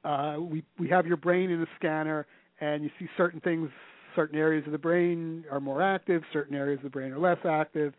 uh, 0.04 0.36
we 0.40 0.62
we 0.78 0.88
have 0.88 1.06
your 1.06 1.16
brain 1.16 1.50
in 1.50 1.60
a 1.62 1.66
scanner, 1.76 2.26
and 2.60 2.82
you 2.82 2.90
see 2.98 3.06
certain 3.16 3.40
things, 3.40 3.68
certain 4.16 4.38
areas 4.38 4.64
of 4.66 4.72
the 4.72 4.78
brain 4.78 5.44
are 5.50 5.60
more 5.60 5.82
active, 5.82 6.22
certain 6.32 6.56
areas 6.56 6.78
of 6.78 6.84
the 6.84 6.90
brain 6.90 7.12
are 7.12 7.18
less 7.18 7.38
active. 7.44 7.92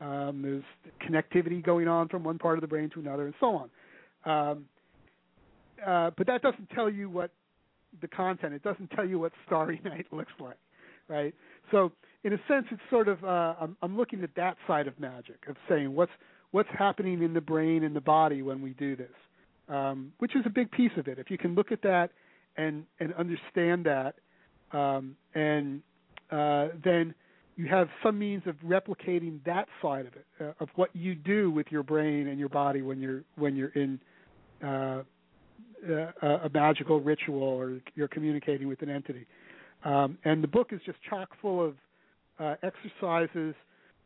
Um, 0.00 0.40
there's 0.42 0.64
connectivity 1.06 1.62
going 1.62 1.86
on 1.86 2.08
from 2.08 2.24
one 2.24 2.38
part 2.38 2.56
of 2.56 2.62
the 2.62 2.68
brain 2.68 2.90
to 2.94 3.00
another, 3.00 3.26
and 3.26 3.34
so 3.38 3.46
on. 3.56 3.70
Um, 4.24 4.64
uh, 5.86 6.10
but 6.16 6.26
that 6.26 6.42
doesn't 6.42 6.70
tell 6.70 6.90
you 6.90 7.10
what 7.10 7.30
the 8.00 8.08
content. 8.08 8.54
It 8.54 8.62
doesn't 8.62 8.90
tell 8.90 9.06
you 9.06 9.18
what 9.18 9.32
Starry 9.46 9.80
Night 9.84 10.06
looks 10.12 10.32
like, 10.38 10.56
right? 11.10 11.34
So 11.70 11.92
in 12.24 12.32
a 12.32 12.38
sense, 12.48 12.66
it's 12.70 12.80
sort 12.88 13.08
of 13.08 13.22
uh, 13.24 13.54
I'm, 13.60 13.76
I'm 13.82 13.96
looking 13.96 14.22
at 14.22 14.34
that 14.36 14.56
side 14.66 14.86
of 14.86 14.98
magic 14.98 15.44
of 15.48 15.56
saying 15.68 15.94
what's 15.94 16.12
what's 16.52 16.68
happening 16.78 17.22
in 17.22 17.34
the 17.34 17.40
brain 17.40 17.84
and 17.84 17.94
the 17.94 18.00
body 18.00 18.42
when 18.42 18.62
we 18.62 18.70
do 18.70 18.96
this, 18.96 19.08
um, 19.68 20.12
which 20.18 20.34
is 20.36 20.42
a 20.46 20.50
big 20.50 20.70
piece 20.70 20.92
of 20.96 21.08
it. 21.08 21.18
If 21.18 21.30
you 21.30 21.38
can 21.38 21.54
look 21.54 21.72
at 21.72 21.82
that 21.82 22.10
and 22.56 22.84
and 23.00 23.12
understand 23.14 23.86
that, 23.86 24.14
um, 24.72 25.16
and 25.34 25.82
uh, 26.30 26.68
then 26.84 27.14
you 27.56 27.66
have 27.66 27.88
some 28.02 28.18
means 28.18 28.42
of 28.46 28.54
replicating 28.66 29.44
that 29.44 29.66
side 29.82 30.06
of 30.06 30.14
it, 30.14 30.26
uh, 30.40 30.52
of 30.60 30.68
what 30.76 30.94
you 30.94 31.14
do 31.14 31.50
with 31.50 31.66
your 31.70 31.82
brain 31.82 32.28
and 32.28 32.38
your 32.38 32.48
body 32.48 32.82
when 32.82 33.00
you're 33.00 33.24
when 33.36 33.56
you're 33.56 33.72
in 33.74 34.00
uh, 34.64 35.02
uh, 35.88 36.26
a 36.26 36.50
magical 36.52 37.00
ritual 37.00 37.42
or 37.42 37.80
you're 37.94 38.08
communicating 38.08 38.68
with 38.68 38.82
an 38.82 38.90
entity. 38.90 39.26
Um, 39.84 40.18
and 40.24 40.42
the 40.42 40.48
book 40.48 40.68
is 40.72 40.80
just 40.84 40.98
chock 41.08 41.30
full 41.40 41.64
of 41.64 41.74
uh, 42.38 42.56
exercises 42.62 43.54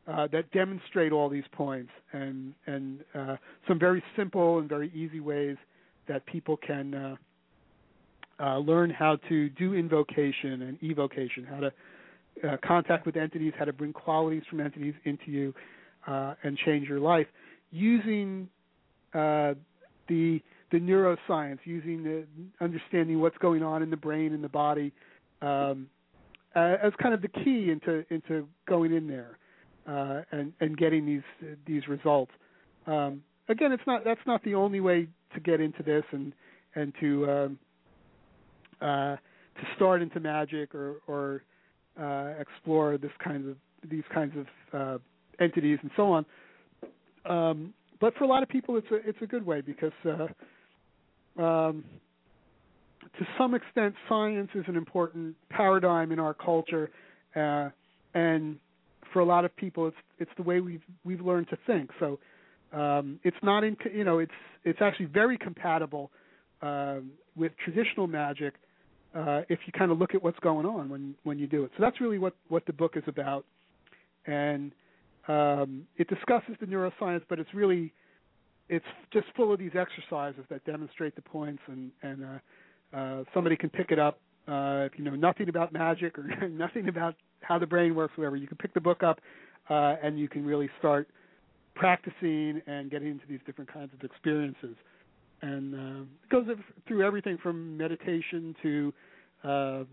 uh, 0.07 0.29
that 0.33 0.51
demonstrate 0.53 1.13
all 1.13 1.29
these 1.29 1.45
points 1.53 1.91
and 2.13 2.53
and 2.67 3.01
uh, 3.15 3.37
some 3.67 3.79
very 3.79 4.03
simple 4.17 4.59
and 4.59 4.69
very 4.69 4.93
easy 4.95 5.21
ways 5.21 5.57
that 6.09 6.25
people 6.27 6.59
can 6.59 6.95
uh, 6.95 7.17
uh, 8.41 8.59
learn 8.59 8.91
how 8.91 9.17
to 9.29 9.49
do 9.51 9.75
invocation 9.75 10.63
and 10.63 10.83
evocation, 10.83 11.45
how 11.45 11.61
to 11.61 11.73
uh, 12.47 12.57
contact 12.63 13.07
with 13.07 13.17
entities, 13.17 13.53
how 13.59 13.65
to 13.65 13.73
bring 13.73 13.93
qualities 13.93 14.43
from 14.51 14.61
entities 14.61 14.95
into 15.05 15.31
you, 15.31 15.55
and 16.07 16.59
change 16.59 16.87
your 16.89 17.01
life 17.01 17.27
using 17.71 18.49
the 19.13 19.57
the 20.09 20.81
neuroscience, 20.81 21.59
using 21.65 22.03
the 22.03 22.25
understanding 22.61 23.21
what's 23.21 23.39
going 23.39 23.63
on 23.63 23.83
in 23.83 23.91
the 23.91 23.97
brain 23.97 24.35
and 24.35 24.43
the 24.43 24.49
body 24.49 24.93
um, 25.45 25.89
uh, 26.57 26.77
as 26.83 26.93
kind 27.03 27.15
of 27.15 27.23
the 27.23 27.29
key 27.29 27.71
into 27.71 28.05
into 28.11 28.47
going 28.69 28.93
in 28.93 29.09
there 29.09 29.39
uh, 29.89 30.23
and 30.33 30.53
and 30.61 30.77
getting 30.77 31.05
these 31.05 31.57
these 31.67 31.87
results. 31.89 32.33
Um, 32.87 33.23
again, 33.49 33.73
it's 33.73 33.83
not 33.87 34.05
that's 34.05 34.21
not 34.27 34.43
the 34.45 34.55
only 34.55 34.81
way 34.81 35.09
to 35.35 35.41
get 35.41 35.61
into 35.61 35.83
this 35.83 36.05
and 36.13 36.33
and 36.75 36.93
to 37.01 37.31
um, 37.31 37.59
uh, 38.81 39.17
to 39.17 39.67
start 39.77 40.03
into 40.03 40.21
magic 40.21 40.75
or 40.75 40.97
or 41.07 41.43
uh, 42.01 42.41
explore 42.41 42.99
this 42.99 43.13
kinds 43.23 43.49
of 43.49 43.57
these 43.89 44.05
kinds 44.13 44.33
of 44.37 44.47
uh, 44.73 44.99
entities 45.43 45.79
and 45.83 45.91
so 45.97 46.13
on. 46.13 46.27
Um, 47.27 47.75
but 48.01 48.15
for 48.17 48.25
a 48.25 48.27
lot 48.27 48.43
of 48.43 48.49
people, 48.49 48.77
it's 48.77 48.91
a 48.91 49.09
it's 49.09 49.23
a 49.23 49.27
good 49.27 49.45
way 49.45 49.61
because 49.61 49.93
uh, 51.39 51.43
um, 51.43 51.85
to 53.19 53.27
some 53.39 53.55
extent, 53.55 53.95
science 54.09 54.51
is 54.55 54.65
an 54.67 54.77
important 54.77 55.37
paradigm 55.51 56.13
in 56.13 56.19
our 56.19 56.35
culture, 56.35 56.91
uh, 57.37 57.69
and 58.15 58.59
for 59.13 59.21
a 59.21 59.25
lot 59.25 59.45
of 59.45 59.55
people, 59.57 59.87
it's 59.87 59.97
it's 60.19 60.31
the 60.37 60.43
way 60.43 60.61
we've 60.61 60.83
we've 61.05 61.21
learned 61.21 61.49
to 61.51 61.59
think. 61.67 61.91
So, 62.01 62.19
um, 62.73 63.21
it's 63.23 63.37
not 63.43 63.63
in 63.65 63.77
you 63.93 64.05
know 64.05 64.19
it's 64.19 64.33
it's 64.65 64.81
actually 64.81 65.07
very 65.07 65.39
compatible 65.39 66.11
um, 66.63 67.13
with 67.37 67.53
traditional 67.65 68.07
magic 68.07 68.55
uh, 69.15 69.43
if 69.49 69.61
you 69.67 69.73
kind 69.73 69.93
of 69.93 69.99
look 69.99 70.15
at 70.15 70.23
what's 70.23 70.39
going 70.41 70.67
on 70.67 70.89
when 70.89 71.15
when 71.23 71.39
you 71.39 71.47
do 71.47 71.65
it. 71.65 71.71
So 71.77 71.83
that's 71.83 72.01
really 72.01 72.19
what 72.19 72.35
what 72.49 72.67
the 72.67 72.73
book 72.73 72.97
is 72.97 73.05
about, 73.07 73.45
and 74.27 74.73
um, 75.29 75.87
it 75.97 76.09
discusses 76.09 76.57
the 76.61 76.67
neuroscience, 76.67 77.23
but 77.29 77.39
it's 77.39 77.55
really 77.55 77.93
it's 78.69 78.85
just 79.13 79.27
full 79.37 79.53
of 79.53 79.59
these 79.59 79.73
exercises 79.79 80.45
that 80.51 80.65
demonstrate 80.65 81.15
the 81.15 81.23
points, 81.23 81.63
and 81.69 81.93
and 82.03 82.25
uh, 82.25 82.39
uh, 82.95 83.25
somebody 83.33 83.57
can 83.57 83.71
pick 83.71 83.91
it 83.91 83.99
up 83.99 84.19
uh, 84.47 84.87
if 84.87 84.93
you 84.99 85.05
know 85.05 85.15
nothing 85.15 85.49
about 85.49 85.73
magic 85.73 86.19
or 86.19 86.49
nothing 86.49 86.89
about 86.89 87.15
how 87.41 87.59
the 87.59 87.67
brain 87.67 87.95
works, 87.95 88.17
whatever. 88.17 88.37
You 88.37 88.47
can 88.47 88.57
pick 88.57 88.75
the 88.75 88.81
book 88.81 89.03
up, 89.03 89.21
uh, 89.71 89.97
and 90.03 90.19
you 90.19 90.29
can 90.29 90.45
really 90.45 90.69
start 90.79 91.09
practicing 91.75 92.63
and 92.67 92.91
getting 92.91 93.09
into 93.09 93.27
these 93.29 93.41
different 93.47 93.73
kinds 93.73 93.91
of 93.93 94.05
experiences. 94.05 94.77
And 95.43 95.75
uh, 95.75 96.03
it 96.03 96.31
goes 96.31 96.47
through 96.87 97.07
everything 97.07 97.39
from 97.43 97.77
meditation 97.77 98.55
to 98.63 98.95
uh, 99.45 99.85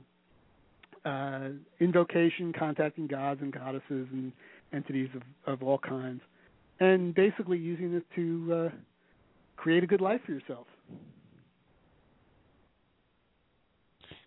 uh, 1.03 1.49
invocation, 1.79 2.53
contacting 2.57 3.07
gods 3.07 3.41
and 3.41 3.51
goddesses 3.51 4.07
and 4.11 4.31
entities 4.73 5.09
of, 5.15 5.53
of 5.53 5.63
all 5.63 5.77
kinds, 5.77 6.21
and 6.79 7.13
basically 7.13 7.57
using 7.57 7.93
it 7.93 8.03
to 8.15 8.53
uh, 8.53 8.75
create 9.57 9.83
a 9.83 9.87
good 9.87 10.01
life 10.01 10.21
for 10.25 10.31
yourself. 10.31 10.67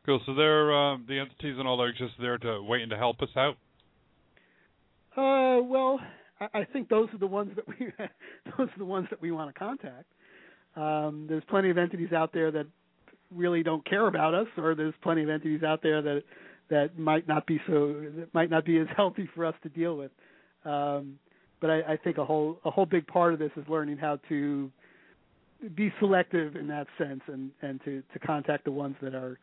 Cool. 0.07 0.21
So 0.27 0.35
they're 0.35 0.73
uh, 0.73 0.99
the 1.09 1.19
entities 1.19 1.57
and 1.59 1.67
all 1.67 1.81
are 1.81 1.93
just 1.93 2.15
there 2.21 2.39
to 2.39 2.63
waiting 2.63 2.91
to 2.91 2.97
help 2.97 3.23
us 3.23 3.31
out. 3.37 3.57
Uh, 5.17 5.63
well, 5.63 6.01
I, 6.41 6.61
I 6.61 6.65
think 6.65 6.89
those 6.89 7.09
are 7.15 7.19
the 7.19 7.27
ones 7.27 7.53
that 7.57 7.67
we 7.67 7.87
those 8.59 8.69
are 8.69 8.79
the 8.79 8.85
ones 8.85 9.07
that 9.11 9.21
we 9.21 9.31
want 9.31 9.55
to 9.55 9.59
contact. 9.59 10.07
Um, 10.77 11.27
there's 11.29 11.45
plenty 11.49 11.71
of 11.71 11.79
entities 11.79 12.13
out 12.13 12.33
there 12.33 12.51
that 12.51 12.67
really 13.35 13.63
don't 13.63 13.89
care 13.89 14.07
about 14.07 14.35
us, 14.35 14.47
or 14.59 14.75
there's 14.75 14.95
plenty 15.03 15.23
of 15.23 15.29
entities 15.29 15.63
out 15.63 15.83
there 15.83 16.03
that 16.03 16.23
that 16.71 16.99
might 16.99 17.29
not 17.29 17.47
be 17.47 17.61
so 17.67 17.95
that 18.17 18.29
might 18.35 18.51
not 18.51 18.65
be 18.65 18.79
as 18.79 18.87
healthy 18.97 19.29
for 19.35 19.47
us 19.47 19.55
to 19.63 19.69
deal 19.69 19.97
with. 19.97 20.11
Um, 20.65 21.19
but 21.61 21.71
I, 21.71 21.93
I 21.93 21.97
think 21.97 22.19
a 22.19 22.25
whole 22.25 22.59
a 22.65 22.71
whole 22.71 22.87
big 22.87 23.07
part 23.07 23.33
of 23.33 23.39
this 23.39 23.53
is 23.57 23.65
learning 23.69 23.99
how 23.99 24.19
to 24.29 24.71
be 25.75 25.93
selective 25.99 26.57
in 26.57 26.67
that 26.69 26.87
sense, 26.99 27.23
and 27.27 27.51
and 27.63 27.81
to 27.85 28.03
to 28.13 28.19
contact 28.19 28.65
the 28.65 28.73
ones 28.73 28.97
that 29.01 29.15
are 29.15 29.39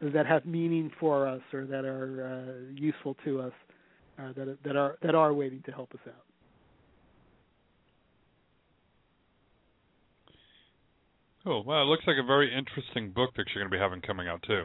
that 0.00 0.26
have 0.26 0.46
meaning 0.46 0.90
for 0.98 1.26
us 1.26 1.42
or 1.52 1.66
that 1.66 1.84
are 1.84 2.44
uh, 2.46 2.72
useful 2.74 3.16
to 3.24 3.40
us, 3.40 3.52
uh, 4.18 4.32
that 4.36 4.58
that 4.64 4.76
are 4.76 4.96
that 5.02 5.14
are 5.14 5.32
waiting 5.32 5.62
to 5.66 5.72
help 5.72 5.92
us 5.92 6.00
out. 6.06 6.24
Cool. 11.44 11.64
Well, 11.64 11.82
it 11.82 11.86
looks 11.86 12.04
like 12.06 12.16
a 12.22 12.26
very 12.26 12.52
interesting 12.54 13.10
book 13.10 13.30
that 13.36 13.46
you're 13.54 13.62
going 13.62 13.70
to 13.70 13.74
be 13.74 13.80
having 13.80 14.02
coming 14.02 14.28
out 14.28 14.42
too. 14.46 14.64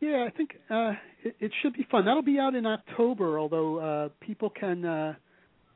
Yeah, 0.00 0.26
I 0.26 0.36
think 0.36 0.56
uh, 0.68 0.92
it, 1.22 1.36
it 1.38 1.52
should 1.62 1.74
be 1.74 1.86
fun. 1.88 2.04
That'll 2.04 2.22
be 2.22 2.38
out 2.38 2.56
in 2.56 2.66
October, 2.66 3.38
although 3.38 3.78
uh, 3.78 4.08
people 4.20 4.50
can. 4.50 4.84
Uh, 4.84 5.14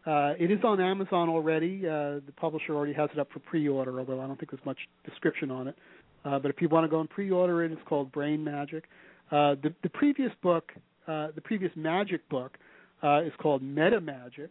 uh, 0.04 0.34
it 0.38 0.50
is 0.50 0.58
on 0.64 0.80
Amazon 0.80 1.28
already. 1.28 1.86
Uh, 1.86 2.20
the 2.26 2.32
publisher 2.36 2.74
already 2.74 2.92
has 2.92 3.08
it 3.12 3.18
up 3.20 3.28
for 3.32 3.38
pre-order, 3.40 3.98
although 3.98 4.20
I 4.20 4.26
don't 4.26 4.38
think 4.38 4.50
there's 4.50 4.64
much 4.64 4.78
description 5.04 5.50
on 5.50 5.68
it. 5.68 5.76
Uh, 6.24 6.38
but 6.38 6.50
if 6.50 6.60
you 6.60 6.68
want 6.68 6.84
to 6.84 6.88
go 6.88 7.00
and 7.00 7.08
pre-order 7.08 7.64
it, 7.64 7.72
it's 7.72 7.80
called 7.86 8.10
Brain 8.10 8.44
Magick. 8.44 8.82
Uh, 9.30 9.60
the, 9.62 9.74
the 9.82 9.88
previous 9.88 10.32
book, 10.42 10.72
uh, 11.06 11.28
the 11.34 11.40
previous 11.40 11.72
Magic 11.76 12.28
book, 12.28 12.58
uh, 13.02 13.20
is 13.22 13.32
called 13.38 13.62
Meta 13.62 14.00
Magick, 14.00 14.50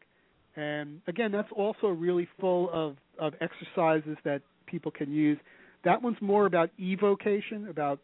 and 0.55 1.01
again, 1.07 1.31
that's 1.31 1.51
also 1.55 1.87
really 1.87 2.27
full 2.39 2.69
of 2.71 2.95
of 3.17 3.33
exercises 3.41 4.17
that 4.23 4.41
people 4.65 4.91
can 4.91 5.11
use. 5.11 5.37
That 5.83 6.01
one's 6.01 6.17
more 6.21 6.45
about 6.45 6.69
evocation, 6.79 7.67
about 7.69 7.99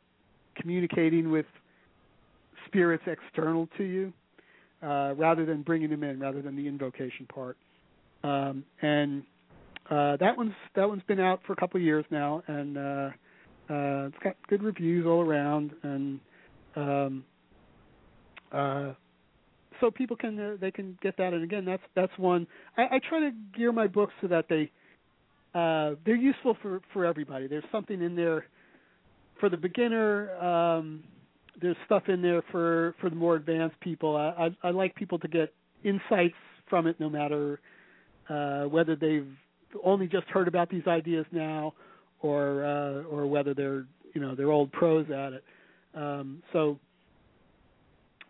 communicating 0.56 1.32
with 1.32 1.46
spirits 2.66 3.04
external 3.08 3.68
to 3.78 3.84
you, 3.84 4.14
uh, 4.82 5.14
rather 5.16 5.46
than 5.46 5.62
bringing 5.62 5.90
them 5.90 6.04
in, 6.04 6.20
rather 6.20 6.42
than 6.42 6.56
the 6.56 6.68
invocation 6.68 7.28
part. 7.34 7.58
Um, 8.24 8.64
and 8.82 9.24
uh, 9.90 10.18
that 10.18 10.38
one's 10.38 10.54
that 10.76 10.88
one's 10.88 11.04
been 11.08 11.20
out 11.20 11.42
for 11.46 11.54
a 11.54 11.56
couple 11.56 11.78
of 11.80 11.84
years 11.84 12.06
now, 12.12 12.44
and 12.48 12.78
uh, 12.78 13.10
uh, 13.72 14.08
it's 14.08 14.18
got 14.22 14.36
good 14.50 14.62
reviews 14.62 15.06
all 15.06 15.22
around, 15.22 15.72
and 15.84 16.20
um, 16.76 17.24
uh, 18.52 18.92
so 19.80 19.90
people 19.90 20.18
can 20.18 20.38
uh, 20.38 20.58
they 20.60 20.72
can 20.72 20.98
get 21.02 21.16
that. 21.18 21.34
And 21.34 21.44
again, 21.44 21.64
that's 21.64 21.84
that's 21.96 22.12
one. 22.18 22.48
I, 22.78 22.84
I 22.96 23.00
try 23.08 23.22
to 23.22 23.32
gear 23.56 23.72
my 23.72 23.88
books 23.88 24.14
so 24.22 24.28
that 24.28 24.46
they 24.50 24.70
uh, 25.58 25.96
they're 26.06 26.16
useful 26.16 26.58
for 26.62 26.82
for 26.92 27.06
everybody. 27.06 27.48
There's 27.48 27.64
something 27.72 28.02
in 28.02 28.16
there 28.16 28.46
for 29.40 29.48
the 29.48 29.58
beginner. 29.58 30.36
Um, 30.36 31.04
there's 31.62 31.78
stuff 31.86 32.04
in 32.10 32.22
there 32.22 32.42
for 32.52 32.96
for 33.00 33.10
the 33.10 33.16
more 33.16 33.38
advanced 33.38 33.80
people. 33.80 34.18
I, 34.18 34.48
I, 34.64 34.68
I 34.68 34.72
like 34.72 34.96
people 34.96 35.20
to 35.20 35.30
get 35.30 35.54
insights 35.86 36.36
from 36.70 36.88
it, 36.88 37.00
no 37.00 37.10
matter 37.10 37.62
uh, 38.30 38.64
whether 38.64 38.98
they've 38.98 39.32
only 39.82 40.08
just 40.08 40.28
heard 40.28 40.50
about 40.50 40.70
these 40.70 40.88
ideas 40.88 41.26
now 41.32 41.74
or 42.22 42.66
uh, 42.66 43.04
or 43.04 43.26
whether 43.26 43.54
they're 43.54 43.86
you 44.14 44.22
know 44.22 44.36
they're 44.36 44.52
old 44.52 44.72
pros 44.72 45.10
at 45.10 45.34
it. 45.34 45.44
Um, 45.94 46.42
so 46.54 46.80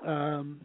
um, 0.05 0.61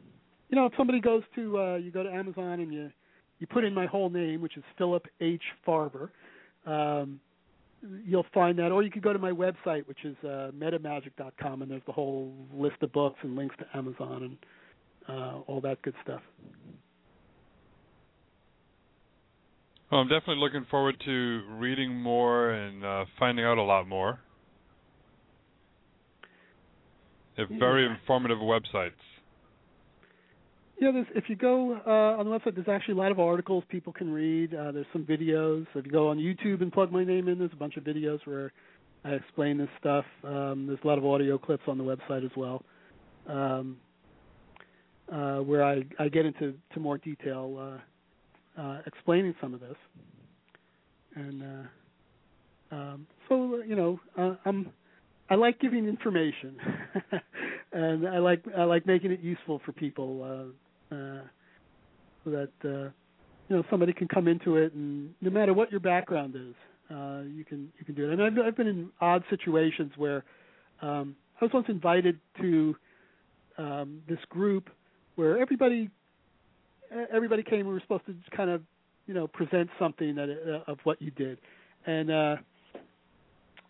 you 0.48 0.56
know 0.56 0.66
if 0.66 0.72
somebody 0.76 1.00
goes 1.00 1.22
to 1.34 1.58
uh, 1.58 1.76
you 1.76 1.90
go 1.90 2.02
to 2.02 2.10
Amazon 2.10 2.60
and 2.60 2.72
you 2.72 2.90
you 3.38 3.46
put 3.46 3.64
in 3.64 3.74
my 3.74 3.86
whole 3.86 4.08
name, 4.08 4.40
which 4.40 4.56
is 4.56 4.64
Philip 4.78 5.06
H. 5.20 5.42
Farber. 5.66 6.08
Um, 6.64 7.20
you'll 8.04 8.26
find 8.32 8.58
that, 8.58 8.72
or 8.72 8.82
you 8.82 8.90
could 8.90 9.02
go 9.02 9.12
to 9.12 9.18
my 9.18 9.30
website, 9.30 9.86
which 9.86 10.04
is 10.04 10.16
uh, 10.24 10.50
metamagic.com, 10.56 11.62
and 11.62 11.70
there's 11.70 11.82
the 11.86 11.92
whole 11.92 12.32
list 12.52 12.76
of 12.82 12.92
books 12.92 13.18
and 13.22 13.36
links 13.36 13.54
to 13.58 13.66
Amazon 13.76 14.22
and 14.22 14.36
uh, 15.08 15.40
all 15.46 15.60
that 15.60 15.80
good 15.82 15.94
stuff. 16.02 16.22
Well, 19.90 20.00
I'm 20.00 20.08
definitely 20.08 20.42
looking 20.42 20.66
forward 20.68 20.96
to 21.04 21.42
reading 21.58 21.94
more 21.94 22.50
and 22.50 22.84
uh, 22.84 23.04
finding 23.18 23.44
out 23.44 23.56
a 23.56 23.62
lot 23.62 23.86
more. 23.86 24.18
They're 27.36 27.46
very 27.58 27.86
informative 27.86 28.38
websites. 28.38 28.92
Yeah, 30.80 30.90
there's, 30.90 31.06
if 31.14 31.24
you 31.28 31.36
go 31.36 31.80
uh, 31.86 32.18
on 32.18 32.26
the 32.26 32.30
website, 32.30 32.54
there's 32.54 32.68
actually 32.68 32.94
a 32.94 32.96
lot 32.96 33.12
of 33.12 33.20
articles 33.20 33.62
people 33.68 33.92
can 33.92 34.12
read. 34.12 34.54
Uh, 34.54 34.72
there's 34.72 34.86
some 34.92 35.04
videos. 35.04 35.66
If 35.74 35.86
you 35.86 35.92
go 35.92 36.08
on 36.08 36.18
YouTube 36.18 36.62
and 36.62 36.72
plug 36.72 36.90
my 36.90 37.04
name 37.04 37.28
in, 37.28 37.38
there's 37.38 37.52
a 37.52 37.56
bunch 37.56 37.76
of 37.76 37.84
videos 37.84 38.18
where 38.26 38.52
I 39.04 39.10
explain 39.10 39.56
this 39.56 39.68
stuff. 39.78 40.04
Um, 40.24 40.66
there's 40.66 40.80
a 40.82 40.86
lot 40.86 40.98
of 40.98 41.06
audio 41.06 41.38
clips 41.38 41.62
on 41.68 41.78
the 41.78 41.84
website 41.84 42.24
as 42.24 42.32
well, 42.36 42.62
um, 43.28 43.76
uh, 45.10 45.38
where 45.38 45.64
I, 45.64 45.82
I 45.98 46.08
get 46.08 46.26
into 46.26 46.54
to 46.74 46.80
more 46.80 46.98
detail 46.98 47.80
uh, 48.58 48.78
explaining 48.86 49.34
some 49.40 49.54
of 49.54 49.60
this. 49.60 49.76
And 51.14 51.42
uh, 51.42 52.74
um, 52.74 53.06
so 53.28 53.62
you 53.66 53.76
know, 53.76 54.00
uh, 54.18 54.34
I'm 54.44 54.70
I 55.30 55.34
like 55.34 55.58
giving 55.60 55.86
information, 55.86 56.56
and 57.72 58.06
I 58.06 58.18
like 58.18 58.44
I 58.56 58.64
like 58.64 58.86
making 58.86 59.12
it 59.12 59.20
useful 59.20 59.60
for 59.64 59.72
people, 59.72 60.22
uh, 60.92 60.94
uh, 60.94 61.20
so 62.24 62.30
that 62.30 62.50
uh, 62.64 62.90
you 63.48 63.56
know 63.56 63.64
somebody 63.70 63.92
can 63.92 64.08
come 64.08 64.28
into 64.28 64.56
it, 64.56 64.72
and 64.74 65.14
no 65.20 65.30
matter 65.30 65.54
what 65.54 65.70
your 65.70 65.80
background 65.80 66.36
is, 66.36 66.54
uh, 66.94 67.22
you 67.22 67.44
can 67.44 67.72
you 67.78 67.84
can 67.84 67.94
do 67.94 68.10
it. 68.10 68.12
And 68.12 68.22
I've 68.22 68.46
I've 68.46 68.56
been 68.56 68.68
in 68.68 68.90
odd 69.00 69.24
situations 69.30 69.92
where 69.96 70.24
um, 70.82 71.16
I 71.40 71.44
was 71.44 71.52
once 71.54 71.66
invited 71.68 72.18
to 72.40 72.76
um, 73.58 74.02
this 74.08 74.18
group 74.28 74.70
where 75.16 75.38
everybody 75.38 75.90
everybody 77.12 77.42
came. 77.42 77.66
We 77.66 77.72
were 77.72 77.80
supposed 77.80 78.06
to 78.06 78.12
just 78.12 78.30
kind 78.30 78.50
of, 78.50 78.62
you 79.06 79.14
know, 79.14 79.26
present 79.26 79.70
something 79.78 80.14
that 80.14 80.28
uh, 80.30 80.70
of 80.70 80.78
what 80.84 81.00
you 81.00 81.10
did, 81.12 81.38
and 81.86 82.10
uh, 82.10 82.36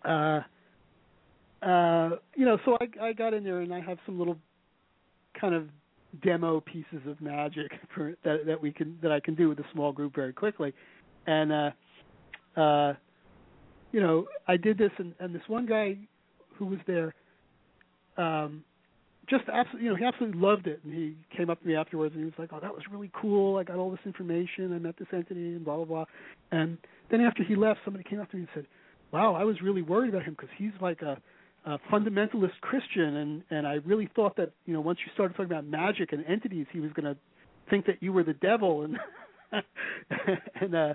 uh, 0.05 0.41
uh, 1.63 2.11
you 2.35 2.45
know, 2.45 2.59
so 2.65 2.77
I 2.81 3.09
I 3.09 3.13
got 3.13 3.35
in 3.35 3.45
there 3.45 3.61
and 3.61 3.73
I 3.73 3.81
have 3.81 3.99
some 4.07 4.19
little 4.19 4.39
kind 5.39 5.55
of 5.55 5.69
demo 6.23 6.61
pieces 6.61 7.07
of 7.07 7.21
magic 7.21 7.73
for, 7.95 8.15
that 8.25 8.47
that 8.47 8.61
we 8.61 8.73
can 8.73 8.99
that 9.03 9.13
I 9.13 9.21
can 9.21 9.35
do 9.35 9.49
with 9.49 9.59
a 9.59 9.67
small 9.73 9.93
group 9.93 10.15
very 10.15 10.33
quickly, 10.33 10.73
and 11.27 11.53
uh, 11.53 11.71
uh, 12.61 12.95
you 13.93 14.01
know, 14.01 14.27
I 14.47 14.57
did 14.57 14.79
this 14.79 14.91
and, 14.99 15.15
and 15.21 15.35
this 15.35 15.43
one 15.47 15.67
guy 15.67 15.97
who 16.57 16.67
was 16.67 16.79
there. 16.87 17.15
Um, 18.17 18.65
just 19.29 19.45
absolutely, 19.49 19.85
you 19.85 19.91
know, 19.91 19.97
he 19.97 20.05
absolutely 20.05 20.41
loved 20.41 20.67
it, 20.67 20.81
and 20.85 20.93
he 20.93 21.17
came 21.37 21.51
up 21.51 21.61
to 21.61 21.67
me 21.67 21.75
afterwards 21.75 22.15
and 22.15 22.23
he 22.23 22.25
was 22.25 22.35
like, 22.39 22.51
"Oh, 22.53 22.61
that 22.61 22.75
was 22.75 22.85
really 22.91 23.11
cool. 23.21 23.59
I 23.59 23.65
got 23.65 23.77
all 23.77 23.91
this 23.91 24.01
information. 24.05 24.73
I 24.73 24.79
met 24.79 24.97
this 24.99 25.09
entity, 25.13 25.55
and 25.55 25.65
blah 25.65 25.77
blah 25.77 25.85
blah." 25.85 26.05
And 26.53 26.79
then 27.11 27.21
after 27.21 27.43
he 27.43 27.57
left, 27.57 27.81
somebody 27.85 28.05
came 28.05 28.21
up 28.21 28.31
to 28.31 28.37
me 28.37 28.43
and 28.43 28.49
said, 28.55 28.67
"Wow, 29.13 29.35
I 29.35 29.45
was 29.45 29.61
really 29.63 29.83
worried 29.83 30.11
about 30.11 30.25
him 30.25 30.35
because 30.35 30.51
he's 30.57 30.73
like 30.81 31.03
a, 31.03 31.19
a 31.65 31.79
fundamentalist 31.91 32.61
Christian, 32.61 33.17
and 33.17 33.43
and 33.51 33.67
I 33.67 33.75
really 33.85 34.09
thought 34.15 34.37
that 34.37 34.53
you 34.65 34.73
know 34.73 34.81
once 34.81 34.99
you 35.05 35.11
started 35.15 35.35
talking 35.35 35.53
about 35.53 35.67
magic 35.67 36.13
and 36.13 36.25
entities, 36.27 36.67
he 36.73 36.81
was 36.81 36.93
going 36.93 37.13
to 37.13 37.19
think 37.69 37.87
that 37.87 38.03
you 38.03 38.13
were 38.13 38.23
the 38.23 38.35
devil." 38.35 38.83
And 38.83 38.99
and 40.61 40.75
uh, 40.75 40.95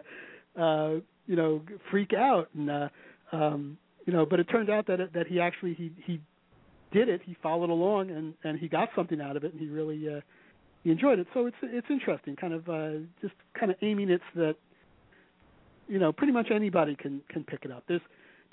uh, 0.60 0.94
you 1.28 1.36
know 1.36 1.62
freak 1.90 2.14
out 2.14 2.50
and 2.56 2.70
uh, 2.70 2.90
um, 3.32 3.78
you 4.06 4.14
know. 4.14 4.26
But 4.26 4.40
it 4.40 4.46
turned 4.46 4.70
out 4.70 4.88
that 4.88 5.00
that 5.14 5.28
he 5.28 5.40
actually 5.40 5.74
he 5.74 5.92
he 6.06 6.22
did 6.92 7.10
it. 7.10 7.22
He 7.26 7.36
followed 7.42 7.70
along 7.70 8.12
and 8.12 8.34
and 8.44 8.60
he 8.60 8.68
got 8.68 8.90
something 8.96 9.22
out 9.22 9.38
of 9.38 9.44
it, 9.44 9.54
and 9.54 9.62
he 9.62 9.68
really 9.68 10.08
uh, 10.08 10.22
he 10.84 10.92
enjoyed 10.92 11.20
it. 11.20 11.28
So 11.34 11.46
it's 11.48 11.58
it's 11.64 11.88
interesting, 11.90 12.36
kind 12.36 12.54
of 12.54 12.70
uh, 12.70 13.06
just 13.22 13.34
kind 13.58 13.72
of 13.72 13.78
aiming 13.82 14.10
it 14.10 14.22
so 14.34 14.42
that 14.42 14.56
you 15.88 16.00
know 16.00 16.12
pretty 16.12 16.34
much 16.34 16.48
anybody 16.54 16.96
can 16.96 17.22
can 17.30 17.44
pick 17.44 17.62
it 17.64 17.72
up. 17.72 17.84
There's 17.88 18.02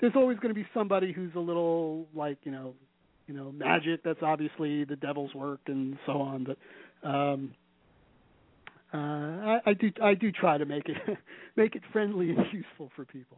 there's 0.01 0.13
always 0.15 0.37
going 0.37 0.53
to 0.53 0.59
be 0.59 0.67
somebody 0.73 1.11
who's 1.11 1.33
a 1.35 1.39
little 1.39 2.07
like 2.15 2.37
you 2.43 2.51
know 2.51 2.73
you 3.27 3.33
know 3.35 3.51
magic 3.51 4.03
that's 4.03 4.21
obviously 4.21 4.83
the 4.85 4.95
devil's 4.95 5.33
work 5.35 5.59
and 5.67 5.97
so 6.05 6.13
on 6.13 6.43
but 6.43 7.07
um 7.07 7.53
uh 8.93 8.97
I, 8.97 9.59
I 9.67 9.73
do 9.73 9.91
I 10.01 10.15
do 10.15 10.31
try 10.31 10.57
to 10.57 10.65
make 10.65 10.89
it 10.89 10.97
make 11.55 11.75
it 11.75 11.83
friendly 11.93 12.31
and 12.31 12.39
useful 12.51 12.89
for 12.95 13.05
people. 13.05 13.37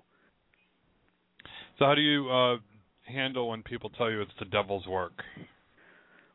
So 1.78 1.86
how 1.86 1.96
do 1.96 2.02
you 2.02 2.30
uh 2.30 2.58
handle 3.04 3.50
when 3.50 3.64
people 3.64 3.90
tell 3.90 4.10
you 4.10 4.22
it's 4.22 4.32
the 4.40 4.46
devil's 4.46 4.88
work? 4.88 5.24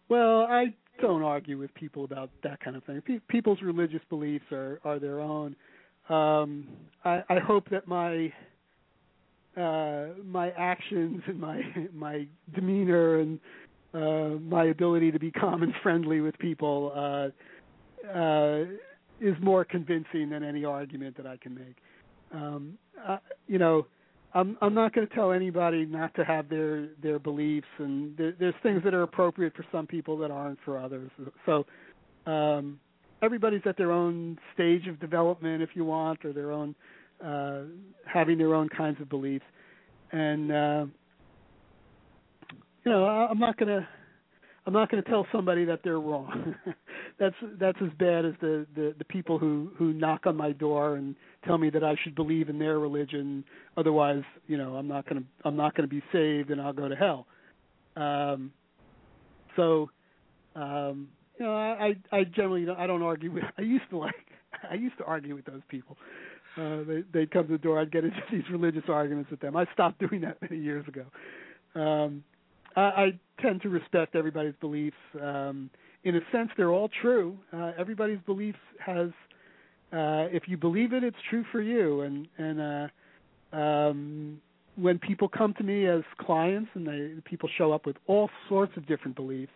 Well, 0.09 0.43
I 0.43 0.75
don't 1.01 1.23
argue 1.23 1.59
with 1.59 1.75
people 1.75 2.05
about 2.05 2.31
that 2.43 2.61
kind 2.61 2.77
of 2.77 2.85
thing. 2.85 3.01
Pe- 3.03 3.19
people's 3.29 3.61
religious 3.63 4.03
beliefs 4.09 4.45
are 4.53 4.81
are 4.85 4.99
their 4.99 5.21
own. 5.21 5.57
Um 6.09 6.69
I 7.05 7.23
I 7.29 7.39
hope 7.39 7.69
that 7.71 7.87
my 7.87 8.33
uh, 9.57 10.09
my 10.25 10.51
actions 10.51 11.23
and 11.27 11.41
my 11.41 11.63
my 11.95 12.27
demeanor 12.55 13.21
and 13.21 13.41
uh, 13.95 14.39
my 14.41 14.65
ability 14.65 15.11
to 15.11 15.19
be 15.19 15.31
calm 15.31 15.63
and 15.63 15.73
friendly 15.83 16.21
with 16.21 16.39
people 16.39 16.93
uh, 16.95 18.17
uh, 18.19 18.65
is 19.21 19.35
more 19.41 19.65
convincing 19.65 20.29
than 20.29 20.45
any 20.45 20.65
argument 20.65 21.17
that 21.17 21.27
I 21.27 21.39
can 21.39 21.55
make. 21.55 21.77
Um, 22.33 22.77
uh, 23.07 23.19
you 23.47 23.59
know, 23.59 23.87
I'm 24.37 24.57
I'm 24.61 24.75
not 24.75 24.95
going 24.95 25.09
to 25.09 25.15
tell 25.15 25.33
anybody 25.33 25.87
not 25.87 26.15
to 26.15 26.25
have 26.25 26.49
their 26.49 26.89
their 27.03 27.19
beliefs, 27.19 27.67
and 27.79 28.17
there, 28.17 28.35
there's 28.39 28.55
things 28.63 28.83
that 28.85 28.95
are 28.95 29.03
appropriate 29.03 29.57
for 29.57 29.65
some 29.73 29.87
people 29.87 30.17
that 30.19 30.31
aren't 30.31 30.59
for 30.65 30.79
others. 30.79 31.11
So. 31.45 31.65
Um, 32.27 32.81
everybody's 33.23 33.63
at 33.67 33.77
their 33.77 33.93
own 33.93 34.37
stage 34.53 34.89
of 34.89 34.99
development, 35.01 35.63
if 35.63 35.71
you 35.75 35.85
want, 35.85 36.25
or 36.25 36.33
their 36.33 36.51
own 36.51 36.75
uh, 37.25 37.63
having 38.05 38.39
their 38.39 38.55
own 38.55 38.69
kinds 38.69 39.01
of 39.01 39.09
beliefs, 39.09 39.45
and 40.13 40.53
uh, 40.53 40.87
you 42.85 42.93
know 42.93 43.05
I, 43.05 43.29
I'm 43.31 43.39
not 43.39 43.57
gonna 43.57 43.89
I'm 44.67 44.73
not 44.73 44.91
gonna 44.91 45.03
tell 45.03 45.27
somebody 45.33 45.65
that 45.65 45.81
they're 45.83 46.01
wrong. 46.01 46.55
that's 47.19 47.35
that's 47.59 47.79
as 47.83 47.91
bad 47.99 48.25
as 48.25 48.35
the, 48.41 48.67
the 48.75 48.95
the 48.99 49.05
people 49.05 49.39
who 49.39 49.71
who 49.77 49.93
knock 49.93 50.27
on 50.27 50.37
my 50.37 50.53
door 50.53 50.97
and 50.97 51.15
tell 51.47 51.59
me 51.59 51.71
that 51.71 51.85
I 51.85 51.95
should 52.03 52.15
believe 52.15 52.49
in 52.49 52.59
their 52.59 52.79
religion. 52.79 53.45
Otherwise, 53.77 54.23
you 54.47 54.57
know, 54.57 54.77
I'm 54.77 54.89
not 54.89 55.09
gonna 55.09 55.25
I'm 55.45 55.57
not 55.57 55.75
gonna 55.75 55.89
be 55.89 56.03
saved 56.13 56.51
and 56.51 56.61
I'll 56.61 56.73
go 56.73 56.89
to 56.89 56.97
hell. 56.97 57.27
Um, 57.97 58.53
so, 59.57 59.91
um, 60.55 61.09
you 61.39 61.47
know, 61.47 61.55
I 61.55 61.95
I 62.13 62.25
generally 62.25 62.67
I 62.69 62.87
don't 62.87 63.03
argue 63.03 63.33
with. 63.33 63.45
I 63.59 63.63
used 63.63 63.89
to 63.91 63.99
like 63.99 64.15
I 64.71 64.75
used 64.75 64.99
to 64.99 65.05
argue 65.05 65.35
with 65.35 65.45
those 65.45 65.63
people. 65.69 65.97
Uh, 66.57 66.85
they, 66.85 67.03
they'd 67.13 67.31
come 67.31 67.47
to 67.47 67.53
the 67.53 67.59
door. 67.59 67.79
I'd 67.79 67.93
get 67.93 68.05
into 68.05 68.17
these 68.33 68.45
religious 68.51 68.85
arguments 68.89 69.31
with 69.31 69.41
them. 69.41 69.57
I 69.57 69.67
stopped 69.73 69.99
doing 70.01 70.23
that 70.23 70.39
many 70.51 70.61
years 70.63 70.87
ago. 70.89 71.05
Um, 71.75 72.25
I, 72.75 72.81
I 72.81 73.07
tend 73.41 73.63
to 73.63 73.69
respect 73.69 74.15
everybody's 74.15 74.55
beliefs. 74.61 74.97
Um, 75.21 75.71
in 76.05 76.17
a 76.17 76.21
sense, 76.33 76.51
they're 76.57 76.71
all 76.71 76.91
true. 77.03 77.37
Uh, 77.53 77.73
everybody's 77.79 78.21
beliefs 78.27 78.59
has, 78.85 79.11
uh, 79.93 80.29
if 80.33 80.45
you 80.47 80.57
believe 80.57 80.93
it, 80.93 81.05
it's 81.05 81.17
true 81.31 81.45
for 81.53 81.61
you. 81.61 82.03
And 82.03 82.29
and 82.39 82.91
uh, 83.53 83.57
um, 83.57 84.41
when 84.77 84.99
people 84.99 85.29
come 85.29 85.55
to 85.55 85.65
me 85.65 85.87
as 85.87 86.03
clients, 86.19 86.71
and 86.75 86.87
they 86.87 87.21
people 87.25 87.49
show 87.57 87.73
up 87.73 87.87
with 87.87 87.97
all 88.07 88.31
sorts 88.49 88.77
of 88.77 88.87
different 88.87 89.17
beliefs. 89.17 89.53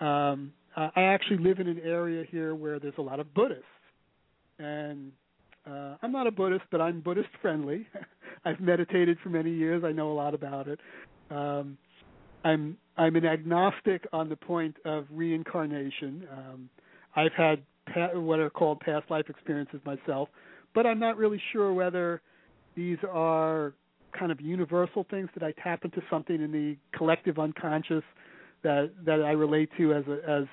Um, 0.00 0.52
I 0.78 1.04
actually 1.04 1.38
live 1.38 1.58
in 1.58 1.68
an 1.68 1.80
area 1.82 2.22
here 2.30 2.54
where 2.54 2.78
there's 2.78 2.98
a 2.98 3.02
lot 3.02 3.18
of 3.18 3.32
Buddhists, 3.32 3.64
and 4.58 5.10
uh, 5.66 5.96
I'm 6.02 6.12
not 6.12 6.26
a 6.26 6.30
Buddhist, 6.30 6.64
but 6.70 6.82
I'm 6.82 7.00
Buddhist 7.00 7.30
friendly. 7.40 7.86
I've 8.44 8.60
meditated 8.60 9.16
for 9.22 9.30
many 9.30 9.50
years. 9.50 9.84
I 9.84 9.92
know 9.92 10.12
a 10.12 10.14
lot 10.14 10.34
about 10.34 10.68
it. 10.68 10.78
Um, 11.30 11.78
I'm 12.44 12.76
I'm 12.96 13.16
an 13.16 13.24
agnostic 13.24 14.06
on 14.12 14.28
the 14.28 14.36
point 14.36 14.76
of 14.84 15.06
reincarnation. 15.10 16.26
Um, 16.30 16.70
I've 17.14 17.32
had 17.32 17.62
what 18.14 18.40
are 18.40 18.50
called 18.50 18.80
past 18.80 19.10
life 19.10 19.26
experiences 19.28 19.80
myself, 19.84 20.28
but 20.74 20.86
I'm 20.86 20.98
not 20.98 21.16
really 21.16 21.40
sure 21.52 21.72
whether 21.72 22.20
these 22.74 22.98
are 23.10 23.72
kind 24.18 24.32
of 24.32 24.40
universal 24.40 25.06
things 25.10 25.28
that 25.34 25.42
I 25.42 25.52
tap 25.62 25.84
into 25.84 26.02
something 26.10 26.36
in 26.40 26.52
the 26.52 26.76
collective 26.96 27.38
unconscious 27.38 28.04
that 28.62 28.90
that 29.04 29.22
I 29.22 29.32
relate 29.32 29.70
to 29.78 29.92
as 29.94 30.04
a 30.08 30.30
as 30.30 30.44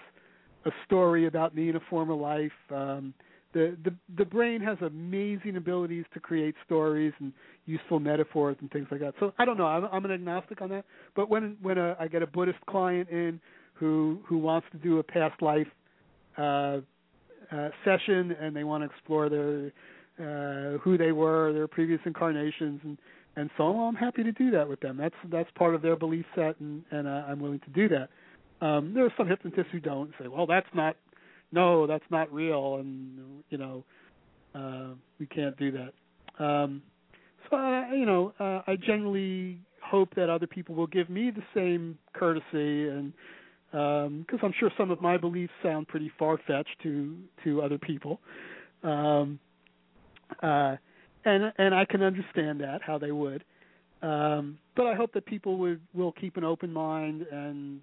a 0.65 0.71
story 0.85 1.27
about 1.27 1.55
me 1.55 1.69
in 1.69 1.75
a 1.75 1.81
former 1.89 2.13
life. 2.13 2.51
Um, 2.69 3.13
the 3.53 3.77
the 3.83 3.93
the 4.17 4.25
brain 4.25 4.61
has 4.61 4.77
amazing 4.81 5.57
abilities 5.57 6.05
to 6.13 6.19
create 6.19 6.55
stories 6.65 7.13
and 7.19 7.33
useful 7.65 7.99
metaphors 7.99 8.57
and 8.61 8.69
things 8.71 8.87
like 8.91 8.99
that. 9.01 9.13
So 9.19 9.33
I 9.37 9.45
don't 9.45 9.57
know. 9.57 9.67
I'm 9.67 9.85
I'm 9.85 10.05
an 10.05 10.11
agnostic 10.11 10.61
on 10.61 10.69
that. 10.69 10.85
But 11.15 11.29
when 11.29 11.57
when 11.61 11.77
a, 11.77 11.95
I 11.99 12.07
get 12.07 12.21
a 12.21 12.27
Buddhist 12.27 12.59
client 12.67 13.09
in 13.09 13.39
who 13.73 14.19
who 14.25 14.37
wants 14.37 14.67
to 14.71 14.77
do 14.77 14.99
a 14.99 15.03
past 15.03 15.41
life 15.41 15.67
uh, 16.37 16.79
uh, 17.53 17.69
session 17.85 18.35
and 18.39 18.55
they 18.55 18.63
want 18.63 18.83
to 18.83 18.89
explore 18.89 19.29
their 19.29 19.71
uh, 20.19 20.77
who 20.79 20.97
they 20.97 21.11
were, 21.11 21.53
their 21.53 21.67
previous 21.67 21.99
incarnations, 22.05 22.79
and 22.83 22.97
and 23.35 23.49
so 23.57 23.63
on, 23.63 23.95
I'm 23.95 23.95
happy 23.95 24.23
to 24.23 24.31
do 24.31 24.51
that 24.51 24.67
with 24.67 24.79
them. 24.79 24.97
That's 24.97 25.15
that's 25.31 25.49
part 25.55 25.73
of 25.75 25.81
their 25.81 25.95
belief 25.95 26.25
set, 26.35 26.59
and 26.59 26.83
and 26.91 27.07
uh, 27.07 27.23
I'm 27.27 27.39
willing 27.39 27.61
to 27.61 27.69
do 27.71 27.89
that. 27.89 28.09
Um, 28.65 28.93
there 28.93 29.05
are 29.05 29.13
some 29.17 29.27
hypnotists 29.27 29.71
who 29.71 29.79
don't 29.79 30.11
say, 30.19 30.27
well, 30.27 30.45
that's 30.45 30.67
not 30.73 30.95
no, 31.51 31.85
that's 31.87 32.03
not 32.09 32.31
real, 32.33 32.77
and 32.77 33.43
you 33.49 33.57
know, 33.57 33.83
uh, 34.55 34.95
we 35.19 35.25
can't 35.25 35.57
do 35.57 35.71
that. 35.71 36.43
Um, 36.43 36.81
so 37.49 37.57
uh, 37.57 37.91
you 37.91 38.05
know, 38.05 38.33
uh, 38.39 38.61
I 38.67 38.75
generally 38.75 39.59
hope 39.83 40.15
that 40.15 40.29
other 40.29 40.47
people 40.47 40.75
will 40.75 40.87
give 40.87 41.09
me 41.09 41.31
the 41.31 41.43
same 41.55 41.97
courtesy, 42.13 42.87
and 42.87 43.13
because 43.73 44.05
um, 44.07 44.39
I'm 44.43 44.53
sure 44.59 44.69
some 44.77 44.91
of 44.91 45.01
my 45.01 45.17
beliefs 45.17 45.51
sound 45.63 45.87
pretty 45.87 46.11
far 46.19 46.37
fetched 46.45 46.75
to 46.83 47.17
to 47.43 47.63
other 47.63 47.79
people, 47.79 48.19
um, 48.83 49.39
uh, 50.43 50.75
and 51.25 51.51
and 51.57 51.73
I 51.73 51.83
can 51.85 52.03
understand 52.03 52.61
that 52.61 52.81
how 52.85 52.99
they 52.99 53.11
would. 53.11 53.43
Um, 54.03 54.59
but 54.75 54.85
I 54.85 54.93
hope 54.93 55.11
that 55.13 55.25
people 55.25 55.57
would 55.57 55.81
will 55.95 56.11
keep 56.11 56.37
an 56.37 56.43
open 56.43 56.71
mind 56.71 57.25
and 57.31 57.81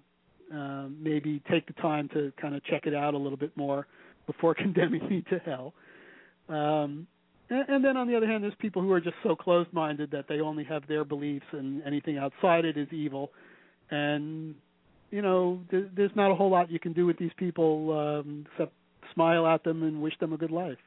um, 0.53 0.95
maybe 1.01 1.41
take 1.51 1.67
the 1.67 1.73
time 1.73 2.07
to 2.13 2.31
kind 2.39 2.55
of 2.55 2.63
check 2.63 2.85
it 2.85 2.95
out 2.95 3.13
a 3.13 3.17
little 3.17 3.37
bit 3.37 3.51
more 3.57 3.85
before 4.27 4.55
condemning 4.55 5.05
me 5.09 5.25
to 5.29 5.39
hell. 5.39 5.73
Um, 6.47 7.05
and, 7.49 7.67
and 7.67 7.83
then 7.83 7.97
on 7.97 8.07
the 8.07 8.15
other 8.15 8.27
hand, 8.27 8.45
there's 8.45 8.55
people 8.59 8.81
who 8.81 8.93
are 8.93 9.01
just 9.01 9.17
so 9.23 9.35
closed-minded 9.35 10.09
that 10.11 10.29
they 10.29 10.39
only 10.39 10.63
have 10.63 10.87
their 10.87 11.03
beliefs, 11.03 11.45
and 11.51 11.83
anything 11.83 12.17
outside 12.17 12.63
it 12.63 12.77
is 12.77 12.87
evil. 12.93 13.31
And 13.89 14.55
you 15.11 15.21
know, 15.21 15.59
th- 15.69 15.87
there's 15.95 16.11
not 16.15 16.31
a 16.31 16.35
whole 16.35 16.49
lot 16.49 16.71
you 16.71 16.79
can 16.79 16.93
do 16.93 17.05
with 17.05 17.17
these 17.19 17.31
people 17.37 17.91
um, 17.97 18.45
except 18.51 18.73
smile 19.13 19.45
at 19.45 19.63
them 19.63 19.83
and 19.83 20.01
wish 20.01 20.17
them 20.19 20.33
a 20.33 20.37
good 20.37 20.51
life. 20.51 20.77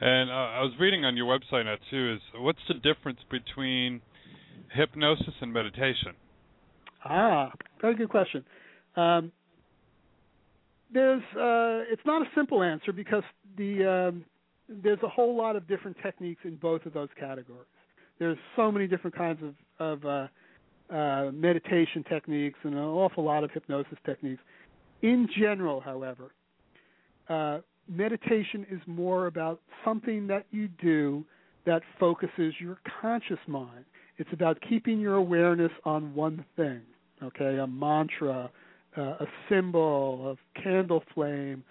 And 0.00 0.30
uh, 0.30 0.34
I 0.34 0.60
was 0.60 0.72
reading 0.78 1.04
on 1.06 1.16
your 1.16 1.26
website 1.26 1.64
now 1.64 1.76
too. 1.90 2.14
Is 2.14 2.20
what's 2.38 2.58
the 2.68 2.74
difference 2.74 3.20
between 3.30 4.02
hypnosis 4.74 5.34
and 5.40 5.52
meditation? 5.52 6.12
Ah, 7.04 7.50
very 7.80 7.94
good 7.94 8.10
question. 8.10 8.44
Um, 8.96 9.32
there's 10.92 11.22
uh, 11.34 11.90
it's 11.90 12.02
not 12.04 12.22
a 12.22 12.26
simple 12.34 12.62
answer 12.62 12.92
because 12.92 13.22
the 13.56 14.10
um, 14.12 14.24
there's 14.68 15.02
a 15.02 15.08
whole 15.08 15.34
lot 15.34 15.56
of 15.56 15.66
different 15.66 15.96
techniques 16.02 16.42
in 16.44 16.56
both 16.56 16.84
of 16.84 16.92
those 16.92 17.08
categories. 17.18 17.66
There's 18.18 18.38
so 18.54 18.70
many 18.70 18.86
different 18.86 19.16
kinds 19.16 19.40
of 19.42 19.54
of 19.78 20.04
uh, 20.04 20.26
uh, 20.90 21.30
meditation 21.32 22.04
techniques 22.08 22.58
and 22.62 22.74
an 22.74 22.80
awful 22.80 23.24
lot 23.24 23.44
of 23.44 23.50
hypnosis 23.50 23.98
techniques. 24.04 24.42
In 25.02 25.28
general, 25.38 25.80
however, 25.80 26.30
uh, 27.28 27.58
meditation 27.88 28.66
is 28.70 28.80
more 28.86 29.26
about 29.26 29.60
something 29.84 30.26
that 30.28 30.46
you 30.50 30.68
do 30.68 31.24
that 31.64 31.82
focuses 31.98 32.54
your 32.60 32.78
conscious 33.00 33.38
mind. 33.46 33.84
It's 34.18 34.32
about 34.32 34.58
keeping 34.68 35.00
your 35.00 35.16
awareness 35.16 35.72
on 35.84 36.14
one 36.14 36.44
thing 36.56 36.82
okay, 37.22 37.58
a 37.58 37.66
mantra, 37.66 38.50
uh, 38.96 39.00
a 39.00 39.26
symbol, 39.48 40.36
a 40.36 40.60
candle 40.60 41.02
flame, 41.14 41.62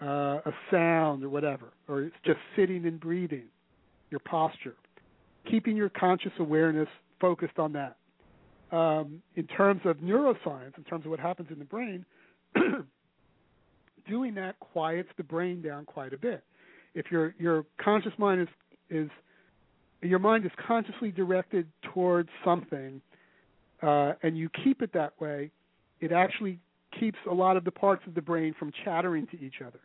uh, 0.00 0.40
a 0.44 0.52
sound, 0.70 1.24
or 1.24 1.28
whatever, 1.28 1.72
or 1.88 2.02
it's 2.02 2.16
just 2.24 2.38
sitting 2.56 2.86
and 2.86 3.00
breathing, 3.00 3.44
your 4.10 4.20
posture, 4.20 4.74
keeping 5.48 5.76
your 5.76 5.88
conscious 5.88 6.32
awareness 6.38 6.88
focused 7.20 7.58
on 7.58 7.72
that. 7.72 7.96
Um, 8.72 9.22
in 9.36 9.46
terms 9.46 9.82
of 9.84 9.98
neuroscience, 9.98 10.76
in 10.78 10.84
terms 10.84 11.04
of 11.04 11.10
what 11.10 11.20
happens 11.20 11.48
in 11.52 11.58
the 11.58 11.64
brain, 11.64 12.06
doing 14.08 14.34
that 14.34 14.58
quiets 14.60 15.08
the 15.16 15.22
brain 15.22 15.62
down 15.62 15.84
quite 15.84 16.12
a 16.12 16.18
bit. 16.18 16.42
if 16.94 17.10
your 17.10 17.34
your 17.38 17.64
conscious 17.78 18.12
mind 18.18 18.40
is 18.40 18.48
is 18.90 19.10
your 20.00 20.18
mind 20.18 20.44
is 20.44 20.50
consciously 20.66 21.10
directed 21.10 21.66
towards 21.94 22.28
something, 22.44 23.00
uh, 23.82 24.14
and 24.22 24.36
you 24.36 24.48
keep 24.64 24.82
it 24.82 24.92
that 24.92 25.18
way, 25.20 25.50
it 26.00 26.10
actually 26.10 26.58
keeps 26.98 27.18
a 27.30 27.34
lot 27.34 27.56
of 27.56 27.64
the 27.64 27.70
parts 27.70 28.02
of 28.06 28.14
the 28.14 28.22
brain 28.22 28.54
from 28.58 28.72
chattering 28.84 29.26
to 29.28 29.40
each 29.40 29.62
other. 29.64 29.80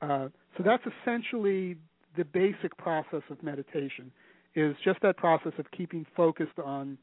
Uh, 0.00 0.28
so 0.56 0.62
that's 0.62 0.82
essentially 1.02 1.76
the 2.16 2.24
basic 2.24 2.76
process 2.76 3.22
of 3.30 3.42
meditation 3.42 4.12
is 4.54 4.76
just 4.84 5.00
that 5.02 5.16
process 5.16 5.52
of 5.58 5.66
keeping 5.70 6.04
focused 6.16 6.58
on 6.62 6.98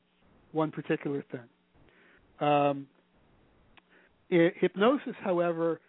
one 0.55 0.71
particular 0.71 1.23
thing. 1.31 2.47
Um, 2.47 2.87
it, 4.29 4.53
hypnosis, 4.59 5.13
however, 5.21 5.79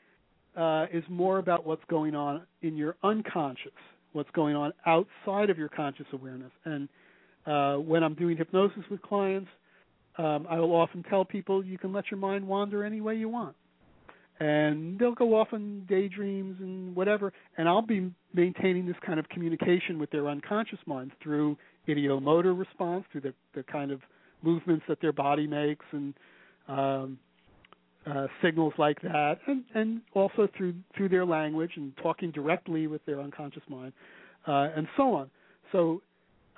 uh, 0.57 0.87
is 0.93 1.05
more 1.09 1.39
about 1.39 1.67
what's 1.67 1.85
going 1.89 2.15
on 2.15 2.43
in 2.63 2.77
your 2.77 2.97
unconscious, 3.03 3.73
what's 4.13 4.31
going 4.33 4.57
on 4.57 4.73
outside 4.87 5.51
of 5.51 5.59
your 5.59 5.69
conscious 5.69 6.07
awareness. 6.13 6.53
And 6.65 6.89
uh, 7.47 7.77
when 7.77 8.03
I'm 8.03 8.15
doing 8.15 8.37
hypnosis 8.37 8.83
with 8.91 9.01
clients, 9.03 9.49
um, 10.19 10.47
I 10.49 10.59
will 10.59 10.75
often 10.75 11.03
tell 11.05 11.25
people 11.25 11.65
you 11.65 11.79
can 11.79 11.93
let 11.93 12.11
your 12.11 12.19
mind 12.19 12.47
wander 12.47 12.85
any 12.85 13.01
way 13.01 13.15
you 13.17 13.29
want. 13.29 13.55
And 14.39 14.99
they'll 14.99 15.15
go 15.15 15.35
off 15.35 15.49
on 15.53 15.87
daydreams 15.89 16.57
and 16.61 16.95
whatever, 16.95 17.33
and 17.57 17.69
I'll 17.69 17.81
be 17.81 18.11
maintaining 18.35 18.87
this 18.87 18.97
kind 19.05 19.19
of 19.19 19.27
communication 19.31 19.99
with 19.99 20.11
their 20.11 20.29
unconscious 20.29 20.79
mind 20.85 21.13
through 21.23 21.57
ideomotor 21.89 22.59
response, 22.59 23.05
through 23.13 23.23
the, 23.23 23.35
the 23.55 23.63
kind 23.63 23.91
of 23.91 24.01
movements 24.43 24.85
that 24.89 25.01
their 25.01 25.13
body 25.13 25.47
makes, 25.47 25.85
and 25.93 26.15
um, 26.69 27.19
uh, 28.07 28.27
signals 28.43 28.73
like 28.79 29.01
that, 29.03 29.39
and, 29.47 29.65
and 29.75 30.01
also 30.15 30.49
through 30.57 30.75
through 30.97 31.09
their 31.09 31.25
language 31.25 31.73
and 31.77 31.93
talking 32.03 32.31
directly 32.31 32.87
with 32.87 33.05
their 33.05 33.21
unconscious 33.21 33.63
mind, 33.69 33.93
uh, 34.47 34.69
and 34.77 34.87
so 34.97 35.15
on. 35.15 35.31
So 35.73 36.03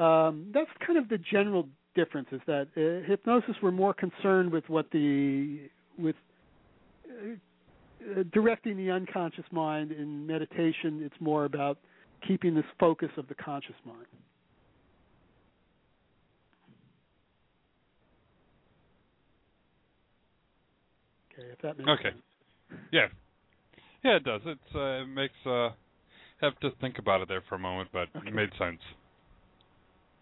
um, 0.03 0.51
that's 0.53 0.71
kind 0.87 0.99
of 0.99 1.09
the 1.09 1.19
general 1.19 1.69
difference. 1.95 2.29
Is 2.33 2.41
that 2.47 2.69
uh, 2.77 3.07
hypnosis 3.09 3.57
we're 3.63 3.71
more 3.71 3.95
concerned 3.95 4.53
with 4.53 4.69
what 4.69 4.91
the 4.91 5.71
with 5.99 6.17
uh, 7.11 8.23
directing 8.33 8.77
the 8.77 8.91
unconscious 8.91 9.45
mind. 9.51 9.93
In 9.93 10.27
meditation, 10.27 11.01
it's 11.03 11.21
more 11.21 11.45
about 11.45 11.79
keeping 12.27 12.55
this 12.55 12.65
focus 12.79 13.11
of 13.17 13.29
the 13.29 13.35
conscious 13.35 13.75
mind. 13.85 14.07
Okay, 21.39 21.49
if 21.53 21.59
that 21.63 21.79
makes 21.79 21.91
okay. 21.91 22.11
sense. 22.11 22.23
Yeah. 22.93 23.09
Yeah, 24.05 24.17
it 24.17 24.25
does. 24.25 24.41
It's 24.47 24.75
uh, 24.75 25.03
it 25.03 25.07
makes 25.09 25.35
uh 25.47 25.71
have 26.41 26.59
to 26.61 26.71
think 26.81 26.99
about 26.99 27.21
it 27.21 27.29
there 27.29 27.43
for 27.49 27.57
a 27.57 27.59
moment, 27.59 27.89
but 27.93 28.09
Okay. 28.17 28.29
it 28.29 28.35
made 28.35 28.51
sense. 28.59 28.81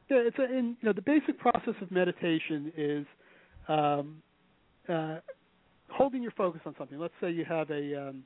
Yeah, 0.08 0.18
it's 0.18 0.38
a, 0.38 0.42
and 0.42 0.76
you 0.80 0.86
know 0.86 0.92
the 0.92 1.02
basic 1.02 1.38
process 1.38 1.74
of 1.82 1.90
meditation 1.90 2.72
is 2.76 3.06
um, 3.68 4.22
uh, 4.88 5.18
holding 5.90 6.22
your 6.22 6.32
focus 6.32 6.60
on 6.64 6.74
something. 6.78 6.98
Let's 6.98 7.14
say 7.20 7.30
you 7.30 7.44
have 7.44 7.70
a 7.70 8.08
um, 8.08 8.24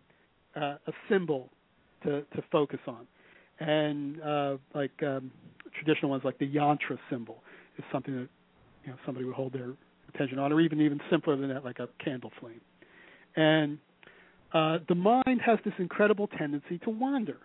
uh, 0.57 0.77
a 0.87 0.93
symbol 1.09 1.51
to 2.05 2.23
to 2.23 2.43
focus 2.53 2.81
on, 2.87 3.07
and 3.61 4.21
uh, 4.23 4.57
like 4.75 4.93
um, 5.03 5.31
traditional 5.75 6.11
ones 6.11 6.23
like 6.25 6.39
the 6.39 6.49
yantra 6.49 6.99
symbol 7.11 7.43
is 7.79 7.85
something 7.93 8.15
that 8.15 8.29
you 8.85 8.91
know 8.91 8.97
somebody 9.05 9.25
would 9.27 9.35
hold 9.35 9.53
their 9.53 9.75
attention 10.15 10.39
on, 10.39 10.53
or 10.53 10.61
even 10.61 10.81
even 10.81 11.01
simpler 11.11 11.37
than 11.37 11.49
that, 11.49 11.65
like 11.65 11.79
a 11.79 11.89
candle 12.03 12.31
flame. 12.41 12.61
And 13.37 13.79
uh, 14.53 14.79
the 14.89 14.95
mind 14.95 15.41
has 15.45 15.59
this 15.65 15.75
incredible 15.79 16.27
tendency 16.27 16.79
to 16.79 16.91
wander, 16.91 17.39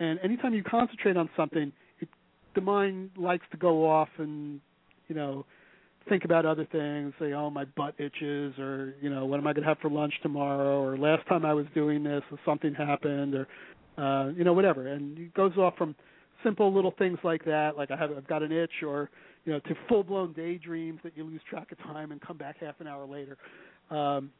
and 0.00 0.18
anytime 0.22 0.54
you 0.54 0.64
concentrate 0.64 1.16
on 1.16 1.30
something, 1.36 1.72
it, 2.00 2.08
the 2.54 2.60
mind 2.60 3.10
likes 3.16 3.46
to 3.52 3.56
go 3.56 3.88
off 3.88 4.08
and 4.18 4.60
you 5.08 5.14
know 5.14 5.46
think 6.08 6.24
about 6.24 6.44
other 6.44 6.66
things, 6.70 7.14
say, 7.18 7.32
oh, 7.32 7.50
my 7.50 7.64
butt 7.64 7.94
itches, 7.98 8.58
or 8.58 8.94
you 9.00 9.08
know, 9.08 9.24
what 9.24 9.38
am 9.38 9.46
I 9.46 9.52
going 9.52 9.62
to 9.62 9.68
have 9.68 9.78
for 9.78 9.90
lunch 9.90 10.12
tomorrow, 10.22 10.82
or 10.82 10.98
last 10.98 11.26
time 11.28 11.44
I 11.44 11.54
was 11.54 11.66
doing 11.74 12.02
this, 12.02 12.22
or 12.30 12.38
something 12.44 12.74
happened, 12.74 13.34
or 13.34 13.48
uh, 13.96 14.30
you 14.30 14.44
know, 14.44 14.52
whatever, 14.52 14.88
and 14.88 15.18
it 15.18 15.34
goes 15.34 15.56
off 15.56 15.76
from 15.76 15.94
simple 16.42 16.72
little 16.74 16.92
things 16.98 17.18
like 17.24 17.44
that, 17.44 17.76
like 17.76 17.90
I 17.90 17.96
have 17.96 18.10
I've 18.10 18.26
got 18.26 18.42
an 18.42 18.52
itch, 18.52 18.82
or 18.84 19.10
you 19.44 19.52
know, 19.52 19.60
to 19.60 19.74
full 19.88 20.02
blown 20.02 20.32
daydreams 20.32 21.00
that 21.04 21.16
you 21.16 21.24
lose 21.24 21.40
track 21.48 21.70
of 21.72 21.78
time 21.78 22.12
and 22.12 22.20
come 22.20 22.36
back 22.36 22.56
half 22.60 22.80
an 22.80 22.86
hour 22.86 23.06
later. 23.06 23.36
Um, 23.90 24.30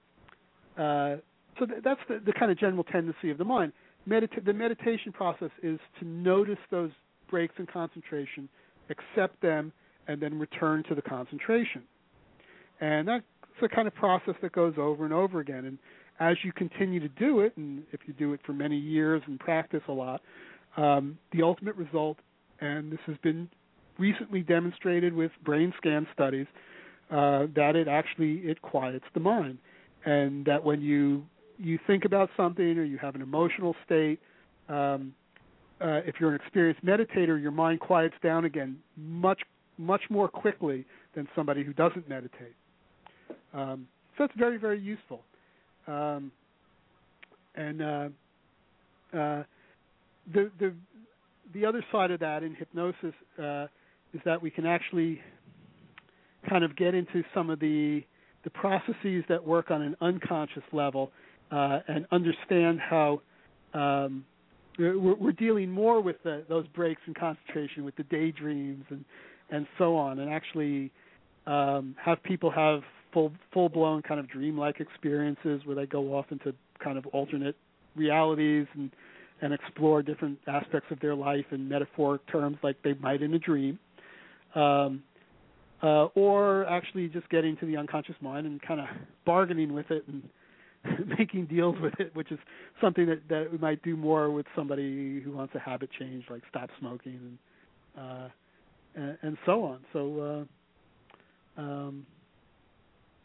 uh, 0.79 1.17
so 1.59 1.67
th- 1.67 1.81
that's 1.85 2.01
the, 2.09 2.21
the 2.25 2.33
kind 2.33 2.51
of 2.51 2.59
general 2.59 2.85
tendency 2.85 3.31
of 3.31 3.39
the 3.39 3.45
mind. 3.45 3.73
Medita- 4.09 4.45
the 4.45 4.53
meditation 4.53 5.13
process 5.13 5.51
is 5.63 5.79
to 6.01 6.07
notice 6.07 6.59
those 6.71 6.91
breaks 7.31 7.55
in 7.59 7.67
concentration, 7.67 8.49
accept 8.91 9.41
them, 9.41 9.73
and 10.09 10.21
then 10.21 10.39
return 10.39 10.85
to 10.89 10.95
the 10.95 11.03
concentration. 11.03 11.83
And 12.81 13.09
that's 13.09 13.25
the 13.61 13.69
kind 13.69 13.89
of 13.89 13.95
process 13.95 14.35
that 14.43 14.53
goes 14.53 14.75
over 14.77 15.05
and 15.05 15.15
over 15.15 15.41
again. 15.41 15.65
And 15.65 15.79
as 16.21 16.37
you 16.45 16.53
continue 16.53 17.01
to 17.01 17.09
do 17.09 17.41
it, 17.41 17.57
and 17.57 17.85
if 17.93 18.01
you 18.07 18.15
do 18.15 18.33
it 18.33 18.41
for 18.45 18.53
many 18.53 18.77
years 18.77 19.23
and 19.27 19.39
practice 19.39 19.83
a 19.89 19.93
lot, 19.93 20.21
um, 20.77 21.19
the 21.33 21.43
ultimate 21.43 21.77
result, 21.77 22.19
and 22.61 22.93
this 22.93 23.01
has 23.07 23.17
been 23.23 23.49
recently 23.99 24.41
demonstrated 24.41 25.15
with 25.15 25.31
brain 25.45 25.73
scan 25.77 26.07
studies, 26.13 26.47
uh, 27.11 27.47
that 27.55 27.77
it 27.77 27.89
actually 27.89 28.39
it 28.39 28.61
quiets 28.63 29.05
the 29.15 29.21
mind, 29.21 29.59
and 30.05 30.45
that 30.45 30.63
when 30.63 30.81
you 30.81 31.25
you 31.59 31.79
think 31.87 32.05
about 32.05 32.31
something 32.37 32.79
or 32.79 32.85
you 32.85 32.99
have 32.99 33.15
an 33.15 33.23
emotional 33.23 33.77
state, 33.85 34.19
um, 34.69 35.15
uh, 35.81 36.01
if 36.05 36.17
you're 36.19 36.31
an 36.31 36.41
experienced 36.41 36.85
meditator, 36.85 37.41
your 37.41 37.53
mind 37.53 37.81
quiets 37.81 38.15
down 38.23 38.45
again 38.45 38.79
much 38.97 39.41
much 39.79 40.03
more 40.11 40.29
quickly 40.29 40.85
than 41.15 41.29
somebody 41.35 41.65
who 41.65 41.73
doesn't 41.73 42.09
meditate. 42.09 42.55
Um, 43.53 43.87
so 44.17 44.25
it's 44.25 44.35
very 44.37 44.59
very 44.59 44.81
useful. 44.81 45.23
Um, 45.87 46.33
and 47.55 47.83
uh, 47.83 48.09
uh, 49.13 49.43
the 50.33 50.51
the 50.59 50.75
the 51.53 51.65
other 51.65 51.85
side 51.93 52.11
of 52.11 52.21
that 52.21 52.43
in 52.43 52.55
hypnosis 52.55 53.15
uh, 53.43 53.67
is 54.13 54.21
that 54.25 54.41
we 54.41 54.51
can 54.51 54.67
actually 54.67 55.21
kind 56.49 56.65
of 56.65 56.77
get 56.77 56.95
into 56.95 57.23
some 57.35 57.51
of 57.51 57.61
the 57.61 58.03
the 58.45 58.51
processes 58.51 59.25
that 59.29 59.45
work 59.45 59.71
on 59.71 59.83
an 59.83 59.97
unconscious 60.01 60.63
level 60.73 61.11
uh, 61.51 61.81
and 61.89 62.07
understand 62.13 62.79
how 62.81 63.21
um, 63.73 64.25
we're, 64.79 65.17
we're 65.17 65.33
dealing 65.33 65.71
more 65.71 66.01
with 66.01 66.17
the, 66.25 66.45
those 66.49 66.67
breaks 66.69 67.01
in 67.07 67.15
concentration, 67.15 67.85
with 67.85 67.97
the 67.97 68.05
daydreams 68.05 68.85
and 68.91 69.05
and 69.51 69.67
so 69.77 69.95
on, 69.95 70.21
and 70.21 70.33
actually 70.33 70.91
um, 71.47 71.95
have 72.03 72.23
people 72.23 72.51
have 72.51 72.81
full 73.13 73.33
full 73.53 73.69
blown 73.69 74.03
kind 74.03 74.19
of 74.19 74.29
dreamlike 74.29 74.81
experiences 74.81 75.61
where 75.65 75.77
they 75.77 75.87
go 75.87 76.15
off 76.15 76.27
into 76.31 76.55
kind 76.83 76.99
of 76.99 77.07
alternate 77.09 77.57
realities 77.95 78.67
and 78.75 78.91
and 79.43 79.53
explore 79.53 80.03
different 80.03 80.39
aspects 80.47 80.91
of 80.91 80.99
their 81.01 81.15
life 81.15 81.45
in 81.51 81.69
metaphoric 81.69 82.27
terms 82.31 82.57
like 82.63 82.77
they 82.83 82.95
might 82.95 83.21
in 83.21 83.35
a 83.35 83.39
dream. 83.39 83.79
Um, 84.55 85.03
uh, 85.83 86.07
or 86.15 86.67
actually 86.67 87.09
just 87.09 87.29
getting 87.29 87.57
to 87.59 87.67
the 87.67 87.77
unconscious 87.77 88.17
mind 88.21 88.47
and 88.47 88.61
kind 88.63 88.81
of 88.81 88.87
bargaining 89.27 89.73
with 89.73 89.91
it 89.91 90.05
and 90.09 90.23
making 91.19 91.47
deals 91.47 91.77
with 91.81 91.95
it, 91.99 92.15
which 92.15 92.31
is 92.31 92.39
something 92.81 93.07
that 93.07 93.21
that 93.29 93.51
we 93.51 93.59
might 93.59 93.83
do 93.83 93.97
more 93.97 94.31
with 94.31 94.47
somebody 94.55 95.21
who 95.21 95.33
wants 95.33 95.55
a 95.55 95.59
habit 95.59 95.91
change, 95.99 96.25
like 96.31 96.43
stop 96.49 96.71
smoking 96.79 97.39
and 97.97 98.05
uh, 98.05 98.29
and, 98.95 99.19
and 99.23 99.39
so 99.47 99.65
on. 99.65 99.81
So, 99.93 100.47
uh, 101.59 101.61
um, 101.61 102.07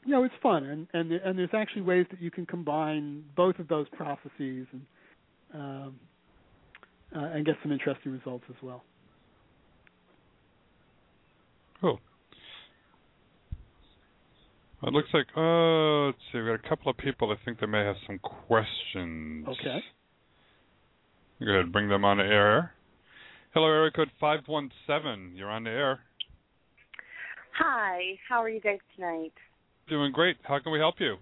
you 0.05 0.11
know, 0.11 0.23
it's 0.23 0.33
fun, 0.41 0.63
and 0.63 0.87
and 0.93 1.11
and 1.11 1.37
there's 1.37 1.49
actually 1.53 1.81
ways 1.81 2.05
that 2.11 2.21
you 2.21 2.31
can 2.31 2.45
combine 2.45 3.23
both 3.35 3.59
of 3.59 3.67
those 3.67 3.87
processes 3.89 4.31
and 4.39 4.81
um, 5.53 5.99
uh, 7.15 7.25
and 7.33 7.45
get 7.45 7.55
some 7.61 7.71
interesting 7.71 8.11
results 8.11 8.45
as 8.49 8.55
well. 8.61 8.83
Cool. 11.81 11.99
It 14.81 14.93
looks 14.93 15.09
like, 15.13 15.27
uh, 15.35 16.05
let's 16.07 16.17
see, 16.31 16.39
we 16.39 16.45
got 16.45 16.65
a 16.65 16.69
couple 16.69 16.89
of 16.89 16.97
people. 16.97 17.31
I 17.31 17.35
think 17.43 17.59
they 17.59 17.67
may 17.67 17.83
have 17.83 17.97
some 18.07 18.19
questions. 18.19 19.45
Okay. 19.47 19.79
Go 21.43 21.51
ahead, 21.51 21.71
bring 21.71 21.89
them 21.89 22.05
on 22.05 22.17
the 22.17 22.23
air. 22.23 22.73
Hello, 23.53 23.67
area 23.67 23.91
code 23.91 24.09
517. 24.19 25.35
You're 25.35 25.49
on 25.49 25.63
the 25.65 25.69
air. 25.69 25.99
Hi, 27.57 28.17
how 28.29 28.41
are 28.41 28.49
you 28.49 28.61
guys 28.61 28.79
tonight? 28.95 29.33
Doing 29.89 30.13
great. 30.13 30.37
How 30.43 30.59
can 30.59 30.71
we 30.71 30.79
help 30.79 30.95
you? 30.99 31.17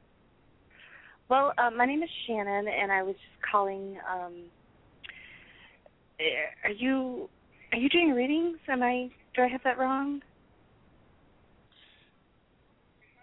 Well, 1.29 1.53
uh, 1.57 1.71
my 1.71 1.85
name 1.85 2.03
is 2.03 2.09
Shannon, 2.25 2.67
and 2.67 2.91
I 2.91 3.01
was 3.01 3.15
just 3.15 3.51
calling. 3.51 3.97
Um, 4.09 4.33
eh, 6.19 6.23
are 6.67 6.71
you 6.71 7.27
are 7.71 7.77
you 7.77 7.89
doing 7.89 8.11
readings? 8.11 8.59
Am 8.69 8.83
I? 8.83 9.09
Do 9.35 9.41
I 9.41 9.47
have 9.47 9.61
that 9.63 9.77
wrong? 9.77 10.21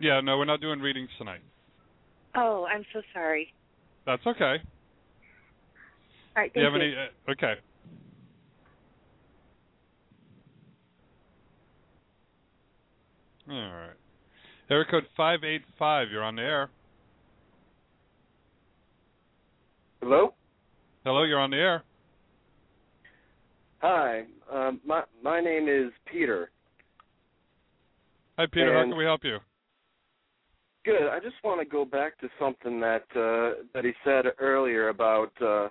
Yeah, 0.04 0.20
no, 0.20 0.36
we're 0.36 0.44
not 0.44 0.60
doing 0.60 0.80
readings 0.80 1.08
tonight. 1.16 1.40
Oh, 2.36 2.66
I'm 2.70 2.84
so 2.92 3.00
sorry. 3.14 3.54
That's 4.04 4.20
okay. 4.26 4.42
All 4.42 4.58
right, 6.36 6.52
thank 6.52 6.54
Do 6.54 6.60
you 6.60 6.66
have 6.66 6.74
you. 6.74 6.82
any? 6.82 6.94
Uh, 6.94 7.32
okay. 7.32 7.54
All 13.48 13.56
right. 13.56 13.96
Error 14.68 14.84
code 14.90 15.04
585, 15.16 16.10
you're 16.10 16.22
on 16.22 16.36
the 16.36 16.42
air. 16.42 16.68
Hello? 20.02 20.34
Hello, 21.06 21.22
you're 21.22 21.40
on 21.40 21.50
the 21.50 21.56
air. 21.56 21.82
Hi, 23.78 24.24
um, 24.52 24.82
my 24.84 25.02
my 25.22 25.40
name 25.40 25.66
is 25.66 25.90
Peter. 26.12 26.50
Hi, 28.36 28.44
Peter. 28.52 28.68
And 28.68 28.76
how 28.76 28.92
can 28.92 28.98
we 28.98 29.04
help 29.04 29.24
you? 29.24 29.38
Good. 30.84 31.08
I 31.10 31.18
just 31.18 31.36
want 31.42 31.60
to 31.60 31.64
go 31.64 31.84
back 31.84 32.18
to 32.20 32.28
something 32.38 32.78
that 32.80 33.04
uh, 33.16 33.62
that 33.72 33.84
he 33.84 33.92
said 34.04 34.26
earlier 34.38 34.88
about 34.88 35.32
uh, 35.40 35.68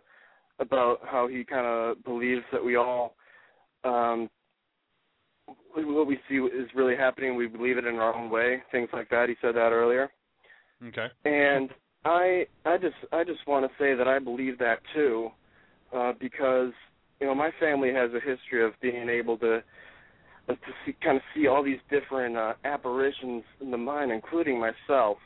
about 0.60 1.00
how 1.04 1.28
he 1.28 1.44
kind 1.44 1.68
of 1.68 2.04
believes 2.04 2.44
that 2.52 2.64
we 2.64 2.76
all 2.76 3.16
um, 3.84 4.30
what 5.76 6.08
we 6.08 6.20
see 6.30 6.36
is 6.36 6.70
really 6.76 6.96
happening. 6.96 7.36
We 7.36 7.48
believe 7.48 7.78
it 7.78 7.86
in 7.86 7.96
our 7.96 8.16
own 8.16 8.30
way. 8.30 8.64
Things 8.72 8.90
like 8.94 9.10
that. 9.10 9.30
He 9.30 9.36
said 9.42 9.56
that 9.56 9.72
earlier. 9.72 10.10
Okay. 10.88 11.08
And 11.26 11.70
I 12.06 12.46
I 12.66 12.78
just 12.78 12.96
I 13.12 13.24
just 13.24 13.46
want 13.48 13.66
to 13.66 13.72
say 13.78 13.96
that 13.96 14.08
I 14.08 14.20
believe 14.20 14.58
that 14.60 14.80
too, 14.94 15.30
uh, 15.96 16.14
because 16.20 16.72
you 17.20 17.28
know 17.28 17.36
my 17.36 17.52
family 17.60 17.94
has 17.94 18.12
a 18.12 18.20
history 18.20 18.66
of 18.66 18.74
being 18.82 19.10
able 19.10 19.38
to 19.40 19.64
uh, 20.50 20.54
to 20.54 20.60
see, 20.86 20.96
kind 21.04 21.18
of 21.18 21.24
see 21.36 21.48
all 21.48 21.64
these 21.64 21.80
different 21.90 22.38
uh, 22.38 22.54
apparitions 22.66 23.44
in 23.62 23.72
the 23.72 23.78
mind, 23.78 24.12
including 24.12 24.60
myself. 24.60 25.18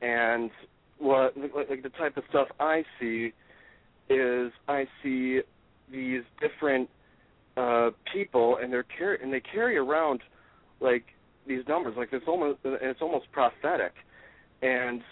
And 0.00 0.50
what 0.98 1.36
like 1.36 1.82
the 1.82 1.90
type 1.90 2.16
of 2.16 2.24
stuff 2.30 2.48
I 2.60 2.84
see 3.00 3.32
is 4.08 4.52
I 4.68 4.86
see 5.02 5.40
these 5.90 6.22
different 6.40 6.88
uh 7.56 7.90
people 8.12 8.58
and 8.62 8.72
they're 8.72 8.86
car- 8.98 9.18
and 9.20 9.32
they 9.32 9.40
carry 9.40 9.76
around 9.76 10.20
like 10.80 11.04
these 11.46 11.62
numbers. 11.68 11.94
Like 11.96 12.10
it's 12.12 12.26
almost 12.28 12.60
it's 12.64 13.00
almost 13.02 13.26
prophetic. 13.32 13.92
And 14.62 15.02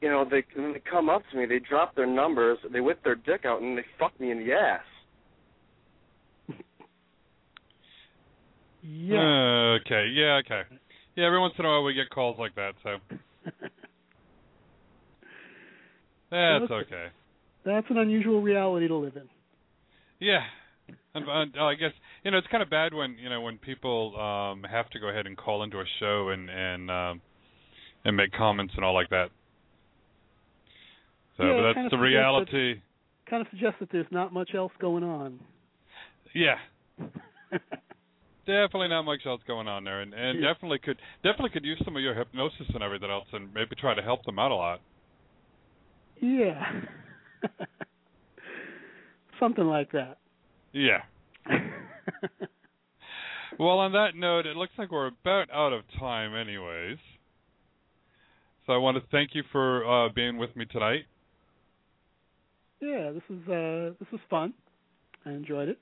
you 0.00 0.08
know 0.08 0.26
they 0.28 0.44
when 0.54 0.72
they 0.72 0.82
come 0.90 1.08
up 1.08 1.22
to 1.30 1.36
me 1.38 1.46
they 1.46 1.60
drop 1.60 1.94
their 1.94 2.06
numbers 2.06 2.58
they 2.72 2.80
whip 2.80 3.02
their 3.04 3.14
dick 3.14 3.44
out 3.46 3.62
and 3.62 3.78
they 3.78 3.84
fuck 3.98 4.18
me 4.20 4.30
in 4.30 4.44
the 4.44 4.52
ass 4.52 4.82
Yeah. 8.82 9.18
Uh, 9.18 9.78
okay. 9.80 10.06
Yeah. 10.12 10.40
Okay. 10.44 10.62
Yeah. 11.16 11.26
Every 11.26 11.38
once 11.40 11.54
in 11.58 11.64
a 11.64 11.68
while 11.68 11.84
we 11.84 11.94
get 11.94 12.10
calls 12.10 12.36
like 12.38 12.54
that, 12.56 12.72
so 12.82 12.96
that's 16.30 16.70
Okay. 16.70 17.06
That's 17.64 17.86
an 17.90 17.98
unusual 17.98 18.42
reality 18.42 18.88
to 18.88 18.96
live 18.96 19.16
in. 19.16 19.28
Yeah. 20.18 20.40
And, 21.14 21.28
uh, 21.56 21.62
I 21.64 21.74
guess 21.74 21.92
you 22.24 22.30
know 22.30 22.38
it's 22.38 22.46
kind 22.48 22.62
of 22.62 22.70
bad 22.70 22.92
when 22.94 23.16
you 23.22 23.28
know 23.28 23.40
when 23.40 23.58
people 23.58 24.18
um 24.18 24.64
have 24.64 24.88
to 24.90 24.98
go 24.98 25.08
ahead 25.08 25.26
and 25.26 25.36
call 25.36 25.62
into 25.62 25.78
a 25.78 25.84
show 26.00 26.30
and 26.30 26.48
and 26.50 26.90
um 26.90 27.20
and 28.04 28.16
make 28.16 28.32
comments 28.32 28.72
and 28.76 28.84
all 28.84 28.94
like 28.94 29.10
that. 29.10 29.28
So, 31.36 31.44
Yeah, 31.44 31.52
but 31.52 31.62
that's 31.62 31.76
the 31.76 31.82
suggests 31.82 31.90
that- 31.92 31.98
reality. 32.00 32.80
Kind 33.30 33.42
of 33.42 33.48
suggests 33.50 33.76
that 33.80 33.88
there's 33.92 34.10
not 34.10 34.32
much 34.32 34.50
else 34.54 34.72
going 34.80 35.04
on. 35.04 35.38
Yeah. 36.34 36.56
Definitely 38.46 38.88
not 38.88 39.02
much 39.04 39.20
else 39.24 39.40
going 39.46 39.68
on 39.68 39.84
there, 39.84 40.00
and 40.00 40.12
and 40.14 40.40
Yeah. 40.40 40.52
definitely 40.52 40.78
could 40.80 40.98
definitely 41.22 41.50
could 41.50 41.64
use 41.64 41.80
some 41.84 41.96
of 41.96 42.02
your 42.02 42.14
hypnosis 42.14 42.66
and 42.74 42.82
everything 42.82 43.10
else, 43.10 43.26
and 43.32 43.52
maybe 43.54 43.76
try 43.76 43.94
to 43.94 44.02
help 44.02 44.24
them 44.24 44.38
out 44.38 44.50
a 44.50 44.54
lot. 44.54 44.80
Yeah. 46.20 46.82
Something 49.40 49.66
like 49.66 49.92
that. 49.92 50.18
Yeah. 50.72 51.02
Well, 53.58 53.78
on 53.80 53.92
that 53.92 54.16
note, 54.16 54.46
it 54.46 54.56
looks 54.56 54.72
like 54.78 54.90
we're 54.90 55.08
about 55.08 55.50
out 55.52 55.72
of 55.72 55.82
time, 55.98 56.34
anyways. 56.34 56.96
So 58.66 58.72
I 58.72 58.78
want 58.78 58.96
to 58.96 59.02
thank 59.10 59.34
you 59.34 59.42
for 59.52 59.84
uh, 59.86 60.08
being 60.08 60.38
with 60.38 60.54
me 60.56 60.64
tonight. 60.64 61.04
yeah, 62.80 63.10
this 63.12 63.22
is 63.28 63.46
uh 63.48 63.90
this 64.00 64.10
was 64.10 64.20
fun. 64.30 64.54
I 65.26 65.30
enjoyed 65.30 65.68
it. 65.68 65.78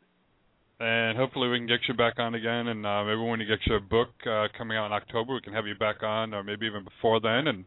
And 0.80 1.16
hopefully 1.18 1.48
we 1.48 1.58
can 1.58 1.66
get 1.66 1.80
you 1.88 1.94
back 1.94 2.18
on 2.18 2.34
again, 2.34 2.68
and 2.68 2.86
uh, 2.86 3.04
maybe 3.04 3.20
when 3.20 3.38
you 3.38 3.46
get 3.46 3.66
your 3.66 3.80
book 3.80 4.08
uh, 4.26 4.48
coming 4.56 4.78
out 4.78 4.86
in 4.86 4.92
October, 4.92 5.34
we 5.34 5.40
can 5.42 5.52
have 5.52 5.66
you 5.66 5.74
back 5.74 6.02
on, 6.02 6.32
or 6.32 6.42
maybe 6.42 6.64
even 6.66 6.84
before 6.84 7.20
then, 7.20 7.48
and 7.48 7.64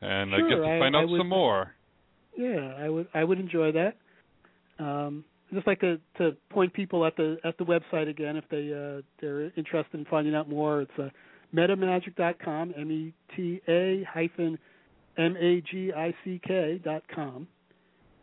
and 0.00 0.32
uh, 0.32 0.38
get 0.38 0.48
Sure, 0.48 0.62
to 0.64 0.66
I- 0.76 0.78
find 0.78 0.96
I 0.96 1.00
out 1.02 1.08
would- 1.10 1.18
some 1.20 1.28
more. 1.28 1.74
Yeah, 2.36 2.74
I 2.78 2.88
would 2.88 3.06
I 3.14 3.22
would 3.22 3.38
enjoy 3.38 3.70
that. 3.72 3.96
Um 4.82 5.24
I'd 5.52 5.54
just 5.56 5.66
like 5.68 5.78
to 5.80 6.00
to 6.18 6.32
point 6.50 6.72
people 6.72 7.04
at 7.06 7.14
the 7.16 7.36
at 7.44 7.56
the 7.58 7.64
website 7.64 8.08
again 8.08 8.36
if 8.36 8.44
they 8.50 8.72
uh 8.72 9.02
they're 9.20 9.52
interested 9.56 9.94
in 10.00 10.04
finding 10.06 10.34
out 10.34 10.48
more. 10.48 10.80
It's 10.80 10.98
uh 10.98 11.10
meta-magick.com, 11.52 12.74
M 12.76 12.90
E 12.90 13.12
T 13.36 13.60
A 13.68 14.02
hyphen 14.12 14.58
M 15.16 15.36
A 15.36 15.60
G 15.60 15.92
I 15.96 16.12
C 16.24 16.40
K 16.44 16.80
dot 16.82 17.04
com. 17.14 17.46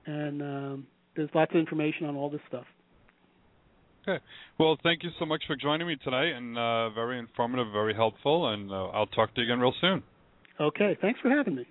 And 0.07 0.41
um 0.41 0.88
there's 1.15 1.29
lots 1.33 1.51
of 1.53 1.57
information 1.59 2.05
on 2.07 2.17
all 2.17 2.29
this 2.29 2.41
stuff. 2.49 2.65
Okay. 4.07 4.23
Well, 4.59 4.77
thank 4.83 5.01
you 5.01 5.09
so 5.17 5.25
much 5.25 5.41
for 5.47 5.55
joining 5.55 5.87
me 5.87 5.95
tonight, 6.03 6.33
and 6.35 6.55
uh, 6.55 6.91
very 6.91 7.17
informative, 7.17 7.71
very 7.73 7.95
helpful, 7.95 8.49
and 8.49 8.69
uh, 8.69 8.89
I'll 8.89 9.07
talk 9.07 9.33
to 9.33 9.41
you 9.41 9.47
again 9.47 9.59
real 9.59 9.73
soon. 9.81 10.03
Okay, 10.59 10.95
thanks 11.01 11.19
for 11.19 11.31
having 11.31 11.55
me. 11.55 11.65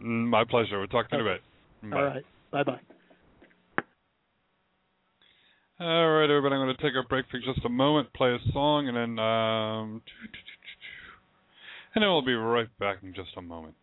Mm, 0.00 0.28
My 0.28 0.44
pleasure. 0.44 0.78
We'll 0.78 0.86
talk 0.86 1.10
to 1.10 1.16
you 1.16 1.22
in 1.22 1.26
a 1.26 1.34
bit. 1.34 1.90
Bye. 1.90 1.96
All 1.96 2.04
right. 2.04 2.24
Bye 2.52 2.62
bye. 2.62 2.80
All 5.80 6.10
right, 6.10 6.30
everybody. 6.30 6.54
I'm 6.54 6.64
going 6.64 6.76
to 6.76 6.82
take 6.82 6.92
a 6.94 7.06
break 7.08 7.26
for 7.30 7.38
just 7.38 7.64
a 7.64 7.68
moment, 7.68 8.12
play 8.14 8.30
a 8.30 8.38
song, 8.52 8.86
and 8.88 8.96
then 8.96 9.18
um, 9.18 10.02
and 11.94 12.02
then 12.02 12.08
we'll 12.08 12.22
be 12.22 12.34
right 12.34 12.68
back 12.78 12.98
in 13.02 13.12
just 13.12 13.30
a 13.36 13.42
moment. 13.42 13.74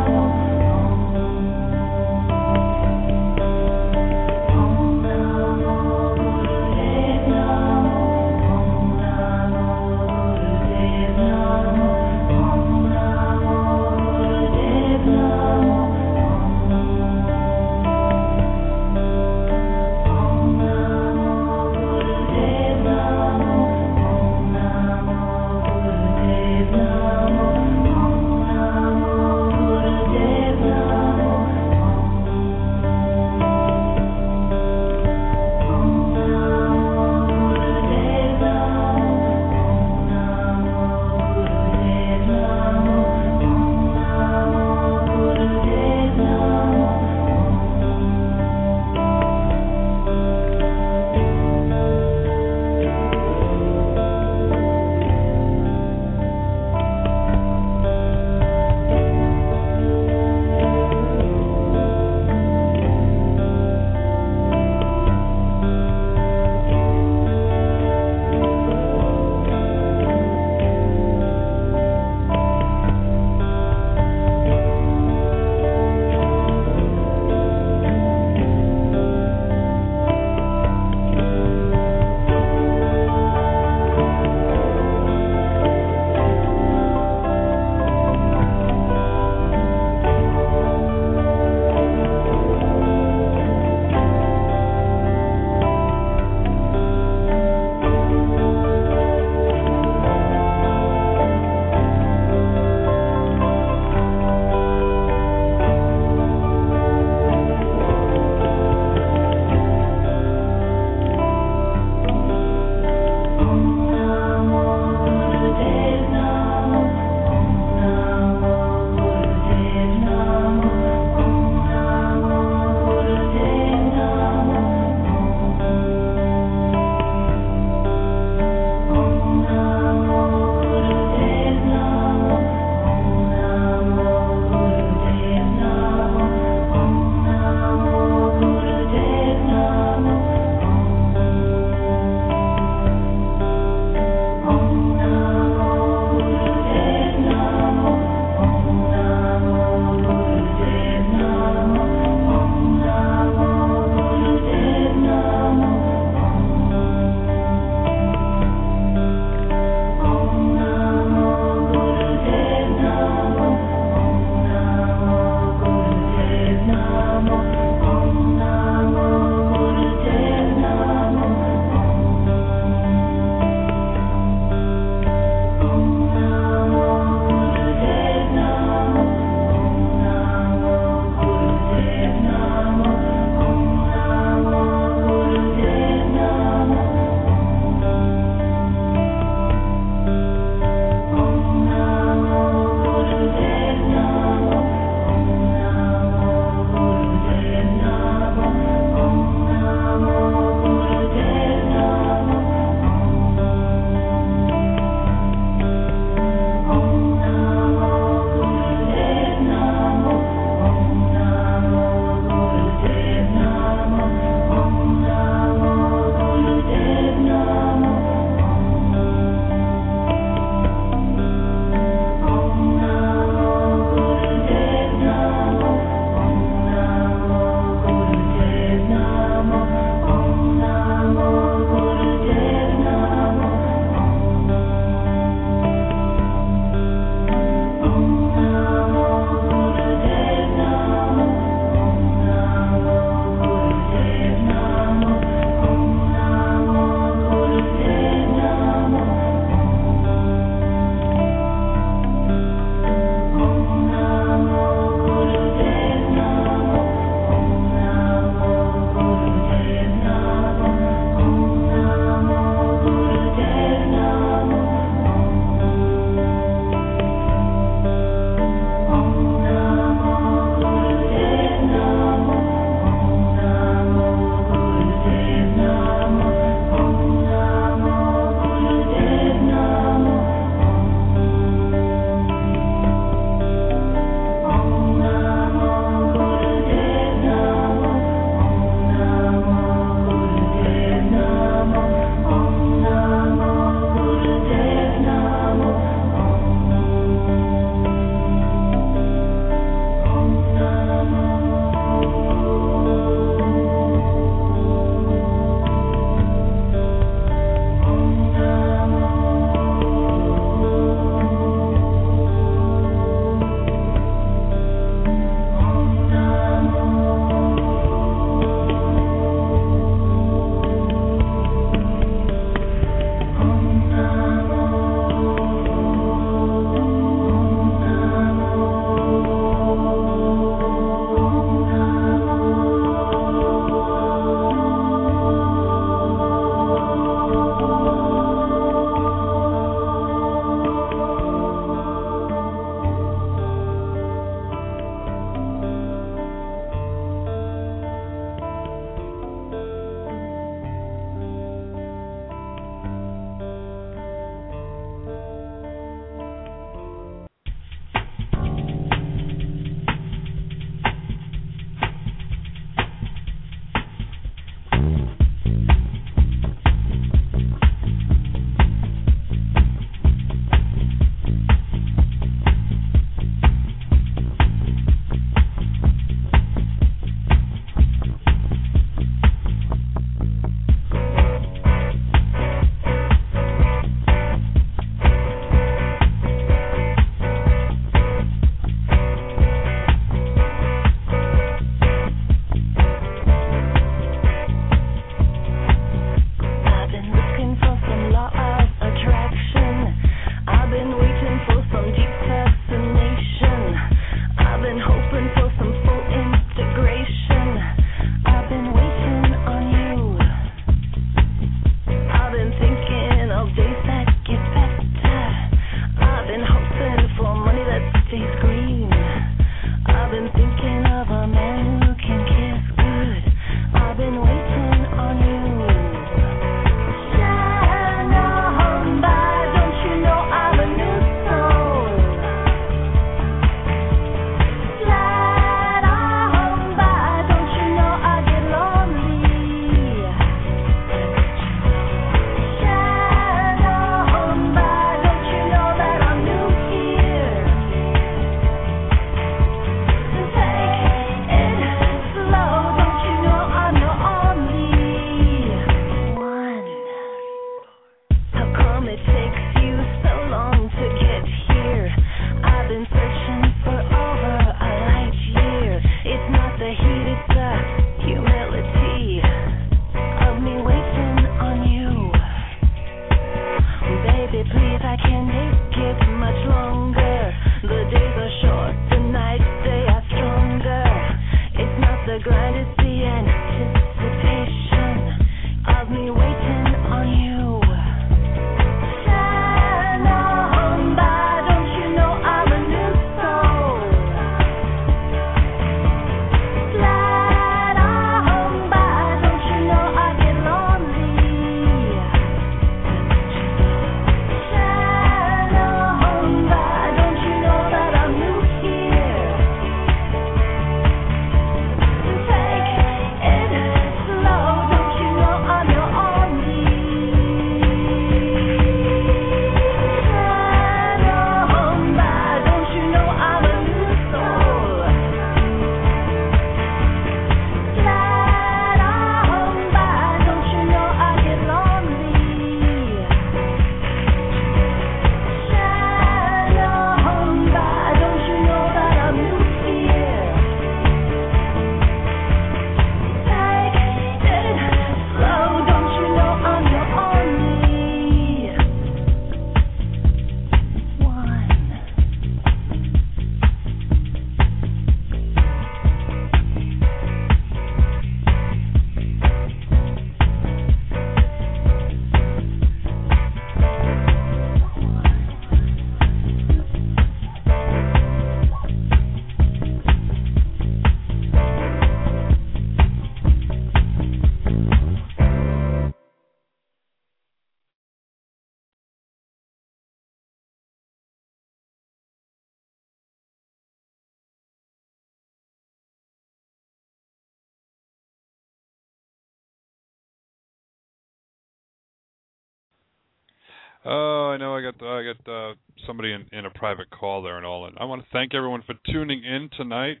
Oh, 593.88 594.30
I 594.34 594.36
know. 594.36 594.56
I 594.56 594.62
got 594.62 594.82
I 594.82 595.04
got 595.04 595.32
uh, 595.32 595.54
somebody 595.86 596.12
in, 596.12 596.26
in 596.36 596.44
a 596.44 596.50
private 596.50 596.90
call 596.90 597.22
there 597.22 597.36
and 597.36 597.46
all, 597.46 597.66
and 597.66 597.76
I 597.78 597.84
want 597.84 598.02
to 598.02 598.08
thank 598.12 598.34
everyone 598.34 598.64
for 598.66 598.74
tuning 598.90 599.22
in 599.22 599.48
tonight. 599.56 600.00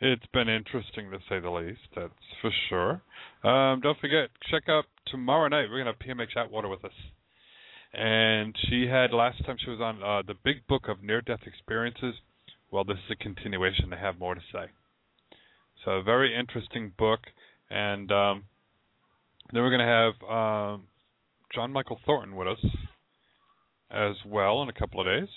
It's 0.00 0.26
been 0.32 0.48
interesting 0.48 1.10
to 1.10 1.18
say 1.28 1.40
the 1.40 1.50
least. 1.50 1.80
That's 1.96 2.12
for 2.40 2.52
sure. 2.68 3.02
Um, 3.42 3.80
don't 3.80 3.98
forget, 3.98 4.28
check 4.48 4.68
out 4.68 4.84
tomorrow 5.08 5.48
night. 5.48 5.66
We're 5.68 5.82
gonna 5.82 5.96
have 5.98 6.16
PMH 6.16 6.36
Atwater 6.36 6.68
with 6.68 6.84
us, 6.84 6.92
and 7.92 8.54
she 8.68 8.86
had 8.86 9.12
last 9.12 9.44
time 9.44 9.56
she 9.64 9.70
was 9.70 9.80
on 9.80 10.00
uh, 10.00 10.22
the 10.24 10.34
Big 10.44 10.64
Book 10.68 10.82
of 10.88 11.02
Near 11.02 11.20
Death 11.20 11.40
Experiences. 11.44 12.14
Well, 12.70 12.84
this 12.84 12.98
is 12.98 13.10
a 13.10 13.16
continuation. 13.16 13.90
They 13.90 13.96
have 13.96 14.20
more 14.20 14.36
to 14.36 14.42
say. 14.52 14.66
So, 15.84 15.92
a 15.92 16.02
very 16.04 16.38
interesting 16.38 16.92
book, 16.96 17.20
and 17.68 18.12
um, 18.12 18.44
then 19.52 19.62
we're 19.62 19.76
gonna 19.76 20.14
have 20.22 20.30
um, 20.30 20.84
John 21.52 21.72
Michael 21.72 21.98
Thornton 22.06 22.36
with 22.36 22.46
us 22.46 22.64
as 23.90 24.16
well 24.26 24.62
in 24.62 24.68
a 24.68 24.72
couple 24.72 25.00
of 25.00 25.06
days. 25.06 25.28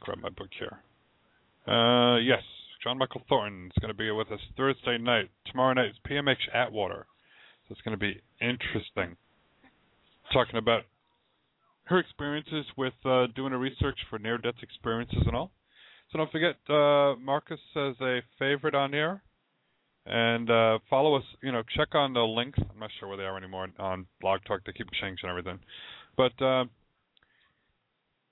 Grab 0.00 0.18
my 0.18 0.28
book 0.28 0.48
here. 0.58 0.78
Uh, 1.66 2.18
yes, 2.18 2.42
John 2.82 2.98
Michael 2.98 3.22
Thornton 3.28 3.66
is 3.66 3.80
going 3.80 3.92
to 3.92 3.98
be 3.98 4.10
with 4.10 4.30
us 4.30 4.40
Thursday 4.56 4.98
night. 4.98 5.30
Tomorrow 5.50 5.74
night 5.74 5.90
is 5.90 5.96
PMH 6.08 6.54
Atwater. 6.54 7.06
So 7.66 7.72
it's 7.72 7.80
going 7.82 7.98
to 7.98 8.00
be 8.00 8.20
interesting. 8.40 9.16
Talking 10.32 10.56
about 10.56 10.82
her 11.84 11.98
experiences 11.98 12.64
with 12.76 12.94
uh, 13.04 13.26
doing 13.34 13.52
a 13.52 13.58
research 13.58 13.98
for 14.10 14.18
near 14.18 14.38
death 14.38 14.54
experiences 14.62 15.22
and 15.26 15.34
all. 15.34 15.52
So 16.10 16.18
don't 16.18 16.30
forget, 16.30 16.56
uh, 16.68 17.16
Marcus 17.20 17.60
as 17.74 17.94
a 18.00 18.20
favorite 18.38 18.74
on 18.74 18.92
here. 18.92 19.22
And 20.08 20.48
uh, 20.48 20.78
follow 20.88 21.16
us, 21.16 21.24
you 21.42 21.50
know, 21.50 21.62
check 21.76 21.94
on 21.94 22.12
the 22.12 22.20
links. 22.20 22.60
I'm 22.60 22.78
not 22.78 22.90
sure 23.00 23.08
where 23.08 23.16
they 23.16 23.24
are 23.24 23.36
anymore 23.36 23.66
on 23.80 24.06
Blog 24.20 24.40
Talk. 24.46 24.60
They 24.64 24.72
keep 24.72 24.86
changing 25.00 25.28
everything. 25.28 25.58
But 26.16 26.40
uh, 26.40 26.66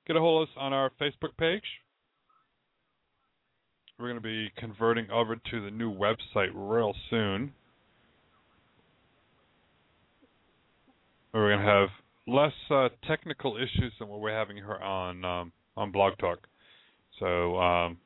get 0.07 0.17
a 0.17 0.21
hold 0.21 0.43
of 0.43 0.49
us 0.49 0.55
on 0.59 0.73
our 0.73 0.91
Facebook 1.01 1.37
page. 1.39 1.63
We're 3.99 4.07
going 4.09 4.21
to 4.21 4.21
be 4.21 4.51
converting 4.59 5.11
over 5.11 5.37
to 5.37 5.65
the 5.65 5.71
new 5.71 5.93
website 5.93 6.51
real 6.55 6.95
soon. 7.11 7.53
We're 11.33 11.53
going 11.53 11.65
to 11.65 11.73
have 11.73 11.89
less 12.27 12.53
uh, 12.71 12.89
technical 13.07 13.57
issues 13.57 13.93
than 13.99 14.09
what 14.09 14.21
we're 14.21 14.37
having 14.37 14.57
here 14.57 14.75
on 14.75 15.25
um, 15.25 15.53
on 15.77 15.91
Blog 15.91 16.19
Talk. 16.19 16.39
So, 17.21 17.59
um, 17.59 17.99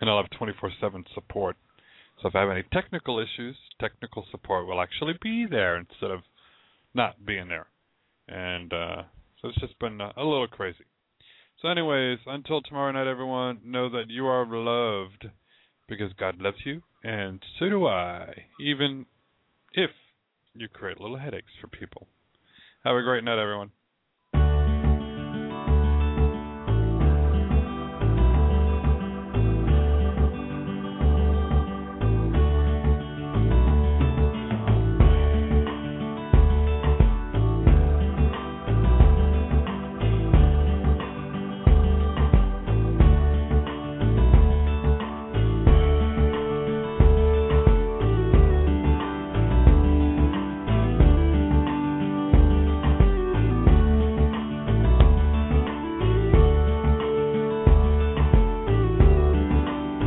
and 0.00 0.10
I'll 0.10 0.22
have 0.22 0.30
24/7 0.38 1.04
support. 1.14 1.56
So 2.22 2.28
if 2.28 2.34
I 2.34 2.40
have 2.40 2.50
any 2.50 2.64
technical 2.72 3.18
issues, 3.18 3.56
technical 3.78 4.26
support 4.30 4.66
will 4.66 4.80
actually 4.80 5.14
be 5.22 5.46
there 5.48 5.76
instead 5.76 6.10
of 6.10 6.20
not 6.94 7.24
being 7.26 7.48
there. 7.48 7.66
And 8.28 8.72
uh, 8.72 9.02
so 9.40 9.48
it's 9.48 9.60
just 9.60 9.78
been 9.78 10.00
a, 10.00 10.12
a 10.16 10.24
little 10.24 10.46
crazy. 10.46 10.84
So, 11.60 11.68
anyways, 11.68 12.18
until 12.26 12.60
tomorrow 12.60 12.92
night, 12.92 13.10
everyone, 13.10 13.60
know 13.64 13.88
that 13.90 14.08
you 14.08 14.26
are 14.26 14.46
loved 14.46 15.26
because 15.88 16.12
God 16.18 16.40
loves 16.40 16.58
you, 16.64 16.82
and 17.02 17.42
so 17.58 17.68
do 17.68 17.86
I, 17.86 18.44
even 18.60 19.06
if 19.72 19.90
you 20.54 20.68
create 20.68 21.00
little 21.00 21.18
headaches 21.18 21.52
for 21.60 21.68
people. 21.68 22.08
Have 22.84 22.96
a 22.96 23.02
great 23.02 23.24
night, 23.24 23.40
everyone. 23.40 23.70